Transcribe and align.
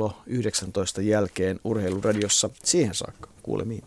kello 0.00 0.22
19 0.26 1.00
jälkeen 1.02 1.60
Urheiluradiossa. 1.64 2.50
Siihen 2.64 2.94
saakka 2.94 3.28
kuulemiin. 3.42 3.84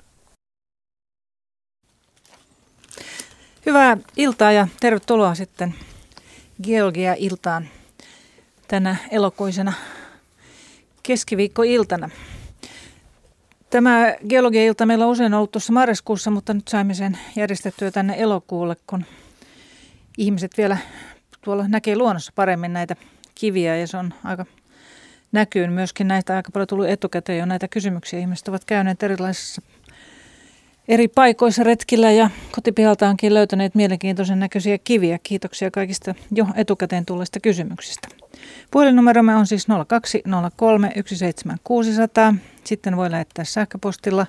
Hyvää 3.66 3.98
iltaa 4.18 4.52
ja 4.52 4.68
tervetuloa 4.80 5.36
sitten 5.36 5.76
Georgia-iltaan 6.64 7.68
tänä 8.68 8.96
elokuisena 9.12 9.74
keskiviikkoiltana. 11.04 12.10
Tämä 13.70 14.16
geologia-ilta 14.30 14.86
meillä 14.86 15.06
on 15.06 15.12
usein 15.12 15.34
ollut 15.34 15.52
tuossa 15.52 15.74
marraskuussa, 15.74 16.32
mutta 16.32 16.54
nyt 16.54 16.68
saimme 16.68 16.94
sen 16.94 17.18
järjestettyä 17.36 17.92
tänne 17.92 18.16
elokuulle, 18.18 18.76
kun 18.88 19.06
ihmiset 20.18 20.52
vielä 20.58 20.78
tuolla 21.42 21.68
näkee 21.68 21.96
luonnossa 21.96 22.32
paremmin 22.36 22.74
näitä 22.74 22.96
kiviä 23.36 23.78
ja 23.78 23.88
se 23.88 23.98
on 23.98 24.14
aika 24.24 24.46
näkyy 25.34 25.68
myöskin 25.68 26.08
näitä 26.08 26.36
aika 26.36 26.52
paljon 26.52 26.68
tullut 26.68 26.88
etukäteen 26.88 27.40
jo 27.40 27.46
näitä 27.46 27.68
kysymyksiä. 27.68 28.20
Ihmiset 28.20 28.48
ovat 28.48 28.66
käyneet 28.66 29.04
erilaisissa 29.04 29.62
eri 30.88 31.08
paikoissa 31.08 31.64
retkillä 31.64 32.12
ja 32.12 32.30
kotipihaltaankin 32.52 33.34
löytäneet 33.34 33.76
mielenkiintoisen 33.76 34.40
näköisiä 34.40 34.78
kiviä. 34.78 35.20
Kiitoksia 35.24 35.72
kaikista 35.72 36.16
jo 36.32 36.48
etukäteen 36.56 37.06
tulleista 37.06 37.40
kysymyksistä. 37.40 38.08
Puhelinnumeromme 38.72 39.36
on 39.36 39.48
siis 39.48 39.68
0203 39.88 40.92
17600. 41.06 42.36
Sitten 42.64 42.98
voi 42.98 43.12
lähettää 43.12 43.46
sähköpostilla 43.46 44.28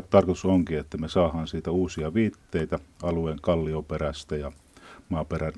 tarkoitus 0.09 0.45
onkin, 0.45 0.79
että 0.79 0.97
me 0.97 1.09
saadaan 1.09 1.47
siitä 1.47 1.71
uusia 1.71 2.13
viitteitä 2.13 2.79
alueen 3.03 3.37
kallioperästä 3.41 4.35
ja 4.35 4.51
maaperän 5.09 5.53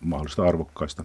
mahdollista 0.00 0.42
arvokkaista 0.42 1.04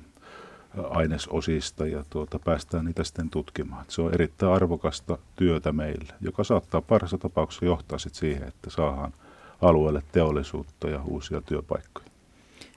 ainesosista 0.90 1.88
ja 1.88 2.04
tuota, 2.10 2.40
päästään 2.40 2.86
niitä 2.86 3.04
sitten 3.04 3.30
tutkimaan. 3.30 3.86
Se 3.88 4.02
on 4.02 4.14
erittäin 4.14 4.52
arvokasta 4.52 5.18
työtä 5.36 5.72
meille, 5.72 6.14
joka 6.22 6.44
saattaa 6.44 6.82
parhaassa 6.82 7.18
tapauksessa 7.18 7.66
johtaa 7.66 8.00
sitten 8.00 8.20
siihen, 8.20 8.48
että 8.48 8.70
saadaan 8.70 9.14
alueelle 9.62 10.04
teollisuutta 10.12 10.90
ja 10.90 11.02
uusia 11.06 11.42
työpaikkoja. 11.42 12.08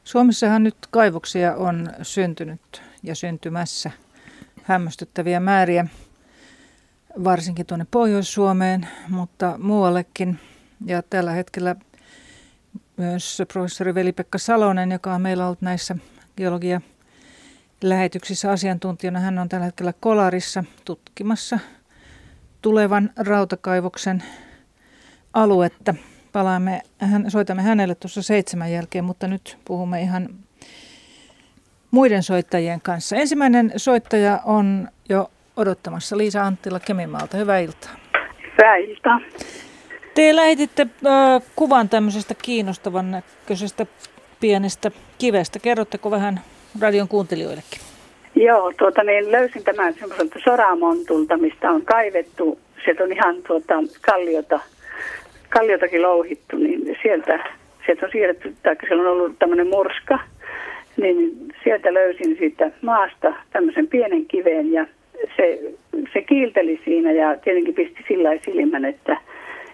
Suomessahan 0.05 0.63
nyt 0.63 0.77
kaivoksia 0.91 1.57
on 1.57 1.89
syntynyt 2.03 2.83
ja 3.03 3.15
syntymässä 3.15 3.91
hämmästyttäviä 4.63 5.41
määriä, 5.41 5.87
varsinkin 7.25 7.67
tuonne 7.67 7.87
Pohjois-Suomeen, 7.91 8.89
mutta 9.09 9.55
muuallekin. 9.59 10.39
Ja 10.87 11.03
tällä 11.03 11.33
hetkellä 11.33 11.77
myös 12.97 13.43
professori 13.53 13.95
Veli-Pekka 13.95 14.39
Salonen, 14.39 14.93
joka 14.93 15.15
on 15.15 15.23
meillä 15.23 15.47
ollut 15.47 15.63
näissä 15.63 15.97
geologia 16.37 16.81
lähetyksissä 17.83 18.51
asiantuntijana. 18.51 19.21
Hän 19.21 19.39
on 19.39 19.49
tällä 19.49 19.65
hetkellä 19.65 19.93
Kolarissa 20.01 20.65
tutkimassa 20.85 21.59
tulevan 22.63 23.11
rautakaivoksen 23.17 24.23
aluetta. 25.33 25.95
Palaamme, 26.33 26.83
hän, 26.99 27.31
soitamme 27.31 27.63
hänelle 27.63 27.95
tuossa 27.95 28.23
seitsemän 28.23 28.73
jälkeen, 28.73 29.05
mutta 29.05 29.29
nyt 29.29 29.59
puhumme 29.65 30.01
ihan 30.01 30.29
muiden 31.91 32.23
soittajien 32.23 32.81
kanssa. 32.81 33.17
Ensimmäinen 33.17 33.73
soittaja 33.77 34.41
on 34.45 34.89
jo 35.09 35.31
odottamassa 35.57 36.17
Liisa 36.17 36.43
Anttila 36.43 36.81
Kemimaalta. 36.81 37.37
Hyvää 37.37 37.59
iltaa. 37.59 37.91
Hyvää 38.59 38.77
iltaa. 38.77 39.21
Te 40.15 40.37
lähetitte 40.37 40.83
äh, 41.07 41.43
kuvan 41.57 41.89
tämmöisestä 41.89 42.35
kiinnostavan 42.35 43.11
näköisestä 43.11 43.87
pienestä 44.41 44.91
kivestä. 45.19 45.59
Kerrotteko 45.59 46.11
vähän 46.11 46.41
radion 46.81 47.09
kuuntelijoillekin? 47.09 47.81
Joo, 48.35 48.73
tuota, 48.79 49.03
niin 49.03 49.33
löysin 49.33 49.65
tämän 49.65 49.95
semmoiselta 49.95 50.39
soramontulta, 50.45 51.37
mistä 51.37 51.71
on 51.71 51.83
kaivettu. 51.85 52.59
Sieltä 52.85 53.05
on 53.05 53.13
ihan 53.13 53.37
tuota, 53.47 53.75
kalliota, 54.01 54.61
kalliotakin 55.49 56.03
louhittu, 56.03 56.57
niin 56.57 56.97
sieltä, 57.03 57.45
sieltä 57.87 58.07
on 58.07 58.13
siirretty, 58.13 58.55
tai 58.63 58.77
siellä 58.87 59.03
on 59.03 59.17
ollut 59.17 59.39
tämmöinen 59.39 59.67
murska, 59.67 60.19
niin 60.97 61.49
sieltä 61.65 61.95
löysin 61.95 62.37
siitä 62.39 62.71
maasta 62.83 63.35
tämmöisen 63.53 63.89
pienen 63.89 64.27
kiveen 64.27 64.73
ja 64.73 64.87
se, 65.37 65.61
se 66.13 66.23
kiilteli 66.23 66.81
siinä 66.85 67.13
ja 67.13 67.37
tietenkin 67.45 67.75
pisti 67.75 68.05
sillä 68.09 68.31
silmän, 68.45 68.85
että 68.85 69.17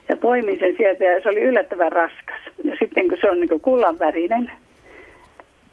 ja 0.08 0.16
poimin 0.16 0.58
sen 0.58 0.74
sieltä 0.76 1.04
ja 1.04 1.22
se 1.22 1.28
oli 1.28 1.40
yllättävän 1.40 1.92
raskas. 1.92 2.40
Ja 2.64 2.76
sitten 2.78 3.08
kun 3.08 3.18
se 3.20 3.30
on 3.30 3.40
niin 3.40 3.60
kullanvärinen, 3.60 4.50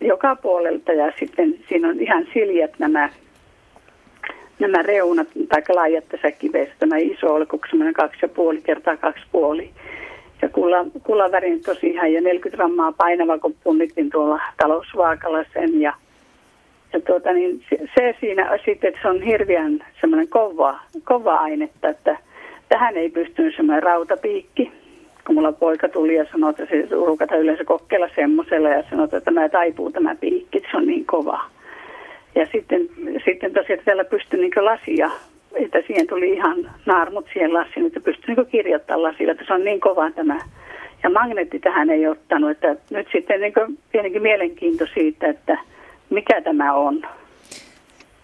joka 0.05 0.35
puolelta 0.35 0.93
ja 0.93 1.11
sitten 1.19 1.59
siinä 1.69 1.89
on 1.89 1.99
ihan 1.99 2.27
siljät 2.33 2.71
nämä, 2.79 3.09
nämä 4.59 4.81
reunat 4.81 5.27
tai 5.49 5.61
laajat 5.75 6.09
tässä 6.09 6.31
kivessä. 6.31 6.75
Tämä 6.79 6.97
iso 6.97 7.33
oli 7.33 7.45
semmoinen 7.69 7.93
kaksi 7.93 8.19
ja 8.21 8.27
puoli 8.27 8.61
kertaa 8.61 8.97
kaksi 8.97 9.23
puoli. 9.31 9.69
Ja 10.41 10.49
kulla, 10.49 10.85
kullavärin 11.03 11.61
tosi 11.61 11.87
ihan 11.87 12.13
ja 12.13 12.21
40 12.21 12.57
grammaa 12.57 12.91
painava, 12.91 13.39
kun 13.39 13.55
punnittiin 13.63 14.09
tuolla 14.09 14.41
talousvaakalla 14.57 15.45
sen. 15.53 15.81
Ja, 15.81 15.93
ja 16.93 17.01
tuota, 17.01 17.33
niin 17.33 17.63
se, 17.69 17.77
se 17.95 18.15
siinä 18.19 18.59
sitten, 18.65 18.87
että 18.87 18.99
se 19.01 19.07
on 19.07 19.21
hirveän 19.21 19.85
semmoinen 20.01 20.27
kova, 20.27 20.79
kova 21.03 21.35
ainetta, 21.35 21.89
että 21.89 22.17
tähän 22.69 22.97
ei 22.97 23.09
pystynyt 23.09 23.55
semmoinen 23.55 23.83
rautapiikki 23.83 24.71
kun 25.25 25.35
mulla 25.35 25.51
poika 25.51 25.89
tuli 25.89 26.15
ja 26.15 26.25
sanoi, 26.31 26.49
että 26.49 26.65
se 26.65 26.87
rukata 26.91 27.35
yleensä 27.35 27.63
kokeilla 27.63 28.09
semmoisella 28.15 28.69
ja 28.69 28.83
sanoi, 28.89 29.05
että 29.05 29.21
tämä 29.21 29.49
taipuu 29.49 29.91
tämä 29.91 30.15
piikki, 30.15 30.63
se 30.71 30.77
on 30.77 30.87
niin 30.87 31.05
kova. 31.05 31.45
Ja 32.35 32.47
sitten, 32.51 32.89
sitten 33.25 33.53
tosiaan 33.53 33.81
täällä 33.85 34.03
pystyi 34.03 34.39
niin 34.39 34.65
lasia, 34.65 35.11
että 35.53 35.79
siihen 35.87 36.07
tuli 36.07 36.29
ihan 36.29 36.71
naarmut 36.85 37.25
siihen 37.33 37.53
lasiin, 37.53 37.85
että 37.85 37.99
pystyi 37.99 38.35
niin 38.35 38.45
kirjoittamaan 38.45 39.03
lasilla, 39.03 39.31
että 39.31 39.43
se 39.47 39.53
on 39.53 39.63
niin 39.63 39.79
kova 39.79 40.11
tämä. 40.11 40.39
Ja 41.03 41.09
magneetti 41.09 41.59
tähän 41.59 41.89
ei 41.89 42.07
ottanut, 42.07 42.51
että 42.51 42.75
nyt 42.89 43.07
sitten 43.11 43.41
niin 43.41 43.53
pienenkin 43.91 44.21
mielenkiinto 44.21 44.85
siitä, 44.93 45.27
että 45.27 45.57
mikä 46.09 46.41
tämä 46.41 46.73
on. 46.73 47.01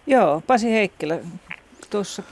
Joo, 0.06 0.42
Pasi 0.46 0.72
Heikkilä 0.72 1.18
tuossa 1.90 2.22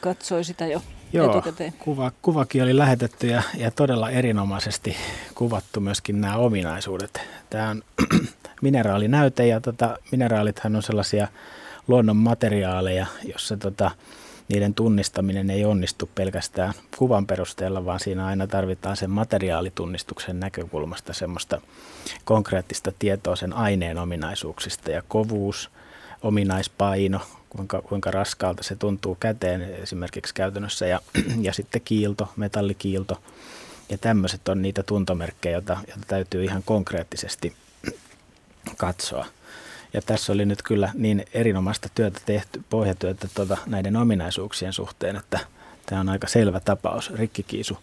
katsoi 0.00 0.44
sitä 0.44 0.66
jo. 0.66 0.80
Joo, 1.16 1.30
etukäteen? 1.30 1.72
kuva, 1.78 2.12
kuvakin 2.22 2.62
oli 2.62 2.76
lähetetty 2.76 3.26
ja, 3.26 3.42
ja 3.56 3.70
todella 3.70 4.10
erinomaisesti 4.10 4.96
kuvattu 5.34 5.80
myöskin 5.80 6.20
nämä 6.20 6.36
ominaisuudet. 6.36 7.20
Tämä 7.50 7.68
on 7.68 7.82
mineraalinäyte 8.62 9.46
ja 9.46 9.60
tota, 9.60 9.98
mineraalithan 10.10 10.76
on 10.76 10.82
sellaisia 10.82 11.28
luonnon 11.88 12.16
materiaaleja, 12.16 13.06
jossa 13.24 13.56
tota, 13.56 13.90
niiden 14.48 14.74
tunnistaminen 14.74 15.50
ei 15.50 15.64
onnistu 15.64 16.10
pelkästään 16.14 16.74
kuvan 16.98 17.26
perusteella, 17.26 17.84
vaan 17.84 18.00
siinä 18.00 18.26
aina 18.26 18.46
tarvitaan 18.46 18.96
sen 18.96 19.10
materiaalitunnistuksen 19.10 20.40
näkökulmasta 20.40 21.12
semmoista 21.12 21.60
konkreettista 22.24 22.92
tietoa 22.98 23.36
sen 23.36 23.52
aineen 23.52 23.98
ominaisuuksista 23.98 24.90
ja 24.90 25.02
kovuus, 25.08 25.70
ominaispaino, 26.22 27.20
kuinka, 27.56 27.82
kuinka 27.82 28.10
raskaalta 28.10 28.62
se 28.62 28.76
tuntuu 28.76 29.14
käteen 29.14 29.62
esimerkiksi 29.62 30.34
käytännössä 30.34 30.86
ja, 30.86 31.00
ja 31.46 31.52
sitten 31.52 31.80
kiilto, 31.84 32.32
metallikiilto 32.36 33.22
ja 33.88 33.98
tämmöiset 33.98 34.48
on 34.48 34.62
niitä 34.62 34.82
tuntomerkkejä, 34.82 35.52
joita, 35.52 35.76
joita 35.86 36.04
täytyy 36.06 36.44
ihan 36.44 36.62
konkreettisesti 36.62 37.56
katsoa. 38.76 39.26
Ja 39.92 40.02
tässä 40.02 40.32
oli 40.32 40.44
nyt 40.44 40.62
kyllä 40.62 40.90
niin 40.94 41.24
erinomaista 41.34 41.88
työtä 41.94 42.20
tehty, 42.26 42.62
pohjatyötä 42.70 43.28
tuota, 43.34 43.56
näiden 43.66 43.96
ominaisuuksien 43.96 44.72
suhteen, 44.72 45.16
että 45.16 45.38
tämä 45.86 46.00
on 46.00 46.08
aika 46.08 46.26
selvä 46.26 46.60
tapaus, 46.60 47.14
rikkikiisu. 47.14 47.78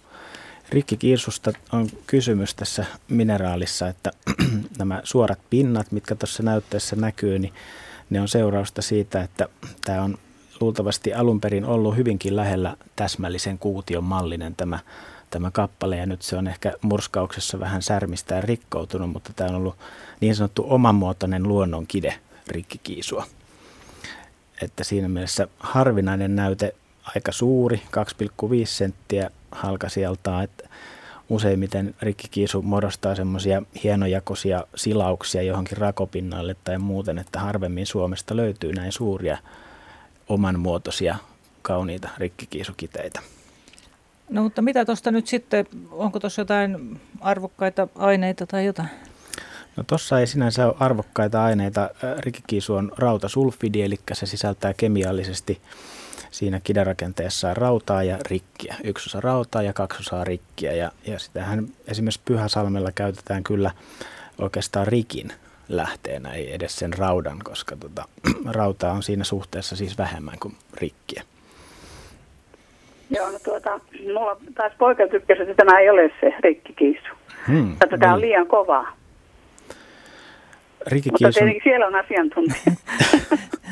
Rikkikiisusta 0.70 1.54
on 1.72 1.90
kysymys 2.08 2.56
tässä 2.56 2.86
mineraalissa, 3.08 3.88
että 3.88 4.12
nämä 4.78 5.02
suorat 5.04 5.40
pinnat, 5.50 5.92
mitkä 5.92 6.16
tuossa 6.16 6.44
näytteessä 6.44 6.96
näkyy, 6.96 7.40
niin 7.40 7.54
ne 8.10 8.22
on 8.22 8.28
seurausta 8.28 8.82
siitä, 8.82 9.22
että 9.22 9.48
tämä 9.86 10.02
on 10.02 10.18
luultavasti 10.60 11.14
alun 11.14 11.42
perin 11.42 11.66
ollut 11.66 11.96
hyvinkin 11.96 12.36
lähellä 12.36 12.78
täsmällisen 12.96 13.60
kuution 13.60 14.04
mallinen 14.04 14.56
tämä, 14.56 14.80
tämä 15.30 15.52
kappale 15.52 15.98
ja 15.98 16.06
nyt 16.06 16.22
se 16.22 16.38
on 16.38 16.48
ehkä 16.48 16.74
murskauksessa 16.82 17.60
vähän 17.60 17.82
särmistä 17.82 18.36
ja 18.36 18.42
rikkoutunut, 18.42 19.10
mutta 19.10 19.34
tämä 19.36 19.50
on 19.50 19.56
ollut 19.56 19.76
niin 20.22 20.36
sanottu 20.36 20.66
omanmuotoinen 20.68 21.44
luonnonkide 21.44 22.20
rikkikiisua. 22.48 23.26
Että 24.62 24.84
siinä 24.84 25.08
mielessä 25.08 25.48
harvinainen 25.60 26.36
näyte, 26.36 26.76
aika 27.16 27.32
suuri, 27.32 27.82
2,5 28.48 28.66
senttiä 28.66 29.30
halkasijaltaan, 29.52 30.44
että 30.44 30.70
useimmiten 31.30 31.96
rikkikiisu 32.02 32.62
muodostaa 32.62 33.16
semmoisia 33.16 33.64
hienojakoisia 33.84 34.64
silauksia 34.76 35.42
johonkin 35.42 35.78
rakopinnalle 35.78 36.56
tai 36.64 36.78
muuten, 36.78 37.18
että 37.18 37.40
harvemmin 37.40 37.86
Suomesta 37.86 38.36
löytyy 38.36 38.74
näin 38.74 38.92
suuria 38.92 39.38
omanmuotoisia 40.30 41.16
kauniita 41.62 42.10
rikkikiisukiteitä. 42.18 43.20
No 44.30 44.44
mutta 44.44 44.62
mitä 44.62 44.86
tuosta 44.86 45.12
nyt 45.12 45.28
sitten, 45.28 45.66
onko 45.92 46.20
tuossa 46.20 46.42
jotain 46.42 47.00
arvokkaita 47.22 47.88
aineita 47.96 48.48
tai 48.48 48.66
jotain? 48.66 48.90
No 49.76 49.84
tuossa 49.88 50.20
ei 50.20 50.28
sinänsä 50.28 50.66
ole 50.66 50.76
arvokkaita 50.80 51.44
aineita. 51.44 51.90
Rikkikiisu 52.20 52.74
on 52.74 52.92
rautasulfidi, 52.98 53.82
eli 53.82 54.00
se 54.14 54.26
sisältää 54.26 54.74
kemiallisesti 54.74 55.62
siinä 56.34 56.60
kidarakenteessa 56.64 57.54
rautaa 57.54 58.04
ja 58.04 58.18
rikkiä. 58.30 58.76
Yksi 58.84 59.10
osa 59.10 59.22
rautaa 59.22 59.62
ja 59.62 59.74
kaksi 59.74 60.00
osaa 60.00 60.24
rikkiä. 60.24 60.72
Ja, 60.72 60.92
ja 61.06 61.20
sitähän 61.20 61.68
esimerkiksi 61.88 62.22
Pyhäsalmella 62.26 62.92
käytetään 62.96 63.44
kyllä 63.44 63.72
oikeastaan 64.38 64.88
rikin 64.88 65.32
lähteenä, 65.70 66.34
ei 66.34 66.54
edes 66.54 66.76
sen 66.76 66.94
raudan, 66.98 67.40
koska 67.44 67.76
tota, 67.76 68.06
rautaa 68.60 68.92
on 68.92 69.04
siinä 69.04 69.24
suhteessa 69.24 69.76
siis 69.76 69.98
vähemmän 69.98 70.36
kuin 70.40 70.56
rikkiä. 70.74 71.24
Joo, 73.10 73.32
no 73.32 73.40
tuota, 73.44 73.80
mulla 74.14 74.38
taas 74.56 74.74
poika 74.78 75.08
tykkäsi, 75.08 75.42
että 75.42 75.54
tämä 75.66 75.80
ei 75.80 75.90
ole 75.90 76.12
se 76.22 76.34
rikkikiisu. 76.40 77.14
Hmm, 77.48 77.74
Että 77.74 77.98
tämä 77.98 78.14
on 78.14 78.22
liian 78.22 78.48
kovaa. 78.48 78.96
Mutta 79.64 80.96
Rikkikiisun, 80.96 81.34
tietenkin 81.34 81.62
siellä 81.64 81.88
on 81.88 81.96
asiantuntija. 81.96 82.64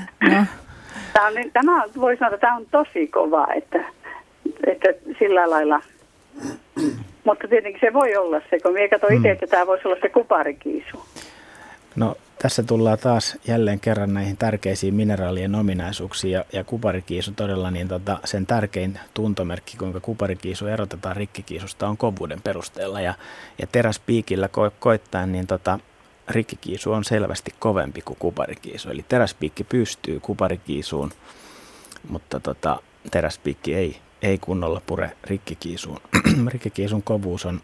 Tämä, 1.21 1.41
on, 1.41 1.51
tämä 1.53 1.83
voi 1.99 2.17
sanoa, 2.17 2.33
että 2.33 2.47
tämä 2.47 2.55
on 2.55 2.65
tosi 2.71 3.07
kova, 3.07 3.47
että, 3.55 3.85
että 4.67 4.87
sillä 5.19 5.49
lailla. 5.49 5.81
Mutta 7.23 7.47
tietenkin 7.47 7.81
se 7.81 7.93
voi 7.93 8.15
olla 8.15 8.41
se, 8.49 8.59
kun 8.59 8.73
minä 8.73 8.87
katsoin 8.89 9.17
itse, 9.17 9.31
että 9.31 9.47
tämä 9.47 9.67
voisi 9.67 9.87
olla 9.87 9.97
se 10.01 10.09
kuparikiisu. 10.09 11.05
no 11.95 12.15
tässä 12.41 12.63
tullaan 12.63 12.97
taas 12.97 13.37
jälleen 13.47 13.79
kerran 13.79 14.13
näihin 14.13 14.37
tärkeisiin 14.37 14.93
mineraalien 14.93 15.55
ominaisuuksiin 15.55 16.31
ja, 16.31 16.45
ja 16.53 16.63
kuparikiisu 16.63 17.31
todella 17.35 17.71
niin 17.71 17.87
tota, 17.87 18.19
sen 18.25 18.45
tärkein 18.45 18.99
tuntomerkki, 19.13 19.77
kuinka 19.77 19.99
kuparikiisu 19.99 20.67
erotetaan 20.67 21.15
rikkikiisusta 21.15 21.87
on 21.87 21.97
kovuuden 21.97 22.41
perusteella 22.41 23.01
ja, 23.01 23.13
ja 23.57 23.67
teräspiikillä 23.67 24.47
ko- 24.47 24.71
koittaen 24.79 25.31
niin 25.31 25.47
tota, 25.47 25.79
rikkikiisu 26.31 26.91
on 26.91 27.03
selvästi 27.03 27.53
kovempi 27.59 28.01
kuin 28.01 28.17
kuparikiisu. 28.19 28.89
Eli 28.89 29.05
teräspiikki 29.09 29.63
pystyy 29.63 30.19
kuparikiisuun, 30.19 31.11
mutta 32.09 32.39
tota, 32.39 32.81
teräspiikki 33.11 33.75
ei, 33.75 33.97
ei 34.21 34.37
kunnolla 34.37 34.81
pure 34.85 35.11
rikkikiisuun. 35.23 36.01
rikkikiisun 36.53 37.03
kovuus 37.03 37.45
on 37.45 37.61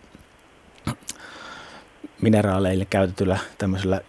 mineraaleille 2.21 2.85
käytetyllä 2.85 3.39
tämmöisellä 3.57 4.01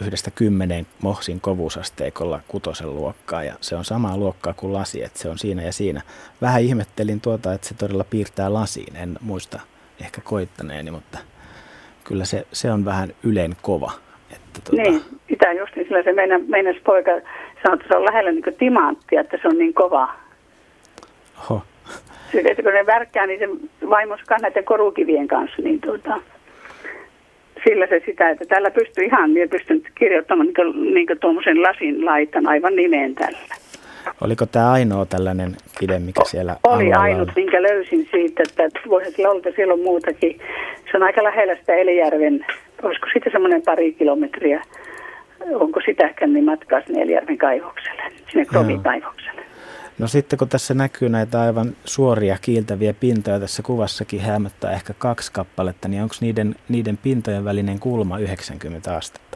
yhdestä 0.00 0.30
kymmeneen 0.30 0.86
mohsin 1.02 1.40
kovuusasteikolla 1.40 2.40
kutosen 2.48 2.96
luokkaa 2.96 3.44
ja 3.44 3.54
se 3.60 3.76
on 3.76 3.84
samaa 3.84 4.16
luokkaa 4.16 4.52
kuin 4.52 4.72
lasi, 4.72 5.02
että 5.04 5.18
se 5.18 5.28
on 5.28 5.38
siinä 5.38 5.62
ja 5.62 5.72
siinä. 5.72 6.02
Vähän 6.40 6.62
ihmettelin 6.62 7.20
tuota, 7.20 7.52
että 7.52 7.68
se 7.68 7.74
todella 7.74 8.04
piirtää 8.04 8.52
lasiin, 8.52 8.96
en 8.96 9.18
muista 9.20 9.60
ehkä 10.00 10.20
koittaneeni, 10.20 10.90
mutta 10.90 11.18
kyllä 12.04 12.24
se, 12.24 12.46
se 12.52 12.70
on 12.70 12.84
vähän 12.84 13.08
ylen 13.24 13.52
kova. 13.62 13.92
Että 14.32 14.60
tuota, 14.64 14.82
Niin, 14.82 15.00
sitä 15.28 15.52
just 15.52 15.76
niin, 15.76 15.86
sillä 15.86 16.02
se 16.02 16.12
meidän, 16.12 16.44
meidän 16.48 16.74
poika 16.84 17.10
sanoi, 17.62 17.74
että 17.74 17.88
se 17.88 17.96
on 17.96 18.04
lähellä 18.04 18.32
niin 18.32 18.54
timanttia, 18.58 19.20
että 19.20 19.38
se 19.42 19.48
on 19.48 19.58
niin 19.58 19.74
kova. 19.74 20.08
Ho, 21.50 21.62
Sitten, 22.32 22.50
että 22.50 22.62
kun 22.62 22.72
ne 22.72 22.86
värkkää, 22.86 23.26
niin 23.26 23.38
se 23.38 23.48
vaimoskaan 23.90 24.40
näiden 24.40 24.64
korukivien 24.64 25.28
kanssa, 25.28 25.62
niin 25.62 25.80
tuota, 25.80 26.20
sillä 27.64 27.86
se 27.86 28.02
sitä, 28.06 28.30
että 28.30 28.44
tällä 28.48 28.70
pystyy 28.70 29.04
ihan, 29.04 29.30
minä 29.30 29.48
pystyn 29.48 29.82
kirjoittamaan 29.94 30.46
niin 30.46 30.54
kuin, 30.54 30.94
niin 30.94 31.06
kuin 31.06 31.18
tuommoisen 31.18 31.62
lasin 31.62 32.04
laitan 32.04 32.48
aivan 32.48 32.76
nimeen 32.76 33.14
tällä. 33.14 33.54
Oliko 34.20 34.46
tämä 34.46 34.72
ainoa 34.72 35.06
tällainen 35.06 35.56
kide, 35.80 35.98
mikä 35.98 36.20
siellä 36.24 36.56
Oli 36.64 36.92
ainut, 36.92 37.28
on? 37.28 37.34
minkä 37.36 37.62
löysin 37.62 38.08
siitä, 38.10 38.42
että 38.42 38.80
voihan 38.88 39.12
sillä 39.12 39.28
olla, 39.30 39.38
että 39.38 39.56
siellä 39.56 39.74
on 39.74 39.80
muutakin. 39.80 40.38
Se 40.90 40.96
on 40.96 41.02
aika 41.02 41.24
lähellä 41.24 41.56
sitä 41.56 41.74
Elijärven, 41.74 42.46
olisiko 42.82 43.06
siitä 43.12 43.30
semmoinen 43.32 43.62
pari 43.62 43.92
kilometriä, 43.92 44.62
onko 45.54 45.80
sitäkään 45.84 46.32
niin 46.32 46.44
matkaa 46.44 46.80
sinne 46.86 47.02
Elijärven 47.02 47.38
kaivokselle, 47.38 48.02
sinne 48.30 48.44
Kromi-kaivokselle. 48.44 49.42
No 49.98 50.06
sitten 50.08 50.38
kun 50.38 50.48
tässä 50.48 50.74
näkyy 50.74 51.08
näitä 51.08 51.40
aivan 51.40 51.72
suoria 51.84 52.36
kiiltäviä 52.40 52.94
pintoja, 52.94 53.40
tässä 53.40 53.62
kuvassakin 53.62 54.20
häämöttää 54.20 54.72
ehkä 54.72 54.94
kaksi 54.98 55.32
kappaletta, 55.32 55.88
niin 55.88 56.02
onko 56.02 56.14
niiden, 56.20 56.54
niiden 56.68 56.98
pintojen 57.02 57.44
välinen 57.44 57.78
kulma 57.78 58.18
90 58.18 58.96
astetta? 58.96 59.31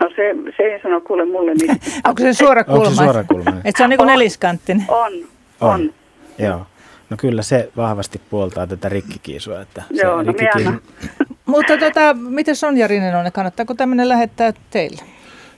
No 0.00 0.08
se, 0.08 0.52
se 0.56 0.62
ei 0.62 0.82
sano 0.82 1.00
kuule 1.00 1.24
mulle 1.24 1.54
niin. 1.54 1.70
onko 2.08 2.22
se 2.22 2.32
suora 2.32 2.64
kulma? 2.64 2.78
Onko 2.80 2.90
se 2.90 2.96
suorakulmainen? 3.04 3.60
Että 3.64 3.78
se 3.78 3.84
on 3.84 3.90
niin 3.90 3.98
kuin 3.98 4.06
neliskanttinen. 4.06 4.84
On, 4.88 5.12
On. 5.60 5.70
on. 5.74 5.94
Joo. 6.38 6.66
No 7.10 7.16
kyllä 7.16 7.42
se 7.42 7.70
vahvasti 7.76 8.20
puoltaa 8.30 8.66
tätä 8.66 8.88
rikkikiisua. 8.88 9.60
Että 9.60 9.82
se 9.94 10.02
Joo, 10.02 10.16
no 10.16 10.32
minä 10.32 10.32
rikkikiisu- 10.32 10.66
annan. 10.68 10.80
Mutta 11.46 11.78
tota, 11.78 12.14
miten 12.14 12.56
Sonja 12.56 12.86
Rinen 12.88 13.14
on? 13.16 13.32
Kannattaako 13.32 13.74
tämmöinen 13.74 14.08
lähettää 14.08 14.52
teille? 14.70 15.02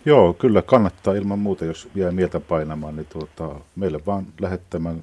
Joo, 0.04 0.32
kyllä 0.32 0.62
kannattaa 0.62 1.14
ilman 1.14 1.38
muuta, 1.38 1.64
jos 1.64 1.88
jää 1.94 2.10
mieltä 2.10 2.40
painamaan, 2.40 2.96
niin 2.96 3.06
tuota, 3.12 3.54
meille 3.76 4.00
vaan 4.06 4.26
lähettämään 4.40 5.02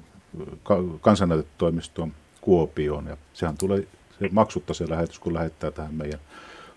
ka- 0.62 0.76
kansannäytetoimistoon 1.00 2.12
Kuopioon. 2.40 3.06
Ja 3.06 3.16
sehän 3.32 3.56
tulee 3.58 3.78
se 4.20 4.28
maksutta 4.32 4.74
se 4.74 4.88
lähetys, 4.90 5.18
kun 5.18 5.34
lähettää 5.34 5.70
tähän 5.70 5.94
meidän 5.94 6.20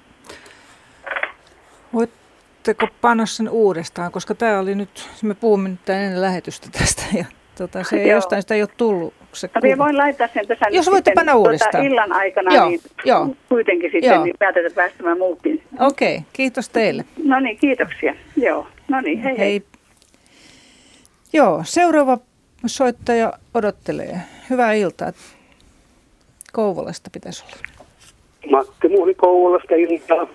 voitteko 1.93 2.89
panna 3.01 3.27
sen 3.27 3.49
uudestaan, 3.49 4.13
koska 4.13 4.35
tämä 4.35 4.59
oli 4.59 4.75
nyt, 4.75 5.09
me 5.23 5.35
puhumme 5.35 5.69
nyt 5.69 5.89
ennen 5.89 6.21
lähetystä 6.21 6.69
tästä 6.79 7.03
ja 7.15 7.25
tota, 7.59 7.85
se 7.85 8.03
ei 8.03 8.09
jostain 8.09 8.43
sitä 8.43 8.55
ei 8.55 8.63
ole 8.63 8.69
tullut. 8.77 9.15
Se 9.33 9.49
kuva. 9.49 9.85
voin 9.85 9.97
laittaa 9.97 10.29
sen 10.35 10.47
tässä 10.47 10.67
Jos 10.71 10.91
voitte 10.91 11.13
panna 11.15 11.33
tuota 11.33 11.49
uudestaan. 11.49 11.71
Tuota 11.73 11.87
illan 11.87 12.13
aikana, 12.13 12.55
joo, 12.55 12.69
niin 12.69 12.81
joo. 13.05 13.35
kuitenkin 13.49 13.91
sitten 13.93 14.15
joo. 14.15 14.25
niin 14.25 14.35
päätetään 14.39 14.73
päästämään 14.75 15.19
muukin. 15.19 15.63
Okei, 15.81 16.17
okay, 16.17 16.29
kiitos 16.33 16.69
teille. 16.69 17.05
No 17.25 17.41
niin, 17.41 17.59
kiitoksia. 17.59 18.15
Joo, 18.37 18.67
no 18.89 19.01
niin, 19.01 19.23
hei 19.23 19.39
hei. 19.39 19.51
hei. 19.51 19.63
Joo, 21.33 21.61
seuraava 21.65 22.19
soittaja 22.67 23.33
odottelee. 23.55 24.21
Hyvää 24.51 24.73
iltaa. 24.73 25.13
Kouvolasta 26.53 27.11
pitäisi 27.11 27.45
olla. 27.45 27.78
Matti 28.51 28.89
Muuli 28.89 29.15
Kouvolasta 29.15 29.75
iltaa. 29.75 30.27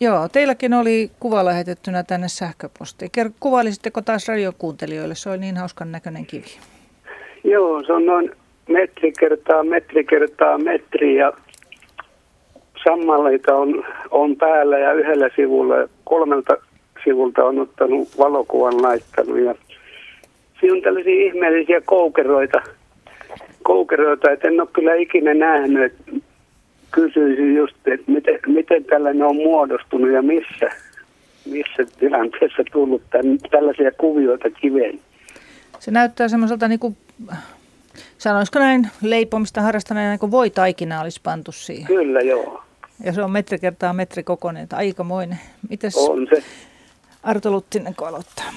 Joo, 0.00 0.28
teilläkin 0.28 0.74
oli 0.74 1.10
kuva 1.20 1.44
lähetettynä 1.44 2.02
tänne 2.02 2.28
sähköpostiin. 2.28 3.10
Kuvailisitteko 3.40 4.02
taas 4.02 4.28
radiokuuntelijoille? 4.28 5.14
Se 5.14 5.30
oli 5.30 5.38
niin 5.38 5.56
hauskan 5.56 5.92
näköinen 5.92 6.26
kivi. 6.26 6.58
Joo, 7.44 7.82
se 7.82 7.92
on 7.92 8.06
noin 8.06 8.30
metri 8.68 9.12
kertaa 9.20 9.64
metri 9.64 10.04
kertaa 10.04 10.58
metri 10.58 11.16
ja 11.16 11.32
sammaleita 12.84 13.54
on, 13.54 13.84
on 14.10 14.36
päällä 14.36 14.78
ja 14.78 14.92
yhdellä 14.92 15.30
sivulla 15.36 15.74
kolmelta 16.04 16.56
sivulta 17.04 17.44
on 17.44 17.58
ottanut 17.58 18.08
valokuvan 18.18 18.82
laittanut 18.82 19.38
ja 19.38 19.54
siinä 20.60 20.74
on 20.76 20.82
tällaisia 20.82 21.26
ihmeellisiä 21.26 21.80
koukeroita, 21.80 22.62
koukeroita, 23.62 24.30
että 24.30 24.48
en 24.48 24.60
ole 24.60 24.68
kyllä 24.72 24.94
ikinä 24.94 25.34
nähnyt. 25.34 25.94
Kysyisin 26.96 27.56
just, 27.56 27.76
että 27.86 28.12
miten, 28.12 28.38
miten 28.46 28.84
tällainen 28.84 29.22
on 29.22 29.36
muodostunut 29.36 30.12
ja 30.12 30.22
missä, 30.22 30.70
missä 31.44 31.96
tilanteessa 31.98 32.62
tullut 32.72 33.02
tämän, 33.10 33.38
tällaisia 33.50 33.90
kuvioita 33.92 34.50
kiveen. 34.50 35.00
Se 35.78 35.90
näyttää 35.90 36.28
semmoiselta 36.28 36.68
niin 36.68 36.78
kuin, 36.78 36.96
sanoisiko 38.18 38.58
näin, 38.58 38.88
leipomista 39.02 39.62
harrastaneena, 39.62 40.10
niin 40.10 40.18
kuin 40.18 40.30
voi 40.30 40.50
taikina 40.50 41.00
olisi 41.00 41.20
pantu 41.22 41.52
siihen. 41.52 41.86
Kyllä, 41.86 42.20
joo. 42.20 42.62
Ja 43.04 43.12
se 43.12 43.22
on 43.22 43.30
metri 43.30 43.58
kertaa 43.58 43.92
metri 43.92 44.22
kokoinen, 44.22 44.68
aikamoinen. 44.72 45.38
Mites 45.68 45.96
on 45.96 46.26
se. 46.34 46.42
Arto 47.22 47.50
Luttinen 47.50 47.94
aloittaa? 48.02 48.52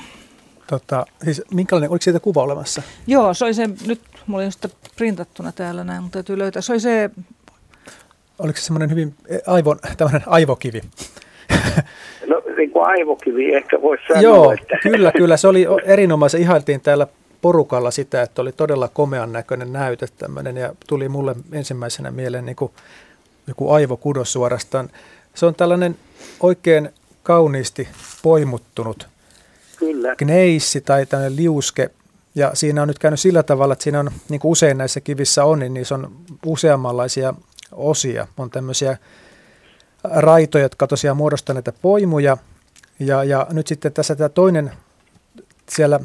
Tota, 0.68 1.06
siis 1.24 1.42
minkälainen, 1.54 1.90
oliko 1.90 2.04
siitä 2.04 2.20
kuva 2.20 2.44
olemassa? 2.44 2.82
Joo, 3.08 3.34
se 3.34 3.46
oli 3.46 3.54
se, 3.54 3.70
nyt 3.88 4.02
mulla 4.28 4.44
ei 4.44 4.52
sitä 4.52 4.70
printattuna 4.96 5.52
täällä 5.52 5.84
näin, 5.84 6.04
mutta 6.04 6.14
täytyy 6.14 6.38
löytää. 6.38 6.62
Se 6.62 6.72
oli 6.72 6.80
se... 6.80 7.10
Oliko 8.40 8.58
se 8.60 8.66
semmoinen 8.66 8.90
hyvin 8.90 9.16
aivon, 9.48 9.80
tämmöinen 9.98 10.24
aivokivi? 10.26 10.82
No 12.28 12.42
niin 12.58 12.72
kuin 12.72 12.86
aivokivi 12.86 13.56
ehkä 13.56 13.82
voisi 13.82 14.04
sanoa. 14.08 14.22
Joo, 14.22 14.52
että... 14.52 14.78
kyllä, 14.84 15.12
kyllä. 15.12 15.38
Se 15.38 15.48
oli 15.48 15.68
erinomaisen, 15.84 16.42
ihailtiin 16.42 16.82
täällä 16.82 17.08
porukalla 17.42 17.92
sitä, 17.92 18.22
että 18.22 18.42
oli 18.42 18.52
todella 18.52 18.88
komean 18.88 19.32
näköinen 19.32 19.74
näyte 19.74 20.08
tämmöinen 20.18 20.58
ja 20.58 20.76
tuli 20.88 21.10
mulle 21.10 21.36
ensimmäisenä 21.52 22.12
mieleen 22.12 22.46
niin 22.46 22.56
kuin 22.56 22.72
joku 23.48 23.72
aivokudos 23.72 24.34
suorastaan. 24.34 24.90
Se 25.34 25.46
on 25.46 25.56
tällainen 25.56 25.96
oikein 26.40 26.90
kauniisti 27.24 27.88
poimuttunut 28.24 29.08
Kyllä. 29.78 30.16
gneissi 30.16 30.82
tai 30.82 31.06
tämmöinen 31.06 31.36
liuske. 31.36 31.90
Ja 32.36 32.52
siinä 32.54 32.82
on 32.82 32.88
nyt 32.88 33.00
käynyt 33.00 33.20
sillä 33.20 33.44
tavalla, 33.44 33.74
että 33.74 33.84
siinä 33.84 34.00
on, 34.00 34.12
niin 34.30 34.40
kuin 34.40 34.52
usein 34.52 34.78
näissä 34.78 35.02
kivissä 35.02 35.46
on, 35.46 35.60
niin 35.60 35.74
niissä 35.74 35.96
on 35.96 36.12
useammanlaisia 36.46 37.34
osia. 37.80 38.28
On 38.38 38.50
tämmöisiä 38.50 38.98
raitoja, 40.04 40.64
jotka 40.66 40.88
tosiaan 40.88 41.18
muodostavat 41.18 41.56
näitä 41.56 41.80
poimuja. 41.82 42.38
Ja, 43.00 43.24
ja 43.24 43.48
nyt 43.50 43.68
sitten 43.68 43.94
tässä 43.94 44.16
tämä 44.16 44.30
toinen, 44.30 44.72
siellä 45.70 46.00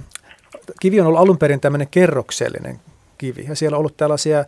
kivi 0.81 1.01
on 1.01 1.07
ollut 1.07 1.21
alun 1.21 1.39
perin 1.39 1.61
tämmöinen 1.61 1.89
kerroksellinen 1.89 2.81
kivi. 3.19 3.45
Ja 3.49 3.57
siellä 3.57 3.77
on 3.77 3.79
ollut 3.79 3.97
tällaisia 3.97 4.45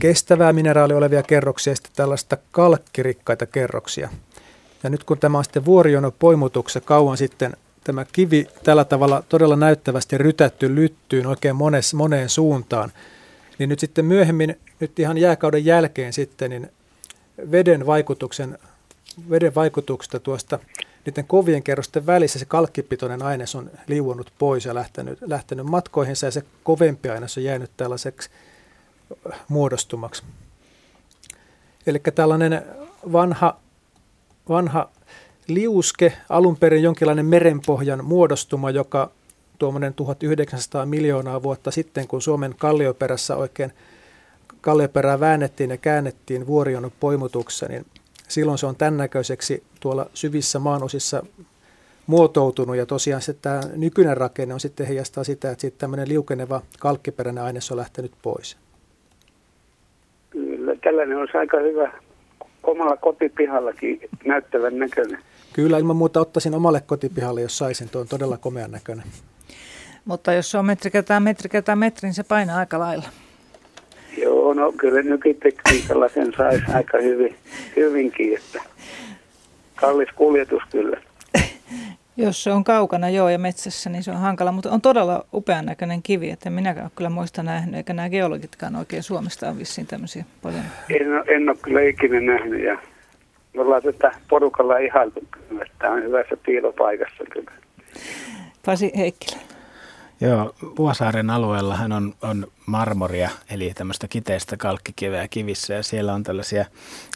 kestävää 0.00 0.52
mineraalia 0.52 0.96
olevia 0.96 1.22
kerroksia 1.22 1.70
ja 1.70 1.76
sitten 1.76 1.92
tällaista 1.96 2.36
kalkkirikkaita 2.50 3.46
kerroksia. 3.46 4.08
Ja 4.82 4.90
nyt 4.90 5.04
kun 5.04 5.18
tämä 5.18 5.38
on 5.38 5.44
sitten 5.44 5.64
vuorijono 5.64 6.10
poimutuksessa 6.10 6.80
kauan 6.80 7.16
sitten 7.16 7.56
tämä 7.84 8.04
kivi 8.12 8.46
tällä 8.64 8.84
tavalla 8.84 9.22
todella 9.28 9.56
näyttävästi 9.56 10.18
rytätty 10.18 10.74
lyttyyn 10.74 11.26
oikein 11.26 11.56
mones, 11.56 11.94
moneen 11.94 12.28
suuntaan, 12.28 12.92
niin 13.58 13.68
nyt 13.68 13.80
sitten 13.80 14.04
myöhemmin, 14.04 14.60
nyt 14.80 14.98
ihan 14.98 15.18
jääkauden 15.18 15.64
jälkeen 15.64 16.12
sitten, 16.12 16.50
niin 16.50 16.70
veden, 17.50 17.86
vaikutuksen, 17.86 18.58
veden 19.30 19.54
vaikutuksesta 19.54 20.20
tuosta 20.20 20.58
niiden 21.06 21.26
kovien 21.26 21.62
kerrosten 21.62 22.06
välissä 22.06 22.38
se 22.38 22.44
kalkkipitoinen 22.44 23.22
aines 23.22 23.54
on 23.54 23.70
liuunut 23.86 24.32
pois 24.38 24.64
ja 24.64 24.74
lähtenyt, 24.74 25.18
lähtenyt 25.26 25.66
matkoihinsa 25.66 26.26
ja 26.26 26.30
se 26.30 26.42
kovempi 26.62 27.08
aines 27.08 27.38
on 27.38 27.44
jäänyt 27.44 27.70
tällaiseksi 27.76 28.30
muodostumaksi. 29.48 30.22
Eli 31.86 31.98
tällainen 32.14 32.62
vanha, 33.12 33.56
vanha 34.48 34.88
liuske, 35.46 36.12
alun 36.28 36.56
perin 36.56 36.82
jonkinlainen 36.82 37.26
merenpohjan 37.26 38.04
muodostuma, 38.04 38.70
joka 38.70 39.10
tuommoinen 39.58 39.94
1900 39.94 40.86
miljoonaa 40.86 41.42
vuotta 41.42 41.70
sitten, 41.70 42.08
kun 42.08 42.22
Suomen 42.22 42.54
kallioperässä 42.58 43.36
oikein 43.36 43.72
kallioperää 44.60 45.20
väännettiin 45.20 45.70
ja 45.70 45.76
käännettiin 45.76 46.46
vuorionon 46.46 46.92
poimutuksessa, 47.00 47.66
niin 47.66 47.86
silloin 48.28 48.58
se 48.58 48.66
on 48.66 48.76
tämän 48.76 48.96
näköiseksi 48.96 49.62
tuolla 49.80 50.06
syvissä 50.14 50.58
maanosissa 50.58 51.22
muotoutunut 52.06 52.76
ja 52.76 52.86
tosiaan 52.86 53.22
se 53.22 53.34
tämä 53.34 53.60
nykyinen 53.76 54.16
rakenne 54.16 54.54
on 54.54 54.60
sitten 54.60 54.86
heijastaa 54.86 55.24
sitä, 55.24 55.50
että 55.50 55.60
sitten 55.60 55.80
tämmöinen 55.80 56.08
liukeneva 56.08 56.62
kalkkiperäinen 56.80 57.44
aines 57.44 57.70
on 57.70 57.76
lähtenyt 57.76 58.12
pois. 58.22 58.56
Kyllä, 60.30 60.76
tällainen 60.84 61.18
olisi 61.18 61.38
aika 61.38 61.56
hyvä 61.56 61.92
omalla 62.62 62.96
kotipihallakin 62.96 64.00
näyttävän 64.24 64.78
näköinen. 64.78 65.18
Kyllä, 65.52 65.78
ilman 65.78 65.96
muuta 65.96 66.20
ottaisin 66.20 66.54
omalle 66.54 66.80
kotipihalle, 66.80 67.40
jos 67.40 67.58
saisin. 67.58 67.88
Tuo 67.88 68.00
on 68.00 68.08
todella 68.08 68.38
komean 68.38 68.70
näköinen. 68.70 69.06
Mutta 70.06 70.32
jos 70.32 70.50
se 70.50 70.58
on 70.58 70.66
metri 70.66 70.90
kertaa 70.90 71.20
metri 71.20 71.48
kertaa 71.48 71.76
metri, 71.76 72.06
niin 72.06 72.14
se 72.14 72.22
painaa 72.22 72.58
aika 72.58 72.78
lailla. 72.78 73.08
Joo, 74.22 74.54
no 74.54 74.72
kyllä 74.72 75.02
nykytekniikalla 75.02 76.08
sen 76.08 76.32
saisi 76.36 76.64
aika 76.74 76.98
hyvin, 76.98 77.36
hyvinkin, 77.76 78.36
että 78.36 78.62
kallis 79.74 80.08
kuljetus 80.14 80.62
kyllä. 80.70 81.00
Jos 82.16 82.44
se 82.44 82.52
on 82.52 82.64
kaukana 82.64 83.10
joo 83.10 83.28
ja 83.28 83.38
metsässä, 83.38 83.90
niin 83.90 84.02
se 84.02 84.10
on 84.10 84.16
hankala, 84.16 84.52
mutta 84.52 84.70
on 84.70 84.80
todella 84.80 85.24
upean 85.34 85.66
näköinen 85.66 86.02
kivi, 86.02 86.30
että 86.30 86.50
minäkään 86.50 86.90
kyllä 86.96 87.10
muista 87.10 87.42
nähnyt, 87.42 87.74
eikä 87.74 87.92
nämä 87.92 88.08
geologitkaan 88.08 88.76
oikein 88.76 89.02
Suomesta 89.02 89.48
on 89.48 89.58
vissiin 89.58 89.86
tämmöisiä 89.86 90.24
paljon. 90.42 90.62
En, 90.90 91.34
en 91.36 91.48
ole 91.48 91.56
kyllä 91.62 91.82
ikinä 91.82 92.20
nähnyt 92.20 92.64
ja 92.64 92.78
me 93.54 93.62
ollaan 93.62 93.82
tätä 93.82 94.12
porukalla 94.28 94.78
ihailtu, 94.78 95.20
että 95.50 95.74
tämä 95.78 95.92
on 95.92 96.02
hyvässä 96.02 96.36
piilopaikassa 96.46 97.24
kyllä. 97.32 97.52
Pasi 98.66 98.92
Heikkilä. 98.96 99.55
Joo, 100.20 100.54
Vuosaaren 100.78 101.30
alueellahan 101.30 101.92
on, 101.92 102.14
on 102.22 102.46
marmoria, 102.66 103.30
eli 103.50 103.72
tämmöistä 103.74 104.08
kiteistä 104.08 104.56
kalkkikiveä 104.56 105.28
kivissä, 105.28 105.74
ja 105.74 105.82
siellä 105.82 106.14
on 106.14 106.22
tällaisia 106.22 106.64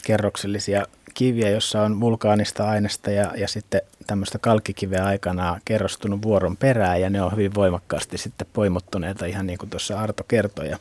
kerroksellisia 0.03 0.85
kiviä, 1.13 1.49
jossa 1.49 1.81
on 1.81 1.99
vulkaanista 1.99 2.69
aineesta 2.69 3.11
ja, 3.11 3.31
ja 3.37 3.47
sitten 3.47 3.81
tämmöistä 4.07 4.39
kalkkikiveä 4.39 5.05
aikanaan 5.05 5.61
kerrostunut 5.65 6.21
vuoron 6.21 6.57
perään, 6.57 7.01
ja 7.01 7.09
ne 7.09 7.21
on 7.21 7.31
hyvin 7.31 7.55
voimakkaasti 7.55 8.17
sitten 8.17 8.47
poimuttuneita, 8.53 9.25
ihan 9.25 9.47
niin 9.47 9.57
kuin 9.57 9.69
tuossa 9.69 9.99
Arto 9.99 10.23
kertoi. 10.27 10.69
Ja, 10.69 10.77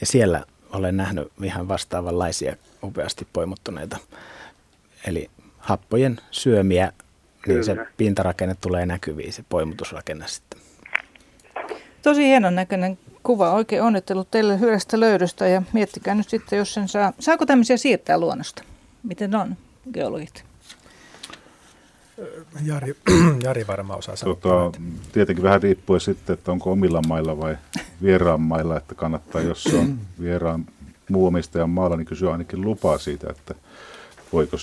ja 0.00 0.06
siellä 0.06 0.44
olen 0.72 0.96
nähnyt 0.96 1.32
ihan 1.42 1.68
vastaavanlaisia 1.68 2.56
upeasti 2.82 3.26
poimuttuneita. 3.32 3.98
Eli 5.06 5.30
happojen 5.58 6.20
syömiä, 6.30 6.92
Kyllä. 7.42 7.56
niin 7.56 7.64
se 7.64 7.76
pintarakenne 7.96 8.56
tulee 8.60 8.86
näkyviin, 8.86 9.32
se 9.32 9.44
poimutusrakenne 9.48 10.28
sitten. 10.28 10.51
Tosi 12.02 12.24
hienon 12.24 12.54
näköinen 12.54 12.98
kuva. 13.22 13.52
Oikein 13.52 13.82
onnittelut 13.82 14.30
teille 14.30 14.60
hyvästä 14.60 15.00
löydöstä 15.00 15.48
ja 15.48 15.62
miettikää 15.72 16.14
nyt 16.14 16.28
sitten, 16.28 16.58
jos 16.58 16.74
sen 16.74 16.88
saa. 16.88 17.12
Saako 17.18 17.46
tämmöisiä 17.46 17.76
siirtää 17.76 18.18
luonnosta? 18.18 18.62
Miten 19.02 19.34
on 19.34 19.56
geologit? 19.92 20.44
Jari, 22.64 22.96
Jari 23.44 23.66
varmaan 23.66 23.98
osaa 23.98 24.16
sanoa. 24.16 24.34
Tota, 24.34 24.78
tietenkin 25.12 25.42
vähän 25.42 25.62
riippuu 25.62 26.00
sitten, 26.00 26.34
että 26.34 26.52
onko 26.52 26.72
omilla 26.72 27.02
mailla 27.08 27.38
vai 27.38 27.56
vieraan 28.02 28.40
mailla, 28.40 28.76
että 28.76 28.94
kannattaa, 28.94 29.40
jos 29.40 29.64
se 29.64 29.76
on 29.76 29.98
vieraan 30.20 30.66
muu 31.08 31.26
omistajan 31.26 31.70
maalla, 31.70 31.96
niin 31.96 32.06
kysyä 32.06 32.32
ainakin 32.32 32.60
lupaa 32.60 32.98
siitä, 32.98 33.30
että 33.30 33.54
voiko, 34.32 34.56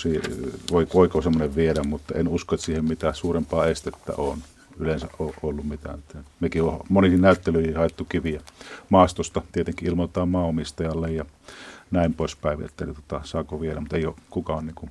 voiko, 0.72 0.98
voiko 0.98 1.22
semmoinen 1.22 1.54
viedä, 1.54 1.82
mutta 1.82 2.14
en 2.14 2.28
usko, 2.28 2.54
että 2.54 2.64
siihen 2.64 2.84
mitään 2.84 3.14
suurempaa 3.14 3.66
estettä 3.66 4.12
on 4.16 4.38
yleensä 4.80 5.08
ollut 5.42 5.68
mitään. 5.68 5.98
Mekin 6.40 6.62
on 6.62 6.80
moniin 6.88 7.20
näyttelyihin 7.20 7.76
haettu 7.76 8.04
kiviä 8.04 8.40
maastosta, 8.88 9.42
tietenkin 9.52 9.88
ilmoittaa 9.88 10.26
maaomistajalle 10.26 11.12
ja 11.12 11.24
näin 11.90 12.14
poispäin, 12.14 12.64
että 12.64 12.84
eli, 12.84 12.94
tota, 12.94 13.20
saako 13.24 13.60
viedä, 13.60 13.80
mutta 13.80 13.96
ei 13.96 14.06
ole 14.06 14.14
kukaan 14.30 14.66
niin 14.66 14.74
kuin, 14.74 14.90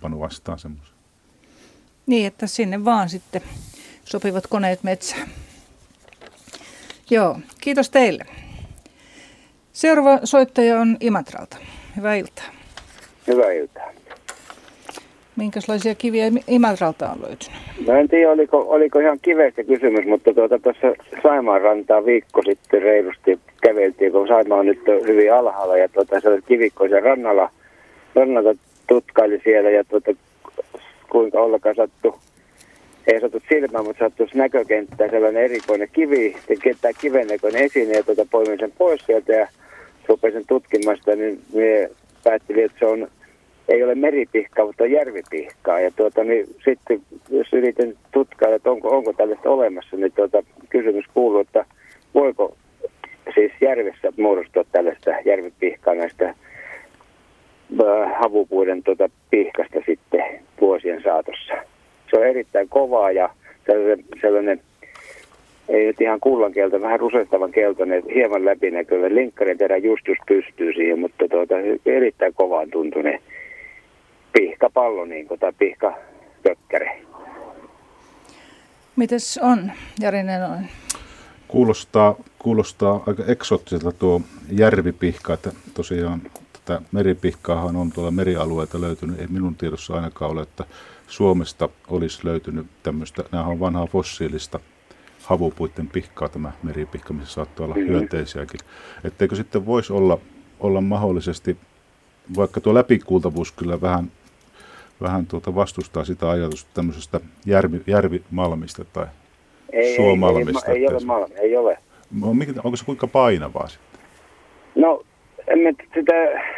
pannut 0.00 0.20
vastaan 0.20 0.58
semmoisen. 0.58 0.94
Niin, 2.06 2.26
että 2.26 2.46
sinne 2.46 2.84
vaan 2.84 3.08
sitten 3.08 3.42
sopivat 4.04 4.46
koneet 4.46 4.82
metsään. 4.82 5.28
Joo, 7.10 7.38
kiitos 7.60 7.90
teille. 7.90 8.26
Seuraava 9.72 10.20
soittaja 10.24 10.80
on 10.80 10.96
Imatralta. 11.00 11.56
Hyvää 11.96 12.14
iltaa. 12.14 12.44
Hyvää 13.26 13.52
iltaa. 13.52 14.03
Minkälaisia 15.36 15.94
kiviä 15.94 16.24
Imatralta 16.48 17.10
on 17.10 17.22
löytynyt? 17.22 17.60
Mä 17.86 17.98
en 17.98 18.08
tiedä, 18.08 18.30
oliko, 18.30 18.64
oliko 18.68 18.98
ihan 18.98 19.18
kivestä 19.22 19.64
kysymys, 19.64 20.06
mutta 20.06 20.34
tuota, 20.34 20.58
tuossa 20.58 20.86
Saimaan 21.22 21.60
rantaa 21.60 22.04
viikko 22.04 22.42
sitten 22.42 22.82
reilusti 22.82 23.38
käveltiin, 23.62 24.12
kun 24.12 24.28
Saimaa 24.28 24.58
on 24.58 24.66
nyt 24.66 24.80
hyvin 25.06 25.34
alhaalla 25.34 25.76
ja 25.76 25.88
tuota, 25.88 26.20
se 26.20 26.28
oli 26.28 26.42
kivikkoisen 26.48 27.02
rannalla, 27.02 27.50
rannalla 28.14 28.54
tutkaili 28.86 29.40
siellä 29.44 29.70
ja 29.70 29.84
tuota, 29.84 30.10
kuinka 31.10 31.40
ollakaan 31.40 31.74
sattu, 31.74 32.18
ei 33.06 33.20
sattu 33.20 33.42
silmään, 33.48 33.84
mutta 33.84 34.04
sattu 34.04 34.28
näkökenttään 34.34 35.10
sellainen 35.10 35.44
erikoinen 35.44 35.88
kivi, 35.92 36.36
tämä 36.80 36.92
kiven 37.00 37.26
näköinen 37.26 37.62
esine 37.62 37.96
ja 37.96 38.02
tuota, 38.02 38.26
poimin 38.30 38.58
sen 38.58 38.72
pois 38.78 39.06
sieltä 39.06 39.32
ja 39.32 39.48
rupesin 40.08 40.44
tutkimaan 40.46 40.96
sitä, 40.96 41.16
niin 41.16 41.40
me 41.54 41.90
päättelin, 42.24 42.64
että 42.64 42.78
se 42.78 42.86
on 42.86 43.08
ei 43.68 43.82
ole 43.82 43.94
meripihkaa, 43.94 44.66
mutta 44.66 44.86
järvipihkaa. 44.86 45.80
Ja 45.80 45.90
tuota, 45.90 46.24
niin 46.24 46.46
sitten 46.64 47.00
jos 47.30 47.52
yritän 47.52 47.94
tutkailla, 48.12 48.56
että 48.56 48.70
onko, 48.70 48.96
onko 48.96 49.12
tällaista 49.12 49.50
olemassa, 49.50 49.96
niin 49.96 50.12
tuota, 50.12 50.42
kysymys 50.68 51.04
kuuluu, 51.14 51.40
että 51.40 51.64
voiko 52.14 52.56
siis 53.34 53.52
järvessä 53.60 54.12
muodostua 54.16 54.64
tällaista 54.72 55.10
järvipihkaa 55.24 55.94
näistä 55.94 56.28
äh, 56.28 56.36
havupuiden 58.20 58.82
tuota, 58.82 59.10
pihkasta 59.30 59.78
sitten 59.86 60.40
vuosien 60.60 61.02
saatossa. 61.02 61.54
Se 62.10 62.18
on 62.18 62.26
erittäin 62.26 62.68
kovaa 62.68 63.10
ja 63.10 63.30
sellainen, 63.66 64.04
sellainen 64.20 64.60
ei 65.68 65.86
nyt 65.86 66.00
ihan 66.00 66.20
kullankieltä, 66.20 66.80
vähän 66.80 67.00
rusehtavan 67.00 67.52
keltainen, 67.52 68.02
hieman 68.14 68.44
läpinäkyvä. 68.44 69.14
Linkkarin 69.14 69.58
terä 69.58 69.76
justus 69.76 70.18
pystyy 70.26 70.72
siihen, 70.72 70.98
mutta 70.98 71.28
tuota, 71.28 71.54
erittäin 71.86 72.34
kovaan 72.34 72.70
tuntuneen 72.70 73.20
pihkapallo 74.34 75.04
niin 75.04 75.28
kuin, 75.28 75.40
tai 75.40 75.52
pihkatökkäre. 75.58 77.02
Mites 78.96 79.38
on, 79.42 79.72
Jari 80.00 80.22
Nenonen? 80.22 80.68
Kuulostaa, 81.48 82.16
kuulostaa 82.38 83.02
aika 83.06 83.24
eksoottiselta 83.26 83.92
tuo 83.92 84.20
järvipihka, 84.50 85.34
että 85.34 85.52
tosiaan 85.74 86.22
tätä 86.52 86.82
meripihkaahan 86.92 87.76
on 87.76 87.92
tuolla 87.92 88.10
merialueelta 88.10 88.80
löytynyt. 88.80 89.20
Ei 89.20 89.26
minun 89.26 89.54
tiedossa 89.54 89.94
ainakaan 89.94 90.30
ole, 90.30 90.42
että 90.42 90.64
Suomesta 91.06 91.68
olisi 91.88 92.24
löytynyt 92.24 92.66
tämmöistä, 92.82 93.24
nämä 93.32 93.44
on 93.44 93.60
vanhaa 93.60 93.86
fossiilista 93.86 94.60
havupuitten 95.22 95.88
pihkaa 95.88 96.28
tämä 96.28 96.52
meripihka, 96.62 97.12
missä 97.12 97.34
saattaa 97.34 97.66
olla 97.66 97.74
mm-hmm. 97.74 97.90
hyönteisiäkin. 97.90 98.60
Etteikö 99.04 99.36
sitten 99.36 99.66
voisi 99.66 99.92
olla, 99.92 100.18
olla 100.60 100.80
mahdollisesti, 100.80 101.56
vaikka 102.36 102.60
tuo 102.60 102.74
läpikuultavuus 102.74 103.52
kyllä 103.52 103.80
vähän 103.80 104.12
vähän 105.02 105.26
tuota 105.26 105.54
vastustaa 105.54 106.04
sitä 106.04 106.30
ajatusta 106.30 106.70
tämmöisestä 106.74 107.20
järvi, 107.46 107.80
järvimalmista 107.86 108.84
tai 108.84 109.06
ei, 109.72 109.96
suomalmista. 109.96 110.72
Ei, 110.72 110.76
ei, 110.76 110.82
ei, 110.82 110.88
ole 110.88 111.04
malmi, 111.04 111.34
ei 111.34 111.56
ole. 111.56 111.78
Onko 112.64 112.76
se 112.76 112.84
kuinka 112.84 113.06
painavaa 113.06 113.68
sitten? 113.68 114.00
No, 114.74 115.02
emme 115.46 115.74
sitä, 115.94 116.12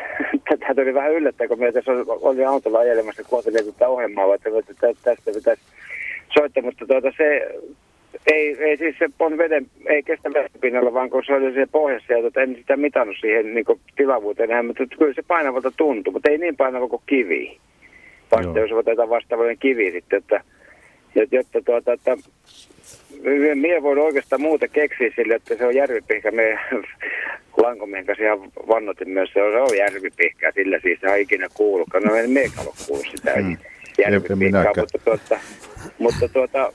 tätä 0.48 0.74
tuli 0.74 0.94
vähän 0.94 1.12
yllättää, 1.12 1.48
kun 1.48 1.58
me 1.58 1.72
tässä 1.72 1.92
oli 2.06 2.44
autolla 2.44 2.78
ajelemassa, 2.78 3.24
kuuntelin 3.24 3.64
tätä 3.64 3.88
ohjelmaa, 3.88 4.34
että 4.34 4.50
tästä 5.02 5.32
pitäisi 5.34 5.62
soittaa, 6.34 6.62
mutta 6.62 6.86
tuota 6.86 7.12
se, 7.16 7.48
ei, 8.26 8.56
ei 8.58 8.76
siis 8.76 8.96
se 8.98 9.08
on 9.18 9.38
veden, 9.38 9.66
ei 9.88 10.02
kestä 10.02 10.32
vedenpinnalla, 10.32 10.92
vaan 10.92 11.10
kun 11.10 11.22
se 11.26 11.34
oli 11.34 11.54
se 11.54 11.66
pohjassa 11.72 12.12
ja 12.12 12.20
tuota, 12.20 12.40
en 12.40 12.56
sitä 12.56 12.76
mitannut 12.76 13.16
siihen 13.20 13.54
niin 13.54 13.66
tilavuuteen, 13.96 14.66
mutta 14.66 14.82
kyllä 14.98 15.14
se 15.14 15.22
painavalta 15.22 15.70
tuntuu, 15.70 16.12
mutta 16.12 16.30
ei 16.30 16.38
niin 16.38 16.56
painava 16.56 16.88
kuin 16.88 17.02
kivi 17.06 17.58
vasta, 18.32 18.58
jos 18.58 18.72
otetaan 18.72 19.08
vastaavallinen 19.08 19.58
kivi 19.58 19.92
sitten, 19.92 20.18
että, 20.18 20.40
jotta 21.30 21.62
tuota, 21.64 21.92
että 21.92 22.16
Mie 23.54 23.82
voin 23.82 23.98
oikeastaan 23.98 24.40
muuta 24.40 24.68
keksiä 24.68 25.10
sille, 25.16 25.34
että 25.34 25.56
se 25.56 25.66
on 25.66 25.74
järvipihkä. 25.74 26.30
Me 26.30 26.58
lankomien 27.62 28.06
kanssa 28.06 28.24
ihan 28.24 28.38
vannotin 28.68 29.08
myös, 29.08 29.30
se 29.32 29.42
on, 29.42 29.52
se 29.52 29.58
on 29.58 29.78
järvipihkä, 29.78 30.52
sillä 30.54 30.78
siis 30.82 31.00
se 31.00 31.10
on 31.10 31.18
ikinä 31.18 31.48
kuullutkaan. 31.54 32.04
No 32.04 32.14
en 32.14 32.30
meikä 32.30 32.60
ole 32.60 32.74
kuullut 32.86 33.06
sitä 33.16 33.34
mm. 33.36 33.56
järvipihkää, 33.98 34.72
mutta, 34.76 34.98
tuota, 35.04 35.40
mutta 35.98 36.28
tuota, 36.28 36.72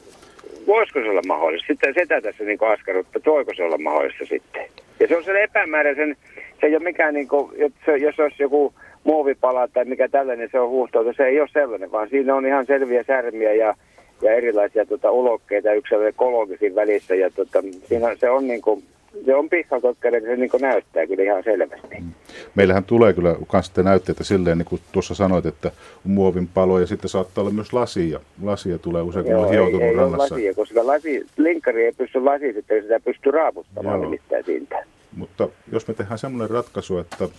voisiko 0.68 1.00
se 1.00 1.10
olla 1.10 1.22
mahdollista? 1.28 1.68
Sitten 1.68 1.94
sitä 1.94 2.22
tässä 2.22 2.44
niin 2.44 2.64
askarrutta, 2.74 3.18
että 3.18 3.32
voiko 3.32 3.54
se 3.56 3.64
olla 3.64 3.78
mahdollista 3.78 4.26
sitten. 4.26 4.66
Ja 5.00 5.08
se 5.08 5.18
on 5.18 5.24
se 5.24 5.44
epämääräisen, 5.44 6.18
se 6.36 6.68
ei 6.68 6.76
ole 6.76 6.84
mikään, 6.84 7.14
niin 7.14 7.28
kuin, 7.28 7.52
jos 8.02 8.20
olisi 8.20 8.44
joku 8.44 8.74
muovipala 9.04 9.68
tai 9.68 9.86
mikä 9.86 10.10
tällainen 10.10 10.50
se 10.52 10.60
on 10.60 10.70
huuhtoutu, 10.70 11.14
se 11.18 11.24
ei 11.24 11.40
ole 11.40 11.50
sellainen, 11.54 11.92
vaan 11.92 12.10
siinä 12.10 12.36
on 12.36 12.46
ihan 12.46 12.66
selviä 12.66 13.04
särmiä 13.04 13.54
ja, 13.54 13.76
ja 14.22 14.34
erilaisia 14.34 14.86
tota, 14.86 15.12
ulokkeita 15.12 15.74
yksilöiden 15.74 16.14
kologisin 16.16 16.76
välissä. 16.76 17.16
Ja 17.16 17.30
tota, 17.30 17.64
siinä 17.88 18.16
se 18.16 18.30
on 18.30 18.48
niin 18.48 18.62
kuin, 18.62 18.84
se 19.26 19.36
on 19.36 19.50
pihkakokkari, 19.50 20.22
se 20.22 20.36
niin 20.36 20.50
näyttää 20.62 21.08
kyllä 21.08 21.24
ihan 21.24 21.44
selvästi. 21.44 21.98
Mm. 22.00 22.12
Meillähän 22.56 22.84
tulee 22.84 23.14
kyllä 23.14 23.36
myös 23.54 23.72
näytteitä 23.84 24.24
silleen, 24.24 24.58
niin 24.58 24.66
kuin 24.66 24.82
tuossa 24.92 25.16
sanoit, 25.16 25.46
että 25.46 25.72
muovin 26.04 26.48
palo 26.54 26.80
ja 26.80 26.88
sitten 26.88 27.10
saattaa 27.10 27.42
olla 27.42 27.54
myös 27.54 27.74
lasia. 27.74 28.20
Lasia 28.44 28.78
tulee 28.78 29.02
usein, 29.02 29.26
kun 29.26 29.36
on 29.36 29.50
hioutunut 29.50 29.82
ei, 29.82 29.96
rannassa. 29.96 30.36
Ei 30.36 30.42
lasia, 30.42 30.54
koska 30.54 30.88
lasi, 30.88 31.26
linkkari 31.38 31.86
ei 31.86 31.92
pysty 31.92 32.24
lasi, 32.24 32.54
sitten 32.54 32.82
sitä 32.82 33.00
pystyy 33.00 33.32
raaputtamaan 33.32 33.96
Joo. 33.96 34.06
nimittäin 34.06 34.46
siitä. 34.46 34.86
Mutta 35.18 35.50
jos 35.72 35.88
me 35.88 35.94
tehdään 35.94 36.18
semmoinen 36.18 36.50
ratkaisu, 36.50 36.98
että 36.98 37.30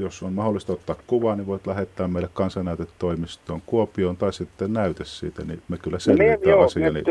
jos 0.00 0.22
on 0.22 0.32
mahdollista 0.32 0.72
ottaa 0.72 0.96
kuva, 1.06 1.36
niin 1.36 1.46
voit 1.46 1.66
lähettää 1.66 2.08
meille 2.08 2.28
kansanäytetoimistoon 2.32 3.62
Kuopioon 3.66 4.16
tai 4.16 4.32
sitten 4.32 4.72
näyte 4.72 5.04
siitä, 5.04 5.42
niin 5.44 5.62
me 5.68 5.78
kyllä 5.78 5.98
selvitetään 5.98 6.58
no, 6.58 6.64
asia. 6.64 6.90
Niin... 6.92 7.04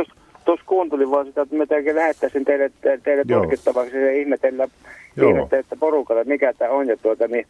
Tuossa 0.46 0.66
kuuntelin 0.66 1.12
vaan 1.12 1.26
sitä, 1.26 1.42
että 1.42 1.56
me 1.56 1.66
teille 1.66 1.96
lähettäisin 1.96 2.46
teille, 2.46 2.72
teille 3.04 3.24
tutkittavaksi 3.26 3.98
ja 3.98 4.12
ihmetellä, 4.12 4.68
ihmetellä 5.18 5.60
että 5.60 5.76
porukalla, 5.80 6.24
mikä 6.24 6.54
tämä 6.54 6.72
on. 6.72 6.88
Ja 6.88 6.98
tuota, 6.98 7.28
niin, 7.28 7.48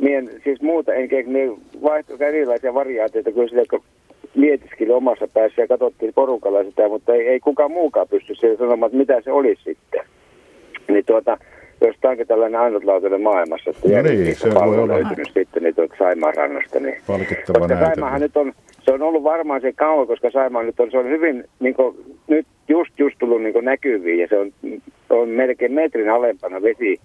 mien, 0.00 0.30
siis 0.44 0.62
muuta 0.62 0.94
en 0.94 1.08
keksi, 1.08 1.32
niin 1.32 1.60
vaihto 1.82 2.16
erilaisia 2.20 2.74
variaatioita 2.74 3.32
kyllä 3.32 3.48
sitä, 3.48 3.62
kun 3.70 3.82
mietiskeli 4.34 4.92
omassa 4.92 5.28
päässä 5.34 5.62
ja 5.62 5.68
katsottiin 5.68 6.14
porukalla 6.14 6.64
sitä, 6.64 6.88
mutta 6.88 7.14
ei, 7.14 7.28
ei 7.28 7.40
kukaan 7.40 7.70
muukaan 7.70 8.08
pysty 8.08 8.34
sanomaan, 8.58 8.88
että 8.88 8.98
mitä 8.98 9.20
se 9.20 9.32
olisi 9.32 9.62
sitten. 9.62 10.00
Niin 10.88 11.04
tuota, 11.04 11.38
jos 11.86 11.96
tämä 12.00 12.10
onkin 12.10 12.26
tällainen 12.26 12.60
ainutlaatuinen 12.60 13.22
maailmassa, 13.22 13.70
että 13.70 13.88
no 13.88 14.02
niin, 14.02 14.36
se 14.36 14.54
voi 14.54 14.78
olla. 14.78 14.94
löytynyt 14.94 15.30
sitten 15.34 15.62
niin 15.62 15.74
Saimaan 15.98 16.34
rannasta. 16.34 16.80
Niin, 16.80 16.96
Palkittava 17.06 17.58
koska 17.58 17.78
Saimaahan 17.78 18.20
nyt 18.20 18.36
on, 18.36 18.52
se 18.84 18.92
on 18.92 19.02
ollut 19.02 19.22
varmaan 19.22 19.60
se 19.60 19.72
kauan, 19.72 20.06
koska 20.06 20.30
Saimaa 20.30 20.62
nyt 20.62 20.80
on, 20.80 20.90
se 20.90 20.98
on 20.98 21.08
hyvin 21.08 21.44
niin 21.60 21.74
kuin, 21.74 21.96
nyt 22.28 22.46
just, 22.68 22.98
just 22.98 23.16
tullut 23.18 23.42
niin 23.42 23.64
näkyviin 23.64 24.18
ja 24.18 24.26
se 24.28 24.38
on, 24.38 24.52
on 25.10 25.28
melkein 25.28 25.72
metrin 25.72 26.10
alempana 26.10 26.62
vesi 26.62 27.00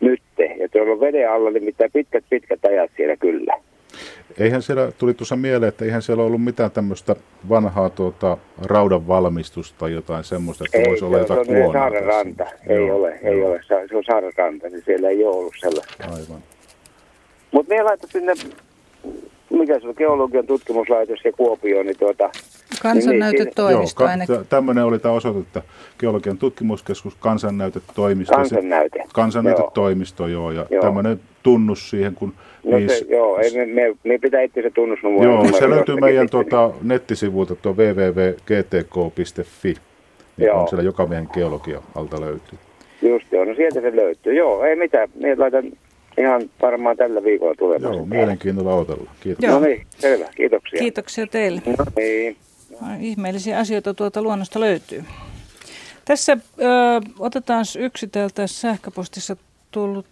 nytte. 0.00 0.44
Ja 0.58 0.68
tuolla 0.68 0.92
on 0.92 1.00
veden 1.00 1.30
alla 1.30 1.50
nimittäin 1.50 1.90
pitkät 1.92 2.24
pitkät 2.30 2.64
ajat 2.64 2.90
siellä 2.96 3.16
kyllä. 3.16 3.54
Eihän 4.38 4.62
siellä, 4.62 4.92
tuli 4.92 5.14
tuossa 5.14 5.36
mieleen, 5.36 5.68
että 5.68 5.84
eihän 5.84 6.02
siellä 6.02 6.22
ollut 6.24 6.44
mitään 6.44 6.70
tämmöistä 6.70 7.16
vanhaa 7.48 7.90
tuota, 7.90 8.36
raudan 8.62 9.08
valmistusta 9.08 9.78
tai 9.78 9.92
jotain 9.92 10.24
semmoista, 10.24 10.64
että 10.64 10.78
Ei, 10.78 10.84
voisi 10.88 11.04
olla 11.04 11.16
se 11.16 11.20
jotain 11.22 11.38
on 11.40 11.46
kuonaa 11.46 11.72
Saaren 11.72 12.04
tässä. 12.04 12.16
ranta. 12.18 12.44
Ei 12.66 12.76
Joo, 12.86 12.96
ole, 12.96 13.18
ei 13.22 13.38
joo. 13.38 13.50
ole. 13.50 13.60
Se 13.68 13.74
se 13.88 13.96
on 13.96 14.04
Saaren 14.04 14.32
ranta, 14.36 14.68
niin 14.68 14.82
siellä 14.84 15.08
ei 15.08 15.24
ole 15.24 15.36
ollut 15.36 15.54
sellaista. 15.60 16.04
Aivan. 16.04 16.42
Mutta 17.52 17.74
me 17.74 17.82
laittoi 17.82 18.10
sinne, 18.10 18.32
mikä 19.54 19.80
se 19.80 19.88
on, 19.88 19.94
geologian 19.98 20.46
tutkimuslaitos 20.46 21.24
ja 21.24 21.32
Kuopio, 21.32 21.82
niin 21.82 21.98
tuota, 21.98 22.30
Kansannäytetoimisto 22.82 24.04
ainakin. 24.04 24.36
tämmöinen 24.48 24.84
oli 24.84 24.98
tämä 24.98 25.14
osoite, 25.14 25.38
että 25.38 25.62
Geologian 25.98 26.38
tutkimuskeskus, 26.38 27.14
kansannäytetoimisto. 27.14 28.34
kansannäyte. 28.36 28.98
Se, 29.02 29.08
kansannäytetoimisto, 29.14 30.26
joo, 30.26 30.50
ja 30.50 30.66
Joo. 30.70 30.82
tämmöinen 30.82 31.20
tunnus 31.42 31.90
siihen, 31.90 32.14
kun 32.14 32.32
No 32.64 32.78
niissä- 32.78 32.98
se, 32.98 33.04
joo, 33.08 33.38
ei, 33.38 33.50
me, 33.56 33.66
me, 33.66 33.96
me 34.04 34.18
pitää 34.18 34.42
itse 34.42 34.62
se 34.62 34.70
tunnusnumero. 34.70 35.32
Joo, 35.32 35.52
se 35.58 35.70
löytyy 35.70 35.96
meidän 35.96 36.30
tuota, 36.30 36.70
nettisivuilta 36.82 37.54
tuo 37.54 37.72
www.gtk.fi. 37.72 39.74
Niin 40.36 40.46
Joo. 40.46 40.60
on 40.60 40.68
siellä 40.68 40.82
joka 40.82 41.06
meidän 41.06 41.28
geologia 41.32 41.82
alta 41.94 42.20
löytyy. 42.20 42.58
niin 43.02 43.12
Just 43.12 43.32
joo, 43.32 43.44
no 43.44 43.54
sieltä 43.54 43.80
se 43.80 43.96
löytyy. 43.96 44.34
Joo, 44.34 44.64
ei 44.64 44.76
mitään. 44.76 45.08
Me 45.20 45.34
laitan 45.36 45.64
ihan 46.18 46.50
varmaan 46.62 46.96
tällä 46.96 47.24
viikolla 47.24 47.54
tulemaan. 47.58 47.94
Joo, 47.94 48.06
mielenkiinnolla 48.06 48.74
odotellaan. 48.74 49.16
Kiitos. 49.20 49.44
Joo. 49.44 49.58
No 49.60 49.66
niin, 49.66 49.86
selvä. 49.98 50.28
Kiitoksia. 50.36 50.78
Kiitoksia 50.78 51.26
teille. 51.26 51.62
No 51.78 51.84
niin. 51.96 52.36
Ihmeellisiä 53.00 53.58
asioita 53.58 53.94
tuolta 53.94 54.22
luonnosta 54.22 54.60
löytyy. 54.60 55.04
Tässä 56.04 56.32
ö, 56.32 56.66
otetaan 57.18 57.64
yksi 57.78 58.06
täältä 58.06 58.46
sähköpostissa 58.46 59.36
tullut 59.70 60.06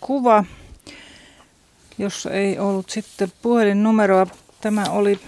kuva, 0.00 0.44
jossa 1.98 2.30
ei 2.30 2.58
ollut 2.58 2.90
sitten 2.90 3.28
puhelinnumeroa. 3.42 4.26
Tämä 4.60 4.84
oli 4.90 5.18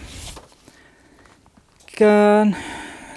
kään- 1.98 2.56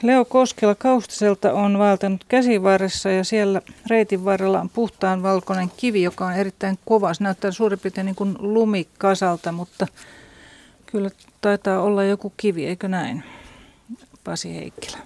Leo 0.02 0.26
Koskela 0.26 0.76
Kaustiselta 0.76 1.54
on 1.54 1.78
vaeltanut 1.78 2.24
käsivarressa 2.28 3.10
ja 3.10 3.24
siellä 3.24 3.62
reitin 3.90 4.26
varrella 4.26 4.62
on 4.62 4.70
puhtaan 4.70 5.24
valkoinen 5.24 5.72
kivi, 5.78 6.04
joka 6.04 6.26
on 6.26 6.34
erittäin 6.34 6.80
kova. 6.86 7.14
Se 7.14 7.24
näyttää 7.24 7.52
suurin 7.52 7.80
piirtein 7.80 8.06
niin 8.06 8.16
kuin 8.16 8.36
lumikasalta, 8.40 9.52
mutta 9.52 9.88
kyllä 10.86 11.10
taitaa 11.42 11.82
olla 11.82 12.04
joku 12.04 12.34
kivi, 12.38 12.66
eikö 12.66 12.88
näin? 12.88 13.24
Pasi 14.24 14.56
Heikkilä. 14.56 14.98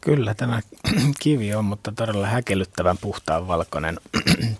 Kyllä 0.00 0.34
tämä 0.34 0.60
kivi 1.22 1.54
on, 1.54 1.64
mutta 1.64 1.92
todella 1.92 2.26
häkellyttävän 2.26 2.98
puhtaan 2.98 3.48
valkoinen. 3.48 4.00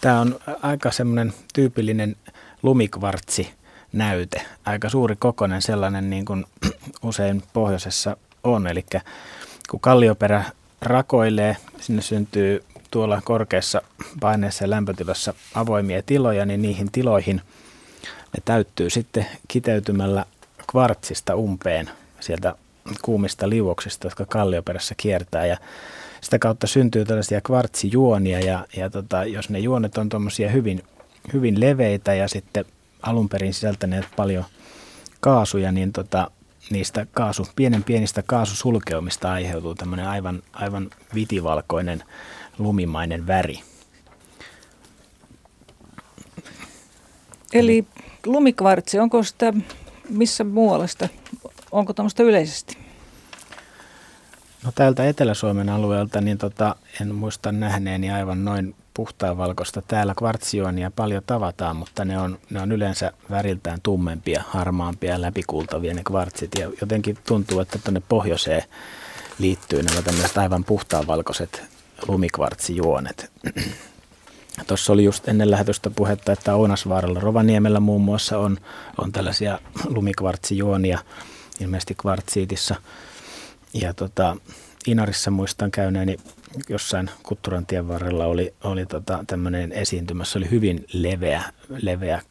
Tämä 0.00 0.20
on 0.20 0.38
aika 0.62 0.90
semmoinen 0.90 1.32
tyypillinen 1.54 2.16
lumikvartsi 2.62 3.61
näyte, 3.92 4.42
aika 4.64 4.88
suuri 4.88 5.16
kokoinen 5.18 5.62
sellainen 5.62 6.10
niin 6.10 6.24
kuin 6.24 6.44
usein 7.02 7.42
pohjoisessa 7.52 8.16
on. 8.44 8.66
Eli 8.66 8.84
kun 9.70 9.80
kallioperä 9.80 10.44
rakoilee, 10.82 11.56
sinne 11.80 12.02
syntyy 12.02 12.64
tuolla 12.90 13.22
korkeassa 13.24 13.82
paineessa 14.20 14.64
ja 14.64 14.70
lämpötilassa 14.70 15.34
avoimia 15.54 16.02
tiloja, 16.02 16.46
niin 16.46 16.62
niihin 16.62 16.92
tiloihin 16.92 17.40
ne 18.32 18.42
täyttyy 18.44 18.90
sitten 18.90 19.26
kiteytymällä 19.48 20.24
kvartsista 20.70 21.34
umpeen 21.34 21.90
sieltä 22.20 22.54
kuumista 23.02 23.48
liuoksista, 23.48 24.06
jotka 24.06 24.26
kallioperässä 24.26 24.94
kiertää 24.96 25.46
ja 25.46 25.56
sitä 26.20 26.38
kautta 26.38 26.66
syntyy 26.66 27.04
tällaisia 27.04 27.40
kvartsijuonia 27.40 28.40
ja, 28.40 28.66
ja 28.76 28.90
tota, 28.90 29.24
jos 29.24 29.50
ne 29.50 29.58
juonet 29.58 29.98
on 29.98 30.08
tuommoisia 30.08 30.50
hyvin, 30.50 30.82
hyvin 31.32 31.60
leveitä 31.60 32.14
ja 32.14 32.28
sitten 32.28 32.64
alun 33.02 33.28
perin 33.28 33.54
sisältäneet 33.54 34.06
paljon 34.16 34.44
kaasuja, 35.20 35.72
niin 35.72 35.92
tota, 35.92 36.30
niistä 36.70 37.06
kaasu, 37.12 37.48
pienen 37.56 37.84
pienistä 37.84 38.22
kaasusulkeumista 38.26 39.32
aiheutuu 39.32 39.74
tämmöinen 39.74 40.08
aivan, 40.08 40.42
aivan 40.52 40.90
vitivalkoinen 41.14 42.02
lumimainen 42.58 43.26
väri. 43.26 43.60
Eli 47.52 47.86
lumikvartsi, 48.26 48.98
onko 48.98 49.22
sitä 49.22 49.52
missä 50.08 50.44
muualla 50.44 50.86
sitä, 50.86 51.08
onko 51.72 51.92
tämmöistä 51.92 52.22
yleisesti? 52.22 52.78
No 54.64 54.72
täältä 54.72 55.08
Etelä-Suomen 55.08 55.68
alueelta 55.68 56.20
niin 56.20 56.38
tota, 56.38 56.76
en 57.00 57.14
muista 57.14 57.52
nähneeni 57.52 58.10
aivan 58.10 58.44
noin 58.44 58.74
puhtaan 58.94 59.38
valkoista. 59.38 59.82
Täällä 59.82 60.14
kvartsionia 60.18 60.90
paljon 60.96 61.22
tavataan, 61.26 61.76
mutta 61.76 62.04
ne 62.04 62.18
on, 62.18 62.38
ne 62.50 62.60
on 62.60 62.72
yleensä 62.72 63.12
väriltään 63.30 63.78
tummempia, 63.82 64.44
harmaampia 64.48 65.12
ja 65.12 65.20
läpikultavia 65.20 65.94
ne 65.94 66.02
kvartsit. 66.04 66.50
Ja 66.58 66.70
jotenkin 66.80 67.18
tuntuu, 67.26 67.60
että 67.60 67.78
tuonne 67.78 68.02
pohjoiseen 68.08 68.62
liittyy 69.38 69.82
nämä 69.82 70.02
tämmöiset 70.02 70.38
aivan 70.38 70.64
puhtaan 70.64 71.06
valkoiset 71.06 71.62
lumikvartsijuonet. 72.08 73.32
Tuossa 74.66 74.92
oli 74.92 75.04
just 75.04 75.28
ennen 75.28 75.50
lähetystä 75.50 75.90
puhetta, 75.90 76.32
että 76.32 76.54
Ounasvaaralla 76.54 77.20
Rovaniemellä 77.20 77.80
muun 77.80 78.02
muassa 78.02 78.38
on, 78.38 78.58
on 78.98 79.12
tällaisia 79.12 79.58
lumikvartsijuonia, 79.96 80.98
ilmeisesti 81.60 81.94
kvartsiitissa. 81.94 82.74
Ja 83.74 83.94
tota, 83.94 84.36
Inarissa 84.86 85.30
muistan 85.30 85.70
käyneeni 85.70 86.16
jossain 86.68 87.10
Kutturantien 87.22 87.88
varrella 87.88 88.24
oli, 88.24 88.54
oli 88.64 88.86
tota, 88.86 89.24
tämmöinen 89.26 89.72
esiintymä. 89.72 90.24
Se 90.24 90.38
oli 90.38 90.50
hyvin 90.50 90.84
leveä, 90.92 91.42
leveä 91.82 92.22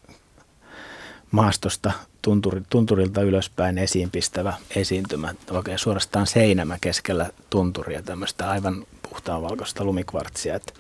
maastosta 1.31 1.91
tunturi, 2.21 2.61
tunturilta 2.69 3.21
ylöspäin 3.21 3.77
esiin 3.77 4.11
pistävä 4.11 4.53
esiintymä. 4.75 5.33
Oikein 5.51 5.79
suorastaan 5.79 6.27
seinämä 6.27 6.77
keskellä 6.81 7.29
tunturia, 7.49 8.01
tämmöistä 8.01 8.49
aivan 8.49 8.85
puhtaan 9.09 9.41
valkoista 9.41 9.83
lumikvartsia. 9.83 10.55
Että 10.55 10.73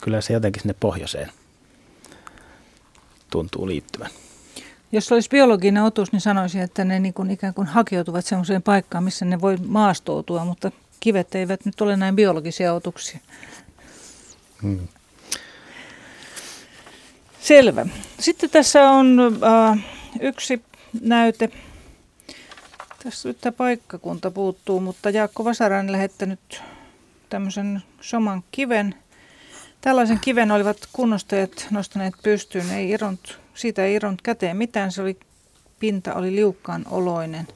kyllä 0.00 0.20
se 0.20 0.32
jotenkin 0.32 0.62
sinne 0.62 0.74
pohjoiseen 0.80 1.32
tuntuu 3.30 3.66
liittyvän. 3.66 4.10
Jos 4.92 5.12
olisi 5.12 5.28
biologinen 5.28 5.82
otus, 5.82 6.12
niin 6.12 6.20
sanoisin, 6.20 6.60
että 6.62 6.84
ne 6.84 6.98
niin 6.98 7.14
kuin 7.14 7.30
ikään 7.30 7.54
kuin 7.54 7.66
hakeutuvat 7.66 8.24
sellaiseen 8.24 8.62
paikkaan, 8.62 9.04
missä 9.04 9.24
ne 9.24 9.40
voi 9.40 9.56
maastoutua, 9.66 10.44
mutta 10.44 10.70
kivet 11.00 11.34
eivät 11.34 11.64
nyt 11.64 11.80
ole 11.80 11.96
näin 11.96 12.16
biologisia 12.16 12.74
otuksia. 12.74 13.18
Hmm. 14.62 14.88
Selvä. 17.40 17.86
Sitten 18.20 18.50
tässä 18.50 18.90
on 18.90 19.18
äh, 19.42 19.84
yksi 20.20 20.62
näyte. 21.00 21.50
Tässä 23.02 23.28
nyt 23.28 23.40
tämä 23.40 23.52
paikkakunta 23.52 24.30
puuttuu, 24.30 24.80
mutta 24.80 25.10
Jaakko 25.10 25.44
Vasara 25.44 25.78
on 25.78 25.92
lähettänyt 25.92 26.62
tämmöisen 27.28 27.82
soman 28.00 28.42
kiven. 28.52 28.94
Tällaisen 29.80 30.18
kiven 30.20 30.50
olivat 30.50 30.76
kunnostajat 30.92 31.66
nostaneet 31.70 32.14
pystyyn. 32.22 32.70
Ei 32.70 32.90
iront, 32.90 33.38
siitä 33.54 33.84
ei 33.84 33.94
iront 33.94 34.22
käteen 34.22 34.56
mitään, 34.56 34.92
se 34.92 35.02
oli, 35.02 35.18
pinta 35.80 36.14
oli 36.14 36.36
liukkaan 36.36 36.84
oloinen. 36.90 37.48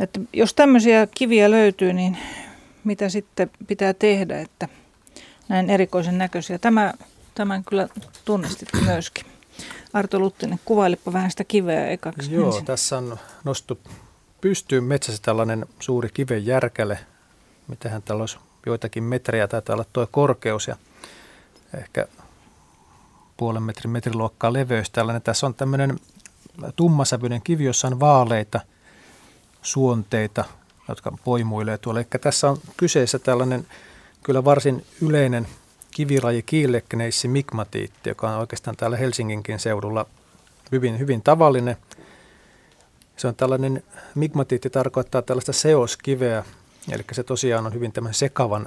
Että 0.00 0.20
jos 0.32 0.54
tämmöisiä 0.54 1.08
kiviä 1.14 1.50
löytyy, 1.50 1.92
niin 1.92 2.18
mitä 2.84 3.08
sitten 3.08 3.50
pitää 3.66 3.94
tehdä, 3.94 4.40
että 4.40 4.68
näin 5.48 5.70
erikoisen 5.70 6.18
näköisiä. 6.18 6.58
Tämä, 6.58 6.94
tämän 7.34 7.64
kyllä 7.64 7.88
tunnistit 8.24 8.68
myöskin. 8.84 9.24
Arto 9.92 10.18
Luttinen, 10.18 10.60
kuvailipa 10.64 11.12
vähän 11.12 11.30
sitä 11.30 11.44
kiveä 11.44 11.88
ekaksi. 11.88 12.34
Joo, 12.34 12.46
ensin. 12.46 12.64
tässä 12.64 12.98
on 12.98 13.18
nostu 13.44 13.78
pystyyn 14.40 14.84
metsässä 14.84 15.22
tällainen 15.22 15.66
suuri 15.80 16.08
kiven 16.14 16.46
järkäle. 16.46 16.98
Mitähän 17.68 18.02
täällä 18.02 18.22
olisi 18.22 18.38
joitakin 18.66 19.02
metriä, 19.02 19.48
taitaa 19.48 19.74
olla 19.74 19.84
tuo 19.92 20.08
korkeus 20.10 20.68
ja 20.68 20.76
ehkä 21.78 22.06
puolen 23.36 23.62
metrin 23.62 23.90
metriluokkaa 23.90 24.52
leveys 24.52 24.90
tällainen. 24.90 25.22
Tässä 25.22 25.46
on 25.46 25.54
tämmöinen 25.54 26.00
tummasävyinen 26.76 27.42
kivi, 27.42 27.64
jossa 27.64 27.88
on 27.88 28.00
vaaleita 28.00 28.60
suonteita, 29.62 30.44
jotka 30.88 31.12
poimuilee 31.24 31.78
tuolla. 31.78 32.00
Eli 32.00 32.08
tässä 32.20 32.50
on 32.50 32.58
kyseessä 32.76 33.18
tällainen 33.18 33.66
kyllä 34.22 34.44
varsin 34.44 34.86
yleinen 35.02 35.46
kivilaji 35.90 36.42
kiillekneissi 36.42 37.28
migmatiitti, 37.28 38.08
joka 38.08 38.30
on 38.30 38.38
oikeastaan 38.40 38.76
täällä 38.76 38.96
Helsinginkin 38.96 39.58
seudulla 39.58 40.06
hyvin, 40.72 40.98
hyvin 40.98 41.22
tavallinen. 41.22 41.76
Se 43.16 43.28
on 43.28 43.34
tällainen, 43.34 43.82
migmatiitti 44.14 44.70
tarkoittaa 44.70 45.22
tällaista 45.22 45.52
seoskiveä, 45.52 46.44
eli 46.90 47.04
se 47.12 47.22
tosiaan 47.22 47.66
on 47.66 47.74
hyvin 47.74 47.92
tämän 47.92 48.14
sekavan 48.14 48.66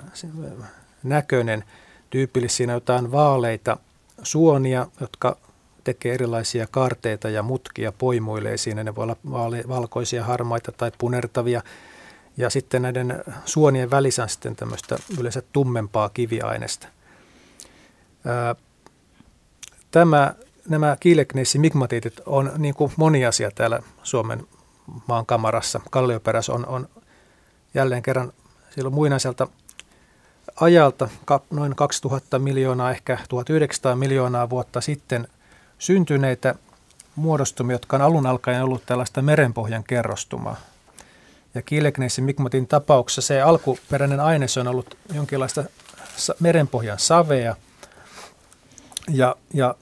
näköinen. 1.03 1.63
Tyypillisesti 2.09 2.63
jotain 2.63 3.11
vaaleita 3.11 3.77
suonia, 4.23 4.87
jotka 4.99 5.37
tekee 5.83 6.13
erilaisia 6.13 6.67
kaarteita 6.71 7.29
ja 7.29 7.43
mutkia, 7.43 7.91
poimuilee 7.91 8.57
siinä. 8.57 8.83
Ne 8.83 8.95
voi 8.95 9.03
olla 9.03 9.17
valkoisia, 9.67 10.23
harmaita 10.23 10.71
tai 10.71 10.91
punertavia. 10.97 11.61
Ja 12.37 12.49
sitten 12.49 12.81
näiden 12.81 13.23
suonien 13.45 13.91
välissä 13.91 14.23
on 14.23 14.29
sitten 14.29 14.55
tämmöistä 14.55 14.97
yleensä 15.19 15.41
tummempaa 15.53 16.09
kiviainesta. 16.09 16.87
Tämä 19.91 20.33
nämä 20.69 20.97
kiilekneissimigmatiitit 20.99 22.21
on 22.25 22.51
niin 22.57 22.73
kuin 22.73 22.91
moni 22.97 23.25
asia 23.25 23.51
täällä 23.51 23.79
Suomen 24.03 24.47
maan 25.07 25.25
kamarassa. 25.25 25.81
Kallioperäs 25.91 26.49
on, 26.49 26.65
on 26.65 26.89
jälleen 27.73 28.03
kerran 28.03 28.33
silloin 28.75 28.95
muinaiselta 28.95 29.47
ajalta, 30.61 31.09
noin 31.51 31.75
2000 31.75 32.39
miljoonaa, 32.39 32.91
ehkä 32.91 33.17
1900 33.29 33.95
miljoonaa 33.95 34.49
vuotta 34.49 34.81
sitten 34.81 35.27
syntyneitä 35.79 36.55
muodostumia, 37.15 37.73
jotka 37.73 37.95
on 37.95 38.01
alun 38.01 38.25
alkaen 38.25 38.63
ollut 38.63 38.85
tällaista 38.85 39.21
merenpohjan 39.21 39.83
kerrostumaa. 39.83 40.55
Ja 41.55 41.61
Kiilekneissin 41.61 42.23
Mikmatin 42.23 42.67
tapauksessa 42.67 43.21
se 43.21 43.41
alkuperäinen 43.41 44.19
aines 44.19 44.57
on 44.57 44.67
ollut 44.67 44.97
jonkinlaista 45.13 45.63
merenpohjan 46.39 46.99
savea. 46.99 47.55
Ja, 49.09 49.35
ja 49.53 49.75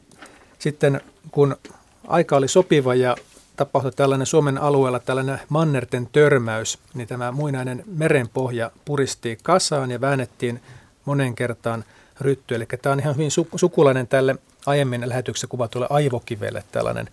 sitten 0.59 1.01
kun 1.31 1.57
aika 2.07 2.35
oli 2.35 2.47
sopiva 2.47 2.95
ja 2.95 3.15
tapahtui 3.55 3.91
tällainen 3.91 4.27
Suomen 4.27 4.57
alueella 4.57 4.99
tällainen 4.99 5.39
mannerten 5.49 6.09
törmäys, 6.11 6.79
niin 6.93 7.07
tämä 7.07 7.31
muinainen 7.31 7.83
merenpohja 7.85 8.71
puristi 8.85 9.37
kasaan 9.43 9.91
ja 9.91 10.01
väännettiin 10.01 10.61
monen 11.05 11.35
kertaan 11.35 11.83
rytty. 12.21 12.55
Eli 12.55 12.65
tämä 12.81 12.93
on 12.93 12.99
ihan 12.99 13.15
hyvin 13.15 13.31
sukulainen 13.55 14.07
tälle 14.07 14.35
aiemmin 14.65 15.09
lähetyksessä 15.09 15.47
kuvatulle 15.47 15.87
aivokivelle 15.89 16.63
tällainen. 16.71 17.09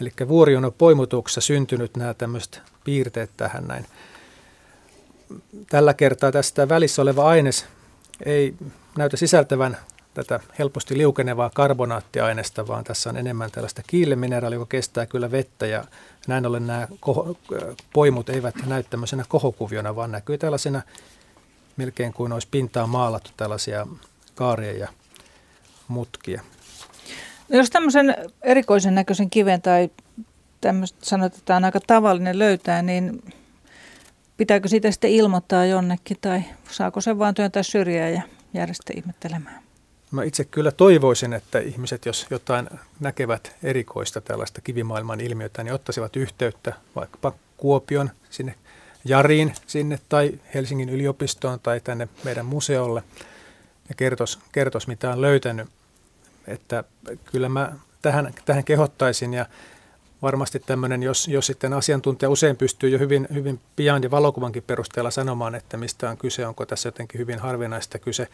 Eli 0.00 0.12
vuoriono 0.28 0.70
poimutuksessa 0.70 1.40
syntynyt 1.40 1.96
nämä 1.96 2.14
tämmöiset 2.14 2.62
piirteet 2.84 3.30
tähän 3.36 3.64
näin. 3.64 3.86
Tällä 5.70 5.94
kertaa 5.94 6.32
tästä 6.32 6.68
välissä 6.68 7.02
oleva 7.02 7.28
aines 7.28 7.66
ei 8.26 8.54
näytä 8.98 9.16
sisältävän 9.16 9.76
tätä 10.14 10.40
helposti 10.58 10.98
liukenevaa 10.98 11.50
karbonaattiainesta, 11.54 12.66
vaan 12.66 12.84
tässä 12.84 13.10
on 13.10 13.16
enemmän 13.16 13.50
tällaista 13.50 13.82
kiilemineraalia, 13.86 14.56
joka 14.56 14.68
kestää 14.68 15.06
kyllä 15.06 15.30
vettä 15.30 15.66
ja 15.66 15.84
näin 16.26 16.46
ollen 16.46 16.66
nämä 16.66 16.88
koho, 17.00 17.36
poimut 17.92 18.28
eivät 18.28 18.54
näy 18.66 18.82
tämmöisenä 18.82 19.24
kohokuviona, 19.28 19.96
vaan 19.96 20.12
näkyy 20.12 20.38
tällaisena 20.38 20.82
melkein 21.76 22.12
kuin 22.12 22.32
olisi 22.32 22.48
pintaan 22.50 22.88
maalattu 22.88 23.30
tällaisia 23.36 23.86
kaaria 24.34 24.72
ja 24.72 24.88
mutkia. 25.88 26.42
No 27.48 27.56
jos 27.56 27.70
tämmöisen 27.70 28.16
erikoisen 28.42 28.94
näköisen 28.94 29.30
kiven 29.30 29.62
tai 29.62 29.90
tämmöistä 30.60 30.98
sanotaan, 31.02 31.64
aika 31.64 31.80
tavallinen 31.86 32.38
löytää, 32.38 32.82
niin 32.82 33.22
pitääkö 34.36 34.68
siitä 34.68 34.90
sitten 34.90 35.10
ilmoittaa 35.10 35.66
jonnekin 35.66 36.16
tai 36.20 36.42
saako 36.70 37.00
se 37.00 37.18
vaan 37.18 37.34
työntää 37.34 37.62
syrjään 37.62 38.14
ja 38.14 38.22
jäädä 38.54 38.72
sitten 38.72 38.98
ihmettelemään? 38.98 39.62
Mä 40.10 40.24
itse 40.24 40.44
kyllä 40.44 40.72
toivoisin, 40.72 41.32
että 41.32 41.58
ihmiset, 41.58 42.06
jos 42.06 42.26
jotain 42.30 42.68
näkevät 43.00 43.56
erikoista 43.62 44.20
tällaista 44.20 44.60
kivimaailman 44.60 45.20
ilmiötä, 45.20 45.64
niin 45.64 45.74
ottaisivat 45.74 46.16
yhteyttä 46.16 46.72
vaikkapa 46.96 47.32
Kuopion 47.56 48.10
sinne 48.30 48.54
Jariin 49.04 49.54
sinne 49.66 49.98
tai 50.08 50.40
Helsingin 50.54 50.88
yliopistoon 50.88 51.60
tai 51.60 51.80
tänne 51.80 52.08
meidän 52.24 52.46
museolle 52.46 53.02
ja 53.88 53.94
kertos, 53.94 54.38
kertos 54.52 54.86
mitä 54.86 55.10
on 55.10 55.20
löytänyt. 55.20 55.68
Että 56.48 56.84
kyllä 57.24 57.48
mä 57.48 57.72
tähän, 58.02 58.34
tähän 58.44 58.64
kehottaisin 58.64 59.34
ja 59.34 59.46
varmasti 60.22 60.58
tämmöinen, 60.58 61.02
jos, 61.02 61.28
jos 61.28 61.46
sitten 61.46 61.72
asiantuntija 61.72 62.30
usein 62.30 62.56
pystyy 62.56 62.90
jo 62.90 62.98
hyvin, 62.98 63.28
hyvin 63.34 63.60
pian 63.76 64.02
ja 64.02 64.10
valokuvankin 64.10 64.62
perusteella 64.62 65.10
sanomaan, 65.10 65.54
että 65.54 65.76
mistä 65.76 66.10
on 66.10 66.16
kyse, 66.16 66.46
onko 66.46 66.66
tässä 66.66 66.88
jotenkin 66.88 67.18
hyvin 67.18 67.38
harvinaista 67.38 67.98
kyse. 67.98 68.28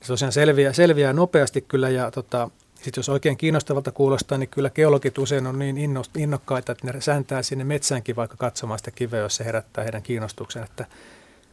Se 0.00 0.06
tosiaan 0.06 0.32
selviää, 0.32 0.72
selviää 0.72 1.12
nopeasti 1.12 1.60
kyllä 1.60 1.88
ja 1.88 2.10
tota, 2.10 2.50
sitten 2.74 2.98
jos 2.98 3.08
oikein 3.08 3.36
kiinnostavalta 3.36 3.92
kuulostaa, 3.92 4.38
niin 4.38 4.48
kyllä 4.48 4.70
geologit 4.70 5.18
usein 5.18 5.46
on 5.46 5.58
niin 5.58 5.76
innokkaita, 6.16 6.72
että 6.72 6.92
ne 6.92 7.00
sääntää 7.00 7.42
sinne 7.42 7.64
metsäänkin 7.64 8.16
vaikka 8.16 8.36
katsomaan 8.36 8.78
sitä 8.78 8.90
kiveä, 8.90 9.20
jos 9.20 9.36
se 9.36 9.44
herättää 9.44 9.84
heidän 9.84 10.02
kiinnostuksen. 10.02 10.62
Että 10.62 10.86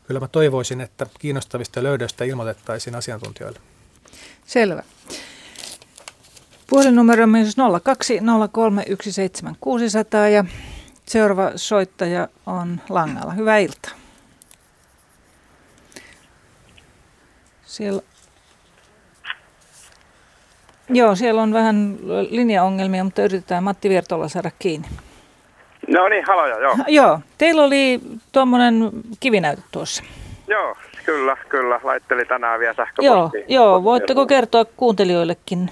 kyllä 0.08 0.20
mä 0.20 0.28
toivoisin, 0.28 0.82
että 0.82 1.06
kiinnostavista 1.20 1.84
löydöistä 1.84 2.24
ilmoitettaisiin 2.24 2.96
asiantuntijoille. 2.96 3.60
Selvä. 4.46 4.84
Puhelinnumero 6.70 7.24
on 7.24 7.30
myös 7.30 7.56
0203 7.84 8.84
ja 10.34 10.46
seuraava 11.06 11.52
soittaja 11.56 12.28
on 12.46 12.82
Langalla. 12.90 13.34
Hyvää 13.34 13.58
iltaa. 13.58 13.92
Siellä 17.66 18.02
Joo, 20.90 21.16
siellä 21.16 21.42
on 21.42 21.54
vähän 21.54 21.98
linjaongelmia, 22.30 23.04
mutta 23.04 23.24
yritetään 23.24 23.64
Matti 23.64 23.90
Viertola 23.90 24.28
saada 24.28 24.52
kiinni. 24.60 24.88
No 25.88 26.10
niin, 26.10 26.26
haloja, 26.28 26.60
joo. 26.60 26.76
Joo, 26.88 27.20
teillä 27.38 27.64
oli 27.64 28.02
tuommoinen 28.32 28.92
kivinäytö 29.20 29.62
tuossa. 29.72 30.04
Joo, 30.48 30.76
kyllä, 31.06 31.38
kyllä. 31.50 31.80
Laitteli 31.84 32.26
tänään 32.26 32.60
vielä 32.60 32.74
sähköpostiin. 32.74 33.44
Joo, 33.48 33.66
joo, 33.66 33.84
voitteko 33.84 34.26
kertoa 34.26 34.66
kuuntelijoillekin, 34.66 35.70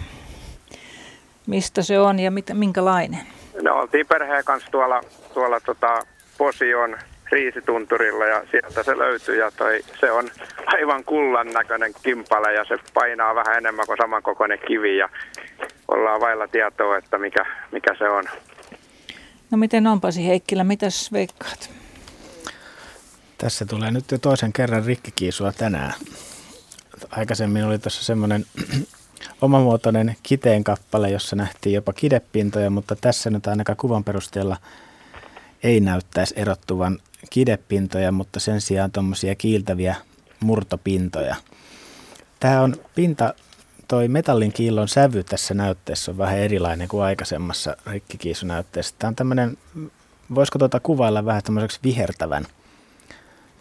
mistä 1.47 1.81
se 1.81 1.99
on 1.99 2.19
ja 2.19 2.31
mit, 2.31 2.45
minkälainen? 2.53 3.19
No, 3.61 3.75
oltiin 3.75 4.07
perheen 4.07 4.43
kanssa 4.45 4.71
tuolla, 4.71 5.01
tuolla 5.33 5.59
tota, 5.59 6.05
Posion 6.37 6.97
riisitunturilla 7.31 8.25
ja 8.25 8.43
sieltä 8.51 8.83
se 8.83 8.97
löytyy 8.97 9.39
ja 9.39 9.51
toi, 9.51 9.81
se 9.99 10.11
on 10.11 10.29
aivan 10.65 11.03
kullan 11.03 11.47
näköinen 11.47 11.93
kimpale 12.03 12.53
ja 12.53 12.65
se 12.65 12.77
painaa 12.93 13.35
vähän 13.35 13.57
enemmän 13.57 13.85
kuin 13.85 13.97
samankokoinen 13.97 14.59
kivi 14.67 14.97
ja 14.97 15.09
ollaan 15.87 16.21
vailla 16.21 16.47
tietoa, 16.47 16.97
että 16.97 17.17
mikä, 17.17 17.45
mikä 17.71 17.95
se 17.97 18.09
on. 18.09 18.23
No 19.51 19.57
miten 19.57 19.87
on 19.87 20.01
Pasi 20.01 20.27
Heikkilä, 20.27 20.63
mitäs 20.63 21.11
veikkaat? 21.13 21.69
Tässä 23.37 23.65
tulee 23.65 23.91
nyt 23.91 24.11
jo 24.11 24.17
toisen 24.17 24.53
kerran 24.53 24.85
rikkikiisua 24.85 25.51
tänään. 25.51 25.93
Aikaisemmin 27.11 27.65
oli 27.65 27.79
tuossa 27.79 28.03
semmoinen 28.03 28.45
omamuotoinen 29.41 30.15
kiteen 30.23 30.63
kappale, 30.63 31.09
jossa 31.09 31.35
nähtiin 31.35 31.73
jopa 31.73 31.93
kidepintoja, 31.93 32.69
mutta 32.69 32.95
tässä 32.95 33.29
nyt 33.29 33.47
ainakaan 33.47 33.77
kuvan 33.77 34.03
perusteella 34.03 34.57
ei 35.63 35.79
näyttäisi 35.79 36.33
erottuvan 36.37 36.99
kidepintoja, 37.29 38.11
mutta 38.11 38.39
sen 38.39 38.61
sijaan 38.61 38.91
tuommoisia 38.91 39.35
kiiltäviä 39.35 39.95
murtopintoja. 40.39 41.35
Tämä 42.39 42.61
on 42.61 42.75
pinta, 42.95 43.33
toi 43.87 44.07
metallin 44.07 44.53
kiillon 44.53 44.87
sävy 44.87 45.23
tässä 45.23 45.53
näytteessä 45.53 46.11
on 46.11 46.17
vähän 46.17 46.37
erilainen 46.37 46.87
kuin 46.87 47.03
aikaisemmassa 47.03 47.77
rikkikiisunäytteessä. 47.87 48.95
Tämä 48.99 49.09
on 49.09 49.15
tämmöinen, 49.15 49.57
voisiko 50.35 50.59
tuota 50.59 50.79
kuvailla 50.79 51.25
vähän 51.25 51.43
tämmöiseksi 51.43 51.79
vihertävän, 51.83 52.45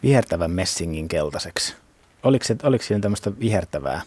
vihertävän 0.03 0.51
messingin 0.51 1.09
keltaiseksi. 1.09 1.75
Oliko, 2.23 2.45
oliko 2.63 2.85
siinä 2.85 3.01
tämmöistä 3.01 3.39
vihertävää 3.41 4.03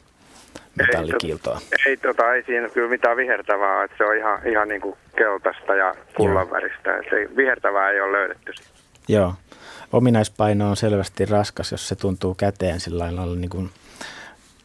metallikiiltoa? 0.75 1.59
Ei, 1.71 1.91
ei, 1.91 1.97
tota, 1.97 2.33
ei 2.33 2.43
siinä 2.43 2.69
kyllä 2.69 2.89
mitään 2.89 3.17
vihertävää, 3.17 3.83
että 3.83 3.97
se 3.97 4.05
on 4.05 4.17
ihan, 4.17 4.39
ihan 4.45 4.67
niin 4.67 4.81
kuin 4.81 4.95
keltaista 5.17 5.75
ja 5.75 5.95
kullanväristä. 6.15 6.97
Se 7.09 7.35
vihertävää 7.35 7.89
ei 7.89 8.01
ole 8.01 8.11
löydetty. 8.11 8.53
Joo 9.07 9.33
ominaispaino 9.93 10.69
on 10.69 10.77
selvästi 10.77 11.25
raskas, 11.25 11.71
jos 11.71 11.87
se 11.87 11.95
tuntuu 11.95 12.35
käteen 12.35 12.79
sillä 12.79 13.03
lailla 13.03 13.35
niin 13.35 13.49
kuin 13.49 13.69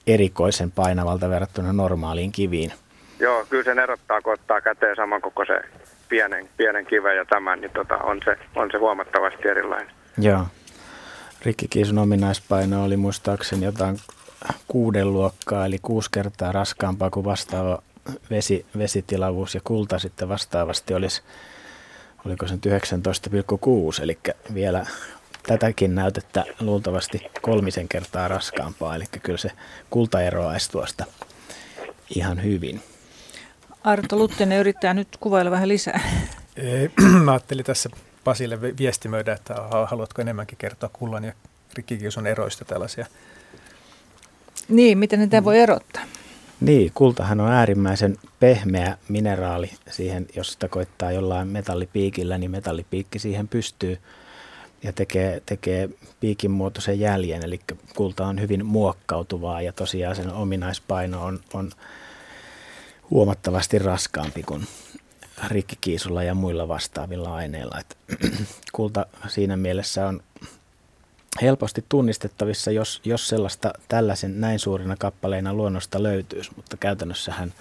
erikoisen 0.06 0.70
painavalta 0.70 1.30
verrattuna 1.30 1.72
normaaliin 1.72 2.32
kiviin. 2.32 2.72
Joo, 3.18 3.46
kyllä 3.50 3.64
sen 3.64 3.78
erottaa, 3.78 4.20
kun 4.22 4.32
ottaa 4.32 4.60
käteen 4.60 4.96
saman 4.96 5.20
koko 5.20 5.44
se 5.44 5.60
pienen, 6.08 6.48
pienen 6.56 6.86
kiven 6.86 7.16
ja 7.16 7.24
tämän, 7.24 7.60
niin 7.60 7.70
tota, 7.70 7.96
on, 7.96 8.20
se, 8.24 8.36
on 8.56 8.68
se 8.72 8.78
huomattavasti 8.78 9.48
erilainen. 9.48 9.90
Joo. 10.18 10.46
Rikkikiisun 11.42 11.98
ominaispaino 11.98 12.84
oli 12.84 12.96
muistaakseni 12.96 13.64
jotain 13.64 13.96
kuuden 14.68 15.12
luokkaa, 15.12 15.66
eli 15.66 15.78
kuusi 15.82 16.10
kertaa 16.10 16.52
raskaampaa 16.52 17.10
kuin 17.10 17.24
vastaava 17.24 17.82
vesi, 18.30 18.66
vesitilavuus 18.78 19.54
ja 19.54 19.60
kulta 19.64 19.98
sitten 19.98 20.28
vastaavasti 20.28 20.94
olisi, 20.94 21.22
oliko 22.26 22.46
se 22.46 22.54
19,6, 22.54 24.02
eli 24.02 24.18
vielä 24.54 24.86
tätäkin 25.42 25.94
näytettä 25.94 26.44
luultavasti 26.60 27.26
kolmisen 27.42 27.88
kertaa 27.88 28.28
raskaampaa, 28.28 28.96
eli 28.96 29.04
kyllä 29.22 29.38
se 29.38 29.50
kulta 29.90 30.20
eroaisi 30.20 30.70
tuosta 30.70 31.04
ihan 32.14 32.42
hyvin. 32.42 32.82
Arto 33.84 34.16
Luttinen 34.16 34.58
yrittää 34.58 34.94
nyt 34.94 35.08
kuvailla 35.20 35.50
vähän 35.50 35.68
lisää. 35.68 36.00
Mä 37.24 37.32
ajattelin 37.32 37.64
tässä 37.64 37.90
Pasille 38.24 38.60
viestimöidä, 38.60 39.32
että 39.32 39.54
haluatko 39.86 40.22
enemmänkin 40.22 40.58
kertoa 40.58 40.90
kullan 40.92 41.24
ja 41.24 41.32
rikkikiusun 41.74 42.26
eroista 42.26 42.64
tällaisia. 42.64 43.06
Niin, 44.68 44.98
miten 44.98 45.18
niitä 45.18 45.44
voi 45.44 45.58
erottaa? 45.58 46.02
Niin, 46.60 46.92
kultahan 46.94 47.40
on 47.40 47.52
äärimmäisen 47.52 48.16
pehmeä 48.40 48.96
mineraali 49.08 49.70
siihen, 49.90 50.26
jos 50.36 50.52
sitä 50.52 50.68
koittaa 50.68 51.12
jollain 51.12 51.48
metallipiikillä, 51.48 52.38
niin 52.38 52.50
metallipiikki 52.50 53.18
siihen 53.18 53.48
pystyy 53.48 53.98
ja 54.82 54.92
tekee, 54.92 55.42
tekee 55.46 55.88
piikin 56.20 56.50
muotoisen 56.50 57.00
jäljen, 57.00 57.44
eli 57.44 57.60
kulta 57.96 58.26
on 58.26 58.40
hyvin 58.40 58.66
muokkautuvaa 58.66 59.62
ja 59.62 59.72
tosiaan 59.72 60.16
sen 60.16 60.32
ominaispaino 60.32 61.24
on, 61.24 61.40
on 61.54 61.70
huomattavasti 63.10 63.78
raskaampi 63.78 64.42
kuin 64.42 64.66
rikkikiisulla 65.48 66.22
ja 66.22 66.34
muilla 66.34 66.68
vastaavilla 66.68 67.34
aineilla. 67.34 67.78
Et 67.80 67.96
kulta 68.72 69.06
siinä 69.28 69.56
mielessä 69.56 70.06
on 70.06 70.22
helposti 71.42 71.84
tunnistettavissa, 71.88 72.70
jos, 72.70 73.00
jos 73.04 73.28
sellaista 73.28 73.72
tällaisen 73.88 74.40
näin 74.40 74.58
suurina 74.58 74.96
kappaleina 74.96 75.54
luonnosta 75.54 76.02
löytyisi, 76.02 76.50
mutta 76.56 76.76
käytännössähän 76.76 77.52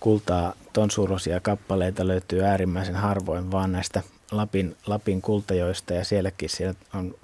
kultaa, 0.00 0.52
ton 0.72 0.90
suuruisia 0.90 1.40
kappaleita 1.40 2.06
löytyy 2.06 2.42
äärimmäisen 2.42 2.94
harvoin, 2.96 3.50
vaan 3.50 3.72
näistä 3.72 4.02
Lapin, 4.30 4.76
Lapin 4.86 5.22
kultajoista 5.22 5.94
ja 5.94 6.04
sielläkin 6.04 6.50
siellä 6.50 6.74
on 6.94 7.14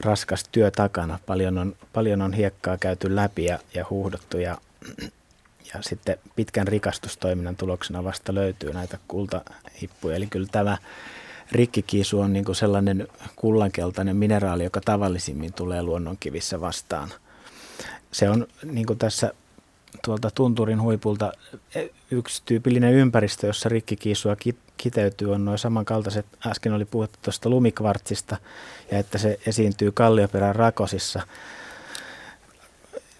raskas 0.00 0.44
työ 0.52 0.70
takana. 0.70 1.18
Paljon 1.26 1.58
on, 1.58 1.76
paljon 1.92 2.22
on 2.22 2.32
hiekkaa 2.32 2.78
käyty 2.78 3.16
läpi 3.16 3.44
ja, 3.44 3.58
ja 3.74 3.86
huuhdottu 3.90 4.38
ja, 4.38 4.58
ja 5.74 5.82
sitten 5.82 6.18
pitkän 6.36 6.68
rikastustoiminnan 6.68 7.56
tuloksena 7.56 8.04
vasta 8.04 8.34
löytyy 8.34 8.72
näitä 8.72 8.98
kultahippuja. 9.08 10.16
Eli 10.16 10.26
kyllä 10.26 10.48
tämä 10.52 10.76
rikkikiisu 11.52 12.20
on 12.20 12.32
niin 12.32 12.54
sellainen 12.54 13.08
kullankeltainen 13.36 14.16
mineraali, 14.16 14.64
joka 14.64 14.80
tavallisimmin 14.84 15.52
tulee 15.52 15.82
luonnonkivissä 15.82 16.60
vastaan. 16.60 17.08
Se 18.12 18.30
on 18.30 18.46
niin 18.64 18.98
tässä 18.98 19.32
tuolta 20.04 20.30
tunturin 20.30 20.82
huipulta 20.82 21.32
e, 21.74 21.86
yksi 22.10 22.42
tyypillinen 22.44 22.92
ympäristö, 22.92 23.46
jossa 23.46 23.68
rikkikiisua 23.68 24.36
kiteytyy, 24.76 25.32
on 25.32 25.44
noin 25.44 25.58
samankaltaiset, 25.58 26.26
äsken 26.46 26.72
oli 26.72 26.84
puhuttu 26.84 27.18
tuosta 27.22 27.50
lumikvartsista, 27.50 28.36
ja 28.90 28.98
että 28.98 29.18
se 29.18 29.38
esiintyy 29.46 29.92
kallioperän 29.92 30.56
rakosissa, 30.56 31.22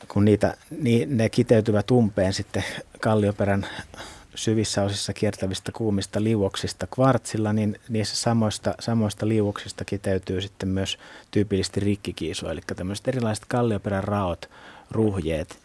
kun 0.09 0.25
niitä, 0.25 0.57
niin 0.71 1.17
ne 1.17 1.29
kiteytyvät 1.29 1.91
umpeen 1.91 2.33
sitten 2.33 2.65
kallioperän 3.01 3.67
syvissä 4.35 4.83
osissa 4.83 5.13
kiertävistä 5.13 5.73
kuumista 5.73 6.25
liuoksista 6.25 6.87
kvartsilla, 6.95 7.53
niin 7.53 7.81
niissä 7.89 8.17
samoista, 8.17 8.75
samoista 8.81 9.29
liuoksista 9.29 9.85
kiteytyy 9.85 10.41
sitten 10.41 10.69
myös 10.69 10.99
tyypillisesti 11.31 11.81
rikkikiisua, 11.81 12.51
eli 12.51 12.61
tämmöiset 12.77 13.09
erilaiset 13.09 13.45
kallioperän 13.49 14.05
raot, 14.05 14.51
ruhjeet, 14.91 15.59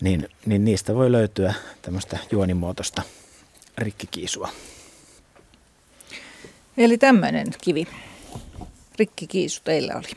niin, 0.00 0.28
niin 0.46 0.64
niistä 0.64 0.94
voi 0.94 1.12
löytyä 1.12 1.54
tämmöistä 1.82 2.18
juonimuotoista 2.30 3.02
rikkikiisua. 3.78 4.48
Eli 6.78 6.98
tämmöinen 6.98 7.46
kivi, 7.64 7.86
rikkikiisu 8.98 9.60
teillä 9.64 9.94
oli. 9.96 10.08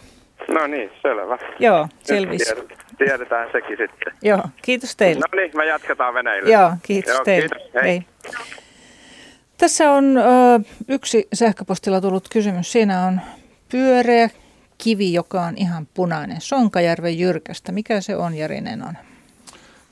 No 0.48 0.68
niin, 0.68 0.92
selvä. 1.02 1.38
Joo, 1.60 1.88
selvisi. 2.04 2.54
Tiedetään 3.06 3.50
sekin 3.52 3.78
sitten. 3.78 4.14
Joo, 4.22 4.44
kiitos 4.62 4.96
teille. 4.96 5.26
No 5.32 5.42
niin, 5.42 5.52
me 5.58 5.66
jatketaan 5.66 6.14
veneillä. 6.14 6.50
Joo, 6.50 6.72
kiitos 6.84 7.14
Joo, 7.14 7.24
teille. 7.24 7.56
Kiitos, 7.56 7.74
hei. 7.74 7.84
hei. 7.84 8.06
Tässä 9.58 9.92
on 9.92 10.18
ö, 10.18 10.22
yksi 10.88 11.28
sähköpostilla 11.34 12.02
tullut 12.02 12.30
kysymys. 12.30 12.72
Siinä 12.72 13.06
on 13.06 13.22
pyöreä 13.72 14.30
kivi, 14.78 15.14
joka 15.14 15.42
on 15.42 15.58
ihan 15.58 15.88
punainen. 15.94 16.42
Sonkajärven 16.42 17.20
jyrkästä. 17.20 17.72
Mikä 17.72 18.02
se 18.02 18.16
on, 18.16 18.36
Jarinen 18.36 18.84
on? 18.84 18.94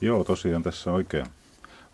Joo, 0.00 0.24
tosiaan 0.24 0.62
tässä 0.62 0.92
oikein, 0.92 1.26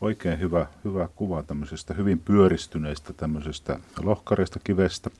oikein 0.00 0.40
hyvä, 0.40 0.66
hyvä 0.84 1.08
kuva 1.16 1.42
tämmöisestä 1.42 1.94
hyvin 1.94 2.18
pyöristyneestä 2.18 3.12
tämmöisestä 3.12 3.78
lohkarista 4.02 4.60
kivestä. 4.64 5.10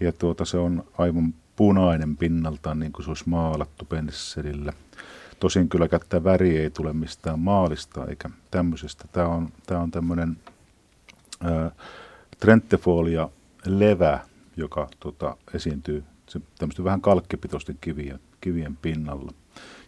Ja 0.00 0.12
tuota, 0.12 0.44
se 0.44 0.56
on 0.56 0.84
aivan 0.98 1.34
punainen 1.56 2.16
pinnaltaan, 2.16 2.80
niin 2.80 2.92
kuin 2.92 3.04
se 3.04 3.10
olisi 3.10 3.28
maalattu 3.28 3.84
pensselillä. 3.84 4.72
Tosin 5.44 5.68
kyllä 5.68 5.88
tämä 6.08 6.24
väri 6.24 6.58
ei 6.58 6.70
tule 6.70 6.92
mistään 6.92 7.38
maalista 7.38 8.04
eikä 8.04 8.30
tämmöisestä. 8.50 9.04
Tämä 9.12 9.28
on, 9.28 9.48
tämä 9.66 9.80
on 9.80 9.90
tämmöinen 9.90 10.36
trenttefolia 12.40 13.28
levä, 13.66 14.20
joka 14.56 14.88
tota, 15.00 15.36
esiintyy 15.54 16.04
se, 16.28 16.40
tämmöisten 16.58 16.84
vähän 16.84 17.00
kalkkipitoisten 17.00 17.78
kivien, 17.80 18.20
kivien 18.40 18.76
pinnalla. 18.76 19.32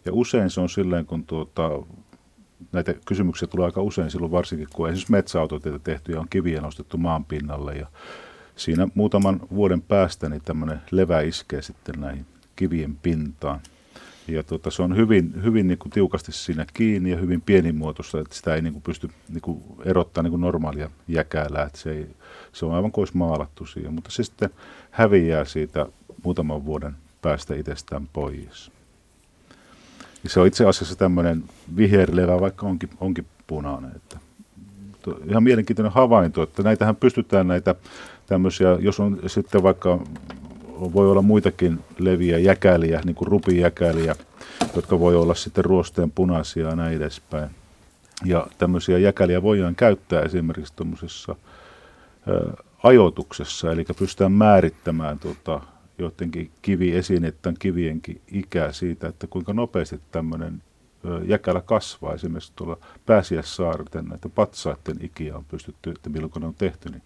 Ja 0.05 0.13
usein 0.13 0.49
se 0.49 0.61
on 0.61 0.69
silleen, 0.69 1.05
kun 1.05 1.23
tuota, 1.23 1.69
näitä 2.71 2.93
kysymyksiä 3.05 3.47
tulee 3.47 3.65
aika 3.65 3.81
usein 3.81 4.11
silloin 4.11 4.31
varsinkin, 4.31 4.67
kun 4.73 4.87
esimerkiksi 4.89 5.11
metsäautoteita 5.11 5.79
tehty 5.79 6.11
ja 6.11 6.19
on 6.19 6.29
kiviä 6.29 6.61
nostettu 6.61 6.97
maan 6.97 7.25
pinnalle 7.25 7.75
ja 7.75 7.87
siinä 8.55 8.87
muutaman 8.95 9.39
vuoden 9.55 9.81
päästä 9.81 10.29
niin 10.29 10.41
tämmöinen 10.45 10.81
levä 10.91 11.21
iskee 11.21 11.61
sitten 11.61 12.01
näihin 12.01 12.25
kivien 12.55 12.95
pintaan. 12.95 13.59
Ja 14.27 14.43
tuota, 14.43 14.71
se 14.71 14.81
on 14.81 14.95
hyvin, 14.95 15.43
hyvin 15.43 15.67
niin 15.67 15.77
kuin 15.77 15.91
tiukasti 15.91 16.31
siinä 16.31 16.65
kiinni 16.73 17.11
ja 17.11 17.17
hyvin 17.17 17.41
pienimuotoista, 17.41 18.19
että 18.19 18.35
sitä 18.35 18.55
ei 18.55 18.61
niin 18.61 18.73
kuin 18.73 18.83
pysty 18.83 19.09
niin 19.29 19.41
kuin 19.41 19.63
erottaa 19.85 20.23
niin 20.23 20.31
kuin 20.31 20.41
normaalia 20.41 20.89
jäkälää. 21.07 21.65
Että 21.65 21.79
se, 21.79 21.91
ei, 21.91 22.07
se 22.53 22.65
on 22.65 22.75
aivan 22.75 22.91
kuin 22.91 23.07
maalattu 23.13 23.65
siihen, 23.65 23.93
mutta 23.93 24.11
se 24.11 24.23
sitten 24.23 24.49
häviää 24.91 25.45
siitä 25.45 25.85
muutaman 26.23 26.65
vuoden 26.65 26.95
päästä 27.21 27.55
itsestään 27.55 28.07
pois. 28.13 28.71
Ja 30.23 30.29
se 30.29 30.39
on 30.39 30.47
itse 30.47 30.65
asiassa 30.65 30.95
tämmöinen 30.95 31.43
viherlevä, 31.77 32.41
vaikka 32.41 32.67
onkin, 32.67 32.89
onkin 32.99 33.25
punainen. 33.47 33.91
Että, 33.95 34.17
ihan 35.29 35.43
mielenkiintoinen 35.43 35.93
havainto, 35.93 36.43
että 36.43 36.63
näitähän 36.63 36.95
pystytään 36.95 37.47
näitä 37.47 37.75
tämmöisiä, 38.27 38.77
jos 38.79 38.99
on 38.99 39.19
sitten 39.27 39.63
vaikka, 39.63 39.99
voi 40.79 41.11
olla 41.11 41.21
muitakin 41.21 41.79
leviä 41.99 42.37
jäkäliä, 42.37 43.01
niin 43.05 43.15
kuin 43.15 43.27
rupijäkäliä, 43.27 44.15
jotka 44.75 44.99
voi 44.99 45.15
olla 45.15 45.35
sitten 45.35 45.65
ruosteen 45.65 46.11
punaisia 46.11 46.69
ja 46.69 46.75
näin 46.75 46.97
edespäin. 46.97 47.49
Ja 48.25 48.47
tämmöisiä 48.57 48.97
jäkäliä 48.97 49.41
voidaan 49.41 49.75
käyttää 49.75 50.21
esimerkiksi 50.21 50.73
tuommoisessa 50.75 51.35
ajoituksessa, 52.83 53.71
eli 53.71 53.85
pystytään 53.99 54.31
määrittämään 54.31 55.19
tuota, 55.19 55.61
joidenkin 55.97 56.51
kiviesineiden 56.61 57.55
kivienkin 57.59 58.21
ikää 58.31 58.71
siitä, 58.71 59.07
että 59.07 59.27
kuinka 59.27 59.53
nopeasti 59.53 59.99
tämmöinen 60.11 60.61
jäkälä 61.25 61.61
kasvaa. 61.61 62.13
Esimerkiksi 62.13 62.51
tuolla 62.55 62.77
Pääsiäissaarten 63.05 64.05
näitä 64.05 64.29
patsaiden 64.29 64.97
ikiä 65.01 65.37
on 65.37 65.45
pystytty, 65.45 65.91
että 65.91 66.09
milloin 66.09 66.31
ne 66.39 66.45
on 66.45 66.53
tehty, 66.53 66.89
niin 66.89 67.03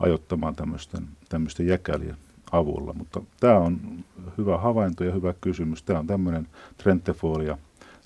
ajottamaan 0.00 0.56
tämmöisten, 0.56 1.08
tämmöisten 1.28 1.66
jäkälien 1.66 2.16
avulla. 2.52 2.92
Mutta 2.92 3.20
tämä 3.40 3.58
on 3.58 4.04
hyvä 4.38 4.58
havainto 4.58 5.04
ja 5.04 5.12
hyvä 5.12 5.34
kysymys. 5.40 5.82
Tämä 5.82 5.98
on 5.98 6.06
tämmöinen 6.06 6.48
Trentefolia 6.76 7.58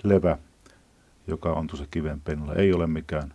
levä, 0.03 0.39
joka 1.27 1.53
on 1.53 1.67
tuossa 1.67 1.87
kiven 1.91 2.21
pennolla. 2.21 2.55
Ei 2.55 2.73
ole 2.73 2.87
mikään, 2.87 3.35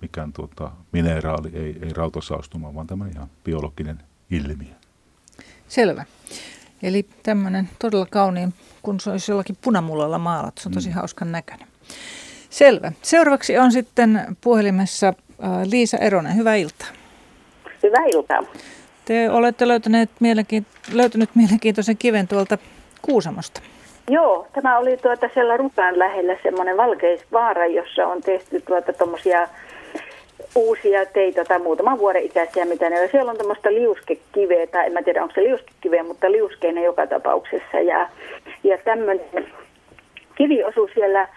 mikään 0.00 0.32
tuota, 0.32 0.70
mineraali, 0.92 1.50
ei, 1.54 1.78
ei 1.82 1.92
rautasaastuma, 1.92 2.74
vaan 2.74 2.86
tämmöinen 2.86 3.16
ihan 3.16 3.28
biologinen 3.44 4.02
ilmiö. 4.30 4.74
Selvä. 5.68 6.04
Eli 6.82 7.06
tämmöinen 7.22 7.68
todella 7.78 8.06
kauniin, 8.10 8.54
kun 8.82 9.00
se 9.00 9.10
olisi 9.10 9.32
jollakin 9.32 9.56
punamullalla 9.60 10.18
maalattu. 10.18 10.62
Se 10.62 10.68
on 10.68 10.72
tosi 10.72 10.88
mm. 10.88 10.94
hauskan 10.94 11.32
näköinen. 11.32 11.68
Selvä. 12.50 12.92
Seuraavaksi 13.02 13.58
on 13.58 13.72
sitten 13.72 14.36
puhelimessa 14.40 15.08
äh, 15.08 15.14
Liisa 15.64 15.98
Eronen. 15.98 16.36
Hyvää 16.36 16.54
iltaa. 16.54 16.88
Hyvää 17.82 18.04
iltaa. 18.06 18.42
Te 19.04 19.30
olette 19.30 19.68
löytäneet 19.68 20.10
mielenkiint- 20.20 20.94
löytänyt 20.94 21.30
mielenkiintoisen 21.34 21.96
kiven 21.96 22.28
tuolta 22.28 22.58
Kuusamosta. 23.02 23.60
Joo, 24.10 24.46
tämä 24.52 24.78
oli 24.78 24.96
tuota 24.96 25.28
siellä 25.34 25.56
Rukan 25.56 25.98
lähellä 25.98 26.36
semmoinen 26.42 26.76
valkeisvaara, 26.76 27.66
jossa 27.66 28.06
on 28.06 28.22
tehty 28.22 28.62
tuota 28.66 28.92
tuommoisia 28.92 29.48
uusia 30.54 31.06
teitä 31.06 31.44
tai 31.44 31.58
muutaman 31.58 31.98
vuoden 31.98 32.22
ikäisiä, 32.22 32.64
mitä 32.64 32.90
ne 32.90 33.00
on. 33.00 33.08
Siellä 33.10 33.30
on 33.30 33.38
tämmöistä 33.38 33.74
liuskekiveä, 33.74 34.66
tai 34.66 34.86
en 34.86 34.92
mä 34.92 35.02
tiedä 35.02 35.22
onko 35.22 35.34
se 35.34 35.42
liuskekiveä, 35.42 36.02
mutta 36.02 36.32
liuskeinen 36.32 36.84
joka 36.84 37.06
tapauksessa. 37.06 37.80
Ja, 37.80 38.08
ja 38.64 38.78
tämmöinen 38.78 39.46
kivi 40.34 40.64
osui 40.64 40.90
siellä 40.94 41.28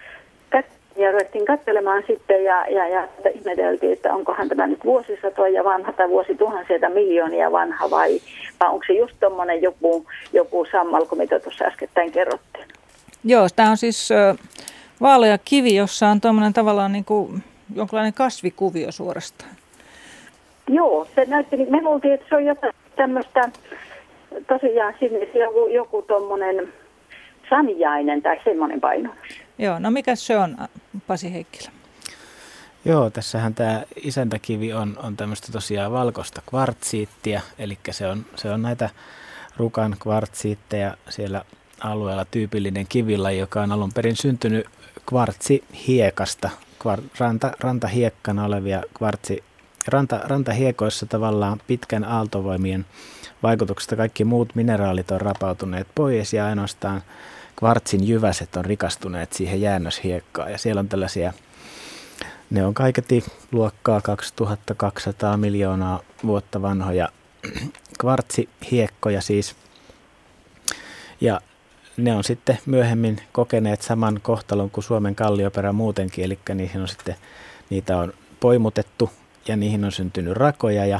ja 0.95 1.11
ruvettiin 1.11 1.45
katselemaan 1.45 2.03
sitten 2.07 2.43
ja, 2.43 2.67
ja, 2.67 2.87
ja 2.87 3.07
ihmeteltiin, 3.35 3.93
että 3.93 4.13
onkohan 4.13 4.49
tämä 4.49 4.67
nyt 4.67 4.85
vuosisatoja 4.85 5.63
vanha 5.63 5.93
tai 5.93 6.09
vuosituhansia 6.09 6.79
tai 6.79 6.93
miljoonia 6.93 7.51
vanha 7.51 7.89
vai, 7.89 8.19
vai 8.59 8.69
onko 8.69 8.83
se 8.87 8.93
just 8.93 9.15
tuommoinen 9.19 9.61
joku, 9.61 10.05
joku 10.33 10.65
sammalko, 10.71 11.15
mitä 11.15 11.39
tuossa 11.39 11.65
äskettäin 11.65 12.11
kerrottiin. 12.11 12.65
Joo, 13.23 13.47
tämä 13.55 13.69
on 13.69 13.77
siis 13.77 14.09
vaalea 15.01 15.37
kivi, 15.45 15.75
jossa 15.75 16.07
on 16.07 16.21
tuommoinen 16.21 16.53
tavallaan 16.53 16.91
niin 16.91 17.05
kuin 17.05 17.43
jonkinlainen 17.75 18.13
kasvikuvio 18.13 18.91
suorastaan. 18.91 19.51
Joo, 20.69 21.07
se 21.15 21.25
näytti, 21.25 21.57
niin 21.57 21.71
me 21.71 21.81
luultiin, 21.81 22.13
että 22.13 22.25
se 22.29 22.35
on 22.35 22.45
jotain 22.45 22.73
tämmöistä, 22.95 23.49
tosiaan 24.47 24.93
sinne 24.99 25.27
joku, 25.33 25.67
joku 25.67 26.01
tuommoinen 26.01 26.73
sanjainen 27.49 28.21
tai 28.21 28.39
semmoinen 28.43 28.81
paino. 28.81 29.09
Joo, 29.57 29.79
no 29.79 29.91
mikä 29.91 30.15
se 30.15 30.37
on, 30.37 30.57
Pasi 31.07 31.33
Heikkilä? 31.33 31.71
Joo, 32.85 33.09
tässähän 33.09 33.55
tämä 33.55 33.83
isäntäkivi 34.03 34.73
on, 34.73 34.97
on 35.03 35.17
tämmöistä 35.17 35.51
tosiaan 35.51 35.91
valkoista 35.91 36.41
kvartsiittia, 36.49 37.41
eli 37.59 37.77
se 37.91 38.07
on, 38.07 38.25
se 38.35 38.51
on 38.51 38.61
näitä 38.61 38.89
rukan 39.57 39.95
kvartsiitteja 39.99 40.97
siellä 41.09 41.45
alueella 41.79 42.25
tyypillinen 42.25 42.87
kivillä, 42.87 43.31
joka 43.31 43.61
on 43.61 43.71
alun 43.71 43.93
perin 43.93 44.15
syntynyt 44.15 44.67
kvartsihiekasta, 45.09 46.49
ranta, 47.19 47.51
rantahiekkana 47.59 48.45
olevia 48.45 48.83
kvartsi, 48.97 49.43
ranta, 49.87 50.19
rantahiekoissa 50.23 51.05
tavallaan 51.05 51.61
pitkän 51.67 52.03
aaltovoimien 52.03 52.85
vaikutuksesta 53.43 53.95
kaikki 53.95 54.25
muut 54.25 54.55
mineraalit 54.55 55.11
on 55.11 55.21
rapautuneet 55.21 55.87
pois 55.95 56.33
ja 56.33 56.45
ainoastaan 56.45 57.01
kvartsin 57.59 58.07
jyväset 58.07 58.55
on 58.55 58.65
rikastuneet 58.65 59.33
siihen 59.33 59.61
jäännöshiekkaan 59.61 60.51
ja 60.51 60.57
siellä 60.57 60.79
on 60.79 60.89
tällaisia 60.89 61.33
ne 62.49 62.65
on 62.65 62.73
kaiketi 62.73 63.23
luokkaa 63.51 64.01
2200 64.01 65.37
miljoonaa 65.37 65.99
vuotta 66.25 66.61
vanhoja 66.61 67.09
kvartsihiekkoja 68.01 69.21
siis. 69.21 69.55
Ja 71.21 71.41
ne 71.97 72.15
on 72.15 72.23
sitten 72.23 72.59
myöhemmin 72.65 73.21
kokeneet 73.31 73.81
saman 73.81 74.19
kohtalon 74.23 74.69
kuin 74.69 74.83
Suomen 74.83 75.15
kallioperä 75.15 75.73
muutenkin, 75.73 76.25
eli 76.25 76.39
niihin 76.53 76.81
on 76.81 76.87
sitten, 76.87 77.15
niitä 77.69 77.97
on 77.97 78.13
poimutettu 78.39 79.09
ja 79.47 79.55
niihin 79.55 79.85
on 79.85 79.91
syntynyt 79.91 80.33
rakoja 80.33 80.85
ja, 80.85 80.99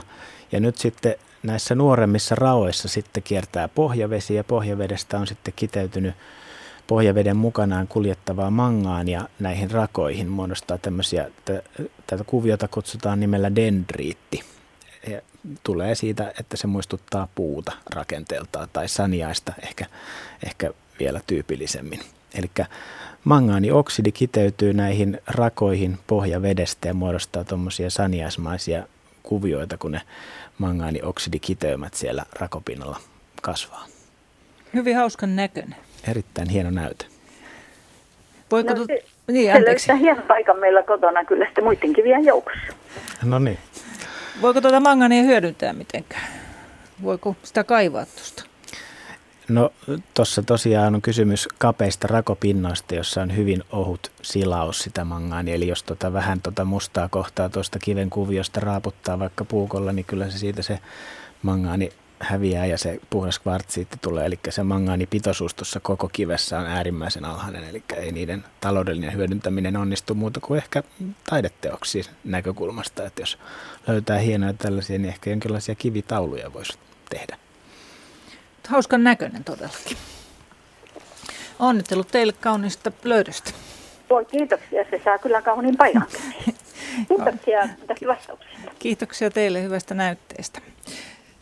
ja 0.52 0.60
nyt 0.60 0.78
sitten 0.78 1.16
näissä 1.44 1.76
nuoremmissa 1.76 2.36
raoissa 2.36 2.88
sitten 2.88 3.24
kiertää 3.24 3.68
pohjavesi 3.68 4.36
ja 4.36 4.44
pohjavedestä 4.44 5.20
on 5.20 5.28
sitten 5.28 5.54
kiteytynyt 5.56 6.16
pohjaveden 6.88 7.38
mukanaan 7.38 7.88
kuljettavaa 7.88 8.52
mangaan 8.52 9.08
ja 9.08 9.30
näihin 9.40 9.72
rakoihin 9.72 10.30
muodostaa 10.30 10.78
tämmöisiä, 10.78 11.32
tätä 12.08 12.24
kuviota 12.24 12.68
kutsutaan 12.68 13.20
nimellä 13.20 13.56
dendriitti. 13.56 14.44
Ja 15.10 15.22
tulee 15.64 15.96
siitä, 15.96 16.34
että 16.40 16.58
se 16.58 16.68
muistuttaa 16.68 17.28
puuta 17.36 17.72
rakenteeltaan 17.90 18.70
tai 18.74 18.88
saniaista 18.88 19.54
ehkä, 19.64 19.86
ehkä 20.46 20.72
vielä 21.00 21.22
tyypillisemmin. 21.28 22.00
Eli 22.36 22.52
mangaanioksidi 23.24 24.12
kiteytyy 24.12 24.74
näihin 24.74 25.22
rakoihin 25.28 26.00
pohjavedestä 26.08 26.88
ja 26.88 26.94
muodostaa 26.94 27.44
tuommoisia 27.44 27.90
saniaismaisia 27.90 28.88
kuvioita, 29.24 29.78
kun 29.78 29.92
ne 29.92 30.02
mangaanioksidikiteymät 30.58 31.94
siellä 31.94 32.26
rakopinnalla 32.40 33.00
kasvaa. 33.42 33.86
Hyvin 34.74 34.96
hauskan 34.96 35.36
näköinen. 35.36 35.85
Erittäin 36.10 36.50
hieno 36.50 36.70
näyte. 36.70 37.06
Voiko 38.52 38.74
no, 38.74 38.86
se, 38.86 39.04
niin, 39.28 39.54
se 39.54 39.66
löytää 39.66 39.96
hienon 39.96 40.24
paikan 40.28 40.60
meillä 40.60 40.84
kotona 40.84 41.26
kyllä 41.26 41.46
sitten 41.46 41.64
muiden 41.64 41.94
kivien 41.94 42.26
joukossa. 42.26 42.74
No 43.24 43.40
niin. 43.40 43.58
Voiko 44.42 44.62
tuota 44.62 44.80
mangania 44.80 45.24
hyödyntää 45.24 45.74
mitenkään? 45.74 46.28
Voiko 47.04 47.36
sitä 47.44 47.64
kaivaa 47.64 48.06
tuosta? 48.06 48.44
No 49.50 49.74
tuossa 50.14 50.44
tosiaan 50.44 50.96
on 50.96 51.02
kysymys 51.02 51.48
kapeista 51.58 52.08
rakopinnoista, 52.08 52.96
jossa 52.96 53.22
on 53.22 53.36
hyvin 53.36 53.64
ohut 53.72 54.12
silaus 54.22 54.80
sitä 54.80 55.06
mangaani. 55.06 55.54
Eli 55.54 55.68
jos 55.68 55.84
tota 55.84 56.14
vähän 56.14 56.42
tota 56.42 56.66
mustaa 56.66 57.10
kohtaa 57.10 57.50
tuosta 57.50 57.80
kiven 57.80 58.10
kuviosta 58.10 58.60
raaputtaa 58.60 59.20
vaikka 59.20 59.46
puukolla, 59.46 59.92
niin 59.92 60.06
kyllä 60.06 60.30
se 60.30 60.38
siitä 60.38 60.62
se 60.62 60.80
mangaani 61.42 61.90
häviää 62.20 62.66
ja 62.66 62.78
se 62.78 63.00
puhdas 63.10 63.40
kvartsiitti 63.40 63.98
tulee. 64.02 64.26
Eli 64.26 64.40
se 64.50 64.64
mangaanipitoisuus 64.64 65.54
tuossa 65.54 65.80
koko 65.80 66.10
kivessä 66.14 66.60
on 66.60 66.66
äärimmäisen 66.66 67.26
alhainen, 67.26 67.64
eli 67.64 67.84
ei 67.96 68.12
niiden 68.12 68.44
taloudellinen 68.62 69.14
hyödyntäminen 69.14 69.78
onnistu 69.78 70.16
muuta 70.16 70.40
kuin 70.40 70.58
ehkä 70.58 70.84
taideteoksi 71.30 72.10
näkökulmasta. 72.24 73.06
Että 73.06 73.22
jos 73.22 73.38
löytää 73.88 74.18
hienoja 74.18 74.54
tällaisia, 74.54 74.98
niin 74.98 75.10
ehkä 75.10 75.30
jonkinlaisia 75.30 75.76
kivitauluja 75.76 76.54
voisi 76.54 76.78
tehdä. 77.10 77.38
Hauskan 78.68 79.04
näköinen 79.04 79.44
todellakin. 79.44 79.98
Onnittelut 81.60 82.08
teille 82.08 82.34
kauniista 82.34 82.92
löydöstä. 83.04 83.52
Voi 84.10 84.26
kiitoksia, 84.26 84.86
se 84.90 85.02
saa 85.04 85.18
kyllä 85.18 85.42
kauniin 85.42 85.78
paikan. 85.78 86.08
Kiitoksia 87.08 87.70
tästä 87.88 88.08
vastauksesta. 88.08 88.72
Kiitoksia 88.80 89.32
teille 89.32 89.64
hyvästä 89.64 89.94
näytteestä. 89.94 90.62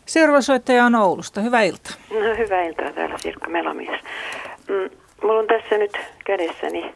Seuraava 0.06 0.40
soittaja 0.40 0.84
on 0.84 0.94
Oulusta. 0.94 1.40
Hyvää 1.40 1.62
iltaa. 1.62 1.96
No, 2.10 2.36
hyvää 2.38 2.62
iltaa 2.62 2.92
täällä 2.92 3.18
Sirkka 3.18 3.50
Melamies. 3.50 4.00
Mm, 4.68 4.90
mulla 5.22 5.38
on 5.38 5.46
tässä 5.46 5.78
nyt 5.78 5.98
kädessäni 6.24 6.94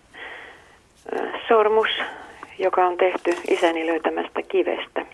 sormus, 1.49 1.89
joka 2.59 2.87
on 2.87 2.97
tehty 2.97 3.37
isäni 3.51 3.87
löytämästä 3.87 4.43
kivestä. 4.43 5.07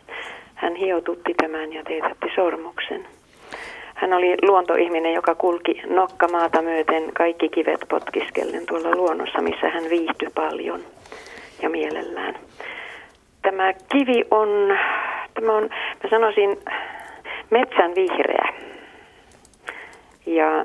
Hän 0.54 0.74
hiotutti 0.74 1.34
tämän 1.34 1.72
ja 1.72 1.84
teetätti 1.84 2.26
sormuksen. 2.34 3.06
Hän 3.94 4.12
oli 4.12 4.36
luontoihminen, 4.42 5.12
joka 5.12 5.34
kulki 5.34 5.82
nokkamaata 5.86 6.62
myöten 6.62 7.12
kaikki 7.12 7.48
kivet 7.48 7.80
potkiskellen 7.88 8.66
tuolla 8.66 8.90
luonnossa, 8.96 9.40
missä 9.42 9.68
hän 9.68 9.84
viihtyi 9.90 10.28
paljon 10.34 10.80
ja 11.62 11.70
mielellään. 11.70 12.34
Tämä 13.42 13.72
kivi 13.72 14.24
on, 14.30 14.48
tämä 15.34 15.52
on, 15.52 15.62
mä 16.04 16.10
sanoisin, 16.10 16.58
metsän 17.54 17.94
vihreä. 17.94 18.48
Ja 20.26 20.64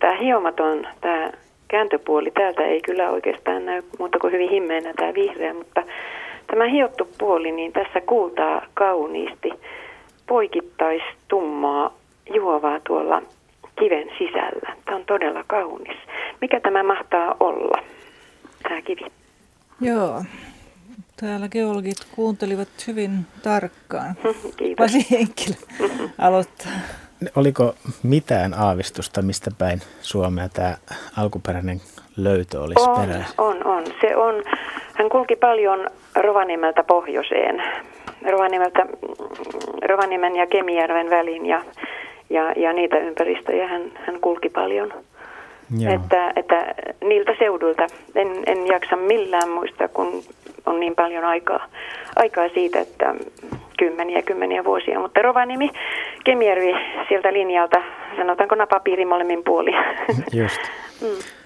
tämä 0.00 0.16
hiomaton, 0.16 0.86
tämä 1.00 1.30
kääntöpuoli 1.68 2.30
täältä 2.30 2.62
ei 2.62 2.80
kyllä 2.80 3.10
oikeastaan 3.10 3.66
näy 3.66 3.82
muuta 3.98 4.18
kuin 4.18 4.32
hyvin 4.32 4.50
himmeänä 4.50 4.92
tämä 4.96 5.14
vihreä, 5.14 5.54
mutta 5.54 5.82
tämä 6.46 6.64
hiottu 6.64 7.08
puoli, 7.18 7.52
niin 7.52 7.72
tässä 7.72 8.00
kuultaa 8.00 8.66
kauniisti 8.74 9.50
poikittaistummaa 10.26 11.94
juovaa 12.34 12.80
tuolla 12.86 13.22
kiven 13.78 14.08
sisällä. 14.18 14.76
Tämä 14.84 14.96
on 14.96 15.04
todella 15.06 15.44
kaunis. 15.46 15.96
Mikä 16.40 16.60
tämä 16.60 16.82
mahtaa 16.82 17.34
olla, 17.40 17.82
tämä 18.62 18.82
kivi? 18.82 19.06
Joo, 19.80 20.22
täällä 21.20 21.48
geologit 21.48 21.96
kuuntelivat 22.14 22.68
hyvin 22.86 23.26
tarkkaan. 23.42 24.14
Kiitos. 24.56 24.92
Pasi 24.92 25.06
aloittaa. 26.18 26.72
Oliko 27.36 27.74
mitään 28.02 28.54
aavistusta, 28.54 29.22
mistä 29.22 29.50
päin 29.58 29.80
Suomea 30.00 30.48
tämä 30.48 30.76
alkuperäinen 31.16 31.80
löytö 32.16 32.60
olisi 32.60 32.88
on, 32.88 33.00
peräisin? 33.00 33.34
On, 33.38 33.66
on. 33.66 33.84
Se 34.00 34.16
on. 34.16 34.42
Hän 34.94 35.08
kulki 35.08 35.36
paljon 35.36 35.90
Rovaniemeltä 36.14 36.84
pohjoiseen. 36.84 37.62
Rovaniemeltä, 38.30 38.86
Rovaniemen 39.88 40.36
ja 40.36 40.46
Kemijärven 40.46 41.10
väliin 41.10 41.46
ja, 41.46 41.64
ja, 42.30 42.52
ja 42.52 42.72
niitä 42.72 42.98
ympäristöjä 42.98 43.68
hän, 43.68 43.82
hän 44.06 44.20
kulki 44.20 44.48
paljon. 44.48 44.92
Että, 45.94 46.32
että 46.36 46.74
niiltä 47.04 47.32
seuduilta 47.38 47.86
en, 48.14 48.28
en 48.46 48.66
jaksa 48.66 48.96
millään 48.96 49.48
muistaa, 49.48 49.88
kun 49.88 50.22
on 50.66 50.80
niin 50.80 50.94
paljon 50.94 51.24
aikaa, 51.24 51.66
aikaa 52.16 52.48
siitä, 52.48 52.80
että 52.80 53.14
kymmeniä 53.78 54.22
kymmeniä 54.22 54.64
vuosia. 54.64 55.00
Mutta 55.00 55.22
Rovaniemi, 55.22 55.70
Kemijärvi 56.24 56.74
sieltä 57.08 57.32
linjalta, 57.32 57.82
sanotaanko 58.16 58.54
napapiiri 58.54 59.04
molemmin 59.04 59.44
puoli. 59.44 59.70
Just. 60.32 60.60
mm. 61.02 61.43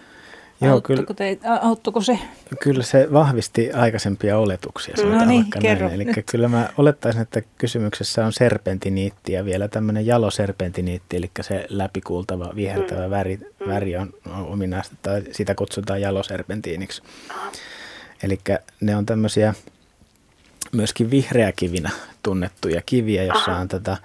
Joo, 0.60 0.80
kyllä, 0.80 1.04
te, 1.16 1.38
auttuiko 1.60 2.00
se? 2.00 2.18
Kyllä 2.60 2.82
se 2.82 3.12
vahvisti 3.12 3.72
aikaisempia 3.72 4.38
oletuksia. 4.38 4.94
No 5.04 5.24
niin, 5.24 5.44
kerro 5.62 5.88
Eli 5.88 6.06
kyllä 6.26 6.48
mä 6.48 6.68
olettaisin, 6.78 7.22
että 7.22 7.42
kysymyksessä 7.58 8.26
on 8.26 8.32
serpentiniitti 8.32 9.32
ja 9.32 9.44
vielä 9.44 9.68
tämmöinen 9.68 10.06
jaloserpentiniitti, 10.06 11.16
eli 11.16 11.30
se 11.40 11.66
läpikuultava 11.68 12.52
vihertävä 12.54 13.04
mm. 13.06 13.10
väri, 13.10 13.36
mm. 13.36 13.68
väri 13.68 13.96
on 13.96 14.14
ominaista, 14.24 14.96
tai 15.02 15.22
sitä 15.32 15.54
kutsutaan 15.54 16.00
jaloserpentiiniksi. 16.00 17.02
Eli 18.22 18.40
ne 18.80 18.96
on 18.96 19.06
tämmöisiä 19.06 19.54
myöskin 20.72 21.10
vihreäkivinä 21.10 21.90
tunnettuja 22.22 22.82
kiviä, 22.86 23.24
jossa 23.24 23.56
on 23.56 23.68
tätä, 23.68 23.96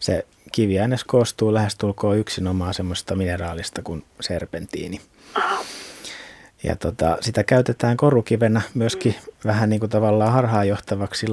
se 0.00 0.26
kiviaines 0.52 1.04
koostuu 1.04 1.54
lähestulkoon 1.54 2.18
yksinomaan 2.18 2.74
semmoista 2.74 3.14
mineraalista 3.14 3.82
kuin 3.82 4.04
serpentiini. 4.20 5.00
Aha. 5.34 5.64
Ja 6.62 6.76
tota, 6.76 7.16
sitä 7.20 7.44
käytetään 7.44 7.96
korukivenä 7.96 8.60
myöskin 8.74 9.14
vähän 9.44 9.70
niin 9.70 9.80
kuin 9.80 9.90
tavallaan 9.90 10.32
harhaanjohtavaksi, 10.32 11.26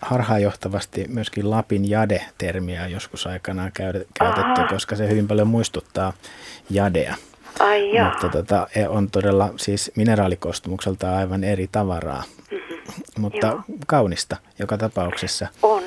harhaanjohtavasti 0.00 1.04
myöskin 1.08 1.50
Lapin 1.50 1.90
jade-termiä 1.90 2.86
joskus 2.86 3.26
aikanaan 3.26 3.72
käytetty, 3.72 4.24
Aha. 4.24 4.66
koska 4.70 4.96
se 4.96 5.08
hyvin 5.08 5.28
paljon 5.28 5.48
muistuttaa 5.48 6.12
jadea. 6.70 7.14
Ai. 7.60 8.04
Mutta 8.04 8.28
tota, 8.28 8.66
e, 8.74 8.88
on 8.88 9.10
todella 9.10 9.50
siis 9.56 9.92
mineraalikostumukselta 9.96 11.16
aivan 11.16 11.44
eri 11.44 11.68
tavaraa, 11.72 12.22
mm-hmm. 12.50 12.92
mutta 13.18 13.46
Joo. 13.46 13.62
kaunista 13.86 14.36
joka 14.58 14.78
tapauksessa. 14.78 15.48
On, 15.62 15.82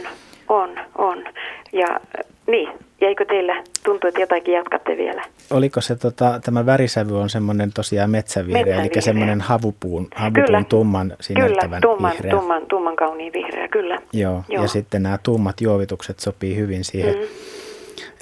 jäikö 3.07 3.25
teillä, 3.25 3.63
tuntuu, 3.83 4.07
että 4.07 4.21
jotakin 4.21 4.53
jatkatte 4.53 4.97
vielä? 4.97 5.23
Oliko 5.51 5.81
se, 5.81 5.95
tota, 5.95 6.39
tämä 6.43 6.65
värisävy 6.65 7.19
on 7.21 7.29
semmoinen 7.29 7.73
tosiaan 7.73 8.09
metsävihreä, 8.09 8.65
metsävihreä. 8.65 8.91
eli 8.93 9.01
semmoinen 9.01 9.41
havupuun, 9.41 10.07
havupuun 10.15 10.45
kyllä, 10.45 10.63
tumman 10.69 11.13
sinertävän 11.21 11.81
kyllä, 11.81 11.93
tumman, 11.93 12.11
vihreä. 12.11 12.31
Tumman, 12.31 12.65
tumman 12.65 12.95
kauniin 12.95 13.33
vihreä, 13.33 13.67
kyllä. 13.67 13.99
Joo, 14.13 14.43
Joo, 14.49 14.61
ja 14.61 14.67
sitten 14.67 15.03
nämä 15.03 15.19
tummat 15.23 15.61
juovitukset 15.61 16.19
sopii 16.19 16.55
hyvin 16.55 16.83
siihen. 16.83 17.15
Mm. 17.15 17.21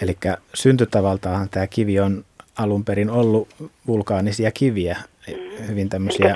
Eli 0.02 0.18
syntytavaltaan 0.54 1.50
tämä 1.50 1.68
kivi 1.68 2.00
on 2.00 2.24
alun 2.58 2.86
perin 2.86 3.10
ollut 3.10 3.48
vulkaanisia 3.88 4.52
kiviä, 4.52 4.98
mm. 5.28 5.68
hyvin 5.68 5.90
tämmöisiä... 5.90 6.36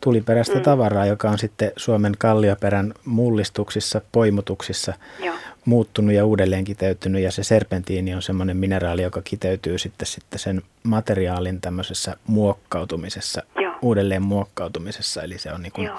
tuliperäistä. 0.00 0.54
mm. 0.54 0.62
tavaraa, 0.62 1.06
joka 1.06 1.30
on 1.30 1.38
sitten 1.38 1.72
Suomen 1.76 2.14
kallioperän 2.18 2.94
mullistuksissa, 3.04 4.00
poimutuksissa 4.12 4.92
Joo. 5.24 5.34
muuttunut 5.64 6.14
ja 6.14 6.24
uudelleen 6.26 6.64
kiteytynyt. 6.64 7.22
Ja 7.22 7.32
se 7.32 7.42
serpentiini 7.44 8.14
on 8.14 8.22
semmoinen 8.22 8.56
mineraali, 8.56 9.02
joka 9.02 9.20
kiteytyy 9.24 9.78
sitten, 9.78 10.06
sitten 10.06 10.38
sen 10.38 10.62
materiaalin 10.82 11.60
tämmöisessä 11.60 12.16
muokkautumisessa, 12.26 13.42
Joo. 13.60 13.74
uudelleen 13.82 14.22
muokkautumisessa. 14.22 15.22
Eli 15.22 15.38
se 15.38 15.52
on 15.52 15.62
niin 15.62 15.72
kuin 15.72 15.90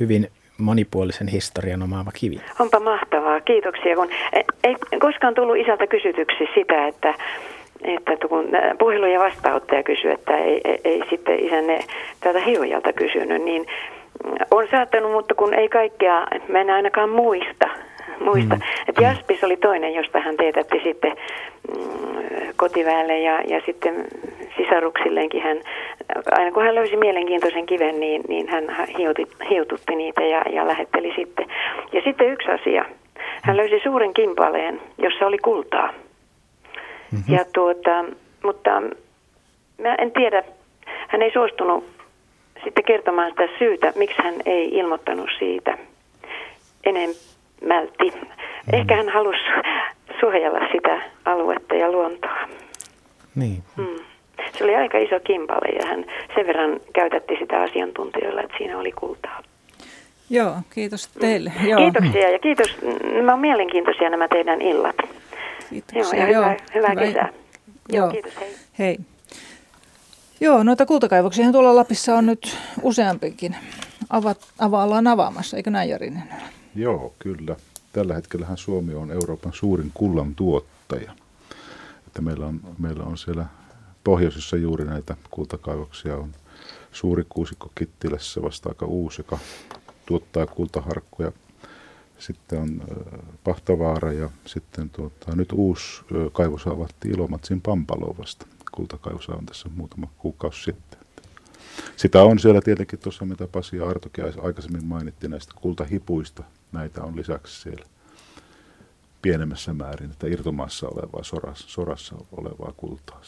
hyvin 0.00 0.30
monipuolisen 0.58 1.28
historian 1.28 1.82
omaava 1.82 2.10
kivi. 2.14 2.40
Onpa 2.58 2.80
mahtavaa, 2.80 3.40
kiitoksia. 3.40 3.96
Kun 3.96 4.08
ei, 4.32 4.44
ei 4.64 4.76
koskaan 5.00 5.34
tullut 5.34 5.56
isältä 5.56 5.86
kysytyksi 5.86 6.44
sitä, 6.54 6.86
että 6.88 7.14
että 7.84 8.28
kun 8.28 8.48
puhelu 8.78 9.06
ja 9.06 9.20
vastaanottaja 9.20 9.82
kysyi, 9.82 10.10
että 10.12 10.36
ei, 10.36 10.60
ei, 10.64 10.80
ei 10.84 11.02
sitten 11.10 11.44
isänne 11.44 11.80
täältä 12.20 12.40
hiojalta 12.40 12.92
kysynyt, 12.92 13.42
niin 13.42 13.66
on 14.50 14.68
saattanut, 14.70 15.12
mutta 15.12 15.34
kun 15.34 15.54
ei 15.54 15.68
kaikkea, 15.68 16.26
mä 16.48 16.60
en 16.60 16.70
ainakaan 16.70 17.10
muista. 17.10 17.68
muista. 18.20 18.54
Mm. 18.54 18.62
Et 18.88 18.96
Jaspis 19.00 19.44
oli 19.44 19.56
toinen, 19.56 19.94
josta 19.94 20.20
hän 20.20 20.36
teetätti 20.36 20.80
sitten 20.84 21.12
mm, 21.76 22.52
kotiväelle 22.56 23.18
ja, 23.18 23.40
ja 23.40 23.60
sitten 23.66 23.94
sisaruksilleenkin 24.56 25.42
hän, 25.42 25.60
aina 26.30 26.52
kun 26.52 26.62
hän 26.62 26.74
löysi 26.74 26.96
mielenkiintoisen 26.96 27.66
kiven, 27.66 28.00
niin, 28.00 28.22
niin 28.28 28.48
hän 28.48 28.64
hioti, 28.98 29.26
hiotutti 29.50 29.96
niitä 29.96 30.22
ja, 30.22 30.42
ja 30.52 30.66
lähetteli 30.66 31.12
sitten. 31.16 31.46
Ja 31.92 32.00
sitten 32.04 32.32
yksi 32.32 32.50
asia. 32.50 32.84
Hän 33.42 33.56
löysi 33.56 33.80
suuren 33.82 34.14
kimpaleen, 34.14 34.80
jossa 34.98 35.26
oli 35.26 35.38
kultaa. 35.38 35.92
Mm-hmm. 37.12 37.34
Ja 37.34 37.44
tuota, 37.52 38.04
mutta 38.44 38.80
mä 39.78 39.94
en 39.94 40.12
tiedä, 40.12 40.42
hän 41.08 41.22
ei 41.22 41.32
suostunut 41.32 41.84
sitten 42.64 42.84
kertomaan 42.84 43.30
sitä 43.30 43.48
syytä, 43.58 43.92
miksi 43.96 44.22
hän 44.22 44.34
ei 44.46 44.68
ilmoittanut 44.68 45.28
siitä 45.38 45.78
enemmälti. 46.84 48.10
Mm-hmm. 48.10 48.30
Ehkä 48.72 48.96
hän 48.96 49.08
halusi 49.08 49.40
suojella 50.20 50.60
sitä 50.72 51.02
aluetta 51.24 51.74
ja 51.74 51.92
luontoa. 51.92 52.48
Niin. 53.34 53.62
Mm. 53.76 54.04
Se 54.58 54.64
oli 54.64 54.76
aika 54.76 54.98
iso 54.98 55.20
kimpale 55.20 55.68
ja 55.68 55.86
hän 55.86 56.04
sen 56.34 56.46
verran 56.46 56.80
käytätti 56.92 57.36
sitä 57.38 57.62
asiantuntijoilla, 57.62 58.40
että 58.40 58.54
siinä 58.58 58.78
oli 58.78 58.92
kultaa. 58.92 59.42
Joo, 60.30 60.54
kiitos 60.74 61.08
teille. 61.08 61.52
Mm. 61.60 61.68
Joo. 61.68 61.80
Kiitoksia 61.80 62.30
ja 62.30 62.38
kiitos. 62.38 62.78
Nämä 63.14 63.32
on 63.32 63.38
mielenkiintoisia 63.40 64.10
nämä 64.10 64.28
teidän 64.28 64.62
illat. 64.62 64.96
Kiitoksia. 65.70 66.18
Joo, 66.18 66.20
ja 66.20 66.26
hyvää, 66.26 66.56
hyvää 66.74 66.90
hyvä. 66.90 67.00
kesää. 67.00 67.28
Joo, 67.88 68.04
Joo, 68.04 68.10
kiitos, 68.10 68.32
hei. 68.40 68.56
hei. 68.78 68.98
Joo, 70.40 70.62
noita 70.62 70.86
kultakaivoksia 70.86 71.52
tuolla 71.52 71.76
Lapissa 71.76 72.16
on 72.16 72.26
nyt 72.26 72.56
useampikin. 72.82 73.56
Ava, 74.10 74.34
availlaan 74.58 75.06
avaamassa, 75.06 75.56
eikö 75.56 75.70
näin 75.70 75.90
Jarinen? 75.90 76.22
Joo, 76.74 77.14
kyllä. 77.18 77.56
Tällä 77.92 78.14
hetkellähän 78.14 78.56
Suomi 78.56 78.94
on 78.94 79.10
Euroopan 79.10 79.52
suurin 79.52 79.90
kullan 79.94 80.34
tuottaja. 80.34 81.12
Että 82.06 82.22
meillä, 82.22 82.46
on, 82.46 82.60
meillä 82.78 83.04
on 83.04 83.18
siellä 83.18 83.46
pohjoisessa 84.04 84.56
juuri 84.56 84.84
näitä 84.84 85.16
kultakaivoksia. 85.30 86.16
On 86.16 86.32
suuri 86.92 87.24
kuusikko 87.28 87.70
Kittilässä 87.74 88.42
vasta 88.42 88.68
aika 88.68 88.86
uusi, 88.86 89.20
joka 89.20 89.38
tuottaa 90.06 90.46
kultaharkkoja 90.46 91.32
sitten 92.20 92.60
on 92.60 92.82
Pahtavaara 93.44 94.12
ja 94.12 94.30
sitten 94.46 94.90
tuota, 94.90 95.36
nyt 95.36 95.52
uusi 95.52 96.02
kaivos 96.32 96.66
avattiin 96.66 97.14
Ilomatsin 97.14 97.60
Pampalovasta. 97.60 98.46
Kultakaivos 98.72 99.28
on 99.28 99.46
tässä 99.46 99.68
muutama 99.76 100.08
kuukausi 100.18 100.62
sitten. 100.62 101.00
Sitä 101.96 102.22
on 102.22 102.38
siellä 102.38 102.60
tietenkin 102.60 102.98
tuossa, 102.98 103.24
mitä 103.24 103.46
Pasi 103.46 103.76
ja 103.76 103.88
Artokin 103.88 104.24
aikaisemmin 104.42 104.84
mainitti 104.84 105.28
näistä 105.28 105.52
kultahipuista. 105.60 106.42
Näitä 106.72 107.02
on 107.02 107.16
lisäksi 107.16 107.60
siellä 107.60 107.86
pienemmässä 109.22 109.74
määrin, 109.74 110.10
että 110.10 110.26
irtomaassa 110.26 110.88
olevaa, 110.88 111.22
sorassa, 111.22 111.68
sorassa 111.68 112.16
olevaa 112.32 112.72
kultaa. 112.76 113.20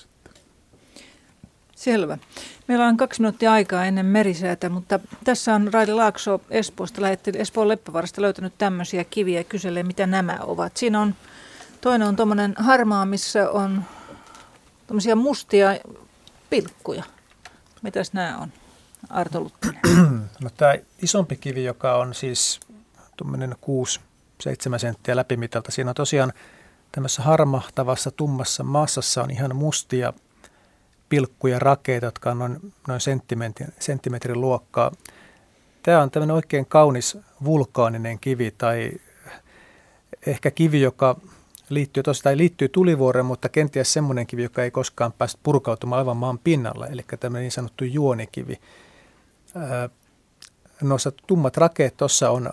Selvä. 1.82 2.18
Meillä 2.68 2.86
on 2.86 2.96
kaksi 2.96 3.20
minuuttia 3.20 3.52
aikaa 3.52 3.84
ennen 3.84 4.06
merisäätä, 4.06 4.68
mutta 4.68 5.00
tässä 5.24 5.54
on 5.54 5.72
Raili 5.72 5.94
Laakso 5.94 6.40
Espoosta, 6.50 7.02
lähetti 7.02 7.32
Espoon 7.34 7.68
Leppävarasta 7.68 8.22
löytänyt 8.22 8.52
tämmöisiä 8.58 9.04
kiviä 9.04 9.40
ja 9.40 9.44
kyselee, 9.44 9.82
mitä 9.82 10.06
nämä 10.06 10.38
ovat. 10.42 10.76
Siinä 10.76 11.00
on, 11.00 11.14
toinen 11.80 12.08
on 12.08 12.16
tuommoinen 12.16 12.54
harmaa, 12.56 13.06
missä 13.06 13.50
on 13.50 13.84
tuommoisia 14.86 15.16
mustia 15.16 15.68
pilkkuja. 16.50 17.04
Mitäs 17.82 18.12
nämä 18.12 18.38
on, 18.38 18.52
Arto? 19.10 19.52
No, 20.42 20.50
tämä 20.56 20.74
isompi 21.02 21.36
kivi, 21.36 21.64
joka 21.64 21.96
on 21.96 22.14
siis 22.14 22.60
tuommoinen 23.16 23.56
6-7 24.74 24.78
senttiä 24.78 25.16
läpimitalta, 25.16 25.72
siinä 25.72 25.90
on 25.90 25.94
tosiaan 25.94 26.32
tämmöisessä 26.92 27.22
harmahtavassa 27.22 28.10
tummassa 28.10 28.64
massassa 28.64 29.22
on 29.22 29.30
ihan 29.30 29.56
mustia 29.56 30.12
pilkkuja 31.12 31.58
rakeita, 31.58 32.06
jotka 32.06 32.30
on 32.30 32.38
noin, 32.38 32.72
noin 32.88 33.00
senttimetrin, 33.00 33.72
senttimetrin 33.78 34.40
luokkaa. 34.40 34.92
Tämä 35.82 36.02
on 36.02 36.10
tämmöinen 36.10 36.36
oikein 36.36 36.66
kaunis 36.66 37.18
vulkaaninen 37.44 38.18
kivi 38.18 38.54
tai 38.58 38.92
ehkä 40.26 40.50
kivi, 40.50 40.80
joka 40.80 41.16
liittyy, 41.68 42.02
tosi, 42.02 42.22
tai 42.22 42.36
liittyy 42.36 42.68
tulivuoreen, 42.68 43.26
mutta 43.26 43.48
kenties 43.48 43.92
semmoinen 43.92 44.26
kivi, 44.26 44.42
joka 44.42 44.62
ei 44.62 44.70
koskaan 44.70 45.12
päästä 45.12 45.40
purkautumaan 45.42 45.98
aivan 45.98 46.16
maan 46.16 46.38
pinnalla, 46.38 46.86
eli 46.86 47.04
tämmöinen 47.20 47.42
niin 47.42 47.52
sanottu 47.52 47.84
juonikivi. 47.84 48.60
Noissa 50.82 51.12
tummat 51.26 51.56
rakeet 51.56 51.96
tuossa 51.96 52.30
on 52.30 52.50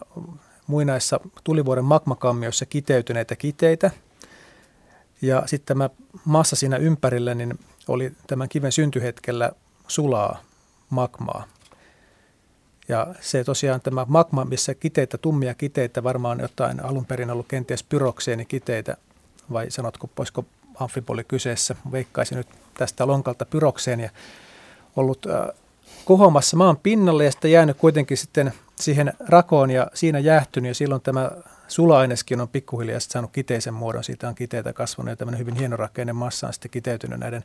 muinaissa 0.68 1.20
tulivuoren 1.44 1.86
magmakammioissa 1.86 2.66
kiteytyneitä 2.66 3.36
kiteitä, 3.36 3.92
ja 5.22 5.44
sitten 5.46 5.78
tämä 5.78 5.90
massa 6.26 6.56
siinä 6.56 6.78
ympärillä, 6.78 7.36
niin 7.36 7.60
oli 7.90 8.12
tämän 8.28 8.50
kiven 8.50 8.72
syntyhetkellä 8.72 9.52
sulaa 9.88 10.42
magmaa. 10.90 11.44
Ja 12.88 13.08
se 13.22 13.44
tosiaan 13.44 13.82
tämä 13.82 14.06
magma, 14.10 14.46
missä 14.46 14.74
kiteitä, 14.74 15.18
tummia 15.18 15.54
kiteitä, 15.54 16.04
varmaan 16.04 16.40
jotain 16.40 16.86
alun 16.86 17.06
perin 17.06 17.32
ollut 17.32 17.48
kenties 17.48 17.86
kiteitä, 18.48 18.98
vai 19.54 19.72
sanotko, 19.72 20.10
voisiko 20.18 20.46
amfiboli 20.80 21.24
kyseessä, 21.24 21.76
veikkaisin 21.92 22.38
nyt 22.38 22.48
tästä 22.74 23.08
lonkalta 23.08 23.46
ja 24.00 24.10
ollut 24.96 25.26
äh, 25.26 25.48
kohomassa 26.06 26.58
maan 26.58 26.78
pinnalle 26.78 27.26
ja 27.26 27.32
sitten 27.32 27.52
jäänyt 27.52 27.78
kuitenkin 27.78 28.18
sitten 28.18 28.54
siihen 28.76 29.14
rakoon 29.20 29.72
ja 29.72 29.88
siinä 29.94 30.20
jäähtynyt 30.20 30.70
ja 30.70 30.76
silloin 30.76 31.02
tämä 31.02 31.32
sula-aineskin 31.68 32.42
on 32.42 32.48
pikkuhiljaa 32.48 33.00
saanut 33.00 33.32
kiteisen 33.32 33.74
muodon, 33.74 34.04
siitä 34.04 34.28
on 34.28 34.36
kiteitä 34.36 34.74
kasvanut 34.74 35.10
ja 35.10 35.16
tämmöinen 35.16 35.40
hyvin 35.40 35.56
hienorakeinen 35.56 36.16
massa 36.16 36.48
on 36.48 36.54
sitten 36.54 36.72
kiteytynyt 36.72 37.20
näiden 37.20 37.44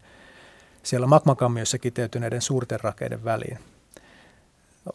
siellä 0.85 1.07
magmakammiossa 1.07 1.79
kiteytyneiden 1.79 2.43
suurten 2.43 2.81
rakeiden 2.81 3.25
väliin. 3.25 3.59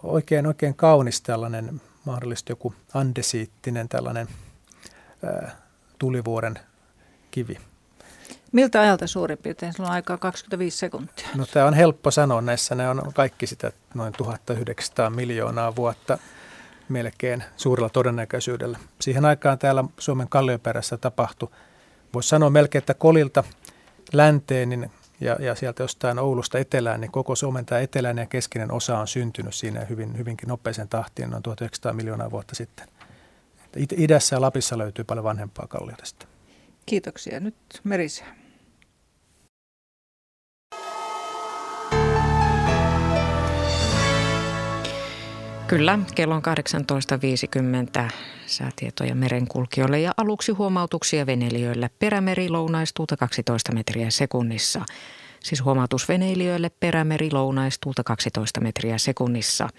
Oikein, 0.04 0.48
oikein 0.48 0.76
kaunis 0.76 1.22
tällainen, 1.22 1.82
mahdollisesti 2.06 2.52
joku 2.52 2.74
andesiittinen 2.94 3.90
tällainen 3.90 4.28
ää, 5.24 5.56
tulivuoren 6.00 6.60
kivi. 7.32 7.58
Miltä 8.52 8.82
ajalta 8.82 9.08
suurin 9.08 9.38
piirtein? 9.38 9.74
Sulla 9.74 9.90
on 9.90 9.96
aikaa 9.96 10.18
25 10.18 10.78
sekuntia. 10.78 11.28
No 11.36 11.46
tämä 11.46 11.66
on 11.66 11.74
helppo 11.74 12.12
sanoa 12.12 12.42
näissä. 12.42 12.76
Ne 12.76 12.90
on 12.90 13.12
kaikki 13.14 13.48
sitä 13.48 13.72
noin 13.94 14.14
1900 14.14 15.10
miljoonaa 15.10 15.76
vuotta 15.76 16.18
melkein 16.90 17.44
suurella 17.58 17.90
todennäköisyydellä. 17.90 18.80
Siihen 19.02 19.26
aikaan 19.26 19.60
täällä 19.60 19.84
Suomen 19.98 20.30
kallioperässä 20.30 20.98
tapahtui, 20.98 21.50
voisi 22.14 22.30
sanoa 22.30 22.50
melkein, 22.50 22.80
että 22.80 22.94
kolilta 22.94 23.44
länteen, 24.14 24.70
niin 24.70 24.92
ja, 25.22 25.38
ja 25.39 25.55
sieltä 25.55 25.84
jostain 25.84 26.20
Oulusta 26.20 26.59
etelään, 26.59 27.01
niin 27.01 27.11
koko 27.11 27.36
Suomen 27.36 27.65
tämä 27.65 27.82
eteläinen 27.82 28.24
ja 28.24 28.28
keskinen 28.28 28.72
osa 28.72 28.99
on 28.99 29.07
syntynyt 29.07 29.53
siinä 29.53 29.86
hyvin, 29.86 30.17
hyvinkin 30.17 30.49
nopeisen 30.49 30.89
tahtiin 30.89 31.30
noin 31.30 31.43
1900 31.43 31.93
miljoonaa 31.93 32.32
vuotta 32.32 32.55
sitten. 32.55 32.88
Idässä 33.97 34.36
ja 34.36 34.41
Lapissa 34.41 34.78
löytyy 34.78 35.05
paljon 35.05 35.24
vanhempaa 35.24 35.67
kalliota 35.67 36.05
sitten. 36.05 36.30
Kiitoksia. 36.86 37.39
Nyt 37.39 37.55
Merisää. 37.84 38.36
Kyllä, 45.70 45.99
kello 46.15 46.36
on 46.36 46.41
18.50 48.05 48.11
säätietoja 48.45 49.15
merenkulkijoille 49.15 49.99
ja 49.99 50.11
aluksi 50.17 50.51
huomautuksia 50.51 51.26
venelijöille. 51.26 51.89
Perämeri 51.99 52.49
lounaistuuta 52.49 53.17
12 53.17 53.74
metriä 53.74 54.09
sekunnissa. 54.09 54.86
Siis 55.39 55.63
huomautus 55.63 56.09
veneilijöille 56.09 56.72
perämeri 56.80 57.32
lounaistuuta 57.32 58.03
12 58.03 58.61
metriä 58.61 58.97
sekunnissa. 58.97 59.70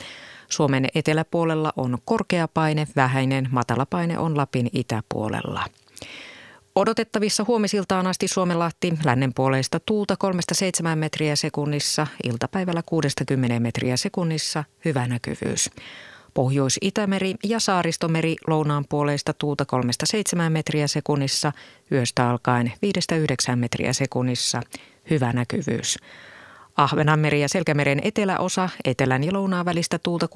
Suomen 0.48 0.88
eteläpuolella 0.94 1.72
on 1.76 1.98
korkea 2.04 2.48
paine, 2.48 2.86
vähäinen, 2.96 3.48
matala 3.50 3.86
paine 3.86 4.18
on 4.18 4.36
Lapin 4.36 4.70
itäpuolella. 4.72 5.64
Odotettavissa 6.80 7.44
huomisiltaan 7.48 8.06
asti 8.06 8.28
Suomenlahti 8.28 8.92
lännen 9.04 9.34
puoleista 9.34 9.80
tuulta 9.86 10.16
3-7 10.92 10.96
metriä 10.96 11.36
sekunnissa, 11.36 12.06
iltapäivällä 12.24 12.82
60 12.86 13.60
metriä 13.60 13.96
sekunnissa, 13.96 14.64
hyvä 14.84 15.06
näkyvyys. 15.06 15.70
Pohjois-Itämeri 16.34 17.34
ja 17.44 17.60
Saaristomeri 17.60 18.36
lounaan 18.46 18.84
puoleista 18.88 19.32
tuulta 19.32 19.64
3-7 20.46 20.50
metriä 20.50 20.86
sekunnissa, 20.86 21.52
yöstä 21.92 22.30
alkaen 22.30 22.72
5-9 23.52 23.56
metriä 23.56 23.92
sekunnissa, 23.92 24.62
hyvä 25.10 25.32
näkyvyys. 25.32 25.98
Ahvenanmeri 26.76 27.40
ja 27.40 27.48
Selkämeren 27.48 28.00
eteläosa, 28.02 28.68
etelän 28.84 29.24
ja 29.24 29.32
lounaan 29.32 29.64
välistä 29.64 29.98
tuulta 29.98 30.26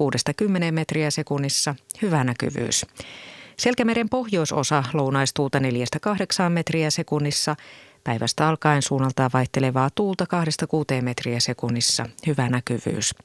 6-10 0.43 0.71
metriä 0.71 1.11
sekunnissa, 1.11 1.75
hyvä 2.01 2.23
näkyvyys. 2.23 2.85
Selkämeren 3.59 4.09
pohjoisosa 4.09 4.83
lounaistuulta 4.93 5.59
4-8 5.59 5.61
metriä 6.49 6.89
sekunnissa, 6.89 7.55
päivästä 8.03 8.47
alkaen 8.47 8.81
suunnaltaan 8.81 9.29
vaihtelevaa 9.33 9.89
tuulta 9.95 10.25
2-6 10.99 11.01
metriä 11.01 11.39
sekunnissa, 11.39 12.05
hyvä 12.27 12.49
näkyvyys. 12.49 13.15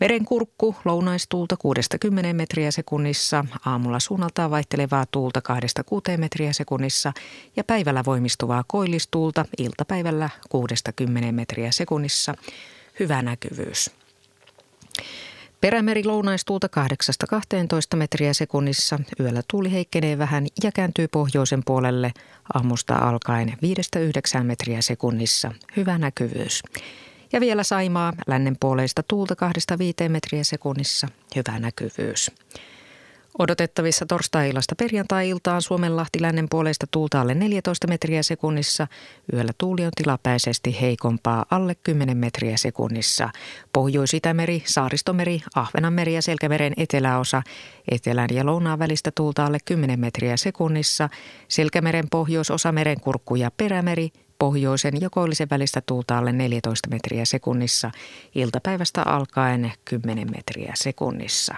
Meren 0.00 0.24
kurkku 0.24 0.76
lounaistuulta 0.84 1.56
6-10 2.30 2.32
metriä 2.32 2.70
sekunnissa, 2.70 3.44
aamulla 3.64 4.00
suunnaltaan 4.00 4.50
vaihtelevaa 4.50 5.04
tuulta 5.10 5.40
2-6 6.14 6.18
metriä 6.18 6.52
sekunnissa. 6.52 7.12
Ja 7.56 7.64
päivällä 7.64 8.04
voimistuvaa 8.06 8.64
koillistuulta 8.66 9.44
iltapäivällä 9.58 10.30
6-10 11.30 11.32
metriä 11.32 11.72
sekunnissa, 11.72 12.34
hyvä 13.00 13.22
näkyvyys. 13.22 13.90
Perämeri 15.60 16.04
lounaistuulta 16.04 16.68
8-12 17.94 17.96
metriä 17.96 18.34
sekunnissa. 18.34 18.98
Yöllä 19.20 19.42
tuuli 19.50 19.72
heikkenee 19.72 20.18
vähän 20.18 20.46
ja 20.62 20.72
kääntyy 20.72 21.08
pohjoisen 21.08 21.62
puolelle 21.64 22.12
aamusta 22.54 22.94
alkaen 22.94 23.52
5-9 24.38 24.42
metriä 24.42 24.82
sekunnissa. 24.82 25.52
Hyvä 25.76 25.98
näkyvyys. 25.98 26.62
Ja 27.32 27.40
vielä 27.40 27.62
Saimaa 27.62 28.12
lännen 28.26 28.56
puoleista 28.60 29.02
tuulta 29.02 29.34
2-5 30.04 30.08
metriä 30.08 30.44
sekunnissa. 30.44 31.08
Hyvä 31.36 31.58
näkyvyys. 31.58 32.30
Odotettavissa 33.38 34.06
torstai-illasta 34.06 34.74
perjantai-iltaan 34.76 35.62
Suomenlahti 35.62 36.22
lännen 36.22 36.46
puolesta 36.50 36.86
tuulta 36.90 37.20
alle 37.20 37.34
14 37.34 37.86
metriä 37.86 38.22
sekunnissa. 38.22 38.86
Yöllä 39.32 39.52
tuuli 39.58 39.84
on 39.84 39.92
tilapäisesti 39.96 40.80
heikompaa 40.80 41.46
alle 41.50 41.74
10 41.74 42.16
metriä 42.16 42.56
sekunnissa. 42.56 43.28
Pohjois-Itämeri, 43.72 44.62
Saaristomeri, 44.66 45.42
Ahvenanmeri 45.54 46.14
ja 46.14 46.22
Selkämeren 46.22 46.72
eteläosa. 46.76 47.42
Etelän 47.90 48.28
ja 48.32 48.46
lounaan 48.46 48.78
välistä 48.78 49.10
tuulta 49.14 49.46
alle 49.46 49.58
10 49.64 50.00
metriä 50.00 50.36
sekunnissa. 50.36 51.08
Selkämeren 51.48 52.06
pohjoisosa 52.10 52.72
merenkurkku 52.72 53.34
ja 53.34 53.50
perämeri 53.56 54.10
pohjoisen 54.38 55.00
ja 55.00 55.10
koillisen 55.10 55.50
välistä 55.50 55.82
tuulta 55.86 56.18
alle 56.18 56.32
14 56.32 56.90
metriä 56.90 57.24
sekunnissa. 57.24 57.90
Iltapäivästä 58.34 59.02
alkaen 59.02 59.72
10 59.84 60.30
metriä 60.30 60.72
sekunnissa. 60.76 61.54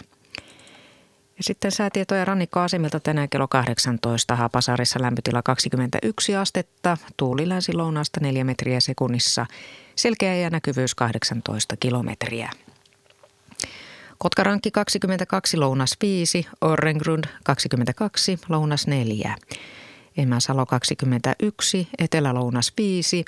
Ja 1.38 1.44
sitten 1.44 1.72
säätietoja 1.72 2.24
rannikkoasemilta 2.24 3.00
tänään 3.00 3.28
kello 3.28 3.48
18. 3.48 4.36
Haapasaarissa 4.36 5.02
lämpötila 5.02 5.42
21 5.42 6.36
astetta, 6.36 6.96
tuuli 7.16 7.48
länsi 7.48 7.72
lounaasta 7.72 8.20
4 8.20 8.44
metriä 8.44 8.80
sekunnissa, 8.80 9.46
selkeä 9.96 10.34
ja 10.34 10.50
näkyvyys 10.50 10.94
18 10.94 11.76
kilometriä. 11.76 12.50
Kotkarankki 14.18 14.70
22, 14.70 15.56
lounas 15.56 15.96
5, 16.02 16.46
Orrengrund 16.60 17.24
22, 17.44 18.38
lounas 18.48 18.86
4. 18.86 19.34
Emäsalo 20.16 20.66
21, 20.66 21.88
Etelä-lounas 21.98 22.72
5, 22.78 23.24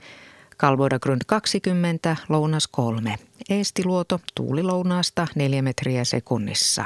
Kalvoidagrund 0.57 1.23
20, 1.27 2.17
lounas 2.29 2.69
3. 2.69 3.17
Eestiluoto 3.49 4.21
tuuli 4.35 4.63
lounaasta 4.63 5.27
4 5.35 5.63
metriä 5.63 6.05
sekunnissa. 6.05 6.85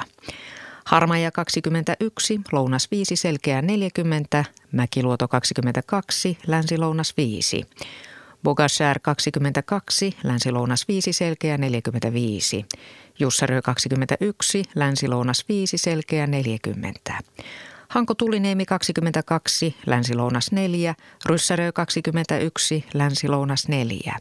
Harmaja 0.85 1.31
21, 1.31 2.41
lounas 2.53 2.89
5, 2.91 3.17
selkeä 3.17 3.63
40, 3.63 4.45
Mäkiluoto 4.73 5.29
22, 5.29 6.39
länsi-lounas 6.47 7.15
5. 7.17 7.67
Bogashär 8.43 8.99
22, 8.99 10.17
länsi-lounas 10.23 10.89
5, 10.89 11.13
selkeä 11.13 11.59
45. 11.59 12.67
Jussarö 13.19 13.63
21, 13.63 14.63
länsi-lounas 14.75 15.45
5, 15.49 15.79
selkeä 15.79 16.27
40. 16.27 17.13
Hanko 17.89 18.15
Tuliniemi 18.15 18.67
22, 18.67 19.77
länsi-lounas 19.87 20.53
4, 20.53 20.95
Ryssärö 21.27 21.73
21, 21.73 22.85
länsi-lounas 22.95 23.69
4. 23.69 24.17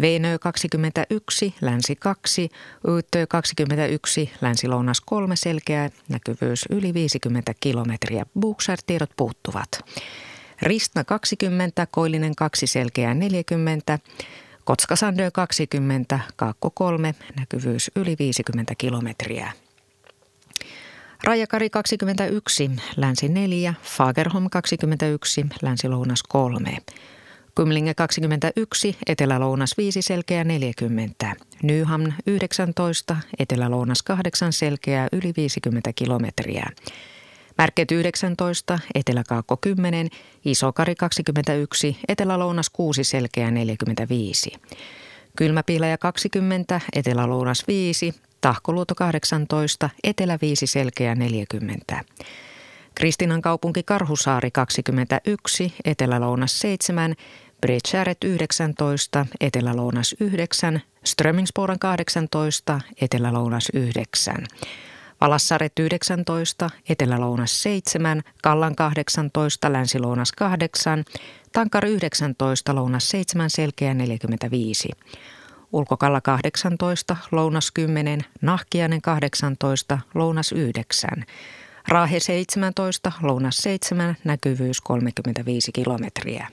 Veinö 0.00 0.38
21, 0.38 1.54
länsi 1.60 1.96
2, 1.96 2.48
Yyttö 2.88 3.26
21, 3.28 4.30
länsi-lounas 4.40 5.00
3 5.00 5.36
selkeä, 5.36 5.90
näkyvyys 6.08 6.64
yli 6.70 6.94
50 6.94 7.54
kilometriä. 7.60 8.26
Buksar-tiedot 8.40 9.10
puuttuvat. 9.16 9.68
Ristna 10.62 11.04
20, 11.04 11.86
Koillinen 11.90 12.34
2 12.36 12.66
selkeää 12.66 13.14
40, 13.14 13.98
Kotskasandö 14.64 15.30
20, 15.30 16.20
Kaakko 16.36 16.70
3, 16.70 17.14
näkyvyys 17.38 17.90
yli 17.96 18.16
50 18.18 18.74
kilometriä. 18.78 19.52
Rajakari 21.24 21.70
21, 21.70 22.70
länsi 22.96 23.28
4, 23.28 23.74
Fagerholm 23.82 24.50
21, 24.50 25.46
länsi-lounas 25.62 26.22
3. 26.28 26.78
Kymlinge 27.56 27.94
21, 27.94 28.96
Etelä-Lounas 29.06 29.74
5 29.78 30.02
selkeä 30.02 30.44
40. 30.44 31.36
Nyhamn 31.62 32.12
19, 32.26 33.16
Etelä-Lounas 33.38 34.02
8 34.02 34.52
selkeää 34.52 35.08
yli 35.12 35.32
50 35.36 35.92
kilometriä. 35.92 36.66
Märket 37.58 37.90
19, 37.90 38.78
Etelä-Kaakko 38.94 39.56
10, 39.56 40.08
Isokari 40.44 40.94
21, 40.94 41.96
Etelä-Lounas 42.08 42.70
6 42.70 43.04
selkeää 43.04 43.50
45. 43.50 44.52
Kylmäpiiläjä 45.36 45.98
20, 45.98 46.80
Etelä-Lounas 46.96 47.64
5, 47.68 48.14
Tahkoluoto 48.40 48.94
18, 48.94 49.90
Etelä 50.04 50.38
5 50.42 50.66
selkeää 50.66 51.14
40. 51.14 52.04
Kristinan 52.94 53.42
kaupunki 53.42 53.82
Karhusaari 53.82 54.50
21, 54.50 55.74
Etelä-Lounas 55.84 56.60
7, 56.60 57.14
Bredskäret 57.66 58.24
19, 58.24 59.26
Etelä-Lounas 59.40 60.14
9, 60.20 60.82
Strömingsporan 61.04 61.78
18, 61.78 62.80
Etelä-Lounas 63.00 63.68
9. 63.74 64.46
Valassaret 65.20 65.72
19, 65.78 66.70
Etelä-Lounas 66.88 67.62
7, 67.62 68.22
Kallan 68.42 68.76
18, 68.76 69.72
Länsi-Lounas 69.72 70.32
8, 70.32 71.04
Tankar 71.52 71.86
19, 71.86 72.74
Lounas 72.74 73.08
7, 73.08 73.50
Selkeä 73.50 73.94
45. 73.94 74.88
Ulkokalla 75.72 76.20
18, 76.20 77.16
Lounas 77.32 77.70
10, 77.70 78.20
Nahkiainen 78.40 79.02
18, 79.02 79.98
Lounas 80.14 80.52
9. 80.52 81.10
Raahe 81.88 82.20
17, 82.20 83.12
Lounas 83.22 83.56
7, 83.56 84.16
näkyvyys 84.24 84.80
35 84.80 85.72
kilometriä. 85.72 86.48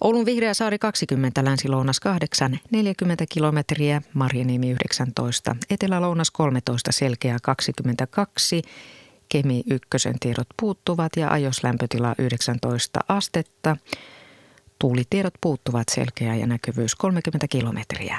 Oulun 0.00 0.26
Vihreä 0.26 0.54
saari 0.54 0.78
20, 0.78 1.44
Länsi-Lounas 1.44 2.00
8, 2.00 2.58
40 2.70 3.24
kilometriä, 3.28 4.02
Marjaniemi 4.14 4.70
19, 4.70 5.56
Etelä-Lounas 5.70 6.30
13, 6.30 6.92
Selkeä 6.92 7.36
22, 7.42 8.62
Kemi 9.28 9.62
ykkösen 9.70 10.14
tiedot 10.20 10.46
puuttuvat 10.60 11.12
ja 11.16 11.30
ajoslämpötila 11.30 12.14
19 12.18 13.00
astetta. 13.08 13.76
Tuulitiedot 14.78 15.34
puuttuvat 15.40 15.88
selkeä 15.88 16.34
ja 16.34 16.46
näkyvyys 16.46 16.94
30 16.94 17.48
kilometriä. 17.48 18.18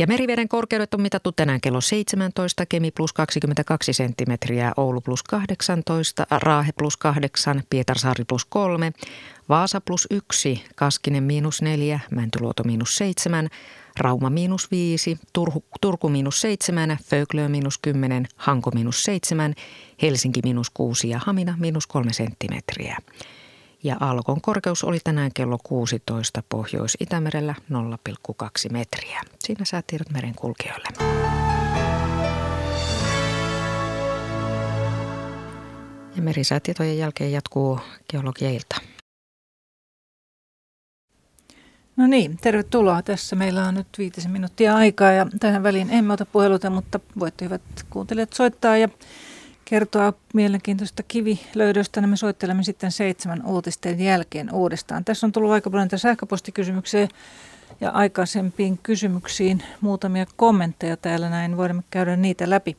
Ja 0.00 0.06
meriveden 0.06 0.48
korkeudet 0.48 0.94
on 0.94 1.02
mitattu 1.02 1.32
tänään 1.32 1.60
kello 1.60 1.80
17, 1.80 2.66
Kemi 2.66 2.90
plus 2.90 3.12
22 3.12 3.92
senttimetriä, 3.92 4.72
Oulu 4.76 5.00
plus 5.00 5.22
18, 5.22 6.26
Raahe 6.30 6.72
plus 6.72 6.96
8, 6.96 7.62
Pietarsaari 7.70 8.24
plus 8.24 8.44
3, 8.44 8.92
Vaasa 9.48 9.80
plus 9.80 10.06
1, 10.10 10.64
Kaskinen 10.74 11.22
miinus 11.22 11.62
4, 11.62 12.00
Mäntyluoto 12.10 12.64
miinus 12.64 12.96
7, 12.96 13.48
Rauma 13.98 14.30
miinus 14.30 14.70
5, 14.70 15.18
Turku, 15.32 15.64
Turku 15.80 16.08
miinus 16.08 16.40
7, 16.40 16.98
Föglö 17.04 17.48
miinus 17.48 17.78
10, 17.78 18.28
Hanko 18.36 18.70
miinus 18.70 19.02
7, 19.02 19.54
Helsinki 20.02 20.40
miinus 20.44 20.70
6 20.70 21.08
ja 21.08 21.20
Hamina 21.26 21.54
miinus 21.58 21.86
3 21.86 22.12
senttimetriä. 22.12 22.96
Ja 23.82 23.96
Alkon 24.00 24.40
korkeus 24.40 24.84
oli 24.84 24.98
tänään 25.04 25.30
kello 25.34 25.58
16 25.64 26.42
Pohjois-Itämerellä 26.48 27.54
0,2 27.70 28.72
metriä. 28.72 29.20
Siinä 29.38 29.64
säätiedot 29.64 30.10
merenkulkijoille. 30.10 30.88
Ja 36.16 36.22
merisäätietojen 36.22 36.98
jälkeen 36.98 37.32
jatkuu 37.32 37.80
geologiailta. 38.10 38.76
No 41.96 42.06
niin, 42.06 42.36
tervetuloa. 42.36 43.02
Tässä 43.02 43.36
meillä 43.36 43.64
on 43.64 43.74
nyt 43.74 43.86
viitisen 43.98 44.30
minuuttia 44.30 44.76
aikaa 44.76 45.12
ja 45.12 45.26
tähän 45.40 45.62
väliin 45.62 45.90
emme 45.90 46.12
ota 46.12 46.26
puheluita, 46.26 46.70
mutta 46.70 47.00
voitte 47.18 47.44
hyvät 47.44 47.62
kuuntelijat 47.90 48.32
soittaa 48.32 48.76
ja 48.76 48.88
kertoa 49.70 50.12
mielenkiintoista 50.34 51.02
kivilöydöstä. 51.02 52.00
Me 52.00 52.16
soittelemme 52.16 52.62
sitten 52.62 52.92
seitsemän 52.92 53.46
uutisten 53.46 54.00
jälkeen 54.00 54.54
uudestaan. 54.54 55.04
Tässä 55.04 55.26
on 55.26 55.32
tullut 55.32 55.52
aika 55.52 55.70
paljon 55.70 55.88
sähköpostikysymyksiä 55.96 57.08
ja 57.80 57.90
aikaisempiin 57.90 58.78
kysymyksiin 58.82 59.62
muutamia 59.80 60.26
kommentteja 60.36 60.96
täällä 60.96 61.30
näin. 61.30 61.56
Voimme 61.56 61.82
käydä 61.90 62.16
niitä 62.16 62.50
läpi. 62.50 62.76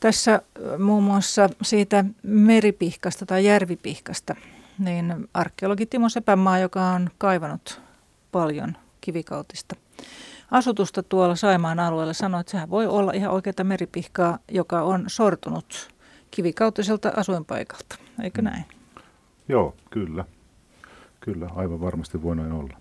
Tässä 0.00 0.42
muun 0.78 1.02
muassa 1.02 1.48
siitä 1.62 2.04
meripihkasta 2.22 3.26
tai 3.26 3.44
järvipihkasta, 3.44 4.36
niin 4.78 5.28
arkeologi 5.34 5.86
Timo 5.86 6.08
Sepämaa, 6.08 6.58
joka 6.58 6.86
on 6.86 7.10
kaivanut 7.18 7.80
paljon 8.32 8.76
kivikautista 9.00 9.76
asutusta 10.50 11.02
tuolla 11.02 11.36
Saimaan 11.36 11.80
alueella, 11.80 12.12
sanoi, 12.12 12.40
että 12.40 12.50
sehän 12.50 12.70
voi 12.70 12.86
olla 12.86 13.12
ihan 13.12 13.32
oikeata 13.32 13.64
meripihkaa, 13.64 14.38
joka 14.48 14.82
on 14.82 15.04
sortunut 15.06 15.90
kivikautiselta 16.30 17.12
asuinpaikalta. 17.16 17.96
Eikö 18.22 18.42
näin? 18.42 18.64
Joo, 19.48 19.74
kyllä. 19.90 20.24
Kyllä, 21.20 21.50
aivan 21.54 21.80
varmasti 21.80 22.22
voi 22.22 22.36
noin 22.36 22.52
olla. 22.52 22.76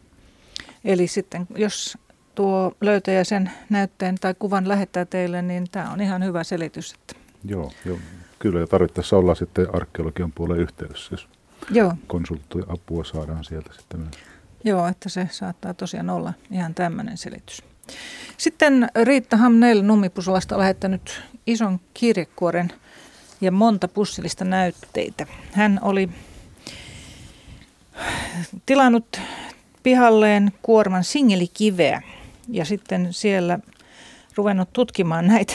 Eli 0.84 1.08
sitten 1.08 1.48
jos 1.56 1.98
tuo 2.36 2.72
löytäjä 2.82 3.24
sen 3.24 3.52
näytteen 3.70 4.16
tai 4.22 4.36
kuvan 4.40 4.68
lähettää 4.68 5.06
teille, 5.06 5.42
niin 5.42 5.68
tämä 5.72 5.92
on 5.92 6.02
ihan 6.02 6.24
hyvä 6.24 6.44
selitys. 6.44 6.94
Että 6.94 7.16
Joo, 7.46 7.72
joo, 7.86 7.98
kyllä 8.40 8.60
ja 8.60 8.68
tarvittaessa 8.68 9.18
olla 9.18 9.36
sitten 9.36 9.76
arkeologian 9.76 10.32
puolen 10.32 10.60
yhteydessä, 10.60 11.10
jos 11.12 11.28
Joo. 11.70 11.94
konsulttiapua 12.08 13.04
saadaan 13.04 13.44
sieltä 13.44 13.74
sitten 13.74 14.00
myös. 14.00 14.16
Joo, 14.64 14.88
että 14.88 15.10
se 15.10 15.28
saattaa 15.32 15.74
tosiaan 15.74 16.10
olla 16.10 16.34
ihan 16.52 16.76
tämmöinen 16.76 17.18
selitys. 17.18 17.64
Sitten 18.38 18.90
Riitta 19.04 19.38
Hamnel 19.38 19.82
Nummipusolasta 19.82 20.56
on 20.56 20.62
lähettänyt 20.62 21.22
ison 21.48 21.80
kirjekuoren 21.94 22.74
ja 23.42 23.52
monta 23.52 23.88
pussillista 23.88 24.46
näytteitä. 24.46 25.28
Hän 25.52 25.80
oli 25.82 26.10
tilannut 28.66 29.20
pihalleen 29.84 30.52
kuorman 30.62 31.04
singelikiveä 31.04 32.02
ja 32.48 32.66
sitten 32.66 33.08
siellä 33.14 33.60
ruvennut 34.36 34.74
tutkimaan 34.74 35.28
näitä 35.28 35.54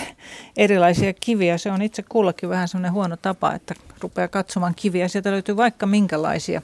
erilaisia 0.57 1.13
kiviä. 1.13 1.59
Se 1.59 1.71
on 1.71 1.83
itse 1.83 2.05
kullakin 2.09 2.49
vähän 2.49 2.69
semmoinen 2.69 2.93
huono 2.93 3.17
tapa, 3.17 3.55
että 3.55 3.75
rupeaa 4.01 4.29
katsomaan 4.29 4.75
kiviä. 4.75 5.09
Sieltä 5.09 5.31
löytyy 5.31 5.57
vaikka 5.57 5.87
minkälaisia. 5.87 6.63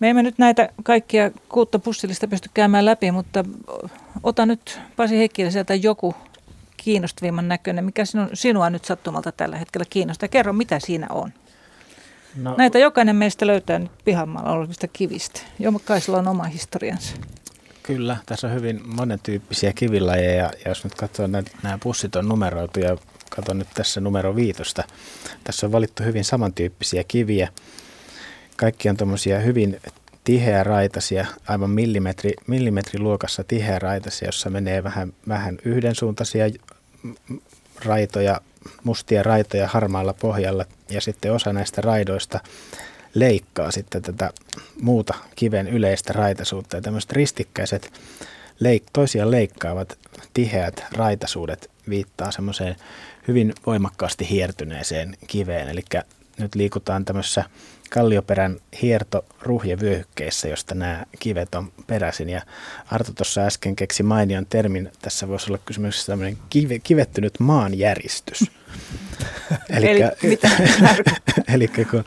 Me 0.00 0.10
emme 0.10 0.22
nyt 0.22 0.38
näitä 0.38 0.68
kaikkia 0.82 1.30
kuutta 1.48 1.78
pussillista 1.78 2.28
pysty 2.28 2.50
käymään 2.54 2.84
läpi, 2.84 3.12
mutta 3.12 3.44
ota 4.22 4.46
nyt 4.46 4.80
Pasi 4.96 5.18
Heikkilä 5.18 5.50
sieltä 5.50 5.74
joku 5.74 6.14
kiinnostavimman 6.84 7.48
näköinen. 7.48 7.84
Mikä 7.84 8.04
sinun, 8.04 8.28
sinua 8.34 8.70
nyt 8.70 8.84
sattumalta 8.84 9.32
tällä 9.32 9.56
hetkellä 9.56 9.84
kiinnostaa? 9.90 10.28
Kerro, 10.28 10.52
mitä 10.52 10.78
siinä 10.80 11.06
on. 11.10 11.32
No, 12.36 12.54
Näitä 12.58 12.78
jokainen 12.78 13.16
meistä 13.16 13.46
löytää 13.46 13.78
nyt 13.78 13.90
pihamaalla 14.04 14.52
olevista 14.52 14.88
kivistä. 14.88 15.40
Jokaisella 15.58 16.18
on 16.18 16.28
oma 16.28 16.44
historiansa. 16.44 17.16
Kyllä, 17.82 18.16
tässä 18.26 18.46
on 18.46 18.54
hyvin 18.54 18.80
monentyyppisiä 18.84 19.72
kivilajeja 19.72 20.50
ja 20.64 20.68
jos 20.68 20.84
nyt 20.84 20.94
katsoo, 20.94 21.28
että 21.38 21.58
nämä 21.62 21.78
pussit 21.78 22.16
on 22.16 22.28
numeroitu 22.28 22.80
ja 22.80 22.96
katson 23.30 23.58
nyt 23.58 23.68
tässä 23.74 24.00
numero 24.00 24.36
viitosta. 24.36 24.84
Tässä 25.44 25.66
on 25.66 25.72
valittu 25.72 26.02
hyvin 26.02 26.24
samantyyppisiä 26.24 27.04
kiviä. 27.08 27.48
Kaikki 28.56 28.88
on 28.88 28.96
tuommoisia 28.96 29.40
hyvin 29.40 29.80
tiheä 30.24 30.64
raitasia, 30.64 31.26
aivan 31.48 31.70
millimetri, 31.70 32.32
millimetriluokassa 32.46 33.44
tiheä 33.44 33.78
raitasia, 33.78 34.28
jossa 34.28 34.50
menee 34.50 34.84
vähän, 34.84 35.12
vähän 35.28 35.58
yhdensuuntaisia 35.64 36.50
raitoja, 37.84 38.40
mustia 38.84 39.22
raitoja 39.22 39.68
harmaalla 39.68 40.12
pohjalla 40.12 40.64
ja 40.90 41.00
sitten 41.00 41.32
osa 41.32 41.52
näistä 41.52 41.80
raidoista 41.80 42.40
leikkaa 43.14 43.70
sitten 43.70 44.02
tätä 44.02 44.30
muuta 44.80 45.14
kiven 45.36 45.68
yleistä 45.68 46.12
raitaisuutta 46.12 46.76
ja 46.76 46.82
tämmöiset 46.82 47.12
ristikkäiset 47.12 47.92
leik- 48.60 48.90
toisiaan 48.92 49.30
leikkaavat 49.30 49.98
tiheät 50.34 50.84
raitaisuudet 50.92 51.70
viittaa 51.88 52.30
semmoiseen 52.30 52.76
hyvin 53.28 53.52
voimakkaasti 53.66 54.30
hiertyneeseen 54.30 55.16
kiveen. 55.26 55.68
Eli 55.68 55.84
nyt 56.38 56.54
liikutaan 56.54 57.04
tämmöisessä 57.04 57.44
kallioperän 57.90 58.56
hiertoruhjevyöhykkeissä, 58.82 60.48
josta 60.48 60.74
nämä 60.74 61.04
kivet 61.18 61.54
on 61.54 61.72
peräisin. 61.86 62.28
Ja 62.28 62.42
Arto 62.90 63.12
tuossa 63.12 63.40
äsken 63.40 63.76
keksi 63.76 64.02
mainion 64.02 64.46
termin, 64.46 64.92
tässä 65.02 65.28
voisi 65.28 65.50
olla 65.50 65.58
kysymyksessä 65.64 66.12
tämmöinen 66.12 66.38
kive, 66.50 66.78
kivettynyt 66.78 67.40
maanjäristys. 67.40 68.40
Eli, 69.70 70.00
mitä 70.22 70.50
Eli 71.54 71.68
kun, 71.68 72.04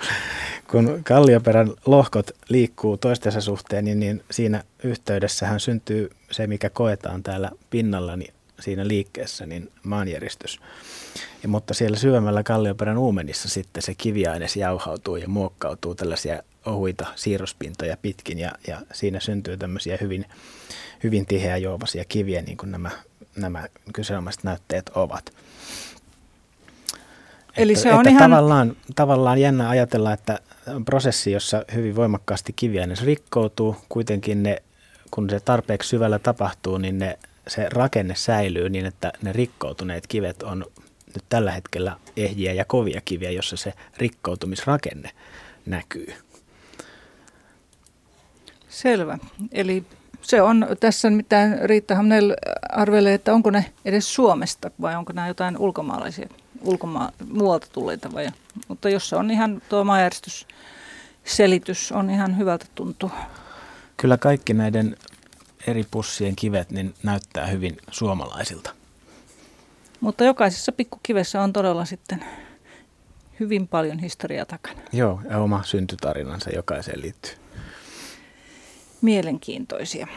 kun 0.71 1.01
kallioperän 1.03 1.71
lohkot 1.85 2.31
liikkuu 2.49 2.97
toistensa 2.97 3.41
suhteen, 3.41 3.85
niin, 3.85 3.99
niin 3.99 4.23
siinä 4.31 4.63
yhteydessähän 4.83 5.59
syntyy 5.59 6.09
se, 6.31 6.47
mikä 6.47 6.69
koetaan 6.69 7.23
täällä 7.23 7.51
pinnalla 7.69 8.15
niin 8.15 8.33
siinä 8.59 8.87
liikkeessä, 8.87 9.45
niin 9.45 9.71
maanjäristys. 9.83 10.59
Ja, 11.43 11.49
mutta 11.49 11.73
siellä 11.73 11.97
syvemmällä 11.97 12.43
kallioperän 12.43 12.97
uumenissa 12.97 13.49
sitten 13.49 13.83
se 13.83 13.95
kiviaines 13.95 14.55
jauhautuu 14.55 15.15
ja 15.15 15.27
muokkautuu 15.27 15.95
tällaisia 15.95 16.43
ohuita 16.65 17.05
siirrospintoja 17.15 17.97
pitkin 17.97 18.39
ja, 18.39 18.51
ja 18.67 18.81
siinä 18.93 19.19
syntyy 19.19 19.57
tämmöisiä 19.57 19.97
hyvin, 20.01 20.25
hyvin 21.03 21.25
tiheä 21.25 21.57
juovaisia 21.57 22.05
kiviä, 22.05 22.41
niin 22.41 22.57
kuin 22.57 22.71
nämä, 22.71 22.89
nämä 23.35 23.67
kyseenomaiset 23.93 24.43
näytteet 24.43 24.89
ovat. 24.89 25.33
Eli 27.57 27.75
se 27.75 27.93
on 27.93 27.99
että 27.99 28.09
ihan... 28.09 28.29
tavallaan, 28.29 28.75
tavallaan 28.95 29.41
jännä 29.41 29.69
ajatella, 29.69 30.13
että 30.13 30.39
prosessi, 30.85 31.31
jossa 31.31 31.65
hyvin 31.75 31.95
voimakkaasti 31.95 32.53
kiviaines 32.53 33.03
rikkoutuu, 33.03 33.75
kuitenkin 33.89 34.43
ne, 34.43 34.63
kun 35.11 35.29
se 35.29 35.39
tarpeeksi 35.39 35.89
syvällä 35.89 36.19
tapahtuu, 36.19 36.77
niin 36.77 36.99
ne, 36.99 37.19
se 37.47 37.69
rakenne 37.69 38.15
säilyy 38.15 38.69
niin, 38.69 38.85
että 38.85 39.13
ne 39.21 39.33
rikkoutuneet 39.33 40.07
kivet 40.07 40.43
on 40.43 40.65
nyt 41.15 41.25
tällä 41.29 41.51
hetkellä 41.51 41.97
ehjiä 42.17 42.53
ja 42.53 42.65
kovia 42.65 43.01
kiviä, 43.05 43.31
jossa 43.31 43.57
se 43.57 43.73
rikkoutumisrakenne 43.97 45.09
näkyy. 45.65 46.13
Selvä. 48.69 49.17
Eli 49.51 49.83
se 50.21 50.41
on 50.41 50.67
tässä, 50.79 51.09
mitä 51.09 51.49
Riitta 51.63 51.95
Hamnel 51.95 52.35
arvelee, 52.69 53.13
että 53.13 53.33
onko 53.33 53.51
ne 53.51 53.65
edes 53.85 54.15
Suomesta 54.15 54.71
vai 54.81 54.95
onko 54.95 55.13
nämä 55.13 55.27
jotain 55.27 55.57
ulkomaalaisia, 55.57 56.29
ulkomaa, 56.61 57.11
muualta 57.29 57.67
tulleita 57.71 58.13
vai. 58.13 58.27
Mutta 58.67 58.89
jos 58.89 59.09
se 59.09 59.15
on 59.15 59.31
ihan 59.31 59.61
tuo 59.69 59.83
maajärjestys 59.83 60.47
selitys 61.25 61.91
on 61.91 62.09
ihan 62.09 62.37
hyvältä 62.37 62.65
tuntuu. 62.75 63.11
Kyllä 63.97 64.17
kaikki 64.17 64.53
näiden 64.53 64.97
eri 65.67 65.85
pussien 65.91 66.35
kivet 66.35 66.71
niin 66.71 66.93
näyttää 67.03 67.45
hyvin 67.45 67.77
suomalaisilta. 67.91 68.75
Mutta 70.03 70.23
jokaisessa 70.23 70.71
pikkukivessä 70.71 71.41
on 71.41 71.53
todella 71.53 71.85
sitten 71.85 72.25
hyvin 73.39 73.67
paljon 73.67 73.99
historiaa 73.99 74.45
takana. 74.45 74.81
Joo, 74.91 75.21
ja 75.29 75.39
oma 75.39 75.63
syntytarinansa 75.63 76.49
jokaiseen 76.49 77.01
liittyy. 77.01 77.33
Mielenkiintoisia. 79.01 80.07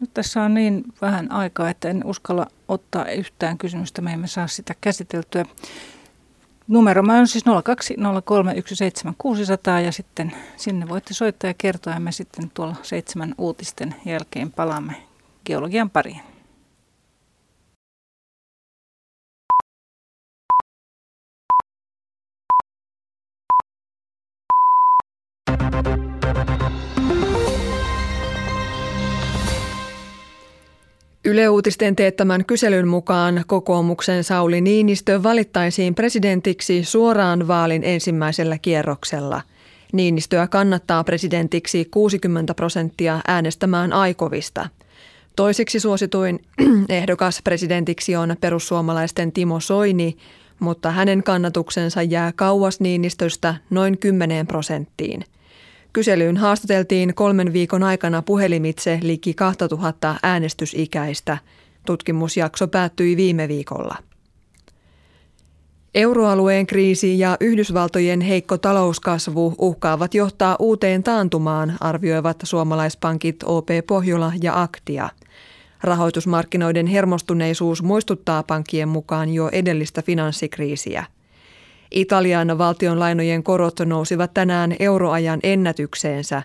Nyt 0.00 0.14
tässä 0.14 0.42
on 0.42 0.54
niin 0.54 0.84
vähän 1.02 1.32
aikaa, 1.32 1.70
että 1.70 1.88
en 1.88 2.02
uskalla 2.04 2.46
ottaa 2.68 3.10
yhtään 3.10 3.58
kysymystä. 3.58 4.02
Me 4.02 4.12
emme 4.12 4.26
saa 4.26 4.46
sitä 4.46 4.74
käsiteltyä. 4.80 5.44
Numero 6.68 7.02
on 7.18 7.28
siis 7.28 7.44
020317600 7.46 7.50
ja 9.84 9.92
sitten 9.92 10.32
sinne 10.56 10.88
voitte 10.88 11.14
soittaa 11.14 11.50
ja 11.50 11.54
kertoa 11.58 11.92
ja 11.92 12.00
me 12.00 12.12
sitten 12.12 12.50
tuolla 12.54 12.76
seitsemän 12.82 13.34
uutisten 13.38 13.94
jälkeen 14.04 14.52
palaamme 14.52 14.94
geologian 15.44 15.90
pariin. 15.90 16.29
Yle 31.30 31.48
Uutisten 31.48 31.96
teettämän 31.96 32.44
kyselyn 32.44 32.88
mukaan 32.88 33.44
kokoomuksen 33.46 34.24
Sauli 34.24 34.60
Niinistö 34.60 35.22
valittaisiin 35.22 35.94
presidentiksi 35.94 36.84
suoraan 36.84 37.48
vaalin 37.48 37.84
ensimmäisellä 37.84 38.58
kierroksella. 38.58 39.42
Niinistöä 39.92 40.46
kannattaa 40.46 41.04
presidentiksi 41.04 41.84
60 41.90 42.54
prosenttia 42.54 43.20
äänestämään 43.28 43.92
aikovista. 43.92 44.68
Toiseksi 45.36 45.80
suosituin 45.80 46.40
ehdokas 46.88 47.40
presidentiksi 47.44 48.16
on 48.16 48.36
perussuomalaisten 48.40 49.32
Timo 49.32 49.60
Soini, 49.60 50.16
mutta 50.60 50.90
hänen 50.90 51.22
kannatuksensa 51.22 52.02
jää 52.02 52.32
kauas 52.36 52.80
Niinistöstä 52.80 53.54
noin 53.70 53.98
10 53.98 54.46
prosenttiin. 54.46 55.24
Kyselyyn 55.92 56.36
haastateltiin 56.36 57.14
kolmen 57.14 57.52
viikon 57.52 57.82
aikana 57.82 58.22
puhelimitse 58.22 58.98
liki 59.02 59.34
2000 59.34 60.14
äänestysikäistä. 60.22 61.38
Tutkimusjakso 61.86 62.68
päättyi 62.68 63.16
viime 63.16 63.48
viikolla. 63.48 63.96
Euroalueen 65.94 66.66
kriisi 66.66 67.18
ja 67.18 67.36
Yhdysvaltojen 67.40 68.20
heikko 68.20 68.58
talouskasvu 68.58 69.54
uhkaavat 69.58 70.14
johtaa 70.14 70.56
uuteen 70.58 71.02
taantumaan, 71.02 71.76
arvioivat 71.80 72.36
suomalaispankit 72.42 73.42
OP 73.42 73.68
Pohjola 73.86 74.32
ja 74.42 74.62
Aktia. 74.62 75.08
Rahoitusmarkkinoiden 75.82 76.86
hermostuneisuus 76.86 77.82
muistuttaa 77.82 78.42
pankkien 78.42 78.88
mukaan 78.88 79.28
jo 79.34 79.48
edellistä 79.52 80.02
finanssikriisiä. 80.02 81.04
Italian 81.90 82.58
valtionlainojen 82.58 83.42
korot 83.42 83.80
nousivat 83.84 84.34
tänään 84.34 84.76
euroajan 84.78 85.40
ennätykseensä. 85.42 86.42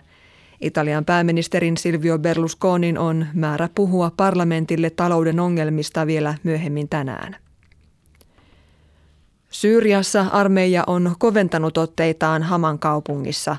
Italian 0.60 1.04
pääministerin 1.04 1.76
Silvio 1.76 2.18
Berlusconin 2.18 2.98
on 2.98 3.26
määrä 3.34 3.68
puhua 3.74 4.10
parlamentille 4.16 4.90
talouden 4.90 5.40
ongelmista 5.40 6.06
vielä 6.06 6.34
myöhemmin 6.42 6.88
tänään. 6.88 7.36
Syyriassa 9.50 10.26
armeija 10.32 10.84
on 10.86 11.14
koventanut 11.18 11.78
otteitaan 11.78 12.42
Haman 12.42 12.78
kaupungissa. 12.78 13.56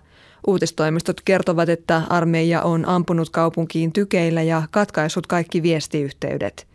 Uutistoimistot 0.48 1.22
kertovat, 1.26 1.70
että 1.70 2.02
armeija 2.10 2.62
on 2.62 2.86
ampunut 2.86 3.30
kaupunkiin 3.30 3.94
tykeillä 3.94 4.42
ja 4.42 4.64
katkaissut 4.72 5.28
kaikki 5.28 5.64
viestiyhteydet. 5.64 6.68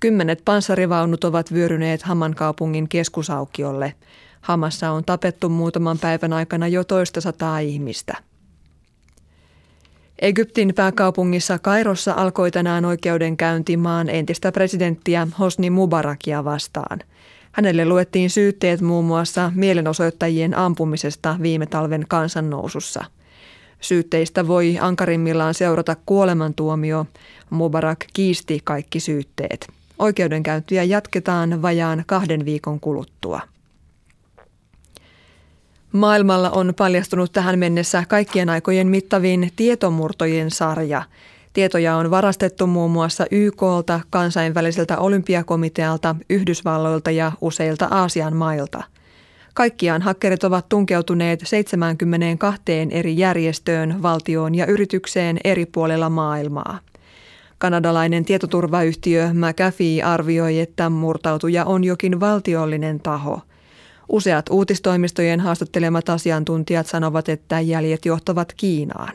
Kymmenet 0.00 0.42
panssarivaunut 0.44 1.24
ovat 1.24 1.52
vyöryneet 1.52 2.02
Haman 2.02 2.34
kaupungin 2.34 2.88
keskusaukiolle. 2.88 3.94
Hamassa 4.46 4.90
on 4.90 5.04
tapettu 5.04 5.48
muutaman 5.48 5.98
päivän 5.98 6.32
aikana 6.32 6.68
jo 6.68 6.84
toista 6.84 7.20
sataa 7.20 7.58
ihmistä. 7.58 8.16
Egyptin 10.18 10.72
pääkaupungissa 10.74 11.58
Kairossa 11.58 12.12
alkoi 12.12 12.50
tänään 12.50 12.84
oikeudenkäynti 12.84 13.76
maan 13.76 14.08
entistä 14.08 14.52
presidenttiä 14.52 15.26
Hosni 15.38 15.70
Mubarakia 15.70 16.44
vastaan– 16.44 16.98
Hänelle 17.56 17.84
luettiin 17.84 18.30
syytteet 18.30 18.80
muun 18.80 19.04
muassa 19.04 19.52
mielenosoittajien 19.54 20.56
ampumisesta 20.56 21.36
viime 21.42 21.66
talven 21.66 22.04
kansannousussa. 22.08 23.04
Syytteistä 23.80 24.46
voi 24.46 24.78
ankarimmillaan 24.80 25.54
seurata 25.54 25.96
kuolemantuomio. 26.06 27.06
Mubarak 27.50 27.98
kiisti 28.12 28.60
kaikki 28.64 29.00
syytteet. 29.00 29.68
Oikeudenkäyntiä 29.98 30.84
jatketaan 30.84 31.62
vajaan 31.62 32.04
kahden 32.06 32.44
viikon 32.44 32.80
kuluttua. 32.80 33.40
Maailmalla 35.96 36.50
on 36.50 36.74
paljastunut 36.76 37.32
tähän 37.32 37.58
mennessä 37.58 38.04
kaikkien 38.08 38.50
aikojen 38.50 38.86
mittavin 38.86 39.50
tietomurtojen 39.56 40.50
sarja– 40.50 41.02
Tietoja 41.56 41.96
on 41.96 42.10
varastettu 42.10 42.66
muun 42.66 42.90
muassa 42.90 43.26
YKlta, 43.30 44.00
kansainväliseltä 44.10 44.98
olympiakomitealta, 44.98 46.16
Yhdysvalloilta 46.30 47.10
ja 47.10 47.32
useilta 47.40 47.86
Aasian 47.90 48.36
mailta. 48.36 48.84
Kaikkiaan 49.54 50.02
hakkerit 50.02 50.44
ovat 50.44 50.68
tunkeutuneet 50.68 51.40
72 51.44 52.62
eri 52.90 53.18
järjestöön, 53.18 54.02
valtioon 54.02 54.54
ja 54.54 54.66
yritykseen 54.66 55.38
eri 55.44 55.66
puolilla 55.66 56.10
maailmaa. 56.10 56.78
Kanadalainen 57.58 58.24
tietoturvayhtiö 58.24 59.30
McAfee 59.32 60.02
arvioi, 60.02 60.60
että 60.60 60.90
murtautuja 60.90 61.64
on 61.64 61.84
jokin 61.84 62.20
valtiollinen 62.20 63.00
taho. 63.00 63.40
Useat 64.08 64.46
uutistoimistojen 64.50 65.40
haastattelemat 65.40 66.08
asiantuntijat 66.08 66.86
sanovat, 66.86 67.28
että 67.28 67.60
jäljet 67.60 68.04
johtavat 68.04 68.52
Kiinaan. 68.56 69.12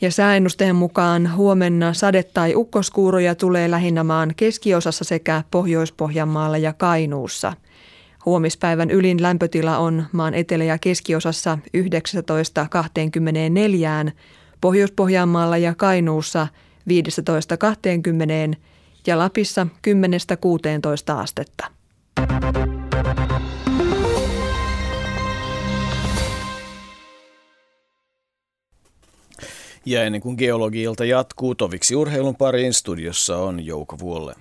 Ja 0.00 0.10
sääennusteen 0.10 0.76
mukaan 0.76 1.36
huomenna 1.36 1.92
sade- 1.92 2.22
tai 2.22 2.54
ukkoskuuroja 2.54 3.34
tulee 3.34 3.70
lähinnä 3.70 4.04
maan 4.04 4.32
keskiosassa 4.36 5.04
sekä 5.04 5.42
Pohjois-Pohjanmaalla 5.50 6.58
ja 6.58 6.72
Kainuussa. 6.72 7.52
Huomispäivän 8.26 8.90
ylin 8.90 9.22
lämpötila 9.22 9.78
on 9.78 10.06
maan 10.12 10.34
etelä- 10.34 10.64
ja 10.64 10.78
keskiosassa 10.78 11.58
19-24, 11.72 14.12
Pohjois-Pohjanmaalla 14.60 15.56
ja 15.56 15.74
Kainuussa 15.74 16.46
15-20 16.88 18.56
ja 19.06 19.18
Lapissa 19.18 19.66
10-16 19.82 21.20
astetta. 21.20 21.73
Ja 29.86 30.04
ennen 30.04 30.20
kuin 30.20 30.36
geologiilta 30.36 31.04
jatkuu, 31.04 31.54
toviksi 31.54 31.96
urheilun 31.96 32.36
pariin 32.36 32.74
studiossa 32.74 33.36
on 33.36 33.66
Jouko 33.66 33.98
Vuolle. 33.98 34.34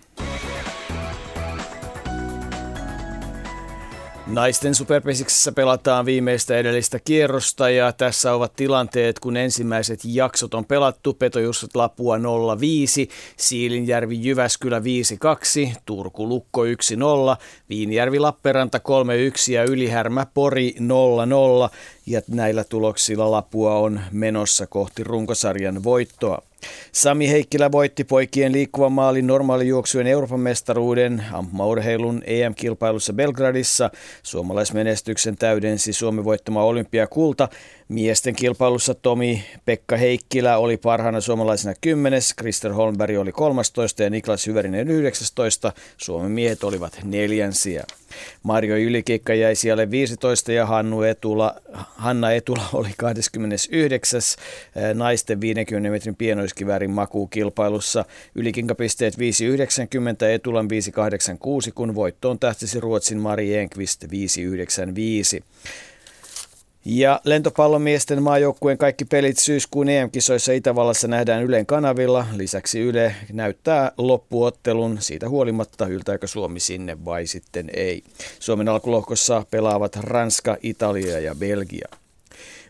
Naisten 4.34 4.76
superpesiksessä 4.76 5.52
pelataan 5.52 6.06
viimeistä 6.06 6.58
edellistä 6.58 7.00
kierrosta 7.00 7.70
ja 7.70 7.92
tässä 7.92 8.34
ovat 8.34 8.56
tilanteet, 8.56 9.20
kun 9.20 9.38
ensimmäiset 9.38 10.00
jaksot 10.04 10.54
on 10.54 10.66
pelattu. 10.66 11.14
Petojussat 11.14 11.76
Lapua 11.76 12.18
05, 12.60 13.10
Siilinjärvi 13.38 14.18
Jyväskylä 14.22 14.80
5-2, 14.80 14.84
Turku 15.86 16.28
Lukko 16.28 16.66
1-0, 16.66 16.68
Viinijärvi 17.70 18.20
Lappeenranta 18.20 18.78
3-1 18.78 19.52
ja 19.52 19.64
Ylihärmä 19.64 20.26
Pori 20.34 20.76
0-0. 20.80 20.82
Ja 22.06 22.22
näillä 22.28 22.64
tuloksilla 22.64 23.32
Lapua 23.32 23.76
on 23.76 24.02
menossa 24.12 24.68
kohti 24.68 25.04
runkosarjan 25.04 25.84
voittoa. 25.84 26.42
Sami 26.91 27.30
Heikkilä 27.30 27.72
voitti 27.72 28.03
poikien 28.03 28.51
liikkuvan 28.51 28.91
maalin 28.91 29.28
normaalijuoksujen 29.28 30.07
Euroopan 30.07 30.39
mestaruuden 30.39 31.26
ampumaurheilun 31.32 32.24
EM-kilpailussa 32.26 33.14
Belgradissa. 33.14 33.89
Suomalaismenestyksen 34.24 35.38
täydensi 35.38 35.93
Suomi 35.93 36.24
voittama 36.24 36.64
olympiakulta. 36.64 37.49
Miesten 37.90 38.36
kilpailussa 38.36 38.94
Tomi 38.94 39.44
Pekka 39.66 39.98
Heikkilä 39.98 40.58
oli 40.58 40.78
parhaana 40.78 41.22
suomalaisena 41.22 41.76
10, 41.82 42.22
Krister 42.36 42.74
Holmberg 42.74 43.18
oli 43.18 43.32
13 43.32 44.04
ja 44.04 44.10
Niklas 44.10 44.48
Hyvärinen 44.48 44.88
19. 44.88 45.74
Suomen 45.98 46.32
miehet 46.32 46.64
olivat 46.64 47.00
neljänsiä. 47.04 47.84
Mario 48.44 48.78
Ylikikka 48.78 49.34
jäi 49.34 49.56
siellä 49.56 49.92
15 49.92 50.52
ja 50.52 50.66
Hannu 50.66 51.02
Etula, 51.02 51.56
Hanna 51.74 52.32
Etula 52.32 52.64
oli 52.74 52.90
29. 52.98 54.22
naisten 54.94 55.42
50 55.42 55.90
metrin 55.90 56.16
pienoiskiväärin 56.16 56.92
makuukilpailussa. 56.92 58.06
Ylikinkapisteet 58.36 59.14
5,90, 59.14 59.20
Etulan 60.34 60.68
5,86, 61.66 61.72
kun 61.76 61.96
voittoon 61.96 62.40
tähtisi 62.40 62.80
Ruotsin 62.80 63.18
Mari 63.18 63.56
Enqvist 63.56 64.04
5,95. 64.04 65.44
Ja 66.86 67.20
lentopallomiesten 67.26 68.24
maajoukkueen 68.24 68.78
kaikki 68.78 69.06
pelit 69.06 69.38
syyskuun 69.38 69.90
EM-kisoissa 69.90 70.54
Itävallassa 70.54 71.08
nähdään 71.08 71.44
Ylen 71.44 71.66
kanavilla. 71.66 72.26
Lisäksi 72.38 72.80
Yle 72.80 73.16
näyttää 73.34 73.92
loppuottelun 73.98 74.98
siitä 75.00 75.30
huolimatta, 75.30 75.88
yltääkö 75.88 76.28
Suomi 76.28 76.60
sinne 76.60 76.98
vai 77.06 77.26
sitten 77.26 77.70
ei. 77.76 78.02
Suomen 78.40 78.70
alkulohkossa 78.70 79.44
pelaavat 79.52 79.96
Ranska, 79.96 80.58
Italia 80.64 81.20
ja 81.20 81.36
Belgia. 81.36 81.88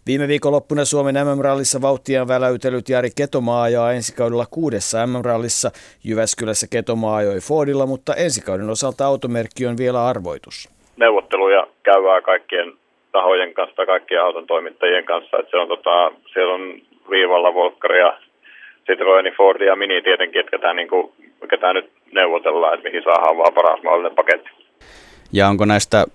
Viime 0.06 0.28
viikonloppuna 0.28 0.86
Suomen 0.86 1.16
MM-rallissa 1.16 1.82
vauhtiaan 1.82 2.28
väläytellyt 2.28 2.90
Jari 2.90 3.10
Ketomaa 3.16 3.64
ajaa 3.64 3.94
ensi 3.94 4.16
kaudella 4.16 4.46
kuudessa 4.52 5.08
MM-rallissa. 5.08 5.72
Jyväskylässä 6.04 6.68
Ketomaa 6.68 7.16
ajoi 7.16 7.40
Fordilla, 7.40 7.86
mutta 7.86 8.16
ensi 8.16 8.42
kauden 8.42 8.70
osalta 8.70 9.06
automerkki 9.06 9.66
on 9.66 9.78
vielä 9.78 10.06
arvoitus. 10.06 10.70
Neuvotteluja 10.98 11.68
käydään 11.84 12.24
kaikkien 12.24 12.83
tahojen 13.14 13.54
kanssa, 13.54 13.86
kaikkien 13.86 14.22
auton 14.22 14.48
toimittajien 14.48 15.06
kanssa. 15.06 15.38
Että 15.40 15.52
se 15.52 15.58
on, 15.58 15.68
tota, 15.68 16.12
siellä 16.34 16.54
on 16.54 16.64
viivalla 17.10 17.54
Volkkaria, 17.54 18.14
Citroen, 18.86 19.34
Ford 19.38 19.62
ja 19.62 19.76
Mini 19.76 20.02
tietenkin, 20.02 20.40
että 20.40 20.52
ketään, 20.52 20.76
niin 20.76 20.88
kuin, 20.88 21.12
ketään 21.50 21.76
nyt 21.76 21.90
neuvotellaan, 22.12 22.74
että 22.74 22.90
mihin 22.90 23.04
saadaan 23.04 23.38
vaan 23.38 23.54
paras 23.54 23.84
mahdollinen 23.84 24.16
paketti. 24.16 24.50
Ja 25.34 25.48
onko 25.48 25.66
näistä 25.66 26.06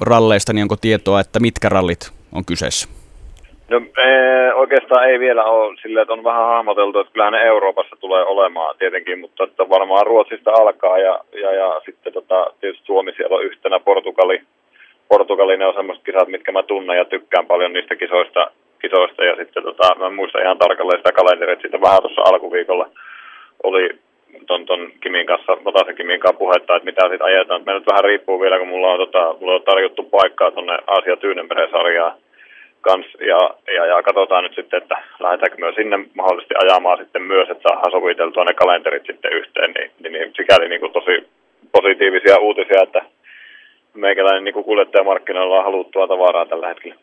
ralleista, 0.00 0.52
niin 0.52 0.62
onko 0.62 0.76
tietoa, 0.80 1.20
että 1.20 1.40
mitkä 1.40 1.68
rallit 1.68 2.10
on 2.34 2.44
kyseessä? 2.44 2.88
No 3.68 3.80
ee, 3.98 4.54
oikeastaan 4.54 5.08
ei 5.10 5.18
vielä 5.18 5.44
ole 5.44 5.76
sillä, 5.82 6.02
että 6.02 6.12
on 6.12 6.24
vähän 6.24 6.46
hahmoteltu, 6.46 6.98
että 6.98 7.12
kyllähän 7.12 7.32
ne 7.32 7.42
Euroopassa 7.42 7.96
tulee 8.00 8.24
olemaan 8.24 8.76
tietenkin, 8.78 9.18
mutta 9.20 9.44
että 9.44 9.68
varmaan 9.68 10.06
Ruotsista 10.06 10.50
alkaa 10.50 10.98
ja, 10.98 11.20
ja, 11.32 11.52
ja 11.52 11.80
sitten 11.84 12.12
tota, 12.12 12.46
tietysti 12.60 12.86
Suomi 12.86 13.12
siellä 13.12 13.36
on 13.36 13.44
yhtenä 13.44 13.80
Portugali, 13.80 14.40
Portugali, 15.08 15.56
ne 15.56 15.66
on 15.66 15.74
semmoiset 15.74 16.04
kisat, 16.04 16.28
mitkä 16.28 16.52
mä 16.52 16.62
tunnen 16.62 16.96
ja 16.96 17.04
tykkään 17.04 17.46
paljon 17.46 17.72
niistä 17.72 17.96
kisoista. 17.96 18.50
kisoista 18.80 19.24
ja 19.24 19.36
sitten 19.36 19.62
tota, 19.62 19.94
mä 19.98 20.10
muistan 20.10 20.42
ihan 20.42 20.58
tarkalleen 20.58 20.98
sitä 20.98 21.12
kalenteria, 21.12 21.52
että 21.52 21.62
siitä 21.62 21.80
vähän 21.80 22.02
tuossa 22.02 22.22
alkuviikolla 22.22 22.88
oli 23.62 23.90
ton, 24.46 24.66
ton 24.66 24.92
Kimin 25.00 25.26
kanssa, 25.26 25.52
Vatasen 25.64 25.96
Kimin 25.96 26.20
kanssa 26.20 26.38
puhetta, 26.38 26.76
että 26.76 26.84
mitä 26.84 27.02
sitten 27.02 27.26
ajetaan. 27.26 27.62
Me 27.66 27.74
nyt 27.74 27.86
vähän 27.90 28.04
riippuu 28.04 28.40
vielä, 28.40 28.58
kun 28.58 28.68
mulla 28.68 28.92
on, 28.92 28.98
tota, 28.98 29.34
mulla 29.40 29.54
on 29.54 29.62
tarjottu 29.62 30.02
paikkaa 30.02 30.50
tuonne 30.50 30.78
Aasia 30.86 31.16
Tyynenmeren 31.16 31.70
sarjaan 31.70 32.16
kans, 32.80 33.06
ja, 33.20 33.40
ja, 33.76 33.86
ja, 33.86 34.02
katsotaan 34.02 34.44
nyt 34.44 34.54
sitten, 34.54 34.82
että 34.82 34.96
lähdetäänkö 35.20 35.56
myös 35.58 35.74
sinne 35.74 35.98
mahdollisesti 36.14 36.54
ajamaan 36.62 36.98
sitten 36.98 37.22
myös, 37.22 37.48
että 37.50 37.62
saadaan 37.68 37.90
soviteltua 37.90 38.44
ne 38.44 38.54
kalenterit 38.54 39.06
sitten 39.06 39.32
yhteen, 39.32 39.70
niin, 39.72 39.90
niin, 40.00 40.12
niin 40.12 40.32
sikäli 40.36 40.68
niin 40.68 40.80
kuin 40.80 40.92
tosi 40.92 41.28
positiivisia 41.72 42.36
uutisia, 42.38 42.82
että 42.82 43.02
meikäläinen 43.94 44.44
niin 44.44 44.64
kuljettajamarkkinoilla 44.64 45.58
on 45.58 45.64
haluttua 45.64 46.08
tavaraa 46.08 46.46
tällä 46.46 46.68
hetkellä. 46.68 46.96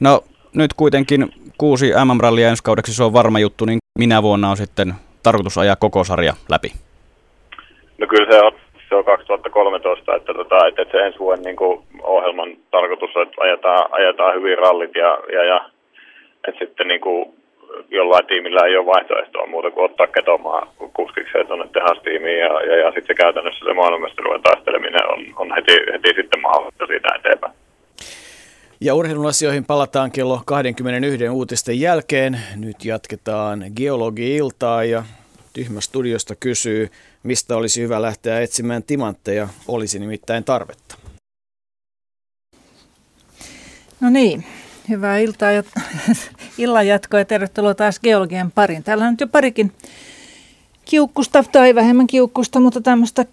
No 0.00 0.20
nyt 0.54 0.74
kuitenkin 0.74 1.28
kuusi 1.58 1.86
MM-rallia 2.04 2.48
ensi 2.48 2.64
kaudeksi, 2.64 2.94
se 2.94 3.04
on 3.04 3.12
varma 3.12 3.38
juttu, 3.38 3.64
niin 3.64 3.78
minä 3.98 4.22
vuonna 4.22 4.50
on 4.50 4.56
sitten 4.56 4.94
tarkoitus 5.22 5.58
ajaa 5.58 5.76
koko 5.76 6.04
sarja 6.04 6.32
läpi? 6.50 6.72
No 7.98 8.06
kyllä 8.06 8.32
se 8.32 8.40
on, 8.40 8.52
se 8.88 8.94
on 8.94 9.04
2013, 9.04 10.16
että, 10.16 10.34
tota, 10.34 10.66
että 10.66 10.84
se 10.90 10.98
ensi 11.06 11.18
vuoden 11.18 11.44
niin 11.44 11.56
kuin 11.56 11.82
ohjelman 12.02 12.56
tarkoitus, 12.70 13.10
että 13.22 13.42
ajetaan, 13.42 13.88
ajetaan 13.92 14.34
hyvin 14.34 14.58
rallit 14.58 14.94
ja, 14.94 15.18
ja, 15.32 15.44
ja 15.44 15.70
että 16.48 16.64
sitten 16.64 16.88
niin 16.88 17.00
kuin 17.00 17.34
jollain 17.90 18.26
tiimillä 18.26 18.66
ei 18.66 18.76
ole 18.76 18.86
vaihtoehtoa 18.86 19.46
muuta 19.46 19.70
kuin 19.70 19.90
ottaa 19.90 20.06
ketomaan 20.06 20.68
kuskikseen 20.94 21.46
tuonne 21.46 21.68
tehastiimiin 21.72 22.38
ja, 22.38 22.62
ja, 22.62 22.76
ja 22.76 22.86
sitten 22.86 23.06
se 23.06 23.14
käytännössä 23.14 23.64
se 23.64 23.74
maailmanmestaruuden 23.74 24.42
taisteleminen 24.42 25.08
on, 25.12 25.20
on 25.36 25.54
heti, 25.54 25.72
heti 25.92 26.08
sitten 26.16 26.42
mahdollista 26.42 26.86
siitä 26.86 27.08
eteenpäin. 27.18 27.52
Ja 28.80 28.94
urheilun 28.94 29.26
asioihin 29.28 29.64
palataan 29.64 30.10
kello 30.12 30.40
21 30.46 31.28
uutisten 31.28 31.80
jälkeen. 31.80 32.40
Nyt 32.56 32.84
jatketaan 32.84 33.64
geologi-iltaa 33.76 34.84
ja 34.84 35.02
Tyhmä 35.52 35.80
studiosta 35.80 36.34
kysyy, 36.36 36.88
mistä 37.22 37.56
olisi 37.56 37.82
hyvä 37.82 38.02
lähteä 38.02 38.40
etsimään 38.40 38.82
timantteja, 38.82 39.48
olisi 39.68 39.98
nimittäin 39.98 40.44
tarvetta. 40.44 40.94
No 44.00 44.10
niin, 44.10 44.44
hyvää 44.88 45.18
iltaa 45.18 45.52
ja 45.52 45.62
illan 46.58 46.86
jatkoa 46.86 47.20
ja 47.20 47.24
tervetuloa 47.24 47.74
taas 47.74 48.00
geologian 48.00 48.52
pariin. 48.52 48.82
Täällä 48.82 49.04
on 49.04 49.10
nyt 49.10 49.20
jo 49.20 49.26
parikin 49.26 49.72
kiukkusta 50.84 51.44
tai 51.52 51.74
vähemmän 51.74 52.06
kiukkusta, 52.06 52.60
mutta 52.60 52.80
tämmöistä 52.80 53.26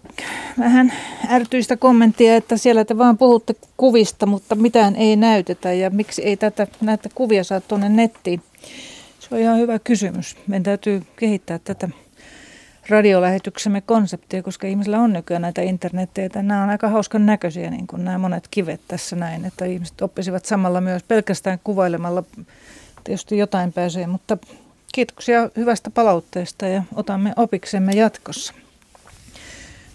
vähän 0.58 0.92
ärtyistä 1.30 1.76
kommenttia, 1.76 2.36
että 2.36 2.56
siellä 2.56 2.84
te 2.84 2.98
vaan 2.98 3.18
puhutte 3.18 3.54
kuvista, 3.76 4.26
mutta 4.26 4.54
mitään 4.54 4.96
ei 4.96 5.16
näytetä 5.16 5.72
ja 5.72 5.90
miksi 5.90 6.22
ei 6.22 6.36
tätä, 6.36 6.66
näitä 6.80 7.08
kuvia 7.14 7.44
saa 7.44 7.60
tuonne 7.60 7.88
nettiin. 7.88 8.42
Se 9.20 9.28
on 9.34 9.40
ihan 9.40 9.58
hyvä 9.58 9.78
kysymys. 9.78 10.36
Meidän 10.46 10.62
täytyy 10.62 11.02
kehittää 11.16 11.58
tätä 11.58 11.88
radiolähetyksemme 12.88 13.80
konseptia, 13.80 14.42
koska 14.42 14.66
ihmisillä 14.66 14.98
on 14.98 15.12
nykyään 15.12 15.42
näitä 15.42 15.62
internetteitä. 15.62 16.42
Nämä 16.42 16.62
on 16.62 16.70
aika 16.70 16.88
hauskan 16.88 17.26
näköisiä, 17.26 17.70
niin 17.70 17.86
kuin 17.86 18.04
nämä 18.04 18.18
monet 18.18 18.48
kivet 18.50 18.80
tässä 18.88 19.16
näin, 19.16 19.44
että 19.44 19.64
ihmiset 19.64 20.02
oppisivat 20.02 20.44
samalla 20.44 20.80
myös 20.80 21.02
pelkästään 21.02 21.58
kuvailemalla. 21.64 22.22
Tietysti 23.04 23.38
jotain 23.38 23.72
pääsee, 23.72 24.06
mutta 24.06 24.38
Kiitoksia 24.92 25.50
hyvästä 25.56 25.90
palautteesta 25.90 26.66
ja 26.66 26.82
otamme 26.94 27.32
opiksemme 27.36 27.92
jatkossa. 27.92 28.54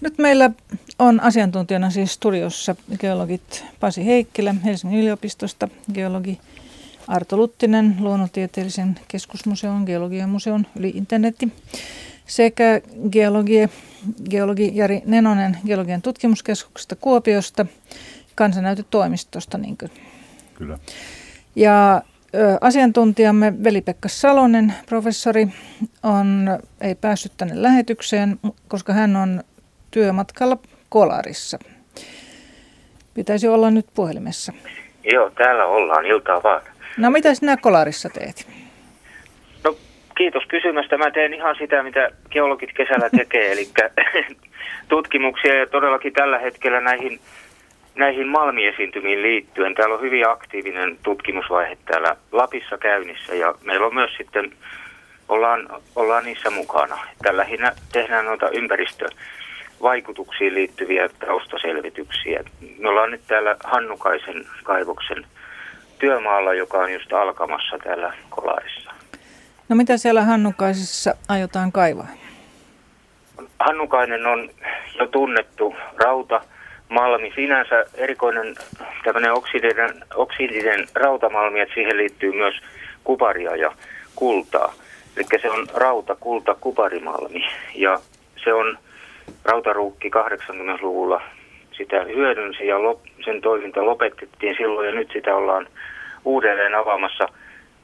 Nyt 0.01 0.17
meillä 0.17 0.51
on 0.99 1.19
asiantuntijana 1.19 1.89
siis 1.89 2.13
studiossa 2.13 2.75
geologit 2.99 3.65
Pasi 3.79 4.05
Heikkilä 4.05 4.55
Helsingin 4.65 4.99
yliopistosta, 4.99 5.67
geologi 5.93 6.39
Arto 7.07 7.37
Luttinen 7.37 7.95
Luonnontieteellisen 7.99 8.99
keskusmuseon, 9.07 9.83
geologian 9.83 10.29
museon 10.29 10.67
yli 10.75 10.89
internetti 10.89 11.51
sekä 12.25 12.81
geologi, 13.11 13.69
geologi 14.29 14.71
Jari 14.73 15.01
Nenonen 15.05 15.57
Geologian 15.65 16.01
tutkimuskeskuksesta 16.01 16.95
Kuopiosta, 16.95 17.65
kansanäytetoimistosta. 18.35 19.57
Niin 19.57 19.77
kuin. 19.77 19.91
Kyllä. 20.53 20.79
Ja 21.55 22.01
Asiantuntijamme 22.61 23.53
Veli-Pekka 23.63 24.09
Salonen, 24.09 24.73
professori, 24.85 25.47
on, 26.03 26.59
ei 26.81 26.95
päässyt 26.95 27.31
tänne 27.37 27.61
lähetykseen, 27.61 28.39
koska 28.67 28.93
hän 28.93 29.15
on 29.15 29.43
työmatkalla 29.91 30.57
Kolarissa. 30.89 31.59
Pitäisi 33.13 33.47
olla 33.47 33.71
nyt 33.71 33.85
puhelimessa. 33.93 34.53
Joo, 35.11 35.29
täällä 35.29 35.65
ollaan. 35.65 36.05
Iltaa 36.05 36.43
vaan. 36.43 36.61
No 36.97 37.11
mitä 37.11 37.33
sinä 37.33 37.57
Kolarissa 37.57 38.09
teet? 38.09 38.47
Kiitos 40.17 40.43
kysymästä. 40.47 40.97
Mä 40.97 41.11
teen 41.11 41.33
ihan 41.33 41.55
sitä, 41.55 41.83
mitä 41.83 42.09
geologit 42.31 42.73
kesällä 42.73 43.09
tekee, 43.09 43.51
eli 43.51 43.67
tutkimuksia 44.89 45.55
ja 45.55 45.67
todellakin 45.67 46.13
tällä 46.13 46.39
hetkellä 46.39 46.81
näihin 46.81 47.19
näihin 47.95 48.27
malmiesiintymiin 48.27 49.21
liittyen. 49.21 49.75
Täällä 49.75 49.95
on 49.95 50.01
hyvin 50.01 50.29
aktiivinen 50.29 50.97
tutkimusvaihe 51.03 51.77
täällä 51.85 52.15
Lapissa 52.31 52.77
käynnissä 52.77 53.35
ja 53.35 53.55
meillä 53.63 53.85
on 53.85 53.93
myös 53.93 54.11
sitten, 54.17 54.51
ollaan, 55.29 55.69
ollaan 55.95 56.25
niissä 56.25 56.49
mukana. 56.49 56.97
Tällä 57.21 57.41
lähinnä 57.41 57.71
tehdään 57.91 58.25
noita 58.25 58.49
ympäristövaikutuksiin 58.49 60.53
liittyviä 60.53 61.09
taustaselvityksiä. 61.09 62.43
Me 62.79 62.89
ollaan 62.89 63.11
nyt 63.11 63.21
täällä 63.27 63.55
Hannukaisen 63.63 64.45
kaivoksen 64.63 65.25
työmaalla, 65.99 66.53
joka 66.53 66.77
on 66.77 66.93
just 66.93 67.13
alkamassa 67.13 67.77
täällä 67.77 68.13
Kolarissa. 68.29 68.91
No 69.69 69.75
mitä 69.75 69.97
siellä 69.97 70.21
Hannukaisessa 70.21 71.15
aiotaan 71.29 71.71
kaivaa? 71.71 72.07
Hannukainen 73.59 74.25
on 74.25 74.49
jo 74.99 75.07
tunnettu 75.07 75.75
rauta– 75.97 76.41
malmi. 76.89 77.31
Sinänsä 77.35 77.85
erikoinen 77.95 78.55
tämmöinen 79.03 79.33
oksidinen, 79.33 79.89
oksidinen 80.15 80.87
rautamalmi, 80.93 81.59
että 81.59 81.73
siihen 81.73 81.97
liittyy 81.97 82.31
myös 82.31 82.55
kuparia 83.03 83.55
ja 83.55 83.71
kultaa. 84.15 84.73
Eli 85.17 85.41
se 85.41 85.49
on 85.49 85.67
rauta, 85.73 86.15
kulta, 86.15 86.55
kuparimalmi. 86.61 87.45
Ja 87.75 87.99
se 88.43 88.53
on 88.53 88.77
rautaruukki 89.43 90.09
80-luvulla 90.09 91.21
sitä 91.71 92.03
hyödynsi 92.03 92.67
ja 92.67 92.83
lop, 92.83 92.99
sen 93.25 93.41
toiminta 93.41 93.85
lopetettiin 93.85 94.55
silloin 94.57 94.87
ja 94.87 94.95
nyt 94.95 95.09
sitä 95.13 95.35
ollaan 95.35 95.67
uudelleen 96.25 96.75
avaamassa 96.75 97.27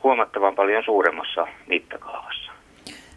huomattavan 0.04 0.56
paljon 0.56 0.84
suuremmassa 0.84 1.48
mittakaavassa. 1.68 2.52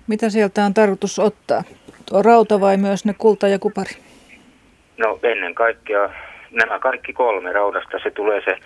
Mitä 0.06 0.30
sieltä 0.30 0.64
on 0.64 0.74
tarkoitus 0.74 1.18
ottaa? 1.18 1.62
Tuo 2.08 2.22
rauta 2.22 2.60
vai 2.60 2.76
myös 2.76 3.04
ne 3.04 3.14
kulta 3.18 3.48
ja 3.48 3.58
kupari? 3.58 3.90
No 4.98 5.18
ennen 5.22 5.54
kaikkea 5.54 6.10
nämä 6.50 6.78
kaikki 6.78 7.12
kolme 7.12 7.52
raudasta, 7.52 7.98
se 8.02 8.10
tulee 8.10 8.42
se, 8.44 8.56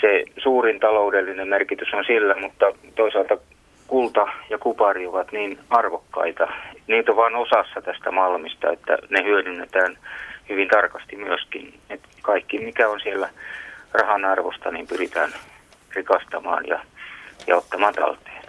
se 0.00 0.24
suurin 0.38 0.80
taloudellinen 0.80 1.48
merkitys 1.48 1.94
on 1.94 2.04
sillä, 2.04 2.34
mutta 2.40 2.66
toisaalta 2.94 3.36
kulta 3.86 4.26
ja 4.50 4.58
kupari 4.58 5.06
ovat 5.06 5.32
niin 5.32 5.58
arvokkaita. 5.70 6.48
Niitä 6.86 7.12
on 7.12 7.16
vain 7.16 7.34
osassa 7.34 7.82
tästä 7.82 8.10
malmista, 8.10 8.72
että 8.72 8.98
ne 9.10 9.24
hyödynnetään 9.24 9.98
hyvin 10.48 10.68
tarkasti 10.68 11.16
myöskin. 11.16 11.74
Et 11.90 12.00
kaikki 12.22 12.58
mikä 12.58 12.88
on 12.88 13.00
siellä 13.00 13.28
rahan 13.92 14.24
arvosta, 14.24 14.70
niin 14.70 14.86
pyritään 14.86 15.30
rikastamaan 15.94 16.66
ja, 16.66 16.80
ja 17.46 17.56
ottamaan 17.56 17.94
talteen. 17.94 18.42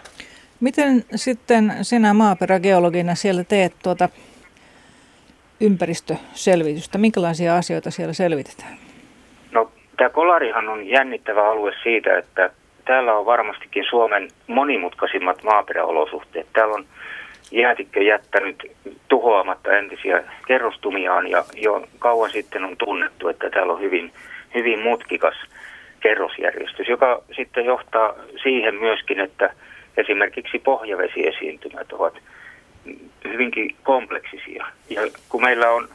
Miten 0.60 1.04
sitten 1.14 1.72
sinä 1.82 2.14
maaperägeologina 2.14 3.14
siellä 3.14 3.44
teet 3.44 3.72
tuota 3.82 4.08
ympäristöselvitystä? 5.60 6.98
Minkälaisia 6.98 7.56
asioita 7.56 7.90
siellä 7.90 8.12
selvitetään? 8.12 8.76
No, 9.52 9.70
tämä 9.96 10.10
Kolarihan 10.10 10.68
on 10.68 10.88
jännittävä 10.88 11.50
alue 11.50 11.72
siitä, 11.82 12.18
että 12.18 12.50
täällä 12.84 13.14
on 13.14 13.26
varmastikin 13.26 13.84
Suomen 13.90 14.28
monimutkaisimmat 14.46 15.42
maaperäolosuhteet. 15.42 16.46
Täällä 16.52 16.74
on 16.74 16.86
jäätikkö 17.50 18.02
jättänyt 18.02 18.72
tuhoamatta 19.08 19.76
entisiä 19.76 20.24
kerrostumiaan 20.46 21.30
ja 21.30 21.44
jo 21.54 21.86
kauan 21.98 22.30
sitten 22.30 22.64
on 22.64 22.76
tunnettu, 22.76 23.28
että 23.28 23.50
täällä 23.50 23.72
on 23.72 23.80
hyvin, 23.80 24.12
hyvin 24.54 24.80
mutkikas 24.82 25.34
kerrosjärjestys, 26.00 26.88
joka 26.88 27.22
sitten 27.36 27.64
johtaa 27.64 28.14
siihen 28.42 28.74
myöskin, 28.74 29.20
että 29.20 29.54
esimerkiksi 29.96 30.58
pohjavesiesiintymät 30.58 31.92
ovat 31.92 32.14
hyvinkin 33.24 33.76
kompleksisia. 33.82 34.66
Ja 34.90 35.00
kun 35.28 35.42
meillä 35.42 35.70
on 35.70 35.88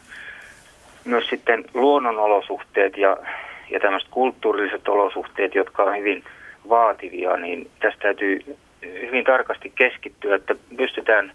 myös 1.05 1.27
sitten 1.29 1.65
luonnonolosuhteet 1.73 2.97
ja, 2.97 3.17
ja 3.69 3.79
tämmöiset 3.79 4.09
kulttuurilliset 4.11 4.87
olosuhteet, 4.87 5.55
jotka 5.55 5.83
on 5.83 5.97
hyvin 5.97 6.23
vaativia, 6.69 7.37
niin 7.37 7.69
tästä 7.79 8.01
täytyy 8.01 8.39
hyvin 8.81 9.23
tarkasti 9.23 9.71
keskittyä, 9.75 10.35
että 10.35 10.55
pystytään 10.77 11.31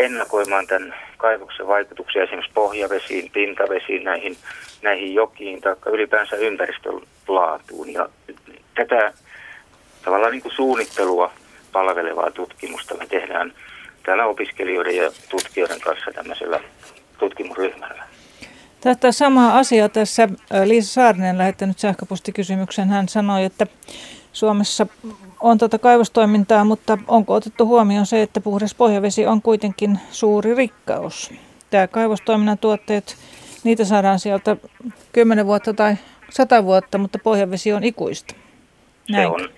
ennakoimaan 0.00 0.66
tämän 0.66 0.94
kaivoksen 1.16 1.66
vaikutuksia 1.66 2.22
esimerkiksi 2.22 2.52
pohjavesiin, 2.54 3.30
pintavesiin, 3.30 4.04
näihin, 4.04 4.36
näihin 4.82 5.14
jokiin 5.14 5.60
tai 5.60 5.76
ylipäänsä 5.86 6.36
ympäristön 6.36 7.00
laatuun. 7.28 7.92
Ja 7.92 8.08
tätä 8.74 9.12
tavallaan 10.04 10.32
niin 10.32 10.42
kuin 10.42 10.54
suunnittelua 10.54 11.32
palvelevaa 11.72 12.30
tutkimusta 12.30 12.94
me 12.94 13.06
tehdään 13.06 13.52
täällä 14.02 14.26
opiskelijoiden 14.26 14.96
ja 14.96 15.12
tutkijoiden 15.28 15.80
kanssa 15.80 16.10
tämmöisellä 16.14 16.60
tutkimusryhmällä. 17.18 18.04
Tätä 18.80 19.12
samaa 19.12 19.58
asiaa 19.58 19.88
tässä 19.88 20.28
Liisa 20.64 20.92
Saarinen 20.92 21.38
lähettänyt 21.38 21.78
sähköpostikysymyksen. 21.78 22.88
Hän 22.88 23.08
sanoi, 23.08 23.44
että 23.44 23.66
Suomessa 24.32 24.86
on 25.40 25.58
tätä 25.58 25.78
kaivostoimintaa, 25.78 26.64
mutta 26.64 26.98
onko 27.08 27.34
otettu 27.34 27.66
huomioon 27.66 28.06
se, 28.06 28.22
että 28.22 28.40
puhdas 28.40 28.74
pohjavesi 28.74 29.26
on 29.26 29.42
kuitenkin 29.42 29.98
suuri 30.10 30.54
rikkaus? 30.54 31.34
Tämä 31.70 31.86
kaivostoiminnan 31.86 32.58
tuotteet, 32.58 33.16
niitä 33.64 33.84
saadaan 33.84 34.18
sieltä 34.18 34.56
10 35.12 35.46
vuotta 35.46 35.74
tai 35.74 35.94
100 36.30 36.64
vuotta, 36.64 36.98
mutta 36.98 37.18
pohjavesi 37.18 37.72
on 37.72 37.84
ikuista. 37.84 38.34
Se 39.14 39.26
on, 39.26 39.48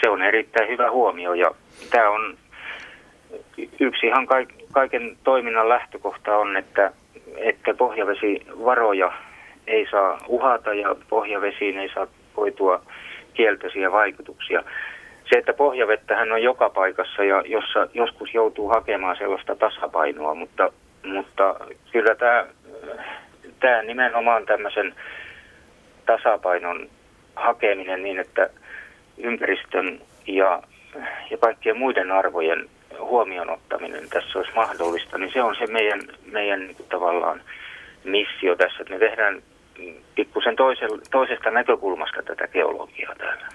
se 0.00 0.08
on 0.08 0.22
erittäin 0.22 0.68
hyvä 0.68 0.90
huomio 0.90 1.34
ja 1.34 1.50
tämä 1.90 2.10
on 2.10 2.36
yksi 3.80 4.06
ihan 4.06 4.26
kaiken 4.72 5.16
toiminnan 5.24 5.68
lähtökohta 5.68 6.36
on, 6.36 6.56
että, 6.56 6.92
että 7.36 7.74
pohjavesivaroja 7.74 9.12
ei 9.66 9.86
saa 9.90 10.18
uhata 10.28 10.74
ja 10.74 10.96
pohjavesiin 11.08 11.78
ei 11.78 11.90
saa 11.94 12.06
koitua 12.34 12.82
kielteisiä 13.34 13.92
vaikutuksia. 13.92 14.62
Se, 15.30 15.38
että 15.38 15.52
pohjavettähän 15.52 16.32
on 16.32 16.42
joka 16.42 16.70
paikassa 16.70 17.24
ja 17.24 17.42
jossa 17.46 17.88
joskus 17.94 18.34
joutuu 18.34 18.68
hakemaan 18.68 19.16
sellaista 19.16 19.56
tasapainoa, 19.56 20.34
mutta, 20.34 20.72
mutta 21.04 21.56
kyllä 21.92 22.14
tämä, 22.14 22.46
tämä 23.60 23.82
nimenomaan 23.82 24.46
tämmöisen 24.46 24.94
tasapainon 26.06 26.88
hakeminen 27.36 28.02
niin, 28.02 28.18
että 28.18 28.50
ympäristön 29.18 30.00
ja, 30.26 30.62
ja 31.30 31.38
kaikkien 31.38 31.76
muiden 31.76 32.10
arvojen 32.10 32.68
huomioon 33.00 33.50
ottaminen 33.50 34.08
tässä 34.08 34.38
olisi 34.38 34.54
mahdollista, 34.54 35.18
niin 35.18 35.32
se 35.32 35.42
on 35.42 35.56
se 35.56 35.66
meidän, 35.66 36.00
meidän 36.32 36.60
niin 36.60 36.76
tavallaan 36.88 37.40
missio 38.04 38.56
tässä, 38.56 38.76
että 38.80 38.94
me 38.94 38.98
tehdään 38.98 39.42
pikkusen 40.14 40.56
toisesta 41.10 41.50
näkökulmasta 41.50 42.22
tätä 42.22 42.48
geologiaa 42.48 43.14
täällä. 43.18 43.46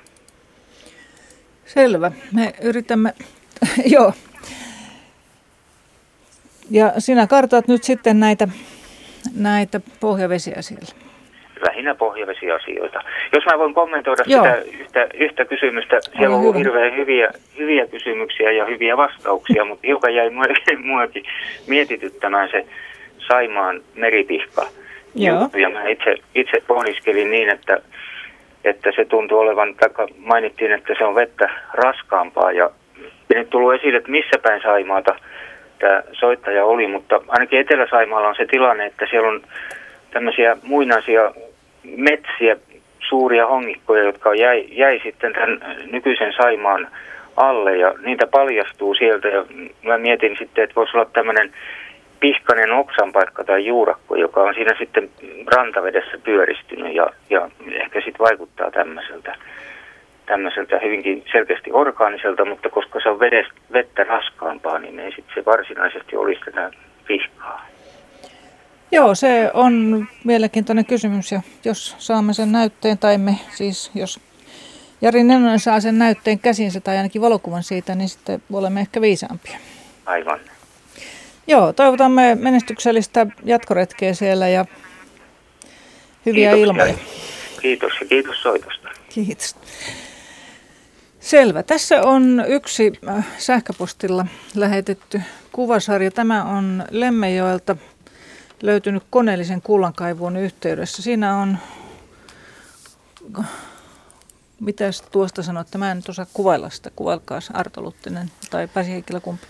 Selvä. 1.65 2.11
Me 2.33 2.53
yritämme, 2.61 3.13
joo. 3.95 4.13
Ja 6.71 6.91
sinä 6.97 7.27
kartaat 7.27 7.67
nyt 7.67 7.83
sitten 7.83 8.19
näitä, 8.19 8.47
näitä 9.35 9.81
pohjavesiä 9.99 10.61
siellä. 10.61 11.07
Lähinnä 11.67 11.95
pohjavesiasioita. 11.95 12.99
Jos 13.33 13.45
mä 13.45 13.57
voin 13.57 13.73
kommentoida 13.73 14.23
Joo. 14.25 14.43
sitä 14.43 14.55
yhtä, 14.79 15.07
yhtä 15.13 15.45
kysymystä. 15.45 15.99
Siellä 16.01 16.35
on 16.35 16.41
ollut 16.41 16.55
hirveän 16.55 16.95
hyviä, 16.95 17.31
hyviä 17.57 17.87
kysymyksiä 17.87 18.51
ja 18.51 18.65
hyviä 18.65 18.97
vastauksia, 18.97 19.65
mutta 19.65 19.87
hiukan 19.87 20.15
jäi 20.15 20.29
muakin 20.83 21.23
mietityttämään 21.67 22.49
se 22.51 22.65
Saimaan 23.27 23.81
meripihka 23.95 24.67
juttu. 25.17 25.57
Ja 25.57 25.69
mä 25.69 25.87
itse, 25.87 26.15
itse 26.35 26.63
pohdiskelin 26.67 27.31
niin, 27.31 27.49
että, 27.49 27.81
että 28.63 28.91
se 28.95 29.05
tuntuu 29.05 29.39
olevan, 29.39 29.75
taikka 29.75 30.07
mainittiin, 30.17 30.71
että 30.71 30.93
se 30.97 31.05
on 31.05 31.15
vettä 31.15 31.49
raskaampaa 31.73 32.51
ja 32.51 32.69
nyt 33.35 33.49
tullut 33.49 33.73
esille, 33.73 33.97
että 33.97 34.11
missä 34.11 34.39
päin 34.43 34.61
Saimaata 34.61 35.15
tämä 35.79 36.03
soittaja 36.11 36.65
oli, 36.65 36.87
mutta 36.87 37.21
ainakin 37.27 37.59
Etelä-Saimaalla 37.59 38.27
on 38.27 38.35
se 38.35 38.45
tilanne, 38.45 38.85
että 38.85 39.05
siellä 39.09 39.29
on 39.29 39.41
tämmöisiä 40.11 40.57
muinaisia 40.63 41.31
metsiä, 41.83 42.57
suuria 43.09 43.47
hongikkoja, 43.47 44.03
jotka 44.03 44.35
jäi, 44.35 44.65
jäi 44.71 44.99
sitten 45.03 45.33
tämän 45.33 45.59
nykyisen 45.91 46.33
Saimaan 46.33 46.87
alle 47.37 47.77
ja 47.77 47.93
niitä 48.01 48.27
paljastuu 48.27 48.95
sieltä 48.95 49.27
ja 49.27 49.45
mä 49.83 49.97
mietin 49.97 50.35
sitten, 50.39 50.63
että 50.63 50.75
voisi 50.75 50.97
olla 50.97 51.09
tämmöinen 51.13 51.53
pihkainen 52.19 52.71
oksanpaikka 52.71 53.43
tai 53.43 53.65
juurakko, 53.65 54.15
joka 54.15 54.41
on 54.41 54.53
siinä 54.53 54.75
sitten 54.79 55.09
rantavedessä 55.55 56.17
pyöristynyt 56.23 56.95
ja, 56.95 57.07
ja 57.29 57.49
ehkä 57.71 57.99
sitten 57.99 58.25
vaikuttaa 58.25 58.71
tämmöiseltä, 58.71 59.35
tämmöiseltä 60.25 60.79
hyvinkin 60.79 61.23
selkeästi 61.31 61.71
orgaaniselta, 61.71 62.45
mutta 62.45 62.69
koska 62.69 62.99
se 63.03 63.09
on 63.09 63.19
vedestä, 63.19 63.53
vettä 63.73 64.03
raskaampaa, 64.03 64.79
niin 64.79 64.99
ei 64.99 65.11
sitten 65.11 65.35
se 65.35 65.45
varsinaisesti 65.45 66.15
olisi 66.15 66.41
tätä 66.45 66.71
pihkaa. 67.07 67.65
Joo, 68.91 69.15
se 69.15 69.51
on 69.53 70.05
mielenkiintoinen 70.23 70.85
kysymys 70.85 71.31
ja 71.31 71.41
jos 71.65 71.95
saamme 71.97 72.33
sen 72.33 72.51
näytteen 72.51 72.97
tai 72.97 73.17
me 73.17 73.31
siis, 73.49 73.91
jos 73.95 74.19
Jari 75.01 75.23
Nenonen 75.23 75.59
saa 75.59 75.79
sen 75.79 75.99
näytteen 75.99 76.39
käsinsä 76.39 76.79
tai 76.79 76.97
ainakin 76.97 77.21
valokuvan 77.21 77.63
siitä, 77.63 77.95
niin 77.95 78.09
sitten 78.09 78.41
olemme 78.53 78.79
ehkä 78.79 79.01
viisaampia. 79.01 79.57
Aivan. 80.05 80.39
Joo, 81.47 81.73
toivotamme 81.73 82.35
menestyksellistä 82.35 83.27
jatkoretkeä 83.43 84.13
siellä 84.13 84.47
ja 84.47 84.65
hyviä 86.25 86.53
Kiitoksia. 86.53 86.85
ilmoja. 86.85 86.97
Kiitos 87.61 87.91
ja 88.01 88.07
kiitos 88.07 88.41
soitosta. 88.41 88.89
Kiitos. 89.09 89.55
Selvä. 91.19 91.63
Tässä 91.63 92.01
on 92.01 92.43
yksi 92.47 92.93
äh, 93.07 93.27
sähköpostilla 93.37 94.25
lähetetty 94.55 95.21
kuvasarja. 95.51 96.11
Tämä 96.11 96.43
on 96.43 96.83
Lemmejoelta 96.91 97.75
löytynyt 98.61 99.03
koneellisen 99.09 99.61
kullankaivun 99.61 100.37
yhteydessä. 100.37 101.01
Siinä 101.01 101.37
on, 101.37 101.57
mitä 104.59 104.85
tuosta 105.11 105.43
sanoit, 105.43 105.67
että 105.67 105.77
mä 105.77 105.91
en 105.91 105.97
nyt 105.97 106.09
osaa 106.09 106.25
kuvailla 106.33 106.69
sitä, 106.69 106.91
kuvailkaas 106.95 107.49
Arto 107.53 107.81
Luttinen 107.81 108.31
tai 108.49 108.67
Päsi 108.67 108.91
Heikkilä 108.91 109.19
kumpi. 109.19 109.45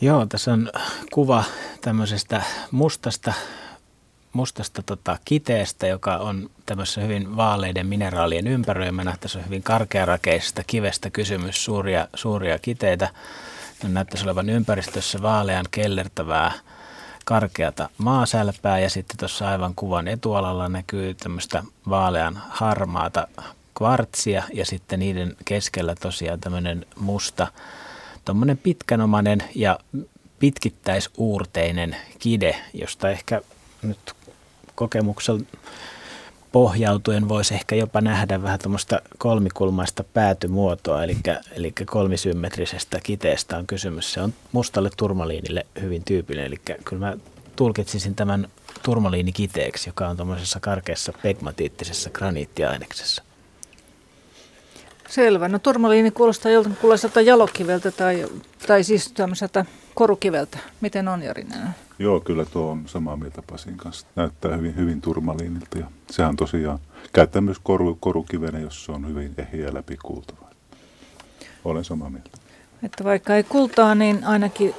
Joo, 0.00 0.26
tässä 0.26 0.52
on 0.52 0.70
kuva 1.12 1.44
tämmöisestä 1.80 2.42
mustasta, 2.70 3.32
mustasta 4.32 4.82
tota, 4.82 5.18
kiteestä, 5.24 5.86
joka 5.86 6.16
on 6.16 6.50
tämmöisessä 6.66 7.00
hyvin 7.00 7.36
vaaleiden 7.36 7.86
mineraalien 7.86 8.46
ympäröimänä. 8.46 9.16
Tässä 9.20 9.38
on 9.38 9.44
hyvin 9.44 9.62
karkearakeisesta 9.62 10.62
kivestä 10.66 11.10
kysymys, 11.10 11.64
suuria, 11.64 12.08
suuria 12.14 12.58
kiteitä. 12.58 13.08
Ne 13.82 13.88
näyttäisi 13.88 14.24
olevan 14.24 14.48
ympäristössä 14.48 15.22
vaalean 15.22 15.66
kellertävää 15.70 16.52
karkeata 17.24 17.88
maasälpää 17.98 18.78
ja 18.78 18.90
sitten 18.90 19.16
tuossa 19.16 19.48
aivan 19.48 19.74
kuvan 19.76 20.08
etualalla 20.08 20.68
näkyy 20.68 21.14
tämmöistä 21.14 21.62
vaalean 21.88 22.42
harmaata 22.48 23.28
kvartsia 23.78 24.42
ja 24.54 24.66
sitten 24.66 24.98
niiden 24.98 25.36
keskellä 25.44 25.94
tosiaan 25.94 26.40
tämmöinen 26.40 26.86
musta 26.96 27.46
tuommoinen 28.26 28.58
pitkänomainen 28.58 29.42
ja 29.54 29.78
pitkittäisuurteinen 30.38 31.96
kide, 32.18 32.56
josta 32.74 33.10
ehkä 33.10 33.40
nyt 33.82 33.98
kokemuksella 34.74 35.40
pohjautuen 36.52 37.28
voisi 37.28 37.54
ehkä 37.54 37.76
jopa 37.76 38.00
nähdä 38.00 38.42
vähän 38.42 38.58
tuommoista 38.58 39.00
kolmikulmaista 39.18 40.04
päätymuotoa, 40.04 41.04
eli, 41.04 41.16
eli 41.52 41.72
kolmisymmetrisestä 41.86 43.00
kiteestä 43.02 43.56
on 43.56 43.66
kysymys. 43.66 44.12
Se 44.12 44.20
on 44.22 44.34
mustalle 44.52 44.90
turmaliinille 44.96 45.66
hyvin 45.80 46.04
tyypillinen, 46.04 46.46
eli 46.46 46.60
kyllä 46.84 47.06
mä 47.06 47.16
tulkitsisin 47.56 48.14
tämän 48.14 48.48
turmaliinikiteeksi, 48.82 49.88
joka 49.88 50.08
on 50.08 50.16
tuommoisessa 50.16 50.60
karkeassa 50.60 51.12
pegmatiittisessa 51.22 52.10
graniittiaineksessa. 52.10 53.22
Selvä. 55.08 55.48
No 55.48 55.58
turmaliini 55.58 56.10
kuulostaa 56.10 56.52
joltakulaiselta 56.52 57.20
jalokiveltä 57.20 57.90
tai, 57.90 58.26
tai 58.66 58.84
siis 58.84 59.12
tämmöiseltä 59.12 59.64
korukiveltä. 59.94 60.58
Miten 60.80 61.08
on 61.08 61.22
Jarinen? 61.22 61.68
Joo, 61.98 62.20
kyllä 62.20 62.44
tuo 62.44 62.70
on 62.70 62.82
samaa 62.86 63.16
mieltä 63.16 63.42
Pasin 63.50 63.76
kanssa. 63.76 64.06
Näyttää 64.16 64.56
hyvin, 64.56 64.76
hyvin 64.76 65.00
turmaliinilta 65.00 65.78
ja 65.78 65.86
sehän 66.10 66.36
tosiaan 66.36 66.78
käyttää 67.12 67.42
myös 67.42 67.58
koru, 67.62 67.96
korukivenä, 68.00 68.58
jos 68.58 68.84
se 68.84 68.92
on 68.92 69.08
hyvin 69.08 69.34
ehjä 69.38 69.74
läpi 69.74 69.96
kuultava. 70.04 70.50
Olen 71.64 71.84
samaa 71.84 72.10
mieltä. 72.10 72.30
Että 72.82 73.04
vaikka 73.04 73.36
ei 73.36 73.42
kultaa, 73.42 73.94
niin 73.94 74.24
ainakin 74.24 74.74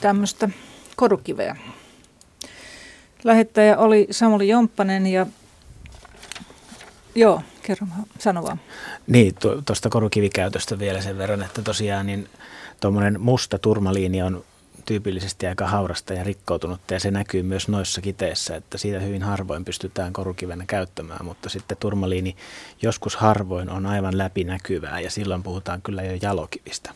tämmöistä 0.00 0.48
korukiveä. 0.96 1.56
Lähettäjä 3.24 3.78
oli 3.78 4.08
Samuli 4.10 4.48
Jomppanen 4.48 5.06
ja 5.06 5.26
joo, 7.14 7.42
kerro, 7.66 7.86
sano 8.18 8.42
vaan. 8.42 8.60
Niin, 9.06 9.34
tuosta 9.66 9.88
korukivikäytöstä 9.88 10.78
vielä 10.78 11.00
sen 11.00 11.18
verran, 11.18 11.42
että 11.42 11.62
tosiaan 11.62 12.06
niin 12.06 12.28
tuommoinen 12.80 13.20
musta 13.20 13.58
turmaliini 13.58 14.22
on 14.22 14.44
tyypillisesti 14.84 15.46
aika 15.46 15.66
haurasta 15.66 16.14
ja 16.14 16.24
rikkoutunutta 16.24 16.94
ja 16.94 17.00
se 17.00 17.10
näkyy 17.10 17.42
myös 17.42 17.68
noissa 17.68 18.00
kiteissä, 18.00 18.56
että 18.56 18.78
siitä 18.78 19.00
hyvin 19.00 19.22
harvoin 19.22 19.64
pystytään 19.64 20.12
korukivenä 20.12 20.64
käyttämään, 20.66 21.24
mutta 21.24 21.48
sitten 21.48 21.76
turmaliini 21.80 22.36
joskus 22.82 23.16
harvoin 23.16 23.70
on 23.70 23.86
aivan 23.86 24.18
läpinäkyvää 24.18 25.00
ja 25.00 25.10
silloin 25.10 25.42
puhutaan 25.42 25.82
kyllä 25.82 26.02
jo 26.02 26.18
jalokivistä. 26.22 26.90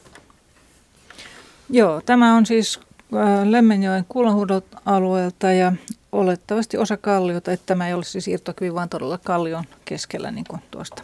Joo, 1.70 2.00
tämä 2.06 2.36
on 2.36 2.46
siis 2.46 2.80
äh, 3.16 3.48
Lemmenjoen 3.48 4.04
kullanhuudot 4.08 4.64
alueelta 4.86 5.52
ja 5.52 5.72
olettavasti 6.12 6.78
osa 6.78 6.96
kalliota, 6.96 7.52
että 7.52 7.66
tämä 7.66 7.88
ei 7.88 7.94
ole 7.94 8.04
siis 8.04 8.28
irtokivi, 8.28 8.74
vaan 8.74 8.88
todella 8.88 9.18
kallion 9.24 9.64
keskellä, 9.84 10.30
niin 10.30 10.44
kuin 10.48 10.62
tuosta 10.70 11.02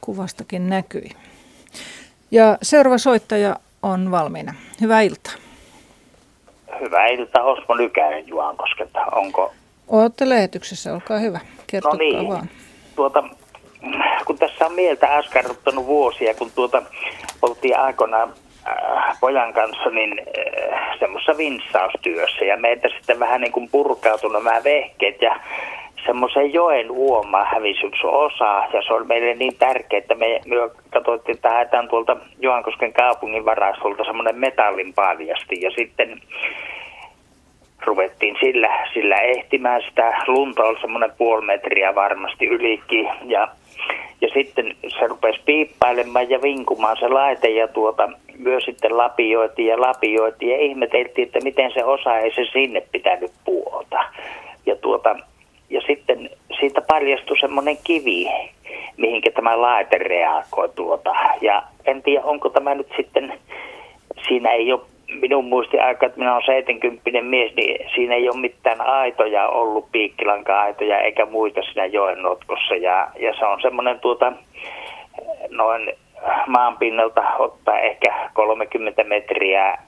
kuvastakin 0.00 0.68
näkyi. 0.68 1.10
Ja 2.30 2.58
seuraava 2.62 2.98
soittaja 2.98 3.56
on 3.82 4.10
valmiina. 4.10 4.54
Hyvää 4.80 5.00
iltaa. 5.00 5.32
Hyvää 6.80 7.06
iltaa 7.06 7.42
Osmo 7.42 7.74
Nykänen 7.74 8.28
Juankoskelta. 8.28 9.00
Onko? 9.04 9.52
Olette 9.88 10.28
lähetyksessä, 10.28 10.94
olkaa 10.94 11.18
hyvä. 11.18 11.40
Kertokaa 11.66 11.98
no 11.98 11.98
niin. 11.98 12.28
vaan. 12.28 12.50
Tuota, 12.96 13.24
kun 14.26 14.38
tässä 14.38 14.66
on 14.66 14.72
mieltä 14.72 15.16
askarruttanut 15.16 15.86
vuosia, 15.86 16.34
kun 16.34 16.50
tuota, 16.54 16.82
oltiin 17.42 17.78
aikoinaan 17.78 18.34
pojan 19.20 19.52
kanssa 19.52 19.90
niin 19.90 20.20
äh, 20.72 20.98
semmoisessa 20.98 21.38
vinssaustyössä 21.38 22.44
ja 22.44 22.56
meitä 22.56 22.88
sitten 22.88 23.20
vähän 23.20 23.40
niin 23.40 23.52
kuin 23.52 23.68
purkautunut 23.72 24.44
nämä 24.44 24.64
vehkeet 24.64 25.22
ja 25.22 25.40
semmoisen 26.06 26.52
joen 26.52 26.90
uoma 26.90 27.44
hävisi 27.44 27.86
yksi 27.86 28.06
osa 28.06 28.64
ja 28.72 28.82
se 28.86 28.94
on 28.94 29.06
meille 29.06 29.34
niin 29.34 29.56
tärkeä, 29.58 29.98
että 29.98 30.14
me, 30.14 30.40
me 30.46 30.56
katsottiin, 30.90 31.36
että 31.36 31.50
haetaan 31.50 31.88
tuolta 31.88 32.16
Johankosken 32.38 32.92
kaupungin 32.92 33.44
varastolta 33.44 34.04
semmoinen 34.04 34.38
metallin 34.38 34.94
paljasti. 34.94 35.60
Ja 35.60 35.70
sitten 35.70 36.20
ruvettiin 37.84 38.36
sillä, 38.40 38.88
sillä 38.94 39.16
ehtimään 39.16 39.82
sitä. 39.88 40.22
Lunta 40.26 40.62
oli 40.62 40.80
semmoinen 40.80 41.12
puoli 41.18 41.46
metriä 41.46 41.94
varmasti 41.94 42.46
ylikin. 42.46 43.08
Ja, 43.24 43.48
ja 44.20 44.28
sitten 44.34 44.76
se 44.98 45.06
rupesi 45.06 45.40
piippailemaan 45.44 46.30
ja 46.30 46.42
vinkumaan 46.42 46.96
se 46.96 47.08
laite 47.08 47.48
ja 47.48 47.68
tuota, 47.68 48.08
myös 48.38 48.64
sitten 48.64 48.96
lapioitiin 48.96 49.68
ja 49.68 49.80
lapioitiin 49.80 50.50
ja 50.50 50.60
ihmeteltiin, 50.60 51.26
että 51.26 51.40
miten 51.40 51.72
se 51.74 51.84
osa 51.84 52.18
ei 52.18 52.34
se 52.34 52.44
sinne 52.52 52.82
pitänyt 52.92 53.32
puolta. 53.44 54.04
Ja 54.66 54.76
tuota, 54.76 55.16
ja 55.70 55.80
sitten 55.86 56.30
siitä 56.60 56.80
paljastui 56.80 57.38
semmoinen 57.38 57.76
kivi, 57.84 58.26
mihinkä 58.96 59.30
tämä 59.30 59.60
laite 59.60 59.98
reagoi 59.98 60.68
tuota. 60.74 61.14
Ja 61.40 61.62
en 61.84 62.02
tiedä, 62.02 62.24
onko 62.24 62.48
tämä 62.48 62.74
nyt 62.74 62.92
sitten, 62.96 63.38
siinä 64.28 64.50
ei 64.50 64.72
ole 64.72 64.80
minun 65.08 65.44
muisti 65.44 65.78
aika, 65.78 66.06
että 66.06 66.18
minä 66.18 66.32
olen 66.32 66.46
70 66.46 67.22
mies, 67.22 67.54
niin 67.56 67.90
siinä 67.94 68.14
ei 68.14 68.28
ole 68.28 68.40
mitään 68.40 68.80
aitoja 68.80 69.48
ollut, 69.48 69.92
piikkilanka-aitoja 69.92 71.00
eikä 71.00 71.26
muita 71.26 71.62
siinä 71.62 71.86
joen 71.86 72.22
notkossa. 72.22 72.74
Ja, 72.74 73.08
ja 73.18 73.34
se 73.38 73.44
on 73.44 73.60
semmoinen 73.60 74.00
tuota, 74.00 74.32
noin 75.50 75.92
maanpinnalta 76.46 77.22
ottaa 77.38 77.78
ehkä 77.78 78.30
30 78.34 79.04
metriä 79.04 79.78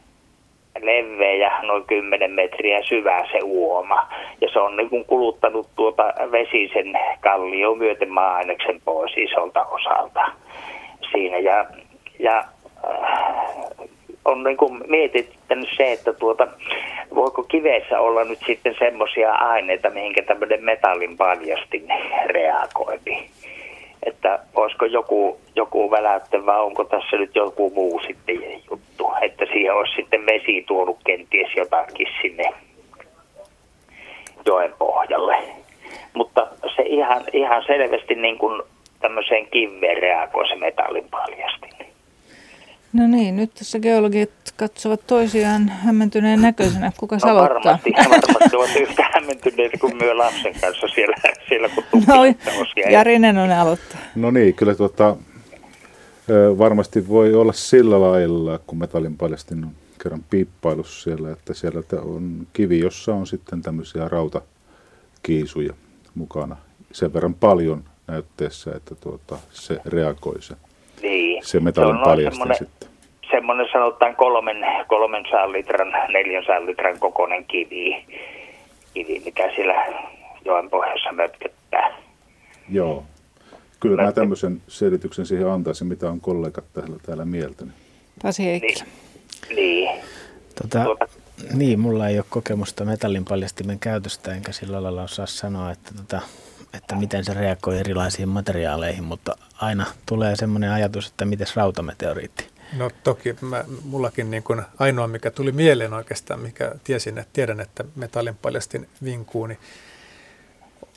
leveä 0.82 1.34
ja 1.34 1.62
noin 1.62 1.84
10 1.84 2.30
metriä 2.30 2.82
syvää 2.82 3.24
se 3.32 3.38
uoma. 3.42 4.08
Ja 4.40 4.48
se 4.52 4.60
on 4.60 4.76
niin 4.76 5.04
kuluttanut 5.04 5.68
tuota 5.76 6.02
vesisen 6.32 6.98
kallio 7.20 7.74
myöten 7.74 8.12
maa-aineksen 8.12 8.80
pois 8.84 9.12
isolta 9.16 9.64
osalta 9.64 10.20
siinä. 11.12 11.38
Ja, 11.38 11.66
ja 12.18 12.44
äh, 12.84 13.70
on 14.24 14.42
niin 14.42 14.56
kuin 14.56 14.80
mietittänyt 14.88 15.68
se, 15.76 15.92
että 15.92 16.12
tuota, 16.12 16.48
voiko 17.14 17.42
kiveissä 17.42 18.00
olla 18.00 18.24
nyt 18.24 18.38
sitten 18.46 18.74
semmoisia 18.78 19.32
aineita, 19.32 19.90
mihinkä 19.90 20.22
tämmöinen 20.22 20.64
metallin 20.64 21.16
paljastin 21.16 21.88
reagoi 22.26 22.98
että 24.02 24.38
olisiko 24.54 24.84
joku, 24.84 25.40
joku 25.56 25.90
väläytte 25.90 26.46
vai 26.46 26.60
onko 26.60 26.84
tässä 26.84 27.16
nyt 27.16 27.34
joku 27.34 27.70
muu 27.74 28.00
sitten 28.06 28.36
juttu, 28.70 29.12
että 29.22 29.46
siihen 29.52 29.74
olisi 29.74 29.94
sitten 29.96 30.26
vesi 30.26 30.64
tuonut 30.66 30.98
kenties 31.06 31.56
jotakin 31.56 32.06
sinne 32.22 32.44
joen 34.46 34.74
pohjalle. 34.78 35.36
Mutta 36.14 36.46
se 36.76 36.82
ihan, 36.82 37.24
ihan 37.32 37.64
selvästi 37.66 38.14
niin 38.14 38.38
kuin 38.38 38.62
tämmöiseen 39.00 39.46
kiveen 39.46 40.02
reagoi 40.02 40.48
se 40.48 40.56
metallin 40.56 41.08
paljastin. 41.10 41.69
No 42.92 43.06
niin, 43.06 43.36
nyt 43.36 43.54
tässä 43.54 43.78
geologit 43.78 44.30
katsovat 44.56 45.00
toisiaan 45.06 45.68
hämmentyneen 45.68 46.42
näköisenä. 46.42 46.92
Kuka 46.96 47.16
no, 47.24 47.30
aloittaa? 47.30 47.58
Varmasti, 47.62 47.92
varmasti 48.10 48.56
ovat 48.56 48.76
yhtä 48.80 49.10
hämmentyneitä 49.14 49.78
kuin 49.78 49.96
myö 49.96 50.16
lapsen 50.16 50.54
kanssa 50.60 50.86
siellä, 50.94 51.16
siellä 51.48 51.68
kun 51.68 51.84
no, 52.06 52.14
Jari 52.90 53.18
Nenonen 53.18 53.58
aloittaa. 53.58 53.98
No 54.14 54.30
niin, 54.30 54.54
kyllä 54.54 54.74
tuota, 54.74 55.16
varmasti 56.58 57.08
voi 57.08 57.34
olla 57.34 57.52
sillä 57.52 58.00
lailla, 58.00 58.58
kun 58.66 58.78
metallin 58.78 59.16
paljastin 59.16 59.64
on 59.64 59.70
kerran 60.02 60.24
piippailus 60.30 61.02
siellä, 61.02 61.32
että 61.32 61.54
siellä 61.54 61.82
on 62.02 62.46
kivi, 62.52 62.78
jossa 62.78 63.14
on 63.14 63.26
sitten 63.26 63.62
tämmöisiä 63.62 64.08
rautakiisuja 64.08 65.74
mukana. 66.14 66.56
Sen 66.92 67.12
verran 67.12 67.34
paljon 67.34 67.84
näytteessä, 68.06 68.70
että 68.76 68.94
tuota, 68.94 69.38
se 69.52 69.80
reagoi 69.86 70.42
se, 70.42 70.54
niin. 71.02 71.46
se 71.46 71.60
metallin 71.60 71.98
se 71.98 72.04
paljastin 72.04 72.54
sitten 72.58 72.90
semmoinen 73.30 73.66
sanotaan 73.72 74.16
kolmen, 74.16 74.56
kolmen 74.86 75.22
litran, 75.52 75.92
neljän 76.12 76.66
litran 76.66 76.98
kokoinen 76.98 77.44
kivi, 77.44 78.06
kivi, 78.94 79.22
mikä 79.24 79.50
siellä 79.54 79.74
joen 80.44 80.70
pohjassa 80.70 81.12
mötköttää. 81.12 81.96
Joo. 82.68 83.04
Kyllä 83.80 83.96
Mötkö... 83.96 84.20
mä 84.20 84.22
tämmöisen 84.22 84.62
selityksen 84.68 85.26
siihen 85.26 85.48
antaisin, 85.48 85.86
mitä 85.86 86.10
on 86.10 86.20
kollegat 86.20 86.64
täällä, 86.72 86.96
täällä 87.06 87.24
mieltä. 87.24 87.64
Pasi 88.22 88.42
Niin. 88.42 88.86
niin. 89.56 90.00
Tota, 90.62 90.84
tuota... 90.84 91.06
Niin, 91.54 91.80
mulla 91.80 92.08
ei 92.08 92.18
ole 92.18 92.24
kokemusta 92.30 92.84
metallin 92.84 93.24
paljastimen 93.24 93.78
käytöstä, 93.78 94.34
enkä 94.34 94.52
sillä 94.52 94.82
lailla 94.82 95.02
osaa 95.02 95.26
sanoa, 95.26 95.70
että, 95.70 95.90
tota, 95.96 96.20
että 96.72 96.94
miten 96.96 97.24
se 97.24 97.34
reagoi 97.34 97.78
erilaisiin 97.78 98.28
materiaaleihin, 98.28 99.04
mutta 99.04 99.36
aina 99.60 99.86
tulee 100.06 100.36
semmoinen 100.36 100.70
ajatus, 100.70 101.06
että 101.06 101.24
miten 101.24 101.46
rautameteoriitti 101.56 102.50
No 102.72 102.90
toki 103.04 103.36
mä, 103.40 103.64
mullakin 103.84 104.30
niin 104.30 104.42
kuin 104.42 104.62
ainoa, 104.78 105.08
mikä 105.08 105.30
tuli 105.30 105.52
mieleen 105.52 105.92
oikeastaan, 105.92 106.40
mikä 106.40 106.72
tiesin, 106.84 107.18
että 107.18 107.30
tiedän, 107.32 107.60
että 107.60 107.84
metallin 107.96 108.36
paljastin 108.36 108.88
vinkuu, 109.04 109.46
niin 109.46 109.58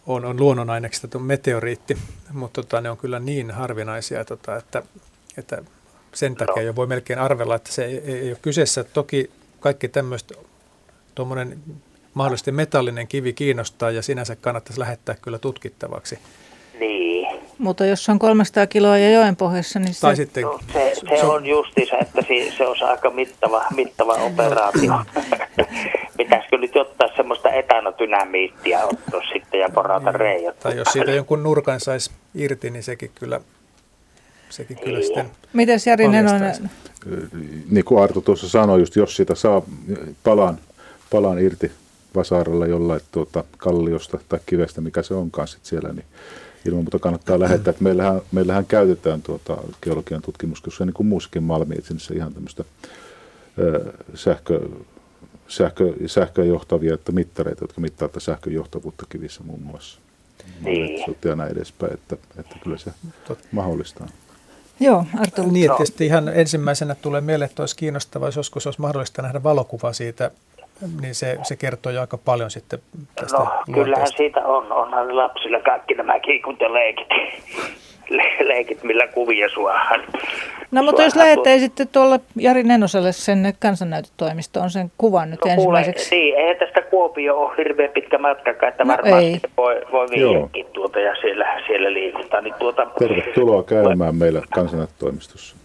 on, 0.08 0.26
on 0.26 0.40
luonnonaineksista 0.40 1.20
meteoriitti, 1.20 1.98
mutta 2.32 2.62
tota, 2.62 2.82
ne 2.82 2.90
on 2.90 2.98
kyllä 2.98 3.20
niin 3.20 3.52
harvinaisia, 3.52 4.26
tota, 4.26 4.58
että, 4.58 4.84
että 5.38 5.64
sen 6.14 6.36
takia 6.36 6.64
jo 6.64 6.76
voi 6.76 6.88
melkein 6.88 7.20
arvella, 7.20 7.56
että 7.56 7.72
se 7.72 7.86
ei, 7.86 7.98
ei 7.98 8.30
ole 8.30 8.38
kyseessä. 8.42 8.84
Toki 8.84 9.32
kaikki 9.60 9.88
tämmöistä, 9.88 10.36
tuommoinen 11.16 11.64
mahdollisesti 12.14 12.52
metallinen 12.52 13.08
kivi 13.08 13.34
kiinnostaa 13.34 13.92
ja 13.92 14.02
sinänsä 14.02 14.36
kannattaisi 14.36 14.80
lähettää 14.80 15.16
kyllä 15.22 15.40
tutkittavaksi. 15.40 16.20
Niin. 16.80 17.28
Mutta 17.58 17.86
jos 17.86 18.10
on 18.10 18.20
300 18.20 18.68
kiloa 18.68 18.98
ja 18.98 19.12
joen 19.12 19.36
pohjassa, 19.36 19.80
niin 19.80 19.94
se... 19.94 20.02
Tai 20.02 20.16
sitten... 20.16 20.44
No, 20.44 20.60
se, 20.74 20.94
se 21.20 21.26
on 21.26 21.46
justiinsa, 21.46 21.98
että 21.98 22.22
se, 22.22 22.58
se 22.58 22.68
on 22.68 22.76
aika 22.90 23.10
mittava, 23.10 23.66
mittava 23.76 24.14
operaatio. 24.14 24.94
Pitäisikö 26.18 26.58
nyt 26.58 26.76
ottaa 26.76 27.08
semmoista 27.16 27.50
etanodynamiittia 27.50 28.86
ottaa 28.86 29.22
sitten 29.34 29.60
ja 29.60 29.70
porata 29.70 30.12
niin. 30.12 30.20
reijät? 30.20 30.60
Tai 30.60 30.78
jos 30.78 30.88
siitä 30.92 31.12
jonkun 31.12 31.44
nurkan 31.44 31.80
saisi 31.80 32.12
irti, 32.36 32.70
niin 32.70 32.84
sekin 32.84 33.12
kyllä, 33.16 33.42
sekin 34.50 34.78
kyllä 34.78 34.98
niin. 34.98 35.06
sitten 35.06 35.32
Mites 35.54 35.88
Jari 35.88 36.08
Nenonen? 36.08 36.70
Niin 37.72 37.86
kuin 37.86 38.04
Arto 38.04 38.22
tuossa 38.22 38.50
sanoi, 38.50 38.80
just 38.80 38.96
jos 38.96 39.16
sitä 39.16 39.36
saa 39.36 39.62
palan, 40.24 40.58
palan 41.10 41.40
irti 41.40 41.72
vasaralla 42.16 42.68
jollain 42.68 43.02
tuota, 43.12 43.44
kalliosta 43.58 44.20
tai 44.30 44.40
kivestä, 44.46 44.82
mikä 44.82 45.04
se 45.04 45.14
onkaan 45.14 45.48
sitten 45.48 45.70
siellä, 45.70 45.94
niin 45.94 46.06
ilman 46.66 46.84
muuta 46.84 47.00
kannattaa 47.00 47.40
lähettää. 47.40 47.72
Että 47.72 47.84
meillähän, 47.84 48.22
meillähän 48.32 48.66
käytetään 48.66 49.22
tuota 49.22 49.58
geologian 49.82 50.22
tutkimuskeskuksessa 50.22 50.86
niin 50.86 50.94
kuin 50.94 51.08
muussakin 51.08 51.44
malmietsinnissä 51.44 52.14
ihan 52.14 52.34
tämmöistä 52.34 52.64
sähkö, 54.16 54.70
sähkö, 55.48 55.94
sähköjohtavia 56.06 56.94
että 56.94 57.12
mittareita, 57.12 57.64
jotka 57.64 57.82
mittaavat 57.82 58.24
sähkön 58.24 58.54
johtavuutta 58.54 59.06
kivissä 59.10 59.44
muun 59.44 59.62
muassa. 59.62 60.00
Niin. 60.62 61.16
Ja 61.26 61.36
näin 61.36 61.52
edespäin, 61.52 61.94
että, 61.94 62.18
että 62.38 62.56
kyllä 62.64 62.78
se 62.78 62.92
mahdollistaa. 63.52 64.08
Joo, 64.80 65.06
Arto. 65.20 65.44
Niin, 65.44 65.66
että 65.66 65.78
tietysti 65.78 66.06
ihan 66.06 66.28
ensimmäisenä 66.28 66.96
tulee 66.96 67.22
mieleen, 67.22 67.50
että 67.50 67.62
olisi 67.62 67.76
kiinnostavaa, 67.76 68.28
jos 68.28 68.36
joskus 68.36 68.68
olisi 68.68 68.82
mahdollista 68.82 69.22
nähdä 69.22 69.44
valokuva 69.44 69.94
siitä 69.94 70.32
niin 71.02 71.16
se, 71.16 71.38
se 71.44 71.56
kertoo 71.56 71.92
jo 71.92 72.02
aika 72.02 72.18
paljon 72.18 72.52
sitten 72.52 72.80
tästä 73.16 73.38
No, 73.38 73.48
kyllähän 73.74 74.08
siitä 74.08 74.40
on. 74.40 74.72
Onhan 74.72 75.16
lapsilla 75.16 75.60
kaikki 75.60 75.94
nämä 75.94 76.20
kiikut 76.20 76.62
ja 76.62 76.74
leikit. 76.74 77.08
Le- 78.10 78.48
leikit, 78.48 78.84
millä 78.84 79.08
kuvia 79.08 79.50
suohan. 79.50 80.04
No 80.72 80.84
mutta 80.84 81.04
jos 81.04 81.16
lähettäisitte 81.16 81.86
tuolla 81.86 82.20
Jari 82.36 82.64
Nenoselle 82.64 83.12
sen 83.12 83.54
kansannäytötoimistoon 83.60 84.70
sen 84.70 84.92
kuvan 84.98 85.30
nyt 85.30 85.40
no, 85.46 85.52
ensimmäiseksi. 85.52 86.10
Kuule, 86.10 86.22
niin, 86.22 86.36
ei 86.36 86.56
tästä 86.56 86.82
Kuopio 86.82 87.38
ole 87.38 87.58
hirveän 87.58 87.90
pitkä 87.90 88.18
matka, 88.18 88.68
että 88.68 88.84
no, 88.84 88.94
varmaan 88.94 89.24
ei. 89.24 89.40
voi, 89.58 89.82
voi 89.92 90.08
viedäkin 90.10 90.66
tuota 90.74 91.00
ja 91.00 91.16
siellä, 91.22 91.62
siellä 91.68 91.94
liikutaan. 91.94 92.44
Niin 92.44 92.56
tuota, 92.60 92.88
Tervetuloa 93.00 93.64
käymään 93.64 94.16
meillä 94.16 94.42
kansannäytötoimistossa. 94.54 95.56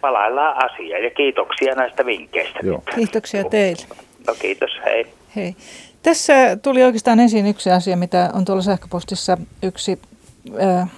Palaillaan 0.00 0.64
asiaa 0.64 0.98
ja 0.98 1.10
kiitoksia 1.10 1.74
näistä 1.74 2.06
vinkkeistä. 2.06 2.58
Joo. 2.62 2.82
Kiitoksia 2.94 3.44
teille. 3.44 3.86
No 4.28 4.34
kiitos, 4.34 4.70
hei. 4.84 5.06
Hei. 5.36 5.56
Tässä 6.02 6.56
tuli 6.62 6.82
oikeastaan 6.82 7.20
esiin 7.20 7.46
yksi 7.46 7.70
asia, 7.70 7.96
mitä 7.96 8.30
on 8.32 8.44
tuolla 8.44 8.62
sähköpostissa 8.62 9.38
yksi 9.62 10.00
äh, 10.62 10.90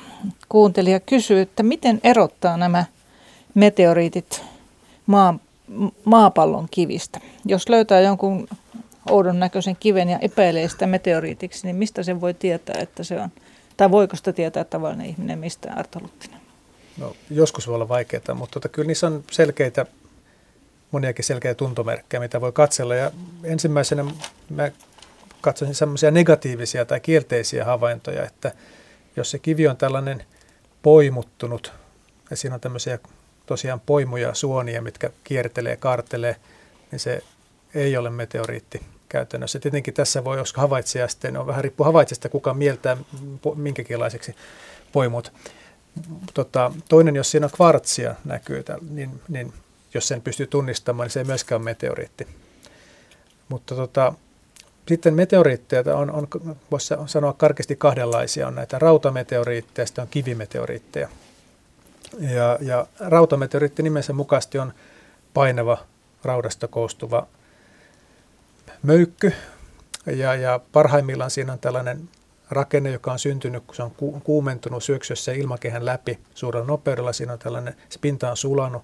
kuuntelija 0.49 1.01
kysyy, 1.01 1.41
että 1.41 1.63
miten 1.63 2.01
erottaa 2.05 2.57
nämä 2.57 2.85
meteoriitit 3.55 4.43
maan 5.07 5.41
maapallon 6.05 6.67
kivistä. 6.71 7.21
Jos 7.45 7.69
löytää 7.69 8.01
jonkun 8.01 8.49
oudon 9.11 9.41
näköisen 9.41 9.77
kiven 9.81 10.09
ja 10.09 10.19
epäilee 10.19 10.69
sitä 10.69 10.87
meteoriitiksi, 10.87 11.67
niin 11.67 11.77
mistä 11.77 12.03
sen 12.03 12.21
voi 12.21 12.35
tietää, 12.35 12.77
että 12.81 13.05
se 13.05 13.21
on, 13.21 13.29
tai 13.77 13.91
voiko 13.91 14.17
sitä 14.17 14.33
tietää 14.33 14.65
tavallinen 14.65 15.07
ihminen 15.07 15.39
mistä 15.39 15.73
Arto 15.77 16.01
Luttinen? 16.03 16.41
No, 16.99 17.17
joskus 17.31 17.67
voi 17.67 17.75
olla 17.75 17.89
vaikeaa, 17.89 18.35
mutta 18.35 18.53
tota, 18.53 18.69
kyllä 18.69 18.87
niissä 18.87 19.07
on 19.07 19.25
selkeitä, 19.31 19.87
moniakin 20.91 21.25
selkeitä 21.25 21.59
tuntomerkkejä, 21.59 22.21
mitä 22.21 22.41
voi 22.41 22.53
katsella. 22.53 22.95
Ja 22.95 23.11
ensimmäisenä 23.45 24.05
mä 24.51 24.71
katsoisin 25.41 25.75
semmoisia 25.75 26.11
negatiivisia 26.11 26.85
tai 26.85 27.01
kielteisiä 27.01 27.65
havaintoja, 27.65 28.25
että 28.25 28.53
jos 29.17 29.31
se 29.31 29.39
kivi 29.39 29.69
on 29.69 29.77
tällainen 29.77 30.25
poimuttunut, 30.83 31.73
ja 32.31 32.37
siinä 32.37 32.55
on 32.55 32.61
tämmöisiä 32.61 32.99
tosiaan 33.47 33.81
poimuja 33.81 34.35
suonia, 34.35 34.83
mitkä 34.83 35.11
kiertelee, 35.25 35.77
kaartelee, 35.77 36.37
niin 36.91 37.01
se 37.01 37.23
ei 37.75 37.97
ole 37.97 38.11
meteoriitti 38.11 38.81
käytännössä. 39.09 39.59
Tietenkin 39.59 39.95
tässä 39.95 40.25
voi, 40.25 40.39
jos 40.39 40.55
havaitsija 40.55 41.09
sitten, 41.09 41.37
on 41.37 41.47
vähän 41.47 41.65
riippuu 41.65 41.85
havaitsijasta, 41.85 42.29
kuka 42.29 42.55
mieltää 42.55 42.97
minkäkinlaiseksi 43.55 44.35
poimut. 44.93 45.33
Tota, 46.35 46.73
toinen, 46.89 47.17
jos 47.17 47.31
siinä 47.31 47.47
on 47.47 47.53
kvartsia 47.57 48.15
näkyy, 48.25 48.65
niin, 48.91 49.21
niin 49.29 49.53
jos 49.95 50.09
sen 50.09 50.23
pystyy 50.23 50.47
tunnistamaan, 50.47 51.05
niin 51.05 51.13
se 51.13 51.21
ei 51.21 51.25
myöskään 51.25 51.61
ole 51.61 51.65
meteoriitti. 51.65 52.27
Mutta 53.49 53.75
tota, 53.75 54.13
sitten 54.89 55.15
meteoriitteja 55.15 55.97
on, 55.97 56.11
on 56.11 56.29
voisi 56.71 56.95
sanoa 57.07 57.33
karkeasti 57.33 57.77
kahdenlaisia. 57.77 58.49
On 58.49 58.55
näitä 58.55 58.79
rautameteoriitteja 58.79 59.83
ja 59.83 59.87
sitten 59.87 60.03
on 60.03 60.09
kivimeteoriitteja. 60.09 61.09
Ja, 62.19 62.59
ja 62.61 62.87
rautameteoriitti 63.01 63.83
nimensä 63.83 64.13
mukaisesti 64.13 64.59
on 64.59 64.73
painava 65.35 65.79
raudasta 66.25 66.69
koostuva 66.69 67.27
möykky. 68.83 69.33
Ja, 70.07 70.35
ja 70.35 70.61
parhaimmillaan 70.73 71.31
siinä 71.31 71.53
on 71.53 71.59
tällainen 71.59 72.09
rakenne, 72.51 72.91
joka 72.91 73.13
on 73.13 73.19
syntynyt, 73.19 73.63
kun 73.67 73.77
se 73.77 73.83
on 73.83 73.91
ku, 73.91 74.21
kuumentunut 74.21 74.85
syöksyessä 74.85 75.33
ilmakehän 75.33 75.85
läpi 75.85 76.19
suurella 76.35 76.67
nopeudella. 76.67 77.13
Siinä 77.13 77.33
on 77.33 77.39
tällainen, 77.39 77.75
se 77.89 77.99
pinta 77.99 78.31
on 78.31 78.37
sulanut. 78.37 78.83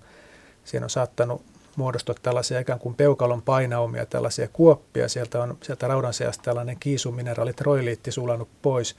Siinä 0.67 0.87
on 0.87 0.91
saattanut 0.91 1.43
muodostua 1.77 2.15
tällaisia 2.23 2.61
ikään 2.61 2.79
kuin 2.79 2.95
peukalon 2.95 3.43
painaumia, 3.43 4.07
tällaisia 4.07 4.49
kuoppia. 4.53 5.09
Sieltä 5.09 5.43
on 5.43 5.59
sieltä 5.63 5.89
raudan 5.89 6.15
seasta 6.15 6.43
tällainen 6.43 6.77
kiisumineraali, 6.81 7.53
troiliitti 7.53 8.13
sulanut 8.13 8.49
pois. 8.63 8.97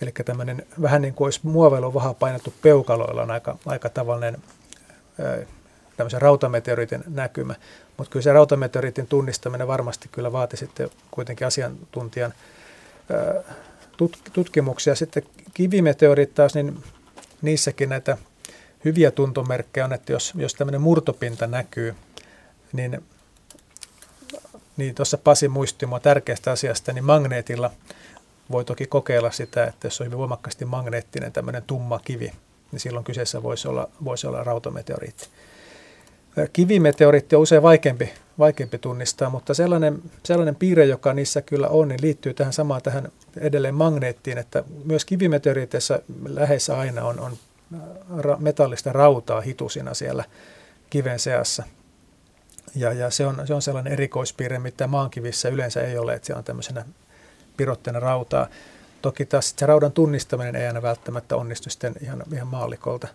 Eli 0.00 0.12
tämmöinen 0.24 0.66
vähän 0.82 1.02
niin 1.02 1.14
kuin 1.14 1.26
olisi 1.26 1.40
muovelo 1.42 1.94
vähän 1.94 2.14
painettu 2.14 2.54
peukaloilla 2.62 3.22
on 3.22 3.30
aika, 3.30 3.58
aika 3.66 3.88
tavallinen 3.88 4.38
tämmöisen 5.96 6.22
rautameteoriitin 6.22 7.04
näkymä. 7.08 7.54
Mutta 7.96 8.10
kyllä 8.10 8.22
se 8.22 8.32
rautameteoriitin 8.32 9.06
tunnistaminen 9.06 9.68
varmasti 9.68 10.08
kyllä 10.12 10.32
vaati 10.32 10.56
sitten 10.56 10.90
kuitenkin 11.10 11.46
asiantuntijan 11.46 12.34
tutkimuksia. 14.32 14.94
Sitten 14.94 15.22
kivimeteoriit 15.54 16.34
taas, 16.34 16.54
niin 16.54 16.82
niissäkin 17.42 17.88
näitä 17.88 18.18
hyviä 18.84 19.10
tuntomerkkejä 19.10 19.84
on, 19.84 19.92
että 19.92 20.12
jos, 20.12 20.32
jos 20.36 20.54
tämmöinen 20.54 20.80
murtopinta 20.80 21.46
näkyy, 21.46 21.94
niin, 22.72 23.02
niin 24.76 24.94
tuossa 24.94 25.18
Pasi 25.18 25.48
muisti 25.48 25.86
mua 25.86 26.00
tärkeästä 26.00 26.50
asiasta, 26.50 26.92
niin 26.92 27.04
magneetilla 27.04 27.70
voi 28.50 28.64
toki 28.64 28.86
kokeilla 28.86 29.30
sitä, 29.30 29.64
että 29.64 29.86
jos 29.86 30.00
on 30.00 30.06
hyvin 30.06 30.18
voimakkaasti 30.18 30.64
magneettinen 30.64 31.32
tämmöinen 31.32 31.62
tumma 31.66 31.98
kivi, 31.98 32.32
niin 32.72 32.80
silloin 32.80 33.04
kyseessä 33.04 33.42
voisi 33.42 33.68
olla, 33.68 33.88
voisi 34.04 34.26
olla 34.26 34.44
rautameteoriitti. 34.44 35.28
Kivimeteoriitti 36.52 37.36
on 37.36 37.42
usein 37.42 37.62
vaikeampi, 37.62 38.12
vaikeampi 38.38 38.78
tunnistaa, 38.78 39.30
mutta 39.30 39.54
sellainen, 39.54 40.02
sellainen 40.24 40.56
piirre, 40.56 40.84
joka 40.84 41.12
niissä 41.12 41.42
kyllä 41.42 41.68
on, 41.68 41.88
niin 41.88 42.02
liittyy 42.02 42.34
tähän 42.34 42.52
samaan 42.52 42.82
tähän 42.82 43.12
edelleen 43.36 43.74
magneettiin, 43.74 44.38
että 44.38 44.64
myös 44.84 45.04
kivimeteoriiteissa 45.04 45.98
lähes 46.28 46.70
aina 46.70 47.04
on, 47.04 47.20
on 47.20 47.36
metallista 48.38 48.92
rautaa 48.92 49.40
hitusina 49.40 49.94
siellä 49.94 50.24
kiven 50.90 51.18
seassa. 51.18 51.62
Ja, 52.74 52.92
ja 52.92 53.10
se, 53.10 53.26
on, 53.26 53.46
se 53.46 53.54
on 53.54 53.62
sellainen 53.62 53.92
erikoispiirre, 53.92 54.58
mitä 54.58 54.86
maankivissä 54.86 55.48
yleensä 55.48 55.82
ei 55.82 55.98
ole, 55.98 56.14
että 56.14 56.26
siellä 56.26 56.38
on 56.38 56.44
tämmöisenä 56.44 56.84
pirotteena 57.56 58.00
rautaa. 58.00 58.46
Toki 59.02 59.24
taas 59.24 59.54
se 59.56 59.66
raudan 59.66 59.92
tunnistaminen 59.92 60.56
ei 60.56 60.66
aina 60.66 60.82
välttämättä 60.82 61.36
onnistu 61.36 61.70
sitten 61.70 61.94
ihan, 62.00 62.22
ihan 62.34 62.48
maallikolta. 62.48 63.08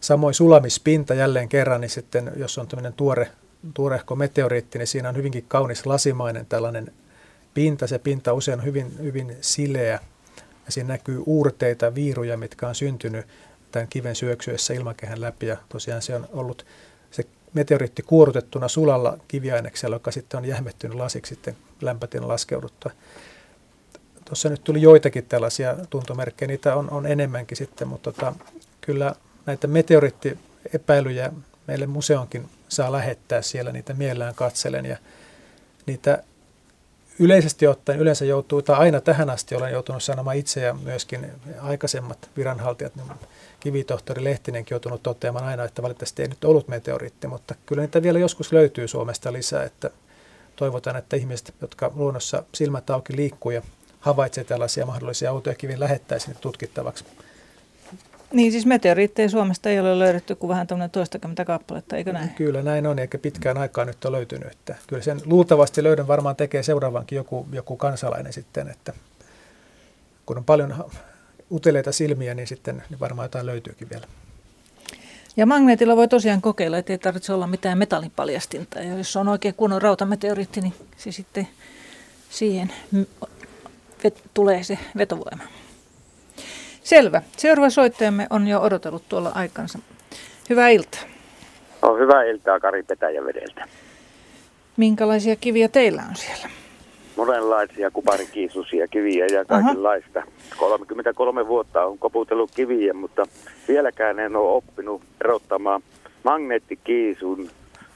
Samoin 0.00 0.34
sulamispinta 0.34 1.14
jälleen 1.14 1.48
kerran, 1.48 1.80
niin 1.80 1.90
sitten 1.90 2.32
jos 2.36 2.58
on 2.58 2.68
tämmöinen 2.68 2.92
tuore, 2.92 3.30
tuorehko 3.74 4.16
meteoriitti, 4.16 4.78
niin 4.78 4.86
siinä 4.86 5.08
on 5.08 5.16
hyvinkin 5.16 5.44
kaunis 5.48 5.86
lasimainen 5.86 6.46
tällainen 6.46 6.92
pinta. 7.54 7.86
Se 7.86 7.98
pinta 7.98 8.32
usein 8.32 8.58
on 8.58 8.64
hyvin, 8.64 8.98
hyvin 8.98 9.36
sileä 9.40 10.00
ja 10.66 10.72
siinä 10.72 10.88
näkyy 10.88 11.22
uurteita, 11.26 11.94
viiruja, 11.94 12.36
mitkä 12.36 12.68
on 12.68 12.74
syntynyt 12.74 13.26
tämän 13.74 13.88
kiven 13.88 14.16
syöksyessä 14.16 14.74
ilmakehän 14.74 15.20
läpi 15.20 15.46
ja 15.46 15.56
tosiaan 15.68 16.02
se 16.02 16.16
on 16.16 16.28
ollut 16.32 16.66
se 17.10 17.24
meteoriitti 17.54 18.02
kuorutettuna 18.02 18.68
sulalla 18.68 19.18
kiviaineksella, 19.28 19.96
joka 19.96 20.10
sitten 20.10 20.38
on 20.38 20.44
jähmettynyt 20.44 20.96
lasiksi 20.96 21.34
sitten 21.34 21.56
lämpötilan 21.80 22.28
laskeuduttua. 22.28 22.92
Tuossa 24.24 24.48
nyt 24.48 24.64
tuli 24.64 24.82
joitakin 24.82 25.26
tällaisia 25.26 25.76
tuntomerkkejä, 25.90 26.46
niitä 26.46 26.76
on, 26.76 26.90
on 26.90 27.06
enemmänkin 27.06 27.56
sitten, 27.56 27.88
mutta 27.88 28.12
tota, 28.12 28.34
kyllä 28.80 29.14
näitä 29.46 29.66
meteoriittiepäilyjä 29.66 31.32
meille 31.66 31.86
museonkin 31.86 32.48
saa 32.68 32.92
lähettää 32.92 33.42
siellä, 33.42 33.72
niitä 33.72 33.94
mielellään 33.94 34.34
katselen 34.34 34.86
ja 34.86 34.96
niitä 35.86 36.22
yleisesti 37.18 37.66
ottaen 37.66 37.98
yleensä 37.98 38.24
joutuu, 38.24 38.62
tai 38.62 38.76
aina 38.76 39.00
tähän 39.00 39.30
asti 39.30 39.54
olen 39.54 39.72
joutunut 39.72 40.02
sanomaan 40.02 40.36
itse 40.36 40.60
ja 40.60 40.74
myöskin 40.74 41.26
aikaisemmat 41.60 42.30
viranhaltijat, 42.36 42.96
niin 42.96 43.06
kivitohtori 43.64 44.24
Lehtinenkin 44.24 44.74
joutunut 44.74 45.02
toteamaan 45.02 45.44
aina, 45.44 45.64
että 45.64 45.82
valitettavasti 45.82 46.22
ei 46.22 46.28
nyt 46.28 46.44
ollut 46.44 46.68
meteoriitti, 46.68 47.26
mutta 47.26 47.54
kyllä 47.66 47.82
niitä 47.82 48.02
vielä 48.02 48.18
joskus 48.18 48.52
löytyy 48.52 48.88
Suomesta 48.88 49.32
lisää, 49.32 49.62
että 49.62 49.90
toivotaan, 50.56 50.96
että 50.96 51.16
ihmiset, 51.16 51.54
jotka 51.60 51.92
luonnossa 51.94 52.44
silmät 52.54 52.90
auki 52.90 53.16
liikkuu 53.16 53.52
ja 53.52 53.62
havaitsee 54.00 54.44
tällaisia 54.44 54.86
mahdollisia 54.86 55.32
outoja 55.32 55.54
kiviä, 55.54 55.80
lähettäisiin 55.80 56.36
tutkittavaksi. 56.40 57.04
Niin 58.32 58.52
siis 58.52 58.66
meteoriitteja 58.66 59.28
Suomesta 59.28 59.70
ei 59.70 59.80
ole 59.80 59.98
löydetty 59.98 60.34
kuin 60.34 60.48
vähän 60.48 60.66
tämmöinen 60.66 60.90
toistakymmentä 60.90 61.44
kappaletta, 61.44 61.96
eikö 61.96 62.12
näin? 62.12 62.30
Kyllä 62.30 62.62
näin 62.62 62.86
on, 62.86 62.98
eikä 62.98 63.18
pitkään 63.18 63.58
aikaa 63.58 63.84
nyt 63.84 64.04
ole 64.04 64.16
löytynyt. 64.16 64.52
Että 64.52 64.74
kyllä 64.86 65.02
sen 65.02 65.20
luultavasti 65.24 65.82
löydön 65.82 66.06
varmaan 66.06 66.36
tekee 66.36 66.62
seuraavankin 66.62 67.16
joku, 67.16 67.46
joku 67.52 67.76
kansalainen 67.76 68.32
sitten, 68.32 68.68
että 68.68 68.92
kun 70.26 70.38
on 70.38 70.44
paljon 70.44 70.84
uteleita 71.52 71.92
silmiä, 71.92 72.34
niin 72.34 72.46
sitten 72.46 72.82
niin 72.90 73.00
varmaan 73.00 73.24
jotain 73.24 73.46
löytyykin 73.46 73.90
vielä. 73.90 74.06
Ja 75.36 75.46
magneetilla 75.46 75.96
voi 75.96 76.08
tosiaan 76.08 76.40
kokeilla, 76.40 76.78
että 76.78 76.92
ei 76.92 76.98
tarvitse 76.98 77.32
olla 77.32 77.46
mitään 77.46 77.78
metallipaljastinta. 77.78 78.80
Ja 78.80 78.98
jos 78.98 79.16
on 79.16 79.28
oikein 79.28 79.54
kunnon 79.54 79.82
rautameteoriitti, 79.82 80.60
niin 80.60 80.74
se 80.96 81.12
sitten 81.12 81.48
siihen 82.30 82.72
vet- 84.04 84.28
tulee 84.34 84.62
se 84.62 84.78
vetovoima. 84.96 85.42
Selvä. 86.82 87.22
Seuraava 87.36 87.70
soittajamme 87.70 88.26
on 88.30 88.48
jo 88.48 88.60
odotellut 88.60 89.08
tuolla 89.08 89.32
aikansa. 89.34 89.78
Hyvää 90.50 90.68
iltaa. 90.68 91.00
No, 91.82 91.96
hyvää 91.96 92.22
iltaa 92.22 92.60
Kari 92.60 92.82
Petäjävedeltä. 92.82 93.68
Minkälaisia 94.76 95.36
kiviä 95.36 95.68
teillä 95.68 96.02
on 96.08 96.16
siellä? 96.16 96.48
Monenlaisia 97.26 97.90
kuparikiisusia 97.90 98.88
kiviä 98.88 99.26
ja 99.26 99.44
kaikenlaista. 99.44 100.18
Aha. 100.18 100.28
33 100.56 101.46
vuotta 101.46 101.84
on 101.84 101.98
koputellut 101.98 102.50
kiviä, 102.54 102.94
mutta 102.94 103.26
vieläkään 103.68 104.18
en 104.18 104.36
ole 104.36 104.56
oppinut 104.56 105.02
erottamaan 105.20 105.82
magneettikiisun 106.24 107.50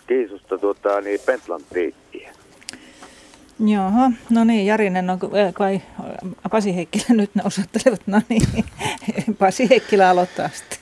kiisusta 0.06 0.58
tuota, 0.58 1.00
niin 1.00 1.20
pentlantiittia. 1.26 2.30
Joo, 3.66 3.90
no 4.30 4.44
niin, 4.44 4.66
Jarinen 4.66 5.10
on 5.10 5.18
kai 5.54 5.80
Pasi 6.50 6.76
Heikkilä 6.76 7.04
nyt 7.08 7.34
ne 7.34 7.42
osoittelevat, 7.44 8.00
no 8.06 8.20
niin, 8.28 8.64
Pasi 9.38 9.70
Heikkilä 9.70 10.10
aloittaa 10.10 10.48
sitten. 10.48 10.78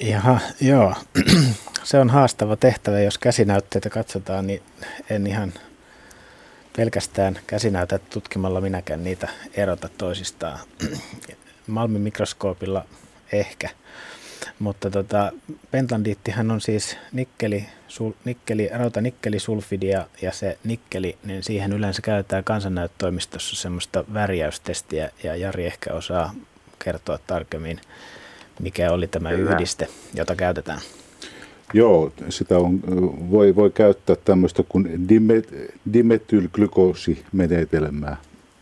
Jaha, 0.00 0.38
joo. 0.60 0.94
Se 1.82 1.98
on 1.98 2.10
haastava 2.10 2.56
tehtävä, 2.56 3.00
jos 3.00 3.18
käsinäytteitä 3.18 3.90
katsotaan, 3.90 4.46
niin 4.46 4.62
en 5.10 5.26
ihan 5.26 5.52
pelkästään 6.76 7.38
käsinäytä 7.46 7.98
tutkimalla 7.98 8.60
minäkään 8.60 9.04
niitä 9.04 9.28
erota 9.54 9.88
toisistaan. 9.98 10.58
Malmin 11.66 12.02
mikroskoopilla 12.02 12.84
ehkä. 13.32 13.70
Mutta 14.58 14.90
tota, 14.90 15.32
pentlandiittihan 15.70 16.50
on 16.50 16.60
siis 16.60 16.96
nikkeli, 17.12 17.66
sul, 17.88 18.12
nikkeli, 18.24 18.68
rautanikkelisuulfidia 18.72 20.06
ja 20.22 20.32
se 20.32 20.58
nikkeli, 20.64 21.18
niin 21.24 21.42
siihen 21.42 21.72
yleensä 21.72 22.02
käytetään 22.02 22.44
kansannäyttöimistossa 22.44 23.56
semmoista 23.56 24.04
värjäystestiä 24.14 25.10
ja 25.22 25.36
Jari 25.36 25.66
ehkä 25.66 25.94
osaa 25.94 26.34
kertoa 26.84 27.18
tarkemmin, 27.26 27.80
mikä 28.60 28.92
oli 28.92 29.06
tämä 29.06 29.30
Kyllä. 29.30 29.54
yhdiste, 29.54 29.88
jota 30.14 30.36
käytetään. 30.36 30.80
Joo, 31.72 32.12
sitä 32.28 32.58
on, 32.58 32.80
voi, 33.30 33.56
voi 33.56 33.70
käyttää 33.70 34.16
tämmöistä 34.16 34.62
kuin 34.68 35.08
dimet, 35.08 35.54
dimetylglykosimenetelmää, 35.92 38.16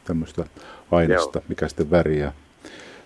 tämmöistä 0.05 0.45
aineesta, 0.91 1.39
Joo. 1.39 1.45
mikä 1.49 1.69
sitten 1.69 1.91
väriä. 1.91 2.33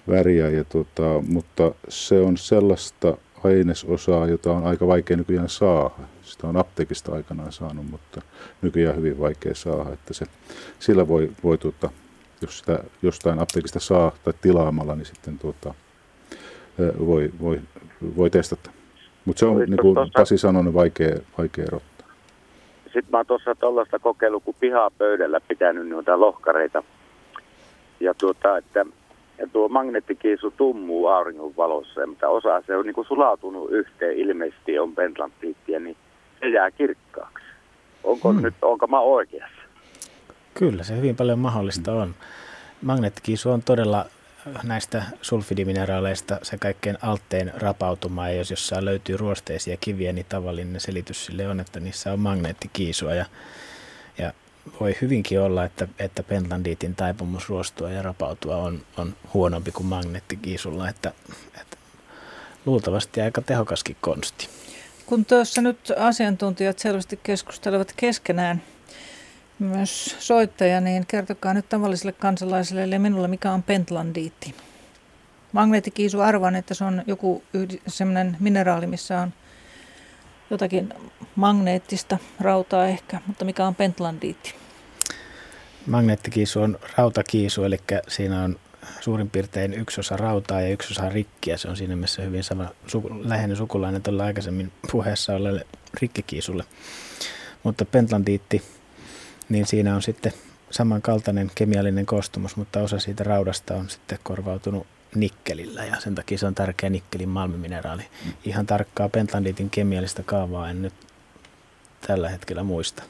väriä 0.08 0.50
ja 0.50 0.64
tota, 0.64 1.22
mutta 1.28 1.74
se 1.88 2.20
on 2.20 2.36
sellaista 2.36 3.16
ainesosaa, 3.44 4.26
jota 4.26 4.52
on 4.52 4.66
aika 4.66 4.86
vaikea 4.86 5.16
nykyään 5.16 5.48
saada. 5.48 5.90
Sitä 6.22 6.46
on 6.46 6.56
apteekista 6.56 7.12
aikanaan 7.12 7.52
saanut, 7.52 7.90
mutta 7.90 8.22
nykyään 8.62 8.96
hyvin 8.96 9.18
vaikea 9.18 9.54
saada. 9.54 9.92
Että 9.92 10.14
se, 10.14 10.26
sillä 10.78 11.08
voi, 11.08 11.30
voi 11.44 11.58
tuota, 11.58 11.90
jos 12.40 12.58
sitä 12.58 12.78
jostain 13.02 13.38
apteekista 13.38 13.80
saa 13.80 14.12
tai 14.24 14.34
tilaamalla, 14.42 14.94
niin 14.94 15.06
sitten 15.06 15.38
tuota, 15.38 15.74
voi, 17.06 17.30
voi, 17.40 17.60
voi 18.16 18.30
testata. 18.30 18.70
Mutta 19.24 19.40
se 19.40 19.46
on, 19.46 19.58
niin 19.58 19.76
kuin 19.80 19.94
tossa... 19.94 20.18
Pasi 20.18 20.38
sanoi, 20.38 20.64
niin 20.64 20.74
vaikea, 20.74 21.16
vaikea 21.38 21.64
erottaa. 21.64 22.08
Sitten 22.84 23.10
mä 23.12 23.18
oon 23.18 23.26
tuossa 23.26 23.54
tuollaista 23.54 23.98
kokeilu, 23.98 24.40
kun 24.40 24.54
pöydällä 24.98 25.40
pitänyt 25.48 25.88
noita 25.88 26.20
lohkareita. 26.20 26.82
Ja 28.00 28.14
tuota, 28.14 28.56
että 28.56 28.86
ja 29.38 29.48
tuo 29.52 29.68
magneettikiisu 29.68 30.50
tummuu 30.50 31.06
auringon 31.06 31.56
valossa, 31.56 32.06
mutta 32.06 32.28
osa 32.28 32.62
se 32.66 32.76
on 32.76 32.86
niin 32.86 32.94
kuin 32.94 33.06
sulautunut 33.06 33.70
yhteen, 33.70 34.18
ilmeisesti 34.18 34.78
on 34.78 34.94
pentlanttiittiä, 34.94 35.80
niin 35.80 35.96
se 36.40 36.48
jää 36.48 36.70
kirkkaaksi. 36.70 37.44
Onko 38.04 38.32
hmm. 38.32 38.42
nyt, 38.42 38.54
onko 38.62 38.86
mä 38.86 39.00
oikeassa? 39.00 39.62
Kyllä, 40.54 40.82
se 40.82 40.96
hyvin 40.96 41.16
paljon 41.16 41.38
mahdollista 41.38 41.92
on. 41.92 42.14
Magneettikiisu 42.82 43.50
on 43.50 43.62
todella 43.62 44.06
näistä 44.62 45.04
sulfidimineraaleista 45.22 46.38
se 46.42 46.58
kaikkein 46.58 46.98
alttein 47.02 47.52
rapautuma, 47.54 48.28
ja 48.28 48.34
jos 48.34 48.50
jossain 48.50 48.84
löytyy 48.84 49.16
ruosteisia 49.16 49.76
kiviä, 49.80 50.12
niin 50.12 50.26
tavallinen 50.28 50.80
selitys 50.80 51.26
sille 51.26 51.48
on, 51.48 51.60
että 51.60 51.80
niissä 51.80 52.12
on 52.12 52.20
magneettikiisua, 52.20 53.14
ja, 53.14 53.26
ja 54.18 54.32
voi 54.80 54.96
hyvinkin 55.00 55.40
olla, 55.40 55.64
että, 55.64 55.88
että 55.98 56.22
pentlandiitin 56.22 56.94
taipumus 56.94 57.48
ruostua 57.48 57.90
ja 57.90 58.02
rapautua 58.02 58.56
on, 58.56 58.82
on 58.96 59.14
huonompi 59.34 59.72
kuin 59.72 59.86
magneettikiisulla, 59.86 60.88
että, 60.88 61.12
että 61.60 61.76
luultavasti 62.66 63.20
aika 63.20 63.42
tehokaskin 63.42 63.96
konsti. 64.00 64.48
Kun 65.06 65.24
tuossa 65.24 65.60
nyt 65.62 65.92
asiantuntijat 65.96 66.78
selvästi 66.78 67.20
keskustelevat 67.22 67.92
keskenään, 67.96 68.62
myös 69.64 70.16
soittaja, 70.18 70.80
niin 70.80 71.06
kertokaa 71.06 71.54
nyt 71.54 71.68
tavalliselle 71.68 72.12
kansalaiselle, 72.12 72.82
eli 72.82 72.98
minulle, 72.98 73.28
mikä 73.28 73.52
on 73.52 73.62
pentlandiitti. 73.62 74.54
Magneettikiisu 75.52 76.20
arvan, 76.20 76.56
että 76.56 76.74
se 76.74 76.84
on 76.84 77.02
joku 77.06 77.42
semmoinen 77.86 78.36
mineraali, 78.40 78.86
missä 78.86 79.20
on 79.20 79.32
jotakin 80.50 80.94
magneettista 81.36 82.18
rautaa 82.40 82.86
ehkä, 82.86 83.20
mutta 83.26 83.44
mikä 83.44 83.66
on 83.66 83.74
pentlandiitti? 83.74 84.54
Magneettikiisu 85.86 86.60
on 86.60 86.78
rautakiisu, 86.96 87.64
eli 87.64 87.78
siinä 88.08 88.42
on 88.42 88.56
suurin 89.00 89.30
piirtein 89.30 89.74
yksi 89.74 90.00
osa 90.00 90.16
rautaa 90.16 90.60
ja 90.60 90.68
yksi 90.68 90.92
osa 90.92 91.08
rikkiä. 91.08 91.56
Se 91.56 91.68
on 91.68 91.76
siinä 91.76 91.96
mielessä 91.96 92.22
hyvin 92.22 92.44
sama 92.44 92.68
su, 92.86 93.02
läheinen 93.24 93.56
sukulainen 93.56 94.02
tuolla 94.02 94.24
aikaisemmin 94.24 94.72
puheessa 94.90 95.34
olleelle 95.34 95.66
rikkikiisulle. 96.00 96.64
Mutta 97.62 97.84
pentlandiitti 97.84 98.62
niin 99.48 99.66
siinä 99.66 99.94
on 99.94 100.02
sitten 100.02 100.32
samankaltainen 100.70 101.50
kemiallinen 101.54 102.06
koostumus, 102.06 102.56
mutta 102.56 102.80
osa 102.80 102.98
siitä 102.98 103.24
raudasta 103.24 103.74
on 103.74 103.90
sitten 103.90 104.18
korvautunut 104.22 104.86
nikkelillä 105.14 105.84
ja 105.84 106.00
sen 106.00 106.14
takia 106.14 106.38
se 106.38 106.46
on 106.46 106.54
tärkeä 106.54 106.90
nikkelin 106.90 107.28
malmimineraali. 107.28 108.02
Mm. 108.02 108.32
Ihan 108.44 108.66
tarkkaa 108.66 109.08
pentlandiitin 109.08 109.70
kemiallista 109.70 110.22
kaavaa 110.22 110.70
en 110.70 110.82
nyt 110.82 110.94
tällä 112.06 112.28
hetkellä 112.28 112.62
muista. 112.62 113.02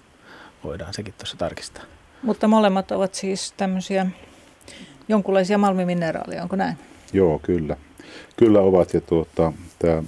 Voidaan 0.64 0.94
sekin 0.94 1.14
tuossa 1.18 1.36
tarkistaa. 1.36 1.84
Mutta 2.22 2.48
molemmat 2.48 2.90
ovat 2.90 3.14
siis 3.14 3.54
tämmöisiä 3.56 4.06
jonkunlaisia 5.09 5.59
malmimineraaleja, 5.59 6.42
onko 6.42 6.56
näin? 6.56 6.76
Joo, 7.12 7.38
kyllä. 7.38 7.76
Kyllä 8.36 8.60
ovat 8.60 8.94
ja 8.94 9.00
tuota, 9.00 9.52
tämä, 9.78 10.02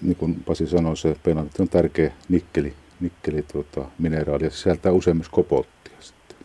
niin 0.00 0.16
kuin 0.16 0.42
Pasi 0.46 0.66
sanoi, 0.66 0.96
se 0.96 1.16
pentlandiitti 1.22 1.62
on 1.62 1.68
tärkeä 1.68 2.12
nikkeli 2.28 2.74
nikkeli 3.00 3.44
tuota, 3.52 3.84
mineraali 3.98 4.44
ja 4.44 4.50
sisältää 4.50 4.92
usein 4.92 5.16
myös 5.16 5.28
kobolttia 5.28 5.96
sitten. 6.00 6.36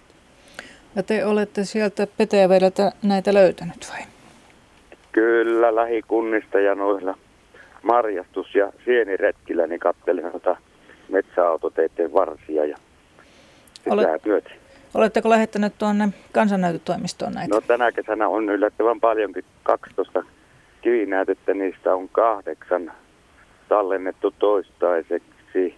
Ja 0.96 1.04
te 1.04 1.26
olette 1.26 1.66
sieltä 1.66 2.08
Petäjävedeltä 2.18 2.92
näitä 3.04 3.34
löytänyt 3.34 3.88
vai? 3.92 4.02
Kyllä, 5.12 5.76
lähikunnista 5.76 6.60
ja 6.60 6.76
noilla 6.76 7.18
marjastus- 7.84 8.56
ja 8.56 8.74
sieniretkillä 8.86 9.68
niin 9.68 9.80
kattelin 9.80 10.24
noita 10.24 10.58
metsäautoteiden 11.10 12.14
varsia 12.14 12.66
ja 12.66 12.78
Olet, 13.90 14.08
Oletteko 14.94 15.30
lähettänyt 15.30 15.74
tuonne 15.78 16.10
kansannäytötoimistoon 16.32 17.34
näitä? 17.34 17.56
No 17.56 17.62
tänä 17.62 17.92
kesänä 17.92 18.28
on 18.28 18.50
yllättävän 18.50 19.00
paljonkin 19.00 19.46
12 19.64 20.24
kivinäytettä, 20.82 21.54
niistä 21.54 21.96
on 21.96 22.10
kahdeksan 22.10 22.92
tallennettu 23.70 24.34
toistaiseksi 24.40 25.76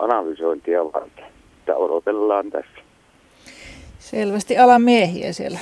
analysointia 0.00 0.84
varten. 0.84 1.24
Että 1.58 1.76
odotellaan 1.76 2.50
tässä. 2.50 2.80
Selvästi 3.98 4.58
alan 4.58 4.82
miehiä 4.82 5.32
siellä. 5.32 5.58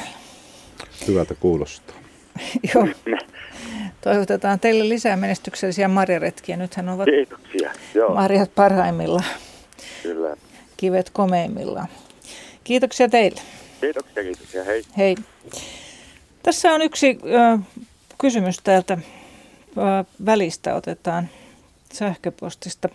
Hyvältä 1.08 1.34
kuulostaa. 1.34 1.96
Joo. 2.74 2.88
Toivotetaan 4.00 4.60
teille 4.60 4.88
lisää 4.88 5.16
menestyksellisiä 5.16 5.88
marjaretkiä. 5.88 6.56
Nythän 6.56 6.88
ovat 6.88 7.04
Kiitoksia. 7.04 7.70
Joo. 7.94 8.14
marjat 8.14 8.54
parhaimmillaan. 8.54 9.24
Kyllä. 10.02 10.36
Kivet 10.76 11.10
komeimmillaan. 11.10 11.88
Kiitoksia 12.64 13.08
teille. 13.08 13.40
Kiitoksia, 13.80 14.22
kiitoksia. 14.22 14.64
Hei. 14.64 14.82
Hei. 14.96 15.16
Tässä 16.42 16.72
on 16.72 16.82
yksi 16.82 17.18
ö, 17.24 17.58
kysymys 18.20 18.58
täältä 18.64 18.98
ö, 19.78 20.04
välistä. 20.26 20.74
Otetaan 20.74 21.28
sähköpostista 21.92 22.88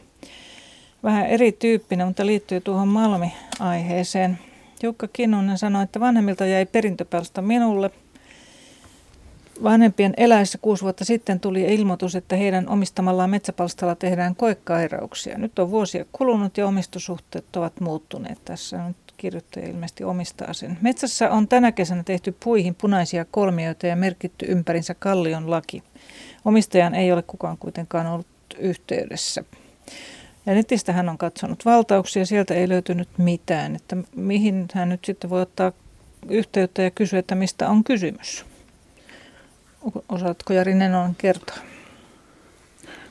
vähän 1.03 1.25
erityyppinen, 1.25 2.07
mutta 2.07 2.25
liittyy 2.25 2.61
tuohon 2.61 2.87
Malmi-aiheeseen. 2.87 4.39
Jukka 4.83 5.07
Kinnunen 5.07 5.57
sanoi, 5.57 5.83
että 5.83 5.99
vanhemmilta 5.99 6.45
jäi 6.45 6.65
perintöpalsta 6.65 7.41
minulle. 7.41 7.91
Vanhempien 9.63 10.13
eläessä 10.17 10.57
kuusi 10.57 10.83
vuotta 10.83 11.05
sitten 11.05 11.39
tuli 11.39 11.61
ilmoitus, 11.61 12.15
että 12.15 12.35
heidän 12.35 12.69
omistamallaan 12.69 13.29
metsäpalstalla 13.29 13.95
tehdään 13.95 14.35
koekkairauksia. 14.35 15.37
Nyt 15.37 15.59
on 15.59 15.71
vuosia 15.71 16.05
kulunut 16.11 16.57
ja 16.57 16.67
omistussuhteet 16.67 17.55
ovat 17.55 17.79
muuttuneet. 17.79 18.39
Tässä 18.45 18.87
nyt 18.87 18.97
kirjoittaja 19.17 19.67
ilmeisesti 19.67 20.03
omistaa 20.03 20.53
sen. 20.53 20.77
Metsässä 20.81 21.31
on 21.31 21.47
tänä 21.47 21.71
kesänä 21.71 22.03
tehty 22.03 22.35
puihin 22.43 22.75
punaisia 22.75 23.25
kolmioita 23.25 23.87
ja 23.87 23.95
merkitty 23.95 24.45
ympärinsä 24.49 24.93
kallion 24.93 25.49
laki. 25.51 25.83
Omistajan 26.45 26.95
ei 26.95 27.11
ole 27.11 27.21
kukaan 27.21 27.57
kuitenkaan 27.57 28.07
ollut 28.07 28.27
yhteydessä. 28.57 29.43
Ja 30.45 30.53
netistä 30.53 30.93
hän 30.93 31.09
on 31.09 31.17
katsonut 31.17 31.65
valtauksia, 31.65 32.25
sieltä 32.25 32.53
ei 32.53 32.69
löytynyt 32.69 33.09
mitään, 33.17 33.75
että 33.75 33.97
mihin 34.15 34.67
hän 34.73 34.89
nyt 34.89 35.05
sitten 35.05 35.29
voi 35.29 35.41
ottaa 35.41 35.71
yhteyttä 36.29 36.81
ja 36.81 36.91
kysyä, 36.91 37.19
että 37.19 37.35
mistä 37.35 37.69
on 37.69 37.83
kysymys. 37.83 38.45
Osaatko 40.09 40.53
Jari 40.53 40.73
Nenonen 40.75 41.15
kertoa? 41.17 41.57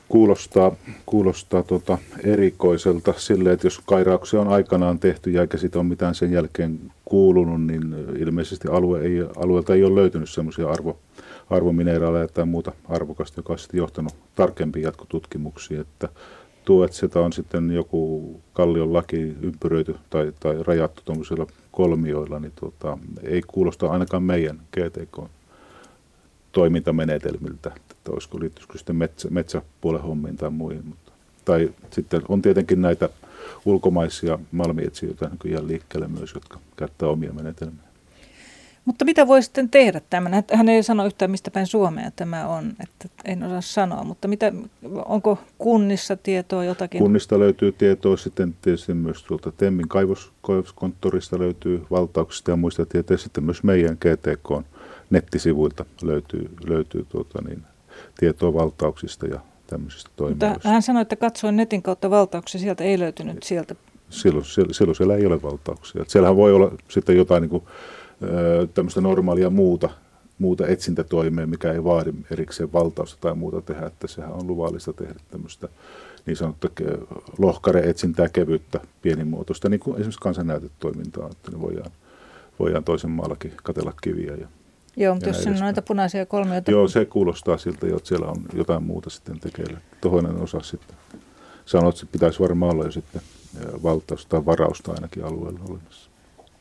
Kuulostaa, 0.09 0.75
kuulostaa 1.05 1.63
tuota 1.63 1.97
erikoiselta 2.23 3.13
sille, 3.17 3.51
että 3.51 3.67
jos 3.67 3.79
kairauksia 3.85 4.41
on 4.41 4.47
aikanaan 4.47 4.99
tehty 4.99 5.31
ja 5.31 5.41
eikä 5.41 5.57
siitä 5.57 5.79
ole 5.79 5.87
mitään 5.87 6.15
sen 6.15 6.31
jälkeen 6.31 6.79
kuulunut, 7.05 7.61
niin 7.61 7.95
ilmeisesti 8.19 8.67
alue 8.67 9.01
ei, 9.01 9.21
alueelta 9.35 9.73
ei 9.73 9.83
ole 9.83 9.95
löytynyt 9.95 10.29
semmoisia 10.29 10.69
arvo, 10.69 10.99
arvomineraaleja 11.49 12.27
tai 12.27 12.45
muuta 12.45 12.71
arvokasta, 12.89 13.39
joka 13.39 13.57
sitten 13.57 13.77
johtanut 13.77 14.15
tarkempiin 14.35 14.83
jatkotutkimuksiin. 14.83 15.81
Että 15.81 16.09
tuo, 16.65 16.85
että 16.85 16.97
sitä 16.97 17.19
on 17.19 17.33
sitten 17.33 17.71
joku 17.71 18.41
kallion 18.53 18.93
laki 18.93 19.35
ympyröity 19.41 19.95
tai, 20.09 20.33
tai 20.39 20.63
rajattu 20.63 21.01
tuollaisilla 21.05 21.47
kolmioilla, 21.71 22.39
niin 22.39 22.53
tuota, 22.55 22.97
ei 23.23 23.41
kuulosta 23.47 23.87
ainakaan 23.87 24.23
meidän 24.23 24.61
GTK 24.71 25.29
toimintamenetelmiltä, 26.51 27.71
että 27.91 28.11
olisiko 28.11 28.39
liittyisikö 28.39 28.77
sitten 28.77 28.95
metsä, 28.95 29.29
metsäpuolen 29.31 30.01
hommiin 30.01 30.37
tai 30.37 30.49
muihin. 30.49 30.85
Mutta, 30.85 31.11
tai 31.45 31.73
sitten 31.91 32.21
on 32.27 32.41
tietenkin 32.41 32.81
näitä 32.81 33.09
ulkomaisia 33.65 34.39
malmietsijöitä 34.51 35.29
nykyään 35.29 35.67
liikkeelle 35.67 36.07
myös, 36.07 36.33
jotka 36.33 36.59
käyttää 36.75 37.09
omia 37.09 37.33
menetelmiä. 37.33 37.82
Mutta 38.85 39.05
mitä 39.05 39.27
voi 39.27 39.43
sitten 39.43 39.69
tehdä 39.69 40.01
tämän? 40.09 40.43
Hän 40.53 40.69
ei 40.69 40.83
sano 40.83 41.05
yhtään 41.05 41.31
mistä 41.31 41.51
päin 41.51 41.67
Suomea 41.67 42.11
tämä 42.15 42.47
on, 42.47 42.73
että 42.83 43.23
en 43.25 43.43
osaa 43.43 43.61
sanoa, 43.61 44.03
mutta 44.03 44.27
mitä, 44.27 44.51
onko 45.05 45.39
kunnissa 45.57 46.17
tietoa 46.17 46.63
jotakin? 46.63 47.01
Kunnista 47.01 47.39
löytyy 47.39 47.71
tietoa, 47.71 48.17
sitten 48.17 48.55
tietysti 48.61 48.93
myös 48.93 49.23
tuolta 49.23 49.51
Temmin 49.51 49.87
kaivos, 49.87 50.31
kaivoskonttorista 50.41 51.39
löytyy 51.39 51.85
valtauksista 51.91 52.51
ja 52.51 52.57
muista 52.57 52.85
tietoja, 52.85 53.17
sitten 53.17 53.43
myös 53.43 53.63
meidän 53.63 53.97
GTK 54.01 54.65
nettisivuilta 55.09 55.85
löytyy, 56.01 56.49
löytyy 56.67 57.05
tuota 57.09 57.41
niin, 57.47 57.63
tietoa 58.19 58.53
valtauksista 58.53 59.27
ja 59.27 59.39
tämmöisistä 59.67 60.09
Mutta 60.09 60.23
toimijoista. 60.23 60.69
hän 60.69 60.81
sanoi, 60.81 61.01
että 61.01 61.15
katsoin 61.15 61.55
netin 61.55 61.81
kautta 61.81 62.09
valtauksia, 62.09 62.61
sieltä 62.61 62.83
ei 62.83 62.99
löytynyt 62.99 63.43
sieltä. 63.43 63.75
Silloin, 64.09 64.45
siellä, 64.45 64.73
silloin 64.73 64.95
siellä 64.95 65.15
ei 65.15 65.25
ole 65.25 65.41
valtauksia. 65.41 66.05
Siellähän 66.07 66.37
voi 66.37 66.53
olla 66.53 66.71
sitten 66.87 67.17
jotain 67.17 67.41
niin 67.41 67.49
kuin, 67.49 67.63
tämmöistä 68.73 69.01
normaalia 69.01 69.49
muuta, 69.49 69.89
muuta 70.39 70.67
etsintätoimea, 70.67 71.47
mikä 71.47 71.71
ei 71.71 71.83
vaadi 71.83 72.13
erikseen 72.31 72.73
valtausta 72.73 73.17
tai 73.21 73.35
muuta 73.35 73.61
tehdä, 73.61 73.85
että 73.85 74.07
sehän 74.07 74.33
on 74.33 74.47
luvallista 74.47 74.93
tehdä 74.93 75.15
tämmöistä 75.31 75.69
niin 76.25 76.37
sanottua 76.37 76.69
ke- 76.81 77.21
lohkare-etsintää 77.37 78.29
kevyttä, 78.29 78.79
pienimuotoista, 79.01 79.69
niin 79.69 79.79
kuin 79.79 79.95
esimerkiksi 79.95 80.19
kansannäytetoimintaa, 80.19 81.29
että 81.31 81.51
ne 81.51 81.61
voidaan, 81.61 81.91
voidaan 82.59 82.83
toisen 82.83 83.11
maallakin 83.11 83.53
katella 83.63 83.93
kiviä. 84.01 84.35
Ja, 84.35 84.47
Joo, 84.97 85.13
mutta 85.13 85.29
ja 85.29 85.35
jos 85.35 85.43
siinä 85.43 85.57
on 85.57 85.63
noita 85.63 85.81
punaisia 85.81 86.25
kolmioita. 86.25 86.71
Joo, 86.71 86.87
se 86.87 87.05
kuulostaa 87.05 87.57
siltä, 87.57 87.87
että 87.87 88.07
siellä 88.07 88.27
on 88.27 88.37
jotain 88.53 88.83
muuta 88.83 89.09
sitten 89.09 89.39
tekeillä. 89.39 89.77
Toinen 90.01 90.35
osa 90.35 90.59
sitten 90.61 90.97
sanoo, 91.65 91.89
että 91.89 92.05
pitäisi 92.11 92.39
varmaan 92.39 92.71
olla 92.71 92.85
jo 92.85 92.91
sitten 92.91 93.21
ö, 93.65 93.83
valtaus 93.83 94.25
tai 94.25 94.45
varausta 94.45 94.91
ainakin 94.91 95.25
alueella 95.25 95.59
olemassa. 95.69 96.09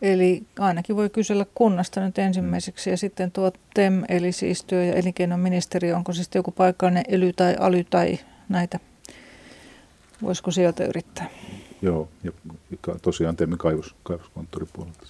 Eli 0.02 0.42
ainakin 0.58 0.96
voi 0.96 1.10
kysellä 1.10 1.46
kunnasta 1.54 2.00
nyt 2.00 2.18
ensimmäiseksi 2.18 2.90
ja 2.90 2.96
sitten 2.96 3.30
tuo 3.30 3.52
TEM, 3.74 4.02
eli 4.08 4.32
siis 4.32 4.64
työ- 4.64 4.84
ja 4.84 4.94
elinkeinoministeriö, 4.94 5.96
onko 5.96 6.12
se 6.12 6.22
sitten 6.22 6.38
joku 6.40 6.50
paikallinen 6.50 7.04
ely 7.08 7.32
tai 7.32 7.56
aly 7.60 7.84
tai 7.84 8.18
näitä, 8.48 8.80
voisiko 10.22 10.50
sieltä 10.50 10.84
yrittää? 10.84 11.30
Joo, 11.82 12.08
ja 12.24 12.32
tosiaan 13.02 13.36
teemme 13.36 13.56
kaivos, 13.56 13.94
kaivoskonttorin 14.02 14.68
puolelta. 14.72 15.06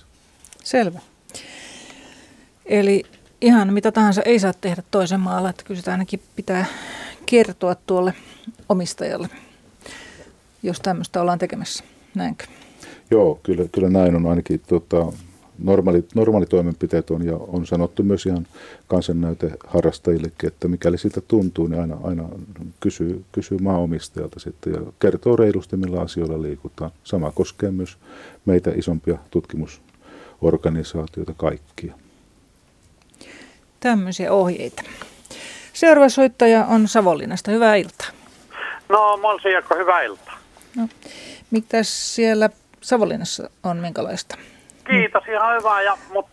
Selvä. 0.65 1.01
Eli 2.67 3.05
ihan 3.41 3.73
mitä 3.73 3.93
tahansa 3.93 4.23
ei 4.23 4.39
saa 4.39 4.53
tehdä 4.53 4.83
toisen 4.91 5.21
maalla, 5.21 5.51
että 5.51 5.65
kyllä 5.65 5.79
sitä 5.79 5.93
ainakin 5.93 6.23
pitää 6.37 6.67
kertoa 7.27 7.75
tuolle 7.75 8.15
omistajalle, 8.69 9.29
jos 10.63 10.81
tämmöistä 10.81 11.21
ollaan 11.21 11.39
tekemässä. 11.39 11.85
Näinkö? 12.15 12.45
Joo, 13.13 13.41
kyllä, 13.43 13.65
kyllä 13.73 13.89
näin 13.89 14.17
on 14.17 14.27
ainakin 14.27 14.61
tota, 14.67 15.07
normaali, 15.59 16.05
normaalitoimenpiteet 16.15 17.11
on 17.11 17.27
ja 17.27 17.37
on 17.37 17.67
sanottu 17.67 18.03
myös 18.03 18.27
ihan 18.27 18.47
kansannäyteharrastajillekin, 18.89 20.47
että 20.47 20.69
mikäli 20.69 20.99
siitä 20.99 21.21
tuntuu, 21.21 21.67
niin 21.67 21.81
aina, 21.81 21.97
aina 22.03 22.29
kysyy, 22.81 23.25
kysyy 23.33 23.59
maanomistajalta 23.59 24.41
sitten 24.41 24.73
ja 24.73 24.81
kertoo 24.99 25.37
reilusti, 25.37 25.77
millä 25.77 26.01
asioilla 26.01 26.43
liikutaan. 26.43 26.91
Sama 27.05 27.31
koskee 27.31 27.71
myös 27.71 27.97
meitä 28.45 28.71
isompia 28.77 29.19
tutkimusorganisaatioita 29.31 31.35
kaikkia. 31.37 31.95
Tämmöisiä 33.81 34.33
ohjeita. 34.33 34.83
Seuraava 35.73 36.09
soittaja 36.09 36.67
on 36.67 36.89
Savonlinnasta. 36.89 37.51
Hyvää 37.51 37.77
iltaa. 37.77 38.09
No, 38.89 39.17
Molsi 39.17 39.49
Jaakko, 39.49 39.77
hyvää 39.77 40.03
iltaa. 40.03 40.39
No, 40.77 40.89
mitäs 41.51 42.15
siellä 42.15 42.51
Savonlinnassa 42.83 43.51
on 43.63 43.77
minkälaista? 43.77 44.37
Kiitos, 44.91 45.25
ihan 45.29 45.57
hyvää. 45.59 45.83
Ja, 45.83 45.99
mutta 46.13 46.33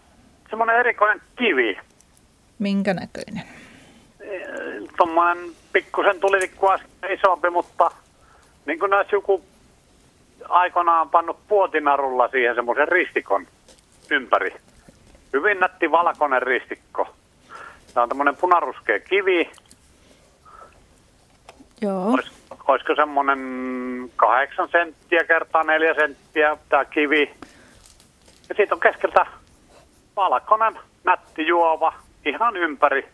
semmoinen 0.50 0.76
erikoinen 0.76 1.22
kivi. 1.36 1.78
Minkä 2.60 2.94
näköinen? 2.94 3.44
Tuommoinen 4.98 5.52
pikkusen 5.74 6.20
tulitikku 6.20 6.68
isompi, 7.10 7.50
mutta 7.50 7.92
niin 8.66 8.80
kuin 8.80 8.90
näissä 8.90 9.16
joku 9.16 9.44
aikoinaan 10.50 11.10
pannut 11.10 11.48
puotinarulla 11.48 12.28
siihen 12.28 12.56
semmoisen 12.56 12.88
ristikon 12.88 13.48
ympäri. 14.12 14.56
Hyvin 15.34 15.60
nätti 15.60 15.92
valkoinen 15.92 16.42
ristikko. 16.42 17.16
Tämä 17.94 18.04
on 18.04 18.10
tämmöinen 18.10 18.36
punaruskea 18.36 19.00
kivi. 19.00 19.52
Joo. 21.82 22.12
Olis, 22.14 22.32
olisiko 22.72 22.96
semmoinen 22.96 23.40
kahdeksan 24.16 24.70
senttiä 24.72 25.24
kertaa 25.24 25.64
neljä 25.64 25.94
senttiä 25.94 26.58
tämä 26.70 26.86
kivi. 26.86 27.34
Ja 28.50 28.56
siitä 28.56 28.76
on 28.76 28.82
keskeltä 28.82 29.26
valkoinen, 30.16 30.80
nätti 31.04 31.48
juova, 31.48 31.94
ihan 32.26 32.58
ympäri 32.58 33.08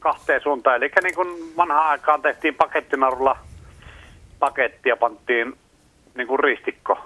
kahteen 0.00 0.40
suuntaan. 0.42 0.76
Eli 0.76 0.90
niin 1.02 1.14
kuin 1.14 1.56
vanhaan 1.56 1.88
aikaan 1.88 2.22
tehtiin 2.22 2.54
pakettinarulla 2.54 3.36
paketti 4.38 4.88
ja 4.88 4.96
pantiin 4.96 5.58
niin 6.14 6.26
kuin 6.26 6.40
ristikko. 6.40 6.98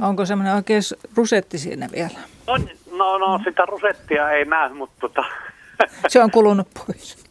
Onko 0.00 0.26
semmoinen 0.26 0.54
oikein 0.54 0.82
rusetti 1.16 1.58
siinä 1.58 1.88
vielä? 1.92 2.18
No, 2.46 2.56
no, 2.90 3.18
no 3.18 3.40
sitä 3.44 3.66
rusettia 3.66 4.30
ei 4.30 4.44
näy, 4.44 4.72
mutta 4.72 4.96
tota, 5.00 5.24
Se 6.08 6.22
on 6.22 6.30
kulunut 6.30 6.68
pois. 6.74 7.23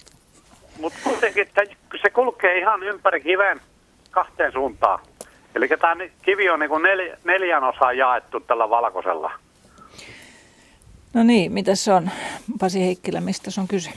Mutta 0.83 0.99
kuitenkin 1.03 1.41
että 1.43 1.61
se 2.01 2.09
kulkee 2.09 2.57
ihan 2.57 2.83
ympäri 2.83 3.21
kiven 3.21 3.61
kahteen 4.11 4.51
suuntaan. 4.51 4.99
Eli 5.55 5.67
tämä 5.67 5.95
kivi 6.21 6.49
on 6.49 6.59
niin 6.59 6.81
nel, 6.83 7.17
neljän 7.23 7.63
osaa 7.63 7.93
jaettu 7.93 8.39
tällä 8.39 8.69
valkoisella. 8.69 9.31
No 11.13 11.23
niin, 11.23 11.51
mitä 11.51 11.75
se 11.75 11.93
on? 11.93 12.09
Pasi 12.59 12.79
Heikkilä, 12.79 13.21
mistä 13.21 13.51
se 13.51 13.61
on 13.61 13.67
kyse? 13.67 13.89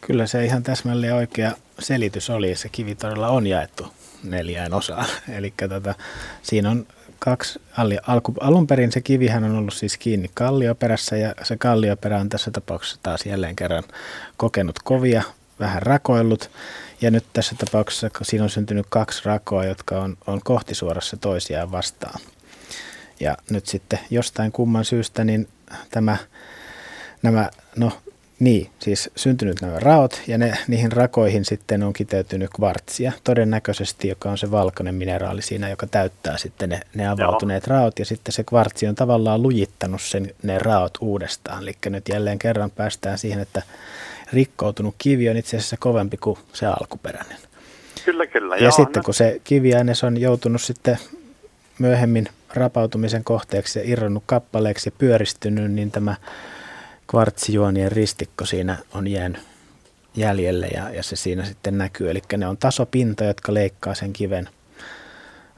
Kyllä 0.00 0.26
se 0.26 0.44
ihan 0.44 0.62
täsmälleen 0.62 1.14
oikea 1.14 1.50
selitys 1.78 2.30
oli. 2.30 2.54
Se 2.54 2.68
kivi 2.68 2.94
todella 2.94 3.28
on 3.28 3.46
jaettu 3.46 3.86
neljään 4.24 4.74
osaan. 4.74 5.06
Eli 5.38 5.54
tota, 5.68 5.94
siinä 6.42 6.70
on 6.70 6.86
kaksi, 7.18 7.60
alku, 8.06 8.34
alun 8.40 8.66
perin 8.66 8.92
se 8.92 9.00
kivihän 9.00 9.44
on 9.44 9.56
ollut 9.56 9.74
siis 9.74 9.96
kiinni 9.96 10.30
kallioperässä 10.34 11.16
ja 11.16 11.34
se 11.42 11.56
kallioperä 11.56 12.18
on 12.18 12.28
tässä 12.28 12.50
tapauksessa 12.50 12.98
taas 13.02 13.26
jälleen 13.26 13.56
kerran 13.56 13.84
kokenut 14.36 14.78
kovia, 14.84 15.22
vähän 15.60 15.82
rakoillut. 15.82 16.50
Ja 17.00 17.10
nyt 17.10 17.24
tässä 17.32 17.54
tapauksessa 17.58 18.10
siinä 18.22 18.44
on 18.44 18.50
syntynyt 18.50 18.86
kaksi 18.88 19.22
rakoa, 19.24 19.64
jotka 19.64 20.00
on, 20.00 20.16
on 20.26 20.40
kohtisuorassa 20.44 21.16
toisiaan 21.16 21.72
vastaan. 21.72 22.20
Ja 23.20 23.36
nyt 23.50 23.66
sitten 23.66 23.98
jostain 24.10 24.52
kumman 24.52 24.84
syystä 24.84 25.24
niin 25.24 25.48
tämä, 25.90 26.16
nämä, 27.22 27.50
no 27.76 27.92
niin, 28.38 28.70
siis 28.78 29.10
syntynyt 29.16 29.60
nämä 29.60 29.78
raot 29.78 30.22
ja 30.26 30.38
ne, 30.38 30.58
niihin 30.68 30.92
rakoihin 30.92 31.44
sitten 31.44 31.82
on 31.82 31.92
kiteytynyt 31.92 32.50
kvartsia, 32.56 33.12
todennäköisesti, 33.24 34.08
joka 34.08 34.30
on 34.30 34.38
se 34.38 34.50
valkoinen 34.50 34.94
mineraali 34.94 35.42
siinä, 35.42 35.68
joka 35.68 35.86
täyttää 35.86 36.38
sitten 36.38 36.68
ne, 36.68 36.80
ne 36.94 37.08
avautuneet 37.08 37.66
Joo. 37.66 37.76
raot 37.76 37.98
ja 37.98 38.04
sitten 38.04 38.32
se 38.32 38.44
kvartsi 38.44 38.86
on 38.86 38.94
tavallaan 38.94 39.42
lujittanut 39.42 40.02
sen, 40.02 40.34
ne 40.42 40.58
raot 40.58 40.92
uudestaan. 41.00 41.62
Eli 41.62 41.76
nyt 41.86 42.08
jälleen 42.08 42.38
kerran 42.38 42.70
päästään 42.70 43.18
siihen, 43.18 43.40
että 43.40 43.62
rikkoutunut 44.32 44.94
kivi 44.98 45.28
on 45.28 45.36
itse 45.36 45.56
asiassa 45.56 45.76
kovempi 45.80 46.16
kuin 46.16 46.38
se 46.52 46.66
alkuperäinen. 46.66 47.38
Kyllä, 48.04 48.26
kyllä. 48.26 48.56
Ja 48.56 48.62
joo, 48.62 48.70
sitten 48.70 49.02
kun 49.04 49.14
se 49.14 49.40
kiviaines 49.44 50.04
on 50.04 50.20
joutunut 50.20 50.62
sitten 50.62 50.98
myöhemmin 51.78 52.28
rapautumisen 52.54 53.24
kohteeksi 53.24 53.78
ja 53.78 53.84
irronnut 53.88 54.22
kappaleeksi 54.26 54.88
ja 54.88 54.92
pyöristynyt, 54.98 55.72
niin 55.72 55.90
tämä 55.90 56.14
kvartsijuonien 57.10 57.92
ristikko 57.92 58.44
siinä 58.44 58.76
on 58.94 59.08
jäänyt 59.08 59.42
jäljelle 60.16 60.66
ja, 60.66 60.90
ja 60.90 61.02
se 61.02 61.16
siinä 61.16 61.44
sitten 61.44 61.78
näkyy. 61.78 62.10
Eli 62.10 62.20
ne 62.36 62.46
on 62.46 62.56
tasopinta, 62.56 63.24
jotka 63.24 63.54
leikkaa 63.54 63.94
sen 63.94 64.12
kiven 64.12 64.48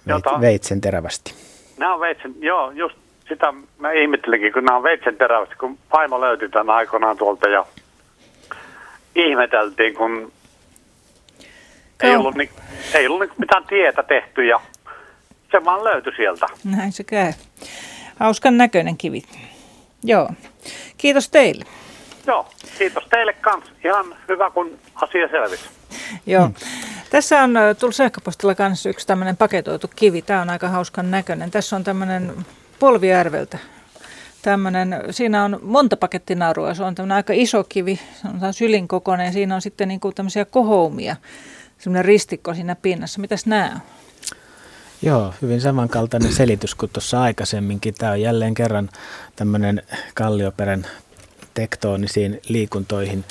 Jota- 0.07 0.41
veitsen 0.41 0.81
terävästi. 0.81 1.35
Nämä 1.79 1.95
on 1.95 2.01
veitsen, 2.01 2.35
joo, 2.41 2.71
just 2.71 2.97
sitä 3.29 3.53
mä 3.79 3.93
ihmettelinkin, 3.93 4.53
kun 4.53 4.65
nämä 4.65 4.77
on 4.77 4.83
veitsen 4.83 5.17
terävästi, 5.17 5.55
kun 5.55 5.79
Paimo 5.91 6.21
löytyi 6.21 6.49
tämän 6.49 6.77
aikoinaan 6.77 7.17
tuolta 7.17 7.49
ja 7.49 7.67
ihmeteltiin, 9.19 9.95
kun 9.95 10.33
ei 12.03 12.17
ollut, 12.17 12.35
ni, 12.35 12.51
ei 12.95 13.07
ollut 13.07 13.21
ni, 13.21 13.29
mitään 13.39 13.65
tietä 13.67 14.03
tehty 14.03 14.45
ja 14.45 14.61
se 15.51 15.65
vaan 15.65 15.85
löytyi 15.85 16.13
sieltä. 16.17 16.47
Näin 16.65 16.93
se 16.93 17.05
käy. 17.05 17.33
Hauskan 18.21 18.57
näköinen 18.57 18.97
kivi. 18.97 19.23
Joo. 20.05 20.31
Kiitos 20.99 21.31
teille. 21.31 21.65
Joo, 22.27 22.49
kiitos 22.79 23.05
teille 23.11 23.33
kanssa. 23.33 23.73
Ihan 23.85 24.17
hyvä, 24.29 24.51
kun 24.51 24.79
asia 24.95 25.29
selvisi. 25.29 25.69
Joo. 26.27 26.45
Hmm. 26.45 26.55
Tässä 27.11 27.43
on 27.43 27.55
tullut 27.81 27.97
sähköpostilla 27.97 28.55
kanssa 28.55 28.89
yksi 28.89 29.07
tämmöinen 29.07 29.37
paketoitu 29.37 29.91
kivi. 29.97 30.23
Tämä 30.23 30.43
on 30.43 30.51
aika 30.51 30.69
hauskan 30.69 31.11
näköinen. 31.11 31.51
Tässä 31.51 31.77
on 31.77 31.85
tämmöinen 31.85 32.33
Polvijärveltä. 32.79 33.59
Tämmöinen, 34.43 34.97
siinä 35.11 35.45
on 35.45 35.61
monta 35.63 35.97
pakettinaurua. 35.97 36.75
Se 36.75 36.83
on 36.83 36.95
tämmöinen 36.95 37.17
aika 37.17 37.33
iso 37.37 37.65
kivi, 37.65 38.01
se 38.23 38.47
on 38.47 38.55
sylin 38.55 38.89
kokoinen. 38.89 39.33
Siinä 39.33 39.55
on 39.55 39.63
sitten 39.63 39.89
niin 39.89 40.01
kuin 40.01 40.15
tämmöisiä 40.15 40.45
kohoumia, 40.45 41.17
semmoinen 41.79 42.05
ristikko 42.05 42.55
siinä 42.55 42.75
pinnassa. 42.75 43.21
Mitäs 43.21 43.47
nämä 43.47 43.73
on? 43.75 43.81
Joo, 45.03 45.35
hyvin 45.43 45.61
samankaltainen 45.61 46.33
selitys 46.33 46.75
kuin 46.75 46.91
tuossa 46.93 47.23
aikaisemminkin. 47.23 47.95
Tämä 47.95 48.13
on 48.13 48.21
jälleen 48.21 48.55
kerran 48.55 48.91
tämmöinen 49.37 49.83
kallioperän 50.15 50.87
tektonisiin 51.55 52.41
liikuntoihin. 52.49 53.25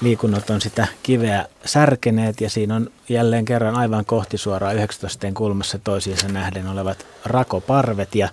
Liikunnot 0.00 0.50
on 0.50 0.60
sitä 0.60 0.86
kiveä 1.02 1.46
särkeneet 1.64 2.40
ja 2.40 2.50
siinä 2.50 2.76
on 2.76 2.90
jälleen 3.08 3.44
kerran 3.44 3.74
aivan 3.74 4.04
kohti 4.04 4.38
suoraan 4.38 4.76
19 4.76 5.26
kulmassa 5.34 5.78
toisiinsa 5.78 6.28
nähden 6.28 6.68
olevat 6.68 7.06
rakoparvet. 7.24 8.14
Ja 8.14 8.28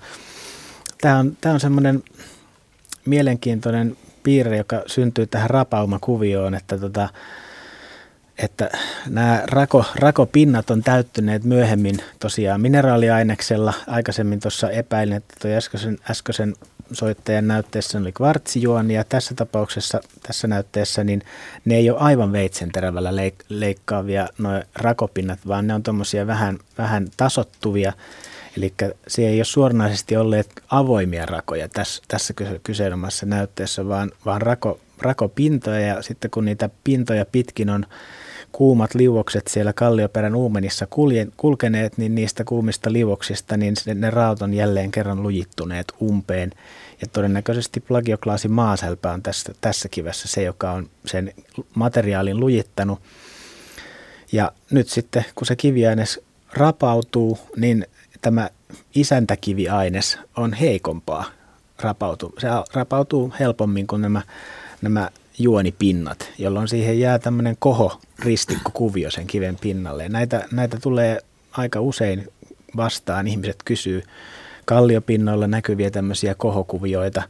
tämä 1.02 1.18
on, 1.18 1.38
tämä 1.42 1.54
on 1.54 1.60
semmoinen 1.60 2.04
mielenkiintoinen 3.06 3.98
piirre, 4.24 4.58
joka 4.58 4.84
syntyy 4.88 5.28
tähän 5.28 5.50
rapaumakuvioon, 5.50 6.56
että 6.56 6.78
tota, 6.78 7.10
että 8.38 8.70
nämä 9.10 9.44
rako, 9.46 9.86
rakopinnat 9.96 10.70
on 10.70 10.84
täyttyneet 10.84 11.44
myöhemmin 11.44 11.98
tosiaan 12.20 12.62
mineraaliaineksella. 12.62 13.74
Aikaisemmin 13.88 14.40
tuossa 14.40 14.70
epäilin, 14.70 15.18
että 15.18 15.36
tuo 15.42 15.52
äskeisen, 15.52 15.98
äskeisen 16.12 16.56
soittajan 16.92 17.48
näytteessä 17.48 17.98
oli 17.98 18.12
kvartsijuoni 18.12 18.94
ja 18.94 19.04
tässä 19.04 19.36
tapauksessa, 19.36 20.02
tässä 20.28 20.48
näytteessä, 20.48 21.04
niin 21.04 21.22
ne 21.66 21.76
ei 21.76 21.90
ole 21.90 22.00
aivan 22.00 22.32
veitsenterävällä 22.32 23.12
leik- 23.12 23.46
leikkaavia 23.50 24.28
nuo 24.38 24.62
rakopinnat, 24.76 25.40
vaan 25.48 25.68
ne 25.68 25.74
on 25.74 25.84
tuommoisia 25.84 26.28
vähän, 26.28 26.60
vähän 26.78 27.08
tasottuvia. 27.18 27.94
Eli 28.60 28.74
se 29.08 29.28
ei 29.28 29.40
ole 29.40 29.46
suoranaisesti 29.46 30.18
olleet 30.18 30.50
avoimia 30.70 31.26
rakoja 31.26 31.70
tässä, 31.70 32.04
tässä 32.08 32.34
kyseenomaisessa 32.64 33.26
näytteessä, 33.26 33.88
vaan, 33.88 34.12
vaan 34.26 34.42
rako, 34.42 34.80
rakopintoja 35.02 35.80
ja 35.80 36.02
sitten 36.02 36.32
kun 36.32 36.46
niitä 36.46 36.70
pintoja 36.84 37.26
pitkin 37.26 37.70
on 37.70 37.86
kuumat 38.52 38.96
liuokset 38.96 39.48
siellä 39.48 39.74
kallioperän 39.74 40.36
uumenissa 40.36 40.88
kulkeneet, 41.38 41.98
niin 41.98 42.16
niistä 42.16 42.44
kuumista 42.44 42.94
liuoksista 42.94 43.58
niin 43.58 43.76
ne 43.94 44.10
raot 44.10 44.42
on 44.42 44.54
jälleen 44.54 44.92
kerran 44.92 45.24
lujittuneet 45.24 45.94
umpeen. 46.02 46.52
Ja 47.02 47.08
todennäköisesti 47.08 47.80
plagioklaasi 47.80 48.48
maaselpä 48.48 49.12
on 49.12 49.24
tässä, 49.24 49.54
tässä 49.62 49.90
kivessä 49.90 50.28
se, 50.28 50.44
joka 50.44 50.72
on 50.72 50.90
sen 51.06 51.34
materiaalin 51.76 52.40
lujittanut. 52.40 53.00
Ja 54.32 54.52
nyt 54.72 54.90
sitten, 54.90 55.26
kun 55.36 55.48
se 55.48 55.56
kiviaines 55.56 56.20
rapautuu, 56.54 57.40
niin 57.58 57.86
tämä 58.22 58.50
isäntäkiviaines 58.96 60.20
on 60.38 60.54
heikompaa 60.54 61.26
rapautuu. 61.82 62.34
Se 62.38 62.48
rapautuu 62.74 63.34
helpommin 63.40 63.88
kuin 63.88 64.02
nämä, 64.02 64.22
nämä 64.82 65.10
juonipinnat, 65.40 66.32
jolloin 66.38 66.68
siihen 66.68 67.00
jää 67.00 67.20
tämmöinen 67.20 67.56
koho 67.60 68.00
ristikkokuvio 68.20 69.12
sen 69.12 69.28
kiven 69.28 69.58
pinnalle. 69.62 70.04
Ja 70.04 70.10
näitä, 70.10 70.46
näitä 70.52 70.78
tulee 70.82 71.22
aika 71.52 71.82
usein 71.82 72.28
vastaan. 72.78 73.28
Ihmiset 73.28 73.64
kysyy 73.66 74.04
kalliopinnoilla 74.66 75.48
näkyviä 75.48 75.92
tämmöisiä 75.92 76.36
kohokuvioita, 76.36 77.24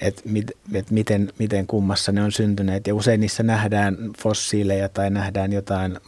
että 0.00 0.22
mit, 0.24 0.50
et 0.74 0.90
miten, 0.90 1.32
miten 1.38 1.66
kummassa 1.66 2.12
ne 2.12 2.22
on 2.22 2.32
syntyneet. 2.32 2.86
Ja 2.86 2.94
usein 2.94 3.20
niissä 3.20 3.42
nähdään 3.42 3.96
fossiileja 4.18 4.88
tai 4.88 5.10
nähdään 5.10 5.52
jotain 5.52 6.00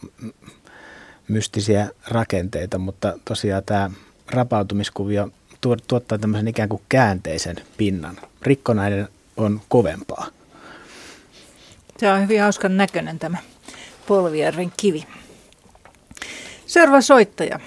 mystisiä 1.27 1.89
rakenteita, 2.07 2.77
mutta 2.77 3.19
tosiaan 3.25 3.63
tämä 3.65 3.89
rapautumiskuvio 4.31 5.29
tuottaa 5.87 6.17
tämmöisen 6.17 6.47
ikään 6.47 6.69
kuin 6.69 6.81
käänteisen 6.89 7.55
pinnan. 7.77 8.15
Rikkonainen 8.41 9.07
on 9.37 9.61
kovempaa. 9.69 10.27
Se 11.97 12.11
on 12.11 12.21
hyvin 12.21 12.41
hauskan 12.41 12.77
näköinen 12.77 13.19
tämä 13.19 13.37
Polvijärven 14.07 14.71
kivi. 14.77 15.03
Seuraava 16.65 17.01
soittaja 17.01 17.59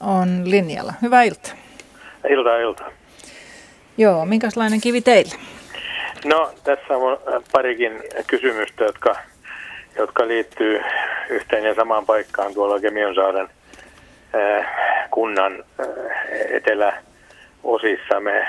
on 0.00 0.50
linjalla. 0.50 0.94
Hyvää 1.02 1.22
iltaa. 1.22 1.54
Iltaa, 2.30 2.58
iltaa. 2.58 2.90
Joo, 3.98 4.26
minkälainen 4.26 4.80
kivi 4.80 5.00
teillä? 5.00 5.34
No, 6.24 6.52
tässä 6.64 6.96
on 6.96 7.18
parikin 7.52 8.02
kysymystä, 8.26 8.84
jotka, 8.84 9.16
jotka 9.98 10.28
liittyy 10.28 10.80
yhteen 11.30 11.64
ja 11.64 11.74
samaan 11.74 12.06
paikkaan 12.06 12.54
tuolla 12.54 12.80
Kemionsaaren 12.80 13.48
kunnan 15.10 15.64
äh, 15.80 15.86
eteläosissa. 16.50 18.20
Me 18.20 18.46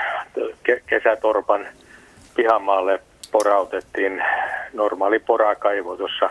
kesätorpan 0.86 1.66
pihamaalle 2.36 3.00
porautettiin 3.32 4.22
normaali 4.72 5.18
porakaivo 5.18 5.96
tuossa 5.96 6.30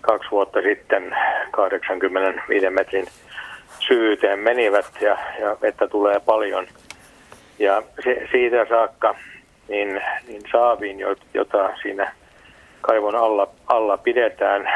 kaksi 0.00 0.30
vuotta 0.30 0.62
sitten 0.62 1.16
85 1.50 2.70
metrin 2.70 3.06
syvyyteen 3.88 4.38
menivät 4.38 4.86
ja, 5.00 5.18
ja 5.40 5.56
vettä 5.62 5.88
tulee 5.88 6.20
paljon. 6.20 6.66
Ja 7.58 7.82
se, 8.04 8.28
siitä 8.32 8.66
saakka 8.68 9.14
niin, 9.68 10.02
niin 10.28 10.42
saaviin, 10.52 10.98
jota 11.34 11.70
siinä 11.82 12.12
kaivon 12.80 13.16
alla, 13.16 13.48
alla 13.66 13.98
pidetään, 13.98 14.68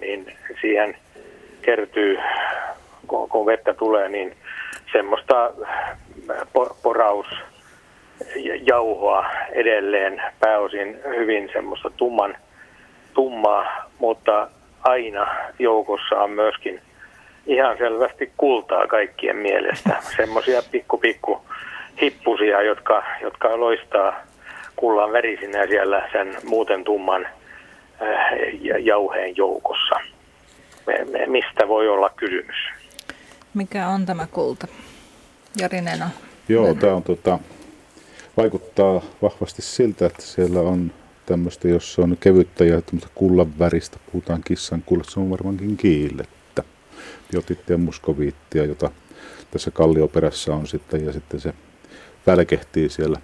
niin 0.00 0.32
siihen 0.60 0.96
kertyy, 1.62 2.18
kun, 3.06 3.28
kun 3.28 3.46
vettä 3.46 3.74
tulee, 3.74 4.08
niin 4.08 4.36
semmoista 4.92 5.50
poraus 6.82 7.26
jauhoa 8.62 9.26
edelleen, 9.52 10.22
pääosin 10.40 11.00
hyvin 11.04 11.50
semmoista 11.52 11.90
tumman, 11.90 12.36
tummaa, 13.14 13.90
mutta 13.98 14.48
aina 14.82 15.26
joukossa 15.58 16.16
on 16.16 16.30
myöskin 16.30 16.80
ihan 17.46 17.78
selvästi 17.78 18.32
kultaa 18.36 18.86
kaikkien 18.86 19.36
mielestä. 19.36 19.96
Semmoisia 20.16 20.62
pikku 20.70 20.98
pikku 20.98 21.44
hippusia, 22.02 22.62
jotka, 22.62 23.02
jotka 23.22 23.60
loistaa 23.60 24.14
kullan 24.76 25.12
värisinä 25.12 25.66
siellä 25.66 26.08
sen 26.12 26.36
muuten 26.44 26.84
tumman 26.84 27.26
äh, 28.02 28.32
jauheen 28.78 29.36
joukossa. 29.36 30.00
Mistä 31.26 31.68
voi 31.68 31.88
olla 31.88 32.10
kysymys? 32.16 32.56
Mikä 33.54 33.88
on 33.88 34.06
tämä 34.06 34.26
kulta? 34.26 34.66
Jari 35.60 35.80
Neno. 35.80 36.04
Joo, 36.48 36.74
tämä 36.74 36.94
on 36.94 37.02
tota, 37.02 37.38
vaikuttaa 38.36 39.02
vahvasti 39.22 39.62
siltä, 39.62 40.06
että 40.06 40.22
siellä 40.22 40.60
on 40.60 40.92
tämmöistä, 41.26 41.68
jos 41.68 41.98
on 41.98 42.16
kevyttä 42.20 42.64
ja 42.64 42.82
kullan 43.14 43.58
väristä, 43.58 43.98
puhutaan 44.12 44.42
kissan 44.44 44.82
kullasta, 44.86 45.12
se 45.12 45.20
on 45.20 45.30
varmaankin 45.30 45.76
kiillettä. 45.76 46.62
Biotiittia 47.32 47.74
ja 47.74 47.78
muskoviittia, 47.78 48.64
jota 48.64 48.90
tässä 49.50 49.70
kallioperässä 49.70 50.54
on 50.54 50.66
sitten, 50.66 51.06
ja 51.06 51.12
sitten 51.12 51.40
se 51.40 51.54
välkehtii 52.26 52.88
siellä 52.88 53.18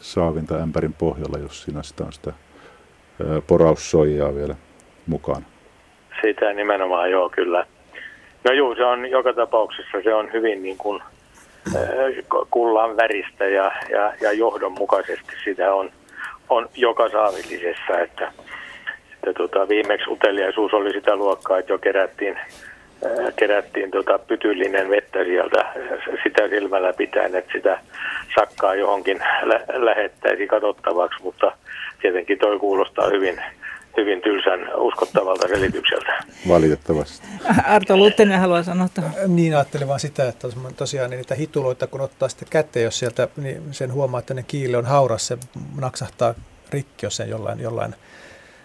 saavin 0.00 0.46
tai 0.46 0.62
ämpärin 0.62 0.92
pohjalla, 0.92 1.38
jos 1.38 1.62
siinä 1.62 1.82
sitä 1.82 2.04
on 2.04 2.12
sitä 2.12 2.32
poraussoijaa 3.46 4.34
vielä 4.34 4.54
mukana. 5.06 5.42
Sitä 6.22 6.52
nimenomaan 6.52 7.10
joo, 7.10 7.30
kyllä. 7.30 7.66
No 8.44 8.52
juu, 8.52 8.74
se 8.74 8.84
on 8.84 9.10
joka 9.10 9.32
tapauksessa 9.32 10.02
se 10.04 10.14
on 10.14 10.32
hyvin 10.32 10.62
niin 10.62 10.78
kuin 10.78 11.02
kullan 12.50 12.96
väristä 12.96 13.44
ja, 13.44 13.72
ja, 13.90 14.12
ja 14.20 14.32
johdonmukaisesti 14.32 15.32
sitä 15.44 15.74
on, 15.74 15.90
on 16.48 16.68
joka 16.74 17.08
saavillisessa, 17.08 17.98
että, 18.00 18.32
että 19.14 19.32
tota, 19.36 19.68
viimeksi 19.68 20.10
uteliaisuus 20.10 20.74
oli 20.74 20.92
sitä 20.92 21.16
luokkaa, 21.16 21.58
että 21.58 21.72
jo 21.72 21.78
kerättiin, 21.78 22.38
ää, 23.04 23.32
kerättiin 23.36 23.90
tota 23.90 24.18
pytyllinen 24.18 24.90
vettä 24.90 25.24
sieltä 25.24 25.64
sitä 26.22 26.48
silmällä 26.48 26.92
pitäen, 26.92 27.34
että 27.34 27.52
sitä 27.52 27.80
sakkaa 28.34 28.74
johonkin 28.74 29.20
lä- 29.42 29.64
lähettäisi 29.74 30.46
katsottavaksi, 30.46 31.22
mutta 31.22 31.52
tietenkin 32.02 32.38
toi 32.38 32.58
kuulostaa 32.58 33.06
hyvin 33.06 33.42
hyvin 33.96 34.22
tylsän 34.22 34.70
uskottavalta 34.76 35.48
selitykseltä. 35.48 36.24
Valitettavasti. 36.48 37.26
Arto 37.66 37.96
Luttinen 37.96 38.40
haluaa 38.40 38.62
sanoa 38.62 38.88
tuohon. 38.94 39.12
Niin 39.36 39.54
ajattelin 39.56 39.88
vaan 39.88 40.00
sitä, 40.00 40.28
että 40.28 40.48
tosiaan 40.76 41.10
niin 41.10 41.18
niitä 41.18 41.34
hituloita 41.34 41.86
kun 41.86 42.00
ottaa 42.00 42.28
sitten 42.28 42.48
käteen, 42.50 42.84
jos 42.84 42.98
sieltä 42.98 43.28
niin 43.36 43.62
sen 43.70 43.92
huomaa, 43.92 44.20
että 44.20 44.34
ne 44.34 44.42
kiili 44.42 44.76
on 44.76 44.86
hauras, 44.86 45.26
se 45.26 45.38
naksahtaa 45.80 46.34
rikki, 46.70 47.06
jos 47.06 47.16
sen 47.16 47.28
jollain, 47.28 47.60
jollain 47.60 47.94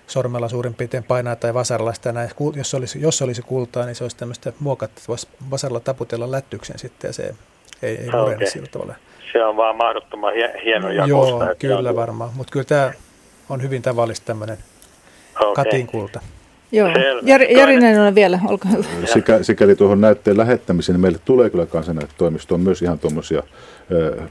sormella 0.07 0.49
suurin 0.49 0.73
piirtein 0.73 1.03
painaa 1.03 1.35
tai 1.35 1.53
vasaralla 1.53 1.93
sitä 1.93 2.11
näin. 2.11 2.29
Jos 2.55 2.73
olisi, 2.73 3.01
jos 3.01 3.21
olisi 3.21 3.41
kultaa, 3.41 3.85
niin 3.85 3.95
se 3.95 4.03
olisi 4.03 4.17
tämmöistä 4.17 4.53
muokattu, 4.59 4.99
että 4.99 5.07
voisi 5.07 5.27
vasaralla 5.51 5.79
taputella 5.79 6.31
lättyksen 6.31 6.79
sitten 6.79 7.09
ja 7.09 7.13
se 7.13 7.35
ei, 7.81 7.97
ei 7.97 8.05
murene 8.05 8.35
okay. 8.35 8.47
sillä 8.47 8.67
tavalla. 8.71 8.95
Se 9.31 9.45
on 9.45 9.57
vaan 9.57 9.75
mahdottoman 9.75 10.33
hieno 10.63 10.91
jakosta. 10.91 11.45
Joo, 11.45 11.55
kyllä 11.59 11.95
varmaan, 11.95 12.31
mutta 12.35 12.51
kyllä 12.51 12.65
tämä 12.65 12.91
on 13.49 13.61
hyvin 13.61 13.81
tavallista 13.81 14.25
tämmöinen 14.25 14.57
okay. 15.41 15.63
katinkulta. 15.63 16.19
Joo, 16.71 16.89
Jari, 17.23 17.53
Jarinen 17.53 17.99
on 17.99 18.15
vielä, 18.15 18.39
olkaa 18.47 18.71
hyvä. 18.71 18.83
Sikä, 19.05 19.43
sikäli 19.43 19.75
tuohon 19.75 20.01
näytteen 20.01 20.37
lähettämiseen, 20.37 20.93
niin 20.93 21.01
meille 21.01 21.19
tulee 21.25 21.49
kyllä 21.49 21.65
kansanäyttötoimistoon 21.65 22.61
myös 22.61 22.81
ihan 22.81 22.99
tuommoisia 22.99 23.43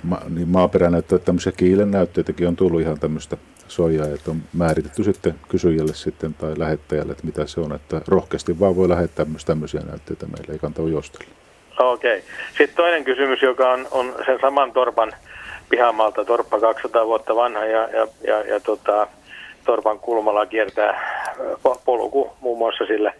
ma, 0.02 0.20
niin 0.34 0.48
maaperänäyttöjä, 0.48 1.18
tämmöisiä 1.18 1.52
kiilen 1.52 1.90
näytteitäkin 1.90 2.48
on 2.48 2.56
tullut 2.56 2.80
ihan 2.80 3.00
tämmöistä 3.00 3.36
soijaa, 3.68 4.06
että 4.06 4.30
on 4.30 4.42
määritetty 4.52 5.04
sitten 5.04 5.34
kysyjälle 5.48 5.94
sitten 5.94 6.34
tai 6.34 6.54
lähettäjälle, 6.58 7.12
että 7.12 7.26
mitä 7.26 7.46
se 7.46 7.60
on, 7.60 7.74
että 7.74 8.00
rohkeasti 8.08 8.60
vaan 8.60 8.76
voi 8.76 8.88
lähettää 8.88 9.24
myös 9.24 9.44
tämmöisiä 9.44 9.80
näytteitä 9.80 10.26
meille, 10.26 10.52
ei 10.52 10.58
kannata 10.58 10.82
ujostella. 10.82 11.32
Okei. 11.78 12.18
Okay. 12.18 12.30
Sitten 12.48 12.76
toinen 12.76 13.04
kysymys, 13.04 13.42
joka 13.42 13.72
on, 13.72 13.88
on 13.90 14.14
sen 14.26 14.38
saman 14.40 14.72
torpan 14.72 15.12
pihamaalta, 15.70 16.24
torppa 16.24 16.60
200 16.60 17.06
vuotta 17.06 17.36
vanha 17.36 17.64
ja, 17.64 17.88
ja, 17.88 18.08
ja, 18.26 18.42
ja 18.42 18.60
tota, 18.60 19.06
torpan 19.68 19.98
kulmalla 19.98 20.46
kiertää 20.46 20.92
polku 21.84 22.32
muun 22.40 22.58
muassa 22.58 22.86
sille, 22.86 23.12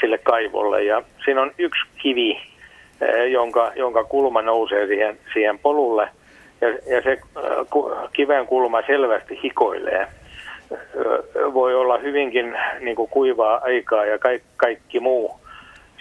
sille 0.00 0.18
kaivolle. 0.18 0.84
Ja 0.84 1.02
siinä 1.24 1.42
on 1.42 1.50
yksi 1.58 1.82
kivi, 2.02 2.40
jonka, 3.30 3.72
jonka 3.76 4.04
kulma 4.04 4.42
nousee 4.42 4.86
siihen, 4.86 5.18
siihen 5.32 5.58
polulle 5.58 6.08
ja, 6.60 6.68
ja 6.68 7.02
se 7.02 7.20
kiven 8.12 8.46
kulma 8.46 8.82
selvästi 8.86 9.40
hikoilee. 9.42 10.06
voi 11.54 11.74
olla 11.74 11.98
hyvinkin 11.98 12.56
niin 12.80 12.96
kuin 12.96 13.10
kuivaa 13.10 13.60
aikaa 13.62 14.04
ja 14.04 14.18
kaikki, 14.18 14.48
kaikki 14.56 15.00
muu 15.00 15.40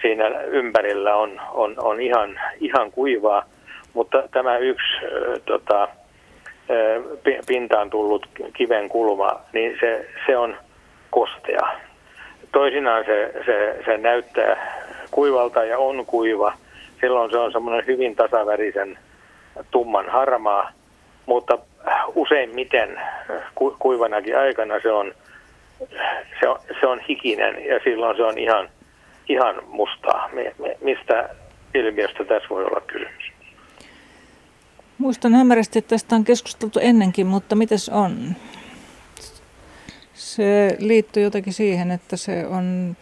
siinä 0.01 0.30
ympärillä 0.41 1.15
on, 1.15 1.41
on, 1.51 1.75
on 1.77 2.01
ihan, 2.01 2.39
ihan 2.59 2.91
kuivaa, 2.91 3.45
mutta 3.93 4.23
tämä 4.31 4.57
yksi 4.57 4.93
tota, 5.45 5.88
pintaan 7.48 7.90
tullut 7.90 8.27
kiven 8.53 8.90
kulma, 8.90 9.40
niin 9.53 9.77
se, 9.80 10.06
se 10.26 10.38
on 10.38 10.56
kostea. 11.10 11.68
Toisinaan 12.52 13.06
se, 13.06 13.34
se, 13.45 13.84
se 13.85 13.98
näyttää 13.98 14.84
kuivalta 15.11 15.64
ja 15.64 15.77
on 15.80 16.06
kuiva. 16.06 16.53
Silloin 17.02 17.31
se 17.31 17.38
on 17.38 17.52
semmoinen 17.52 17.88
hyvin 17.88 18.15
tasavärisen 18.15 18.98
tumman 19.72 20.10
harmaa, 20.10 20.72
mutta 21.26 21.57
useimmiten 22.15 23.02
ku, 23.56 23.76
kuivanakin 23.80 24.38
aikana 24.38 24.80
se 24.80 24.91
on, 24.91 25.14
se 26.40 26.48
on, 26.48 26.60
se 26.80 26.88
on 26.88 26.99
hikinen 26.99 27.65
ja 27.65 27.80
silloin 27.84 28.18
se 28.18 28.23
on 28.23 28.38
ihan, 28.38 28.69
ihan 29.30 29.56
mustaa. 29.68 30.30
Mistä 30.81 31.30
ilmiöstä 31.73 32.26
tässä 32.26 32.49
voi 32.49 32.65
olla 32.65 32.81
kysymys? 32.81 33.22
Muistan 34.97 35.33
hämärästi, 35.33 35.79
että 35.79 35.89
tästä 35.89 36.15
on 36.15 36.23
keskusteltu 36.23 36.79
ennenkin, 36.79 37.27
mutta 37.27 37.55
mitäs 37.55 37.89
on? 37.89 38.35
Se 40.13 40.75
liittyy 40.79 41.23
jotenkin 41.23 41.53
siihen, 41.53 41.91
että 41.91 42.17
se 42.17 42.45
on 42.47 42.97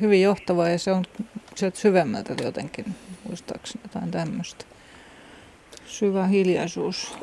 hyvin 0.00 0.22
johtava 0.22 0.68
ja 0.68 0.78
se 0.78 0.92
on 0.92 1.04
sieltä 1.54 1.78
syvemmältä 1.78 2.34
jotenkin, 2.42 2.84
muistaakseni 3.28 3.84
jotain 3.84 4.10
tämmöistä. 4.10 4.64
Syvä 5.86 6.26
hiljaisuus. 6.26 7.14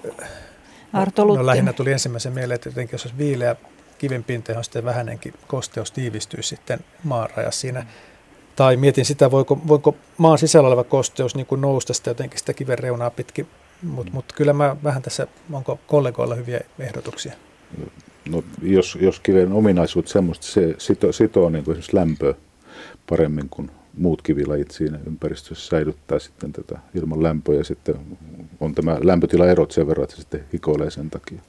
Arto 0.93 1.25
no, 1.25 1.35
no 1.35 1.45
lähinnä 1.45 1.73
tuli 1.73 1.91
ensimmäisen 1.91 2.33
mieleen, 2.33 2.55
että 2.55 2.69
jotenkin 2.69 2.93
jos 2.93 3.05
olisi 3.05 3.17
viileä 3.17 3.55
kivenpinta, 3.97 4.51
johon 4.51 4.63
sitten 4.63 4.85
vähänenkin 4.85 5.33
kosteus 5.47 5.91
tiivistyy 5.91 6.43
sitten 6.43 6.79
maanrajassa 7.03 7.61
siinä. 7.61 7.85
Tai 8.57 8.77
mietin 8.77 9.05
sitä, 9.05 9.31
voiko, 9.31 9.61
voiko 9.67 9.95
maan 10.17 10.37
sisällä 10.37 10.67
oleva 10.67 10.83
kosteus 10.83 11.35
niin 11.35 11.45
kuin 11.45 11.61
nousta 11.61 11.93
sitä 11.93 12.09
jotenkin 12.09 12.39
sitä 12.39 12.53
kiven 12.53 12.79
reunaa 12.79 13.09
pitkin. 13.09 13.47
Mutta 13.83 14.11
mut 14.13 14.25
kyllä 14.35 14.53
mä 14.53 14.75
vähän 14.83 15.01
tässä, 15.01 15.27
onko 15.51 15.79
kollegoilla 15.87 16.35
hyviä 16.35 16.59
ehdotuksia? 16.79 17.33
No, 18.29 18.43
jos, 18.61 18.97
jos 19.01 19.19
kiven 19.19 19.51
ominaisuus 19.51 20.09
semmoista, 20.09 20.45
se 20.45 20.75
sitoo, 20.77 21.11
sitoo 21.11 21.49
niin 21.49 21.63
kuin 21.63 21.73
esimerkiksi 21.73 21.95
lämpöä 21.95 22.33
paremmin 23.09 23.49
kuin 23.49 23.71
muut 23.97 24.21
kivilajit 24.21 24.71
siinä 24.71 24.99
ympäristössä 25.07 25.67
säilyttää 25.67 26.19
sitten 26.19 26.53
tätä 26.53 26.79
ilman 26.95 27.23
lämpöä 27.23 27.55
ja 27.55 27.63
sitten 27.63 27.95
on 28.59 28.75
tämä 28.75 28.97
lämpötilaerot 29.01 29.71
sen 29.71 29.87
verran, 29.87 30.03
että 30.03 30.15
se 30.15 30.21
sitten 30.21 30.45
hikoilee 30.53 30.91
sen 30.91 31.09
takia 31.09 31.41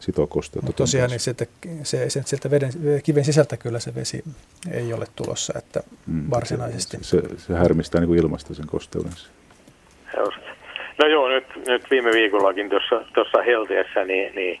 sitoo 0.00 0.26
kosteutta. 0.26 0.66
Mutta 0.66 0.82
tosiaan 0.82 1.10
niin 1.10 1.20
sitten, 1.20 1.46
se, 1.82 2.10
se, 2.10 2.22
sieltä 2.24 2.50
veden, 2.50 2.70
kiven 3.02 3.24
sisältä 3.24 3.56
kyllä 3.56 3.78
se 3.78 3.94
vesi 3.94 4.24
ei 4.72 4.92
ole 4.92 5.06
tulossa, 5.16 5.52
että 5.58 5.80
mm, 6.06 6.30
varsinaisesti. 6.30 6.96
Se, 7.00 7.20
se, 7.20 7.38
se 7.38 7.54
härmistää 7.54 8.00
niin 8.00 8.08
kuin 8.08 8.20
ilmasta 8.20 8.54
sen 8.54 8.66
kosteuden. 8.66 9.12
No 11.02 11.06
joo, 11.06 11.28
nyt, 11.28 11.44
nyt 11.66 11.90
viime 11.90 12.12
viikollakin 12.12 12.70
tuossa 13.14 13.42
helteessä, 13.46 14.04
niin, 14.04 14.34
niin, 14.34 14.60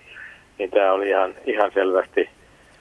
niin 0.58 0.70
tämä 0.70 0.92
oli 0.92 1.08
ihan, 1.08 1.34
ihan 1.46 1.70
selvästi 1.74 2.30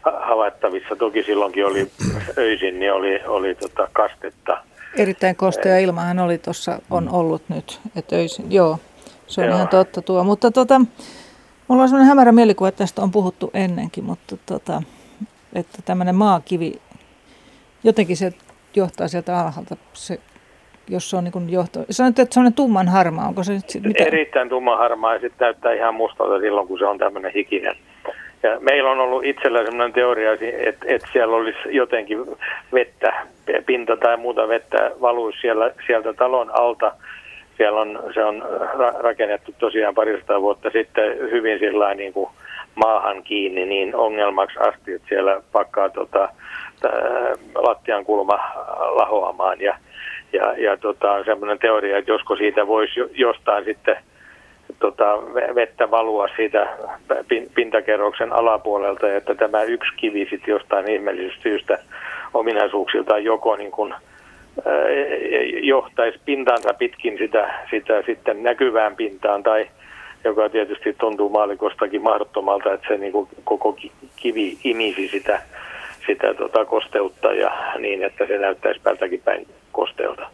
havaittavissa. 0.03 0.95
Toki 0.95 1.23
silloinkin 1.23 1.65
oli 1.65 1.91
öisin, 2.37 2.79
niin 2.79 2.93
oli, 2.93 3.21
oli 3.25 3.55
tota 3.55 3.87
kastetta. 3.93 4.63
Erittäin 4.97 5.35
kostea 5.35 5.77
ilmahan 5.77 6.19
oli 6.19 6.37
tuossa, 6.37 6.81
on 6.89 7.03
mm. 7.03 7.13
ollut 7.13 7.41
nyt, 7.49 7.79
että 7.95 8.15
öisin, 8.15 8.51
joo, 8.51 8.79
se 9.27 9.41
on 9.41 9.47
joo. 9.47 9.55
ihan 9.55 9.67
totta 9.67 10.01
tuo. 10.01 10.23
Mutta 10.23 10.51
tota, 10.51 10.81
mulla 11.69 11.83
on 11.83 11.89
sellainen 11.89 12.09
hämärä 12.09 12.31
mielikuva, 12.31 12.67
että 12.67 12.77
tästä 12.77 13.01
on 13.01 13.11
puhuttu 13.11 13.51
ennenkin, 13.53 14.03
mutta 14.03 14.37
tota, 14.45 14.81
että 15.55 15.77
tämmöinen 15.85 16.15
maakivi, 16.15 16.73
jotenkin 17.83 18.17
se 18.17 18.33
johtaa 18.75 19.07
sieltä 19.07 19.39
alhaalta, 19.39 19.77
se, 19.93 20.19
jos 20.89 21.09
se 21.09 21.17
on 21.17 21.23
niin 21.23 21.49
johto. 21.49 21.85
Sanoit, 21.89 22.19
että 22.19 22.33
semmoinen 22.33 22.53
tumman 22.53 22.87
harmaa, 22.87 23.27
onko 23.27 23.43
se 23.43 23.59
sit, 23.67 23.83
mitä? 23.83 24.03
Erittäin 24.03 24.49
tumman 24.49 24.77
harmaa 24.77 25.13
ja 25.13 25.19
sitten 25.19 25.45
näyttää 25.45 25.73
ihan 25.73 25.95
mustalta 25.95 26.39
silloin, 26.39 26.67
kun 26.67 26.79
se 26.79 26.85
on 26.85 26.97
tämmöinen 26.97 27.31
hikinen. 27.33 27.75
Ja 28.43 28.59
meillä 28.59 28.91
on 28.91 28.99
ollut 28.99 29.25
itsellä 29.25 29.59
sellainen 29.59 29.93
teoria, 29.93 30.33
että, 30.33 30.85
että 30.87 31.07
siellä 31.13 31.35
olisi 31.35 31.59
jotenkin 31.69 32.19
vettä, 32.73 33.27
pinta 33.65 33.97
tai 33.97 34.17
muuta 34.17 34.47
vettä 34.47 34.91
valuisi 35.01 35.39
siellä, 35.41 35.71
sieltä 35.87 36.13
talon 36.13 36.51
alta. 36.53 36.91
Siellä 37.59 37.81
on, 37.81 38.03
se 38.13 38.23
on 38.23 38.43
rakennettu 38.99 39.53
tosiaan 39.59 39.95
parista 39.95 40.41
vuotta 40.41 40.69
sitten 40.69 41.17
hyvin 41.19 41.59
sillä 41.59 41.93
niin 41.93 42.13
kuin 42.13 42.29
maahan 42.75 43.23
kiinni 43.23 43.65
niin 43.65 43.95
ongelmaksi 43.95 44.59
asti, 44.59 44.93
että 44.93 45.07
siellä 45.07 45.41
pakkaa 45.51 45.89
tota, 45.89 46.29
lattian 47.55 48.05
kulma 48.05 48.39
lahoamaan. 48.95 49.61
Ja, 49.61 49.77
ja, 50.33 50.53
ja 50.57 50.77
tota, 50.77 51.11
on 51.11 51.25
semmoinen 51.25 51.59
teoria, 51.59 51.97
että 51.97 52.11
josko 52.11 52.35
siitä 52.35 52.67
voisi 52.67 52.99
jostain 53.13 53.65
sitten 53.65 53.97
tota, 54.79 55.05
vettä 55.55 55.91
valua 55.91 56.27
siitä 56.35 56.67
pintakerroksen 57.55 58.33
alapuolelta, 58.33 59.15
että 59.15 59.35
tämä 59.35 59.63
yksi 59.63 59.91
kivi 59.97 60.19
sitten 60.19 60.51
jostain 60.51 60.91
ihmeellisestä 60.91 61.43
syystä 61.43 61.79
ominaisuuksiltaan 62.33 63.23
joko 63.23 63.55
niin 63.55 63.71
kuin, 63.71 63.93
johtaisi 65.61 66.19
pintaansa 66.25 66.73
pitkin 66.73 67.17
sitä, 67.17 67.53
sitä 67.71 68.03
sitten 68.05 68.43
näkyvään 68.43 68.95
pintaan 68.95 69.43
tai 69.43 69.67
joka 70.23 70.49
tietysti 70.49 70.93
tuntuu 70.93 71.29
maalikostakin 71.29 72.01
mahdottomalta, 72.01 72.73
että 72.73 72.87
se 72.87 72.97
niin 72.97 73.11
kuin 73.11 73.29
koko 73.43 73.77
kivi 74.15 74.57
imisi 74.63 75.07
sitä, 75.07 75.41
sitä 76.07 76.33
tota 76.33 76.65
kosteutta 76.65 77.33
ja 77.33 77.51
niin, 77.79 78.03
että 78.03 78.27
se 78.27 78.37
näyttäisi 78.37 78.79
päältäkin 78.83 79.21
päin 79.25 79.47
kosteelta. 79.71 80.29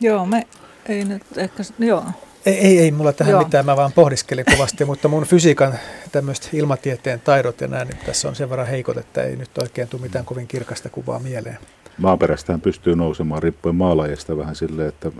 Joo, 0.00 0.26
me 0.26 0.42
ei 0.88 1.04
nyt 1.04 1.22
ehkä, 1.38 1.62
joo, 1.78 2.02
ei, 2.46 2.58
ei, 2.58 2.78
ei 2.78 2.90
mulla 2.90 3.12
tähän 3.12 3.30
Joo. 3.30 3.44
mitään, 3.44 3.66
mä 3.66 3.76
vaan 3.76 3.92
pohdiskelin 3.92 4.44
kovasti, 4.44 4.84
mutta 4.84 5.08
mun 5.08 5.26
fysiikan 5.26 5.74
tämmöiset 6.12 6.54
ilmatieteen 6.54 7.20
taidot 7.20 7.60
ja 7.60 7.68
näin, 7.68 7.88
niin 7.88 7.98
tässä 8.06 8.28
on 8.28 8.34
sen 8.34 8.50
verran 8.50 8.66
heikot, 8.66 8.96
että 8.96 9.22
ei 9.22 9.36
nyt 9.36 9.58
oikein 9.58 9.88
tule 9.88 10.02
mitään 10.02 10.24
kovin 10.24 10.46
kirkasta 10.46 10.88
kuvaa 10.88 11.18
mieleen. 11.18 11.58
Maaperästähän 11.98 12.60
pystyy 12.60 12.96
nousemaan 12.96 13.42
riippuen 13.42 13.74
maalajasta 13.74 14.38
vähän 14.38 14.54
silleen, 14.54 14.88
että 14.88 15.12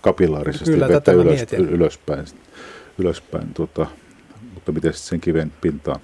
kapillaarisesti 0.00 0.70
Kyllä, 0.70 0.88
vettä 0.88 1.12
ylös, 1.12 1.52
ylöspäin. 1.52 2.24
ylöspäin 2.98 3.54
tota, 3.54 3.86
mutta 4.54 4.72
miten 4.72 4.92
sitten 4.92 5.08
sen 5.08 5.20
kiven 5.20 5.52
pintaan 5.60 6.00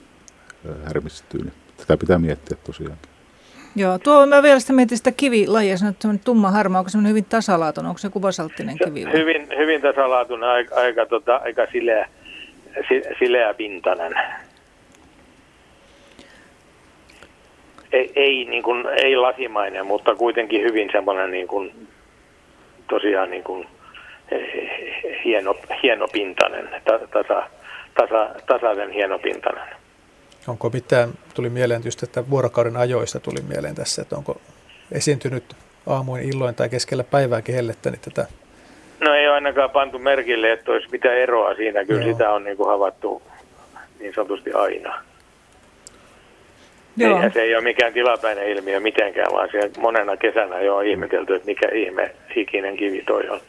härmistyy, 0.85 1.41
niin 1.41 1.53
tätä 1.77 1.97
pitää 1.97 2.19
miettiä 2.19 2.57
tosiaankin. 2.65 3.11
Joo, 3.77 3.99
tuo 3.99 4.27
mä 4.27 4.43
vielä 4.43 4.61
sitä 4.61 4.73
mietin 4.73 4.99
sitä 4.99 5.13
kivilajia, 5.13 5.77
sanoit, 5.77 5.97
että 6.05 6.25
tumma 6.25 6.51
harma, 6.51 6.79
onko 6.79 6.89
semmoinen 6.89 7.11
hyvin 7.11 7.25
tasalaatuinen, 7.25 7.89
onko 7.89 7.99
se 7.99 8.09
kuvasalttinen 8.09 8.79
kivi? 8.85 9.05
Vai? 9.05 9.13
Hyvin, 9.13 9.49
hyvin 9.59 9.83
tasalaatuinen, 9.83 10.49
aika, 10.49 10.75
aika, 10.75 11.07
tota, 11.07 11.37
aika 11.37 11.67
sileä, 11.73 12.09
sileä 13.19 13.55
pintainen. 13.55 14.15
Ei, 17.93 18.13
ei, 18.17 18.45
niin 18.45 18.63
kuin, 18.63 18.87
ei 18.87 19.17
lasimainen, 19.17 19.87
mutta 19.87 20.15
kuitenkin 20.15 20.63
hyvin 20.63 20.89
semmoinen 20.93 21.31
niin 21.31 21.49
kuin, 21.49 21.73
tosiaan 22.89 23.31
niin 23.31 23.45
kuin, 23.45 23.67
hieno, 25.25 25.57
hienopintainen, 25.83 26.69
tasa, 26.85 27.49
tasa, 27.95 28.29
tasaisen 28.47 28.91
hienopintainen. 28.91 29.65
Onko 30.49 30.71
mitään, 30.71 31.11
tuli 31.35 31.49
mieleen 31.49 31.83
just, 31.85 32.03
että 32.03 32.31
vuorokauden 32.31 32.77
ajoista 32.77 33.21
tuli 33.21 33.41
mieleen 33.49 33.75
tässä, 33.75 34.03
että 34.03 34.17
onko 34.17 34.41
esiintynyt 34.93 35.45
aamuin, 35.87 36.23
illoin 36.35 36.55
tai 36.55 36.69
keskellä 36.69 37.05
päivääkin 37.05 37.55
hellettä, 37.55 37.91
niin 37.91 38.01
tätä 38.01 38.27
No 39.01 39.15
ei 39.15 39.27
ole 39.27 39.35
ainakaan 39.35 39.71
pantu 39.71 39.99
merkille, 39.99 40.53
että 40.53 40.73
olisi 40.73 40.89
mitään 40.93 41.17
eroa 41.17 41.55
siinä. 41.55 41.85
Kyllä 41.85 42.03
Joo. 42.03 42.13
sitä 42.13 42.31
on 42.31 42.45
niin 42.45 42.57
kuin 42.57 42.69
havaittu 42.69 43.23
niin 44.01 44.15
sanotusti 44.15 44.53
aina. 44.53 45.05
Joo. 47.01 47.23
Ei, 47.23 47.31
se 47.31 47.43
ei 47.43 47.55
ole 47.55 47.65
mikään 47.65 47.93
tilapäinen 47.93 48.49
ilmiö 48.49 48.81
mitenkään, 48.81 49.33
vaan 49.33 49.49
siellä 49.51 49.71
monena 49.79 50.17
kesänä 50.17 50.61
jo 50.61 50.77
on 50.77 50.87
ihmetelty, 50.87 51.35
että 51.35 51.47
mikä 51.47 51.69
ihme 51.75 52.15
hikinen 52.37 52.77
kivi 52.77 53.03
toi 53.07 53.29
on. 53.29 53.41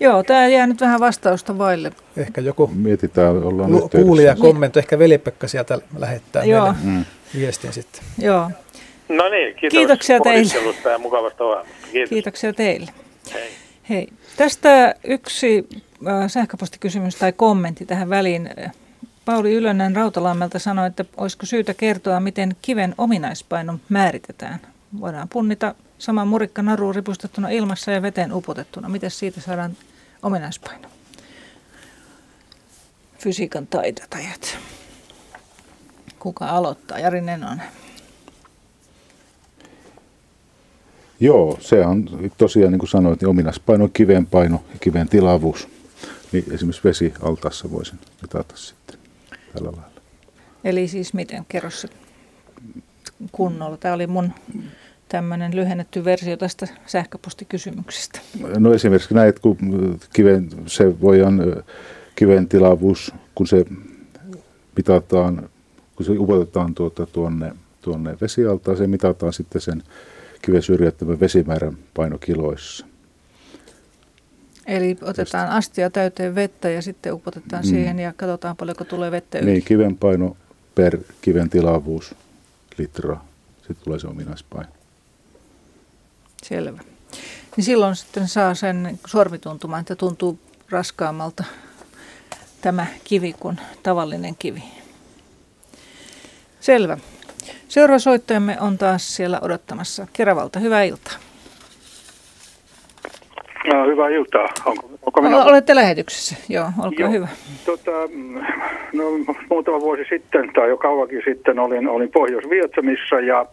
Joo, 0.00 0.22
tämä 0.22 0.46
jää 0.46 0.66
nyt 0.66 0.80
vähän 0.80 1.00
vastausta 1.00 1.58
vaille. 1.58 1.90
Ehkä 2.16 2.40
joku 2.40 2.70
Mietitään, 2.74 3.42
ollaan 3.42 3.72
lu- 3.72 3.88
kuulija 3.88 4.36
kommentoi, 4.36 4.80
ehkä 4.80 4.98
veli-Pekka 4.98 5.48
sieltä 5.48 5.78
lähettää 5.98 6.44
Joo. 6.44 6.62
meille 6.62 6.78
mm. 6.84 7.04
viestin 7.38 7.72
sitten. 7.72 8.02
Joo. 8.18 8.50
No 9.08 9.28
niin, 9.28 9.54
kiitos 9.54 9.78
Kiitoksia 9.78 10.20
teille. 10.20 10.90
ja 10.90 10.98
mukavasta 10.98 11.44
Kiitos. 11.92 12.10
Kiitoksia 12.10 12.52
teille. 12.52 12.90
Hei. 13.34 13.50
Hei. 13.88 14.08
Tästä 14.36 14.94
yksi 15.04 15.68
äh, 16.06 16.28
sähköpostikysymys 16.28 17.16
tai 17.16 17.32
kommentti 17.32 17.86
tähän 17.86 18.10
väliin. 18.10 18.50
Pauli 19.24 19.54
Ylönen 19.54 19.96
Rautalammelta 19.96 20.58
sanoi, 20.58 20.86
että 20.86 21.04
olisiko 21.16 21.46
syytä 21.46 21.74
kertoa, 21.74 22.20
miten 22.20 22.56
kiven 22.62 22.94
ominaispaino 22.98 23.78
määritetään. 23.88 24.60
Voidaan 25.00 25.28
punnita 25.28 25.74
sama 25.98 26.24
murikka 26.24 26.62
naru 26.62 26.92
ripustettuna 26.92 27.48
ilmassa 27.48 27.90
ja 27.90 28.02
veteen 28.02 28.32
upotettuna. 28.32 28.88
Miten 28.88 29.10
siitä 29.10 29.40
saadaan 29.40 29.76
ominaispaino? 30.22 30.88
Fysiikan 33.18 33.66
taitetajat. 33.66 34.58
Kuka 36.18 36.46
aloittaa? 36.48 36.98
Jari 36.98 37.20
Nenonen. 37.20 37.62
Joo, 41.20 41.58
se 41.60 41.86
on 41.86 42.08
tosiaan 42.38 42.72
niin 42.72 42.78
kuin 42.78 42.90
sanoit, 42.90 43.20
niin 43.20 43.28
ominaispaino, 43.28 43.88
kiven 43.92 44.26
paino 44.26 44.64
ja 44.72 44.78
kiven 44.80 45.08
tilavuus. 45.08 45.68
Niin 46.32 46.44
esimerkiksi 46.52 46.84
vesialtaassa 46.84 47.70
voisin 47.70 47.98
mitata 48.22 48.56
sitten 48.56 49.01
tällä 49.54 49.72
lailla. 49.72 50.00
Eli 50.64 50.88
siis 50.88 51.14
miten? 51.14 51.44
Kerro 51.48 51.70
se 51.70 51.88
kunnolla. 53.32 53.76
Tämä 53.76 53.94
oli 53.94 54.06
mun 54.06 54.32
tämmöinen 55.08 55.56
lyhennetty 55.56 56.04
versio 56.04 56.36
tästä 56.36 56.66
sähköpostikysymyksestä. 56.86 58.20
No 58.58 58.74
esimerkiksi 58.74 59.14
näet, 59.14 59.38
kun 59.38 59.56
kiven, 60.12 60.48
se 60.66 61.00
voidaan, 61.00 61.40
kiven 62.16 62.48
tilavuus, 62.48 63.12
kun 63.34 63.46
se 63.46 63.64
mitataan, 64.76 65.48
kun 65.96 66.06
se 66.06 66.12
upotetaan 66.12 66.74
tuota, 66.74 67.06
tuonne, 67.06 67.52
tuonne 67.80 68.16
vesialtaan, 68.20 68.76
se 68.76 68.86
mitataan 68.86 69.32
sitten 69.32 69.60
sen 69.60 69.82
kiven 70.42 70.62
syrjättämän 70.62 71.20
vesimäärän 71.20 71.76
painokiloissa. 71.94 72.86
Eli 74.66 74.96
otetaan 75.02 75.48
astia 75.48 75.90
täyteen 75.90 76.34
vettä 76.34 76.70
ja 76.70 76.82
sitten 76.82 77.12
upotetaan 77.14 77.64
mm. 77.64 77.68
siihen 77.68 77.98
ja 77.98 78.12
katsotaan 78.12 78.56
paljonko 78.56 78.84
tulee 78.84 79.10
vettä 79.10 79.38
yli. 79.38 79.50
Niin, 79.50 79.64
kiven 79.64 79.96
paino 79.96 80.36
per 80.74 80.98
kiven 81.20 81.50
tilavuus 81.50 82.14
litraa. 82.78 83.24
Sitten 83.56 83.76
tulee 83.84 83.98
se 83.98 84.06
ominaispaino. 84.06 84.70
Selvä. 86.42 86.80
Niin 87.56 87.64
silloin 87.64 87.96
sitten 87.96 88.28
saa 88.28 88.54
sen 88.54 88.98
sormituntumaan, 89.06 89.80
että 89.80 89.96
tuntuu 89.96 90.38
raskaammalta 90.70 91.44
tämä 92.60 92.86
kivi 93.04 93.32
kuin 93.32 93.60
tavallinen 93.82 94.36
kivi. 94.36 94.62
Selvä. 96.60 96.98
Seuraava 97.68 97.98
soittajamme 97.98 98.60
on 98.60 98.78
taas 98.78 99.16
siellä 99.16 99.40
odottamassa. 99.40 100.06
Keravalta, 100.12 100.60
hyvää 100.60 100.82
iltaa. 100.82 101.31
No, 103.66 103.86
hyvää 103.86 104.08
iltaa. 104.08 104.48
Onko, 104.64 104.90
onko 105.02 105.22
minä... 105.22 105.44
Olette 105.44 105.74
lähetyksessä, 105.74 106.36
joo, 106.48 106.66
olkaa 106.78 106.92
joo. 106.98 107.10
hyvä. 107.10 107.28
Tota, 107.66 107.90
no, 108.92 109.04
muutama 109.50 109.80
vuosi 109.80 110.02
sitten, 110.08 110.50
tai 110.52 110.68
jo 110.68 110.76
kauankin 110.76 111.22
sitten, 111.24 111.58
olin, 111.58 111.88
olin 111.88 112.10
Pohjois-Vietnamissa 112.10 113.20
ja, 113.20 113.46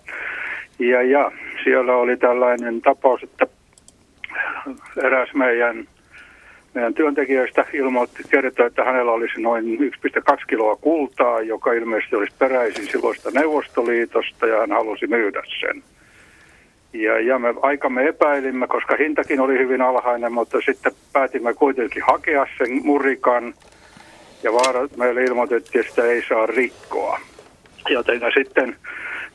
ja, 0.80 1.02
ja 1.02 1.32
siellä 1.64 1.96
oli 1.96 2.18
tällainen 2.18 2.82
tapaus, 2.82 3.24
että 3.24 3.48
eräs 5.04 5.30
meidän, 5.34 5.88
meidän 6.74 6.94
työntekijöistä 6.94 7.66
ilmoitti, 7.74 8.24
kertoi, 8.30 8.68
että 8.68 8.84
hänellä 8.84 9.12
olisi 9.12 9.42
noin 9.42 9.66
1,2 9.66 10.38
kiloa 10.48 10.76
kultaa, 10.76 11.42
joka 11.42 11.74
ilmeisesti 11.74 12.16
olisi 12.16 12.36
peräisin 12.40 12.88
silloista 12.88 13.32
Neuvostoliitosta 13.32 14.48
ja 14.48 14.60
hän 14.60 14.72
halusi 14.72 15.08
myydä 15.08 15.44
sen. 15.60 15.84
Ja, 16.94 17.20
ja 17.20 17.40
me 17.40 17.54
aikamme 17.62 18.08
epäilimme, 18.08 18.68
koska 18.68 18.96
hintakin 19.00 19.40
oli 19.40 19.58
hyvin 19.58 19.82
alhainen, 19.82 20.34
mutta 20.34 20.58
sitten 20.66 20.92
päätimme 21.14 21.54
kuitenkin 21.54 22.04
hakea 22.08 22.48
sen 22.58 22.82
murikan. 22.84 23.54
Ja 24.44 24.54
vaara, 24.54 24.88
meille 24.98 25.24
ilmoitettiin, 25.24 25.80
että 25.80 25.90
sitä 25.90 26.08
ei 26.08 26.24
saa 26.30 26.46
rikkoa. 26.46 27.20
Joten 27.90 28.22
sitten 28.38 28.76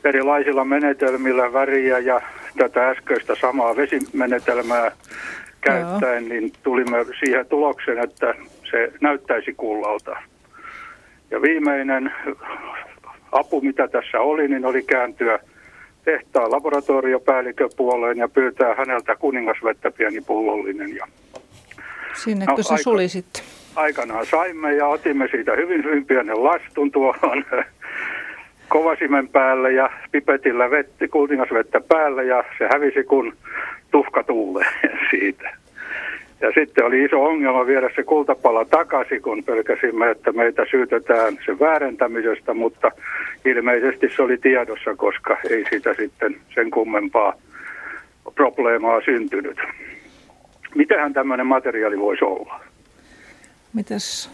erilaisilla 0.03 0.65
menetelmillä 0.65 1.53
väriä 1.53 1.99
ja 1.99 2.21
tätä 2.57 2.89
äskeistä 2.89 3.35
samaa 3.41 3.75
vesimenetelmää 3.75 4.91
käyttäen, 5.61 6.23
Joo. 6.23 6.29
niin 6.29 6.53
tulimme 6.63 7.05
siihen 7.19 7.45
tulokseen, 7.45 8.03
että 8.03 8.35
se 8.71 8.91
näyttäisi 9.01 9.53
kullalta. 9.53 10.17
Ja 11.31 11.41
viimeinen 11.41 12.13
apu, 13.31 13.61
mitä 13.61 13.87
tässä 13.87 14.19
oli, 14.19 14.47
niin 14.47 14.65
oli 14.65 14.83
kääntyä 14.83 15.39
tehtaan 16.05 16.51
laboratoriopäällikön 16.51 17.69
puoleen 17.77 18.17
ja 18.17 18.27
pyytää 18.27 18.75
häneltä 18.75 19.15
kuningasvettä 19.15 19.91
pieni 19.91 20.21
pullollinen. 20.21 20.95
Ja 20.95 21.07
Sinnekö 22.13 22.51
no, 22.51 22.63
se 22.63 22.73
aika, 22.73 22.83
suli 22.83 23.09
sitten? 23.09 23.43
Aikanaan 23.75 24.25
saimme 24.25 24.73
ja 24.73 24.87
otimme 24.87 25.27
siitä 25.31 25.51
hyvin, 25.55 25.83
hyvin 25.83 26.05
pienen 26.05 26.43
lastun 26.43 26.91
tuohon 26.91 27.45
kovasimen 28.69 29.27
päälle 29.27 29.73
ja 29.73 29.89
pipetillä 30.11 30.71
vetti, 30.71 31.07
kuningasvettä 31.07 31.81
päälle 31.81 32.23
ja 32.23 32.43
se 32.57 32.67
hävisi 32.71 33.03
kun 33.03 33.33
tuhka 33.91 34.23
tuulee 34.23 34.65
siitä. 35.11 35.64
Ja 36.41 36.51
sitten 36.55 36.85
oli 36.85 37.03
iso 37.03 37.23
ongelma 37.23 37.65
viedä 37.65 37.89
se 37.95 38.03
kultapala 38.03 38.65
takaisin, 38.65 39.21
kun 39.21 39.43
pelkäsimme, 39.43 40.11
että 40.11 40.31
meitä 40.31 40.65
syytetään 40.71 41.37
sen 41.45 41.59
väärentämisestä, 41.59 42.53
mutta 42.53 42.91
ilmeisesti 43.45 44.09
se 44.15 44.21
oli 44.21 44.37
tiedossa, 44.37 44.95
koska 44.95 45.37
ei 45.49 45.65
sitä 45.69 45.93
sitten 45.93 46.35
sen 46.55 46.71
kummempaa 46.71 47.33
probleemaa 48.35 49.01
syntynyt. 49.01 49.57
Mitähän 50.75 51.13
tämmöinen 51.13 51.47
materiaali 51.47 51.99
voisi 51.99 52.25
olla? 52.25 52.59
Mitäs 53.73 54.31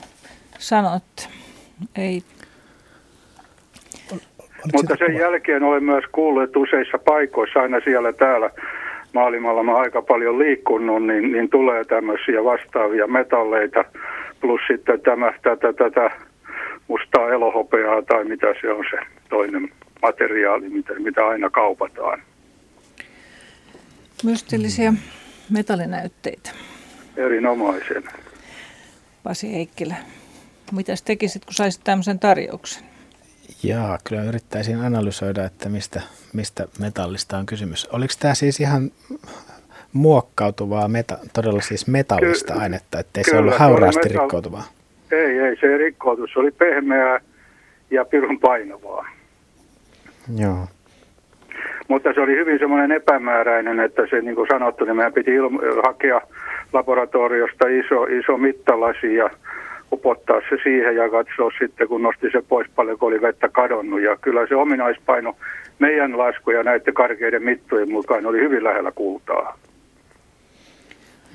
sanot? 0.58 1.30
Ei. 1.98 2.24
Mutta 4.74 4.96
sen 4.98 5.16
jälkeen 5.16 5.64
olen 5.64 5.84
myös 5.84 6.06
kuullut 6.12 6.56
useissa 6.56 6.98
paikoissa, 6.98 7.60
aina 7.60 7.80
siellä 7.84 8.14
täällä, 8.14 8.50
maailmalla 9.14 9.64
mä 9.64 9.78
aika 9.78 10.02
paljon 10.02 10.40
liikkunut, 10.40 11.06
niin, 11.06 11.32
niin 11.32 11.50
tulee 11.50 11.84
tämmöisiä 11.84 12.44
vastaavia 12.44 13.08
metalleita, 13.08 13.86
plus 14.42 14.62
sitten 14.68 15.02
tämä, 15.02 15.34
tätä, 15.42 15.74
tätä 15.74 16.12
mustaa 16.88 17.30
elohopeaa 17.30 18.02
tai 18.02 18.26
mitä 18.26 18.48
se 18.62 18.72
on 18.72 18.86
se 18.92 18.98
toinen 19.30 19.70
materiaali, 20.02 20.70
mitä, 20.70 20.94
mitä 21.00 21.28
aina 21.28 21.50
kaupataan. 21.50 22.22
Mystillisiä 24.24 24.94
metallinäytteitä. 25.50 26.52
Erinomaisen. 27.18 28.04
Pasi 29.24 29.54
Heikkilä, 29.54 29.96
mitä 30.72 30.94
tekisit, 31.06 31.46
kun 31.46 31.54
saisit 31.54 31.84
tämmöisen 31.84 32.20
tarjouksen? 32.20 32.91
Jaa, 33.64 33.98
kyllä 34.10 34.24
yrittäisin 34.24 34.82
analysoida, 34.82 35.46
että 35.46 35.70
mistä, 35.70 36.02
mistä 36.34 36.66
metallista 36.80 37.38
on 37.38 37.46
kysymys. 37.46 37.90
Oliko 37.92 38.14
tämä 38.20 38.34
siis 38.36 38.60
ihan 38.60 38.92
muokkautuvaa, 39.94 40.88
meta, 40.88 41.18
todella 41.34 41.62
siis 41.62 41.88
metallista 41.88 42.54
Ky- 42.54 42.60
ainetta, 42.60 43.00
ettei 43.00 43.24
kyllä, 43.24 43.38
se 43.38 43.42
ollut 43.42 43.60
hauraasti 43.60 44.10
metal- 44.10 44.22
rikkoutuvaa? 44.22 44.64
Ei, 45.12 45.40
ei, 45.40 45.56
se 45.60 45.66
ei 45.66 45.78
rikkoutu. 45.78 46.28
Se 46.34 46.40
oli 46.40 46.52
pehmeää 46.52 47.20
ja 47.92 48.06
pirun 48.06 48.40
painavaa. 48.40 49.08
Joo. 50.38 50.68
Mutta 51.88 52.14
se 52.14 52.22
oli 52.22 52.32
hyvin 52.32 52.60
semmoinen 52.60 52.92
epämääräinen, 52.92 53.80
että 53.80 54.02
se 54.10 54.22
niin 54.22 54.36
kuin 54.36 54.48
sanottu, 54.52 54.86
niin 54.86 54.96
meidän 54.96 55.14
piti 55.14 55.32
ilmo- 55.32 55.82
hakea 55.86 56.22
laboratoriosta 56.74 57.68
iso, 57.68 58.04
iso 58.04 58.38
mittalasi 58.38 59.16
ja 59.16 59.30
upottaa 59.92 60.42
se 60.50 60.58
siihen 60.64 60.96
ja 60.96 61.10
katsoa 61.10 61.52
sitten, 61.60 61.88
kun 61.88 62.02
nosti 62.02 62.28
se 62.32 62.42
pois 62.50 62.68
paljon, 62.76 63.00
kun 63.00 63.08
oli 63.08 63.22
vettä 63.22 63.50
kadonnut. 63.50 64.02
Ja 64.02 64.18
kyllä 64.18 64.48
se 64.48 64.56
ominaispaino 64.56 65.36
meidän 65.80 66.18
laskuja 66.18 66.64
näiden 66.64 66.94
karkeiden 66.94 67.44
mittojen 67.44 67.92
mukaan 67.92 68.26
oli 68.26 68.40
hyvin 68.40 68.64
lähellä 68.64 68.92
kultaa. 68.92 69.58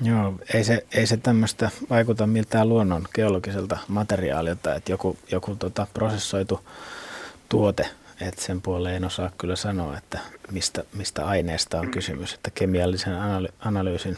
Joo, 0.01 0.33
ei 0.53 0.63
se, 0.63 0.85
ei 0.97 1.05
se 1.05 1.17
tämmöistä 1.17 1.69
vaikuta 1.89 2.27
miltään 2.27 2.69
luonnon 2.69 3.01
geologiselta 3.15 3.77
materiaalilta, 3.87 4.75
että 4.75 4.91
joku, 4.91 5.17
joku 5.31 5.55
tota 5.55 5.87
prosessoitu 5.93 6.59
tuote, 7.49 7.85
että 8.27 8.41
sen 8.41 8.61
puoleen 8.61 8.95
en 8.95 9.05
osaa 9.05 9.31
kyllä 9.37 9.55
sanoa, 9.55 9.97
että 9.97 10.19
mistä, 10.51 10.83
mistä 10.97 11.25
aineesta 11.25 11.79
on 11.79 11.89
kysymys, 11.89 12.33
että 12.33 12.51
kemiallisen 12.55 13.13
analy- 13.13 13.53
analyysin 13.59 14.17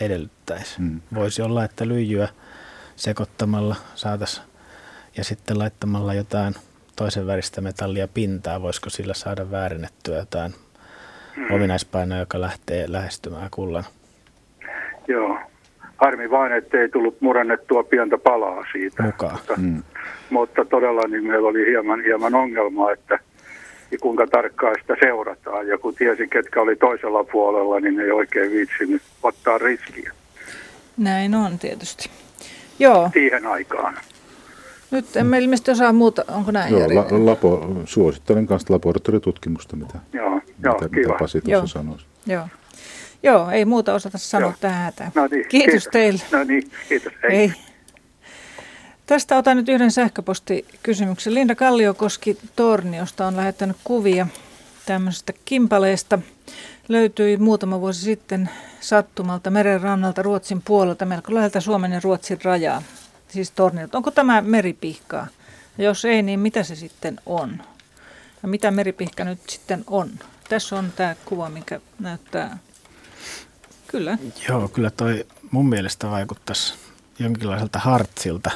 edellyttäisi. 0.00 0.80
Mm. 0.80 1.00
Voisi 1.14 1.42
olla, 1.42 1.64
että 1.64 1.88
lyijyä 1.88 2.28
sekoittamalla 2.96 3.76
saataisiin 3.94 4.46
ja 5.16 5.24
sitten 5.24 5.58
laittamalla 5.58 6.14
jotain 6.14 6.54
toisen 6.96 7.26
väristä 7.26 7.60
metallia 7.60 8.08
pintaa, 8.08 8.62
voisiko 8.62 8.90
sillä 8.90 9.14
saada 9.14 9.50
väärennettyä 9.50 10.18
jotain 10.18 10.54
mm. 11.36 11.54
ominaispainoa, 11.54 12.18
joka 12.18 12.40
lähtee 12.40 12.84
lähestymään 12.88 13.48
kullan. 13.50 13.84
Joo, 15.08 15.38
harmi 15.96 16.30
vain, 16.30 16.52
ettei 16.52 16.88
tullut 16.88 17.20
murennettua 17.20 17.82
pientä 17.82 18.18
palaa 18.18 18.64
siitä. 18.72 19.02
Mukaan. 19.02 19.32
Mutta, 19.32 19.54
mm. 19.56 19.82
mutta 20.30 20.64
todella 20.64 21.02
niin 21.08 21.26
meillä 21.26 21.48
oli 21.48 21.66
hieman, 21.66 22.04
hieman 22.04 22.34
ongelma, 22.34 22.92
että 22.92 23.18
kuinka 24.00 24.26
tarkkaan 24.26 24.76
sitä 24.80 24.96
seurataan. 25.00 25.68
Ja 25.68 25.78
kun 25.78 25.94
tiesi, 25.94 26.28
ketkä 26.28 26.60
oli 26.60 26.76
toisella 26.76 27.24
puolella, 27.24 27.80
niin 27.80 28.00
ei 28.00 28.10
oikein 28.10 28.50
viitsinyt 28.50 29.02
ottaa 29.22 29.58
riskiä. 29.58 30.12
Näin 30.96 31.34
on 31.34 31.58
tietysti. 31.58 32.10
Joo. 32.78 33.10
siihen 33.12 33.46
aikaan. 33.46 33.98
Nyt 34.90 35.16
emme 35.16 35.38
ilmeisesti 35.38 35.70
osaa 35.70 35.92
muuta, 35.92 36.24
onko 36.28 36.50
näin 36.50 36.72
Joo, 36.72 36.94
la, 36.94 37.06
lapo, 37.10 37.68
suosittelen 37.84 38.46
kanssa 38.46 38.74
laboratoriotutkimusta, 38.74 39.76
mitä, 39.76 39.98
joo, 40.12 40.40
joo, 40.64 40.74
mitä, 40.74 40.88
mitä 40.96 41.14
Pasi 41.18 41.40
tuossa 41.40 41.66
sanoisi. 41.66 42.06
Joo. 42.26 42.48
Joo, 43.22 43.50
ei 43.50 43.64
muuta 43.64 43.94
osata 43.94 44.18
sanoa 44.18 44.50
Joo. 44.50 44.56
tähän 44.60 44.84
hätään. 44.84 45.12
No 45.14 45.28
niin, 45.30 45.48
kiitos, 45.48 45.70
kiitos 45.70 45.88
teille. 45.92 46.22
No 46.32 46.44
niin, 46.44 46.70
kiitos. 46.88 47.12
Hei. 47.22 47.36
Hei. 47.36 47.52
Tästä 49.06 49.36
otan 49.36 49.56
nyt 49.56 49.68
yhden 49.68 49.90
sähköpostikysymyksen. 49.90 51.34
Linda 51.34 51.54
Kalliokoski 51.54 52.38
Torniosta 52.56 53.26
on 53.26 53.36
lähettänyt 53.36 53.76
kuvia 53.84 54.26
tämmöisestä 54.86 55.32
kimpaleesta. 55.44 56.18
Löytyi 56.88 57.36
muutama 57.36 57.80
vuosi 57.80 58.00
sitten 58.00 58.50
sattumalta 58.80 59.50
meren 59.50 59.80
rannalta 59.80 60.22
Ruotsin 60.22 60.62
puolelta 60.62 61.04
melko 61.04 61.34
läheltä 61.34 61.60
Suomen 61.60 61.92
ja 61.92 62.00
Ruotsin 62.04 62.38
rajaa. 62.44 62.82
Siis 63.28 63.50
Torniolta. 63.50 63.98
Onko 63.98 64.10
tämä 64.10 64.40
meripihkaa? 64.40 65.26
Ja 65.78 65.84
jos 65.84 66.04
ei, 66.04 66.22
niin 66.22 66.40
mitä 66.40 66.62
se 66.62 66.76
sitten 66.76 67.20
on? 67.26 67.62
Ja 68.42 68.48
mitä 68.48 68.70
meripihka 68.70 69.24
nyt 69.24 69.40
sitten 69.50 69.84
on? 69.86 70.10
Tässä 70.48 70.76
on 70.76 70.92
tämä 70.96 71.16
kuva, 71.24 71.48
mikä 71.48 71.80
näyttää. 71.98 72.58
Kyllä. 73.86 74.18
Joo, 74.48 74.68
kyllä 74.68 74.90
toi 74.90 75.26
mun 75.50 75.68
mielestä 75.68 76.10
vaikuttaisi 76.10 76.74
jonkinlaiselta 77.18 77.78
hartsilta 77.78 78.50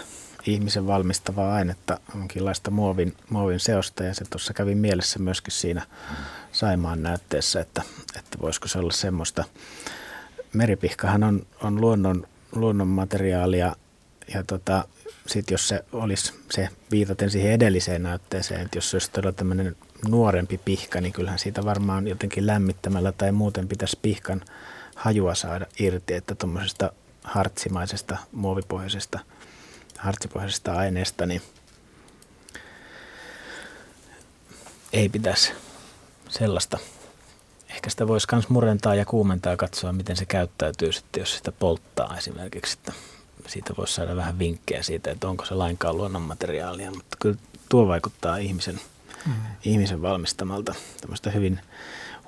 ihmisen 0.47 0.87
valmistavaa 0.87 1.55
ainetta, 1.55 2.01
jonkinlaista 2.15 2.71
muovin, 2.71 3.17
muovin 3.31 3.61
seosta 3.61 4.05
ja 4.05 4.15
se 4.15 4.25
tuossa 4.31 4.55
kävi 4.55 4.75
mielessä 4.75 5.19
myöskin 5.19 5.53
siinä 5.53 5.83
Saimaan 6.53 7.03
näytteessä, 7.03 7.61
että, 7.61 7.83
että 8.19 8.39
voisiko 8.43 8.69
se 8.69 8.79
olla 8.79 8.93
semmoista. 8.93 9.45
Meripihkahan 10.53 11.25
on, 11.25 11.47
on 11.63 11.81
luonnon, 11.81 12.27
luonnon 12.53 12.89
materiaalia 12.89 13.77
ja 14.35 14.45
tota, 14.45 14.85
sitten 15.27 15.55
jos 15.55 15.69
se 15.69 15.85
olisi 15.93 16.33
se 16.51 16.69
viitaten 16.91 17.31
siihen 17.31 17.53
edelliseen 17.53 18.03
näytteeseen, 18.03 18.61
että 18.61 18.79
jos 18.79 18.91
se 18.91 18.95
olisi 18.95 19.11
todella 19.11 19.33
tämmöinen 19.33 19.77
nuorempi 20.09 20.61
pihka, 20.65 21.01
niin 21.01 21.13
kyllähän 21.13 21.39
siitä 21.39 21.65
varmaan 21.65 22.09
jotenkin 22.09 22.47
lämmittämällä 22.47 23.13
tai 23.13 23.33
muuten 23.33 23.69
pitäisi 23.69 23.99
pihkan 24.03 24.43
hajua 24.97 25.35
saada 25.35 25.67
irti, 25.79 26.15
että 26.15 26.35
tuommoisesta 26.35 26.93
hartsimaisesta 27.25 28.19
muovipohjaisesta 28.33 29.19
hartsipohjaisesta 30.07 30.73
aineesta, 30.73 31.27
niin 31.27 31.43
ei 34.93 35.09
pitäisi 35.09 35.53
sellaista. 36.29 36.79
Ehkä 37.71 37.91
sitä 37.91 38.09
voisi 38.09 38.27
myös 38.33 38.49
murentaa 38.49 38.95
ja 38.95 39.05
kuumentaa 39.05 39.53
ja 39.53 39.57
katsoa, 39.57 39.93
miten 39.93 40.17
se 40.17 40.27
käyttäytyy 40.27 40.93
sitten, 40.93 41.21
jos 41.21 41.37
sitä 41.37 41.53
polttaa 41.53 42.17
esimerkiksi. 42.17 42.79
Että 42.79 42.93
siitä 43.47 43.75
voisi 43.79 43.95
saada 43.95 44.17
vähän 44.17 44.39
vinkkejä 44.39 44.83
siitä, 44.83 45.11
että 45.11 45.29
onko 45.29 45.45
se 45.45 45.55
lainkaan 45.55 45.97
luonnonmateriaalia, 45.97 46.91
mutta 46.91 47.17
kyllä 47.21 47.37
tuo 47.69 47.89
vaikuttaa 47.89 48.37
ihmisen, 48.37 48.81
mm. 49.27 49.33
ihmisen 49.65 50.03
valmistamalta 50.03 50.75
tämmöistä 51.01 51.31
hyvin 51.31 51.61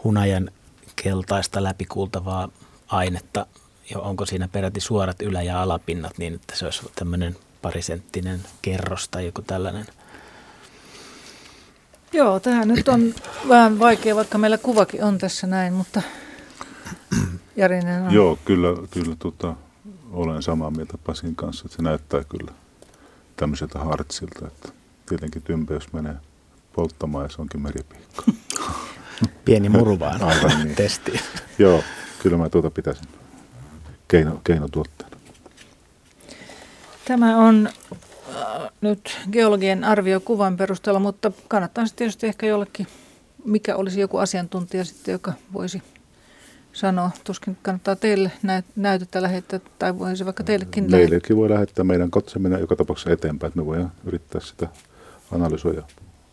hunajan 0.05 0.51
keltaista 0.97 1.63
läpikultavaa 1.63 2.49
ainetta, 2.89 3.47
ja 3.91 3.99
onko 3.99 4.27
siinä 4.27 4.49
peräti 4.49 4.81
suorat 4.81 5.23
ylä- 5.23 5.43
ja 5.43 5.63
alapinnat 5.63 6.19
niin, 6.19 6.35
että 6.35 6.57
se 6.57 6.65
olisi 6.65 6.83
tämmöinen 6.95 7.37
parisenttinen 7.63 8.41
kerros 8.63 9.09
tai 9.09 9.27
joku 9.27 9.43
tällainen. 9.43 9.87
Joo, 12.13 12.41
tämä 12.41 12.65
nyt 12.65 12.89
on 12.89 13.15
vähän 13.49 13.79
vaikea, 13.79 14.17
vaikka 14.17 14.39
meillä 14.39 14.59
kuvakin 14.59 15.05
on 15.05 15.19
tässä 15.19 15.47
näin, 15.47 15.73
mutta 15.73 16.03
Jarinen 17.57 18.03
on. 18.03 18.15
Joo, 18.15 18.39
kyllä, 18.45 18.69
kyllä 18.91 19.17
tota, 19.19 19.55
olen 20.13 20.43
samaa 20.43 20.71
mieltä 20.71 20.99
Pasin 21.07 21.37
kanssa, 21.37 21.63
että 21.67 21.77
se 21.77 21.83
näyttää 21.83 22.25
kyllä 22.25 22.53
tämmöiseltä 23.37 23.79
hartsilta, 23.79 24.47
että 24.47 24.69
tietenkin 25.09 25.43
tympeys 25.43 25.93
menee 25.93 26.17
polttamaan 26.73 27.25
ja 27.25 27.29
se 27.29 27.43
onkin 27.43 27.63
meripihka. 27.63 28.23
Pieni 29.45 29.69
muru 29.69 29.99
vaan 29.99 30.23
Aivan 30.23 30.59
niin. 30.65 30.77
testi. 30.77 31.21
Joo, 31.59 31.83
kyllä 32.23 32.37
mä 32.37 32.49
tuota 32.49 32.71
pitäisin 32.71 33.09
keino, 34.09 34.41
keinotuotteena. 34.45 35.17
Tämä 37.09 37.37
on 37.37 37.69
äh, 37.69 38.71
nyt 38.81 39.19
geologien 39.33 39.85
arvio 39.85 40.21
kuvan 40.21 40.57
perusteella, 40.57 41.01
mutta 41.01 41.33
kannattaa 41.49 41.87
sitten 41.87 41.99
tietysti 41.99 42.27
ehkä 42.27 42.47
jollekin, 42.47 42.87
mikä 43.45 43.77
olisi 43.77 44.01
joku 44.01 44.17
asiantuntija 44.17 44.85
sitten, 44.85 45.13
joka 45.13 45.33
voisi 45.53 45.83
sanoa. 46.73 47.11
Tuskin 47.25 47.57
kannattaa 47.63 47.97
teille 47.97 48.33
näytettä 48.77 49.23
lähettää, 49.23 49.61
tai 49.79 49.99
voisi 49.99 50.25
vaikka 50.25 50.45
teillekin. 50.45 50.91
Meillekin 50.91 51.37
voi 51.37 51.51
lähettää 51.51 51.85
meidän 51.85 52.11
katsominen 52.11 52.61
joka 52.61 52.77
tapauksessa 52.77 53.11
eteenpäin, 53.11 53.49
että 53.49 53.61
me 53.61 53.67
voidaan 53.67 53.93
yrittää 54.05 54.41
sitä 54.41 54.69
analysoida 55.33 55.83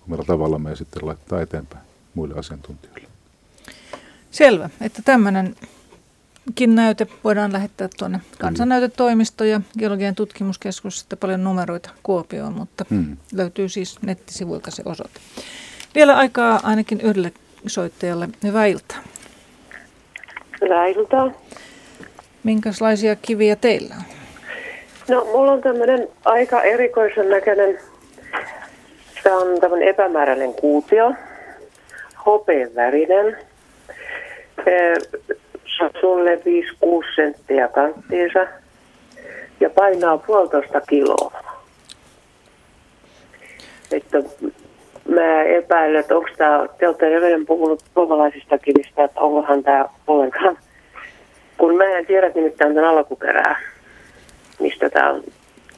omalla 0.08 0.26
tavalla 0.26 0.70
ja 0.70 0.76
sitten 0.76 1.08
laittaa 1.08 1.42
eteenpäin 1.42 1.84
muille 2.14 2.36
asiantuntijoille. 2.36 3.08
Selvä, 4.32 4.70
että 4.82 5.02
tämmöinen 5.06 5.56
näyte 6.68 7.08
voidaan 7.24 7.54
lähettää 7.54 7.90
tuonne 8.00 8.20
kansannäytetoimisto 8.40 9.44
ja 9.44 9.62
geologian 9.80 10.16
tutkimuskeskus, 10.16 11.00
sitten 11.00 11.20
paljon 11.20 11.44
numeroita 11.44 11.90
Kuopioon, 12.04 12.54
mutta 12.54 12.86
hmm. 12.90 13.18
löytyy 13.34 13.70
siis 13.70 14.02
nettisivuilta 14.02 14.72
se 14.72 14.84
osoite. 14.86 15.20
Vielä 15.96 16.18
aikaa 16.18 16.60
ainakin 16.64 17.02
yhdelle 17.02 17.32
soittajalle. 17.68 18.30
Hyvää 18.44 18.66
iltaa. 18.66 18.98
Hyvää 20.62 20.88
iltaa. 20.88 21.32
Minkälaisia 22.44 23.16
kiviä 23.16 23.56
teillä 23.56 23.96
on? 23.98 24.04
No, 25.10 25.26
mulla 25.26 25.52
on 25.52 25.62
tämmöinen 25.62 26.08
aika 26.26 26.62
erikoisen 26.62 27.30
näköinen, 27.30 27.80
tämä 29.24 29.38
on 29.38 29.60
tämmöinen 29.62 29.88
epämääräinen 29.88 30.54
kuutio, 30.54 31.14
hopeen 32.26 32.76
värinen 32.76 33.38
sulle 36.02 36.36
5-6 36.36 36.40
senttiä 37.16 37.68
kanttiinsa 37.68 38.48
ja 39.60 39.70
painaa 39.70 40.18
puolitoista 40.18 40.82
kiloa. 40.82 41.44
Että 43.92 44.18
mä 45.10 45.44
epäilen, 45.44 46.00
että 46.00 46.16
onko 46.18 46.30
tämä, 46.38 46.68
te 46.80 46.88
olette 46.88 47.08
edelleen 47.08 47.46
puhunut 47.46 47.84
suomalaisista 47.94 48.58
kivistä, 48.58 49.04
että 49.04 49.20
onkohan 49.20 49.64
tämä 49.64 49.86
ollenkaan, 50.08 50.58
kun 51.58 51.78
mä 51.78 51.84
en 51.84 52.06
tiedä 52.06 52.32
nimittäin 52.36 52.76
tämän 52.76 52.90
alkuperää, 52.90 53.62
mistä 54.60 54.90
tämä 54.90 55.12
on 55.12 55.24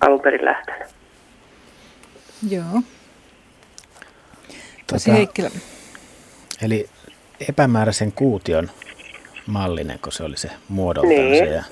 alun 0.02 0.22
perin 0.22 0.45
lähtenyt. 0.45 0.88
Joo. 2.49 2.82
Tota, 4.88 5.11
Heikkilä. 5.11 5.49
Eli 6.61 6.90
epämääräisen 7.49 8.11
kuution 8.11 8.69
mallinen, 9.48 9.99
kun 9.99 10.11
se 10.11 10.24
oli 10.24 10.38
se 10.38 10.49
muodoltaan 10.69 11.15
niin. 11.15 11.52
Ja 11.52 11.64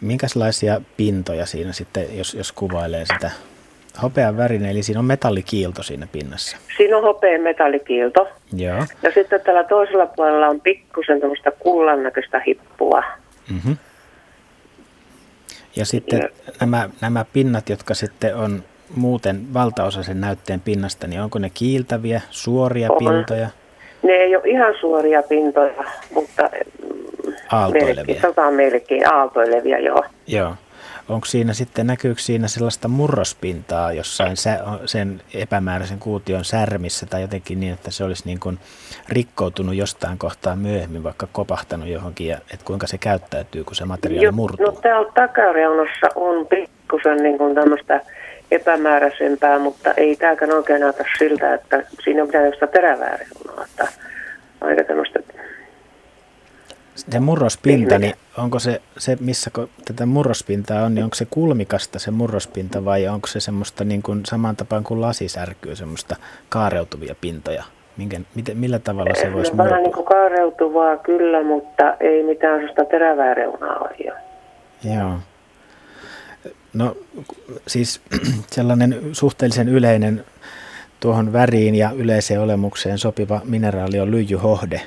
minkälaisia 0.00 0.80
pintoja 0.96 1.46
siinä 1.46 1.72
sitten, 1.72 2.18
jos, 2.18 2.34
jos 2.34 2.52
kuvailee 2.52 3.04
sitä 3.06 3.30
hopean 4.02 4.36
värinen, 4.36 4.70
eli 4.70 4.82
siinä 4.82 4.98
on 4.98 5.04
metallikiilto 5.04 5.82
siinä 5.82 6.06
pinnassa? 6.12 6.56
Siinä 6.76 6.96
on 6.96 7.02
hopean 7.02 7.40
metallikiilto. 7.40 8.28
Joo. 8.52 8.84
Ja 9.02 9.10
sitten 9.14 9.40
tällä 9.40 9.64
toisella 9.64 10.06
puolella 10.06 10.48
on 10.48 10.60
pikkusen 10.60 11.20
tämmöistä 11.20 11.50
kullan 11.50 12.02
näköistä 12.02 12.42
hippua. 12.46 13.02
Mm-hmm. 13.50 13.76
Ja 15.76 15.86
sitten 15.86 16.18
ja. 16.18 16.52
Nämä, 16.60 16.90
nämä 17.00 17.24
pinnat, 17.32 17.68
jotka 17.68 17.94
sitten 17.94 18.36
on 18.36 18.64
muuten 18.94 19.54
valtaosa 19.54 20.02
sen 20.02 20.20
näytteen 20.20 20.60
pinnasta, 20.60 21.06
niin 21.06 21.20
onko 21.20 21.38
ne 21.38 21.50
kiiltäviä, 21.50 22.20
suoria 22.30 22.88
on. 22.92 22.98
pintoja? 22.98 23.48
Ne 24.06 24.12
ei 24.12 24.36
ole 24.36 24.44
ihan 24.46 24.74
suoria 24.80 25.22
pintoja, 25.22 25.84
mutta 26.14 26.50
aaltoilevia. 27.52 28.04
Meillekin, 28.04 28.54
meillekin 28.54 29.12
aaltoilevia, 29.12 29.78
joo. 29.78 30.04
Joo. 30.26 30.54
Onko 31.08 31.26
siinä 31.26 31.52
sitten, 31.52 31.86
näkyykö 31.86 32.20
siinä 32.20 32.48
sellaista 32.48 32.88
murrospintaa 32.88 33.92
jossain 33.92 34.36
sen 34.84 35.22
epämääräisen 35.34 35.98
kuution 35.98 36.44
särmissä 36.44 37.06
tai 37.06 37.22
jotenkin 37.22 37.60
niin, 37.60 37.72
että 37.72 37.90
se 37.90 38.04
olisi 38.04 38.22
niin 38.26 38.40
kuin 38.40 38.58
rikkoutunut 39.08 39.74
jostain 39.74 40.18
kohtaa 40.18 40.56
myöhemmin, 40.56 41.04
vaikka 41.04 41.28
kopahtanut 41.32 41.88
johonkin, 41.88 42.26
ja 42.26 42.36
että 42.36 42.64
kuinka 42.64 42.86
se 42.86 42.98
käyttäytyy, 42.98 43.64
kun 43.64 43.74
se 43.74 43.84
materiaali 43.84 44.24
jo, 44.24 44.32
murtuu? 44.32 44.66
No 44.66 44.72
täällä 44.72 45.12
takareunassa 45.14 46.06
on 46.14 46.46
pikkusen 46.46 47.16
niin 47.16 47.38
kuin 47.38 47.54
tämmöistä 47.54 48.00
epämääräisempää, 48.50 49.58
mutta 49.58 49.92
ei 49.92 50.16
tämäkään 50.16 50.52
oikein 50.52 50.80
näytä 50.80 51.04
siltä, 51.18 51.54
että 51.54 51.82
siinä 52.04 52.22
on 52.22 52.28
mitään 52.28 52.46
jostain 52.46 52.72
terävää 52.72 53.16
reunaa. 53.16 53.45
Että 53.64 53.88
aika 54.60 54.84
tämmöistä 54.84 55.20
se 56.96 57.20
murrospinta, 57.20 57.98
niin 57.98 58.14
onko 58.38 58.58
se, 58.58 58.80
se 58.98 59.16
missä 59.20 59.50
tätä 59.84 60.06
murrospintaa 60.06 60.84
on, 60.84 60.94
niin 60.94 61.04
onko 61.04 61.14
se 61.14 61.26
kulmikasta 61.30 61.98
se 61.98 62.10
murrospinta 62.10 62.84
vai 62.84 63.08
onko 63.08 63.26
se 63.26 63.40
semmoista 63.40 63.84
niin 63.84 64.02
kuin 64.02 64.26
saman 64.26 64.56
tapaan 64.56 64.84
kuin 64.84 65.00
lasisärkyy, 65.00 65.76
semmoista 65.76 66.16
kaareutuvia 66.48 67.14
pintoja? 67.20 67.64
Minkä, 67.96 68.20
miten, 68.34 68.56
millä 68.56 68.78
tavalla 68.78 69.14
se 69.14 69.32
voisi 69.32 69.52
no, 69.52 69.64
Vähän 69.64 69.82
niin 69.82 69.92
kuin 69.92 70.06
kaareutuvaa 70.06 70.96
kyllä, 70.96 71.42
mutta 71.42 71.96
ei 72.00 72.22
mitään 72.22 72.58
sellaista 72.58 72.84
terävää 72.84 73.34
reunaa 73.34 73.78
ole. 73.78 74.12
Joo. 74.94 75.18
No 76.74 76.96
siis 77.66 78.00
sellainen 78.56 79.00
suhteellisen 79.12 79.68
yleinen 79.68 80.24
tuohon 81.00 81.32
väriin 81.32 81.74
ja 81.74 81.90
yleiseen 81.90 82.40
olemukseen 82.40 82.98
sopiva 82.98 83.40
mineraali 83.44 84.00
on 84.00 84.10
lyijyhohde, 84.10 84.80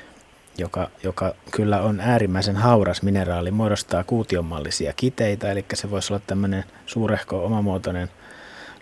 joka, 0.57 0.90
joka 1.03 1.36
kyllä 1.52 1.81
on 1.81 1.99
äärimmäisen 1.99 2.56
hauras 2.56 3.02
mineraali, 3.02 3.52
muodostaa 3.52 4.03
kuutionmallisia 4.03 4.94
kiteitä, 4.94 5.52
eli 5.52 5.65
se 5.73 5.91
voisi 5.91 6.14
olla 6.14 6.22
tämmöinen 6.27 6.64
suurehko 6.86 7.45
omamuotoinen 7.45 8.10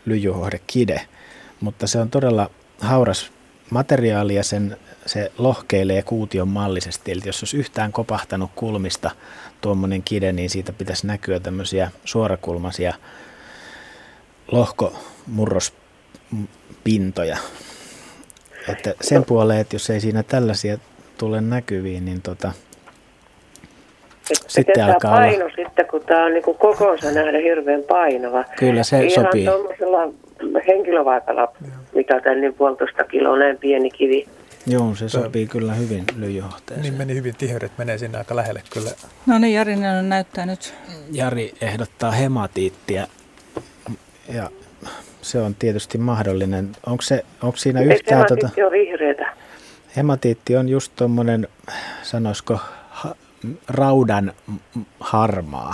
lyijyhohdekide, 0.05 1.01
mutta 1.61 1.87
se 1.87 1.99
on 1.99 2.09
todella 2.09 2.49
hauras 2.81 3.31
materiaali 3.69 4.35
ja 4.35 4.43
sen, 4.43 4.77
se 5.05 5.31
lohkeilee 5.37 6.01
kuution 6.03 6.47
mallisesti. 6.47 7.11
Eli 7.11 7.21
jos 7.25 7.43
olisi 7.43 7.57
yhtään 7.57 7.91
kopahtanut 7.91 8.51
kulmista 8.55 9.11
tuommoinen 9.61 10.03
kide, 10.03 10.31
niin 10.31 10.49
siitä 10.49 10.73
pitäisi 10.73 11.07
näkyä 11.07 11.39
tämmöisiä 11.39 11.91
suorakulmaisia 12.05 12.93
lohkomurrospintoja. 16.88 17.38
Että 18.69 18.94
sen 19.02 19.26
puoleen, 19.26 19.60
että 19.60 19.76
jos 19.76 19.89
ei 19.89 19.99
siinä 19.99 20.23
tällaisia 20.23 20.77
tule 21.18 21.41
näkyviin, 21.41 22.06
niin 22.06 22.22
tota, 22.22 22.52
sitten 24.48 24.76
tämä 24.76 24.88
alkaa 24.88 25.15
paino 25.15 25.45
olla... 25.45 25.56
sitten, 25.56 25.88
kun 25.88 26.02
tämä 26.06 26.26
on 26.26 26.34
niin 26.34 26.44
kokoonsa 26.44 27.11
nähdä 27.11 27.38
hirveän 27.38 27.84
painava. 27.84 28.44
Kyllä 28.60 28.84
se 28.84 29.06
Ihan 29.06 29.26
sopii. 29.26 29.44
Ihan 29.44 29.56
tuollaisella 29.56 30.14
henkilövaikalla 30.68 31.53
mitataan 31.95 32.41
niin 32.41 32.53
puolitoista 32.53 33.03
kiloa 33.03 33.38
näin 33.38 33.57
pieni 33.57 33.89
kivi. 33.89 34.27
Joo, 34.68 34.95
se 34.95 35.10
sopii 35.10 35.48
kyllä 35.48 35.73
hyvin 35.73 36.03
lyijyhohteeseen. 36.15 36.81
Niin 36.81 36.94
meni 36.94 37.15
hyvin 37.15 37.35
tiheydet, 37.35 37.72
menee 37.77 37.98
sinne 37.98 38.18
aika 38.18 38.35
lähelle 38.35 38.61
kyllä. 38.73 38.91
No 39.26 39.39
niin, 39.39 39.53
Jari 39.53 39.76
näyttää 40.02 40.45
nyt. 40.45 40.73
Jari 41.11 41.53
ehdottaa 41.61 42.11
hematiittia 42.11 43.07
ja 44.34 44.49
se 45.27 45.41
on 45.41 45.55
tietysti 45.55 45.97
mahdollinen. 45.97 46.71
Onko, 46.85 47.01
se, 47.01 47.25
onko 47.41 47.57
siinä 47.57 47.81
yhtään... 47.81 48.17
Hematiitti 48.17 48.47
tota, 48.51 48.65
on 48.65 48.71
vihreätä. 48.71 49.33
Hematiitti 49.97 50.57
on 50.57 50.69
just 50.69 50.91
tuommoinen, 50.95 51.47
sanoisiko, 52.01 52.59
ha, 52.89 53.15
raudan 53.67 54.33
harmaa, 54.99 55.73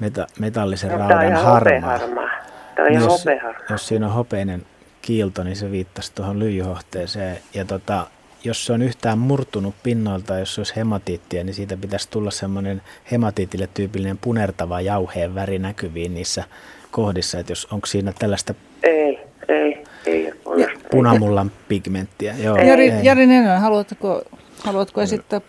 meta, 0.00 0.26
metallisen 0.38 0.90
no, 0.90 0.98
raudan 0.98 1.32
harmaa. 1.32 2.28
Tämä 2.76 2.86
on 2.86 2.94
jos, 2.94 3.24
jos 3.70 3.88
siinä 3.88 4.06
on 4.06 4.12
hopeinen 4.12 4.62
kiilto, 5.02 5.44
niin 5.44 5.56
se 5.56 5.70
viittasi 5.70 6.12
tuohon 6.14 6.38
lyijyhohteeseen. 6.38 7.38
Ja 7.54 7.64
tota, 7.64 8.06
jos 8.44 8.66
se 8.66 8.72
on 8.72 8.82
yhtään 8.82 9.18
murtunut 9.18 9.74
pinnoilta, 9.82 10.38
jos 10.38 10.54
se 10.54 10.60
olisi 10.60 10.76
hematiittia, 10.76 11.44
niin 11.44 11.54
siitä 11.54 11.76
pitäisi 11.76 12.10
tulla 12.10 12.30
semmoinen 12.30 12.82
hematiitille 13.12 13.68
tyypillinen 13.74 14.18
punertava 14.18 14.80
jauheen 14.80 15.34
väri 15.34 15.58
näkyviin 15.58 16.14
niissä 16.14 16.44
kohdissa, 16.92 17.38
että 17.38 17.52
jos 17.52 17.68
onko 17.70 17.86
siinä 17.86 18.12
tällaista... 18.18 18.54
Ei, 18.82 19.18
ei, 19.48 19.84
ei 20.06 20.32
ole. 20.44 20.70
Punamullan 20.90 21.52
pigmenttiä, 21.68 22.34
joo. 22.38 22.56
Jari, 22.56 22.90
ei. 22.90 23.04
Jari 23.04 23.26
Nenä, 23.26 23.60
haluatko, 23.60 24.22
haluatko 24.58 25.02
esittää 25.02 25.40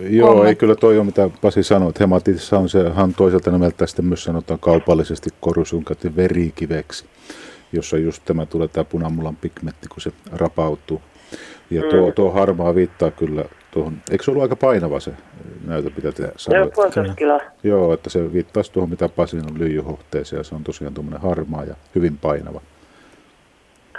Joo, 0.00 0.28
kommentti? 0.28 0.48
ei 0.48 0.54
kyllä 0.54 0.74
toi 0.74 0.98
on 0.98 1.06
mitä 1.06 1.30
Pasi 1.40 1.62
sanoi, 1.62 1.88
että 1.88 2.04
hematiitissa 2.04 2.58
on 2.58 2.68
se, 2.68 2.90
hän 2.90 3.14
toiselta 3.14 3.50
nimeltä 3.50 3.86
sitten 3.86 4.04
myös 4.04 4.24
sanotaan 4.24 4.60
kaupallisesti 4.60 5.30
korjusunkat 5.40 5.98
verikiveksi, 6.16 7.04
jossa 7.72 7.98
just 7.98 8.22
tämä 8.24 8.46
tulee 8.46 8.68
tämä 8.68 8.84
punamullan 8.84 9.36
pigmentti, 9.36 9.88
kun 9.88 10.00
se 10.00 10.12
rapautuu. 10.32 11.02
Ja 11.70 11.82
tuo, 11.82 12.06
mm. 12.06 12.12
tuo 12.12 12.30
harmaa 12.30 12.74
viittaa 12.74 13.10
kyllä 13.10 13.44
tuohon, 13.70 14.02
eikö 14.10 14.24
se 14.24 14.30
ollut 14.30 14.42
aika 14.42 14.56
painava 14.56 15.00
se 15.00 15.12
näytö, 15.64 15.90
mitä 15.96 16.12
te 16.12 16.32
sanoitte? 16.36 16.80
Joo, 16.80 17.40
Joo, 17.62 17.94
että 17.94 18.10
se 18.10 18.32
viittaisi 18.32 18.72
tuohon, 18.72 18.90
mitä 18.90 19.08
Pasi 19.08 19.36
on 19.36 19.58
lyijyhohteeseen, 19.58 20.40
ja 20.40 20.44
se 20.44 20.54
on 20.54 20.64
tosiaan 20.64 20.94
tuommoinen 20.94 21.20
harmaa 21.20 21.64
ja 21.64 21.74
hyvin 21.94 22.18
painava. 22.18 22.60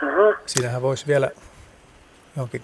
Aha. 0.03 0.39
Siinähän 0.45 0.81
voisi 0.81 1.07
vielä 1.07 1.31
johonkin 2.35 2.61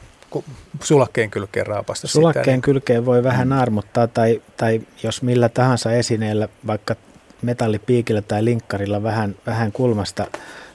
sulakkeen 0.83 1.31
kylkeen 1.31 1.67
raapasta. 1.67 2.07
Sulakkeen 2.07 2.43
sitä, 2.43 2.51
niin... 2.51 2.61
kylkeen 2.61 3.05
voi 3.05 3.23
vähän 3.23 3.53
armuttaa, 3.53 4.07
tai, 4.07 4.41
tai 4.57 4.81
jos 5.03 5.21
millä 5.21 5.49
tahansa 5.49 5.91
esineellä, 5.91 6.47
vaikka 6.67 6.95
metallipiikillä 7.41 8.21
tai 8.21 8.45
linkkarilla 8.45 9.03
vähän, 9.03 9.35
vähän 9.45 9.71
kulmasta 9.71 10.25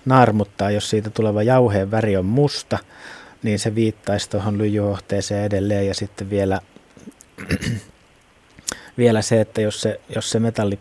naarmuttaa, 0.04 0.70
jos 0.70 0.90
siitä 0.90 1.10
tuleva 1.10 1.42
jauheen 1.42 1.90
väri 1.90 2.16
on 2.16 2.24
musta, 2.24 2.78
niin 3.42 3.58
se 3.58 3.74
viittaisi 3.74 4.30
tuohon 4.30 4.58
lyijyhohteeseen 4.58 5.44
edelleen 5.44 5.86
ja 5.86 5.94
sitten 5.94 6.30
vielä, 6.30 6.60
vielä 8.98 9.22
se, 9.22 9.40
että 9.40 9.60
jos 9.60 9.80
se, 9.80 10.00
jos 10.14 10.30
se 10.30 10.40
metalli, 10.40 10.78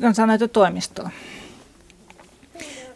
kansanäytötoimistoon. 0.00 1.10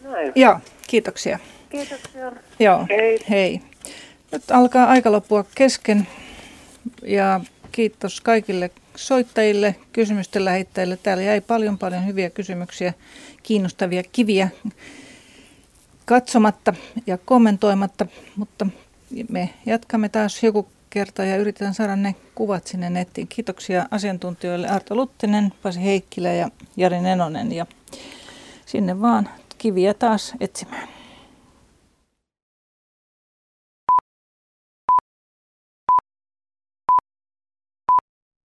Näin. 0.03 0.31
Joo, 0.35 0.55
kiitoksia. 0.87 1.39
Kiitoksia. 1.69 2.31
Joo, 2.59 2.85
hei. 2.89 3.19
hei. 3.29 3.61
Nyt 4.31 4.51
alkaa 4.51 4.85
aika 4.85 5.11
loppua 5.11 5.45
kesken 5.55 6.07
ja 7.03 7.39
kiitos 7.71 8.21
kaikille 8.21 8.71
soittajille, 8.95 9.75
kysymysten 9.93 10.45
lähettäjille. 10.45 10.97
Täällä 10.97 11.23
jäi 11.23 11.41
paljon 11.41 11.77
paljon 11.77 12.05
hyviä 12.05 12.29
kysymyksiä 12.29 12.93
kiinnostavia 13.43 14.03
kiviä 14.11 14.49
katsomatta 16.05 16.73
ja 17.07 17.17
kommentoimatta, 17.17 18.07
mutta 18.35 18.67
me 19.29 19.49
jatkamme 19.65 20.09
taas 20.09 20.43
joku 20.43 20.67
kerta 20.89 21.23
ja 21.23 21.37
yritetään 21.37 21.73
saada 21.73 21.95
ne 21.95 22.15
kuvat 22.35 22.67
sinne 22.67 22.89
nettiin. 22.89 23.27
Kiitoksia 23.27 23.85
asiantuntijoille 23.91 24.67
Arto 24.67 24.95
Luttinen, 24.95 25.53
Pasi 25.63 25.83
Heikkilä 25.83 26.33
ja 26.33 26.49
Jari 26.77 27.01
Nenonen 27.01 27.51
ja 27.51 27.65
sinne 28.65 29.01
vaan 29.01 29.29
kiviä 29.57 29.93
taas 29.93 30.33
etsimään. 30.39 31.00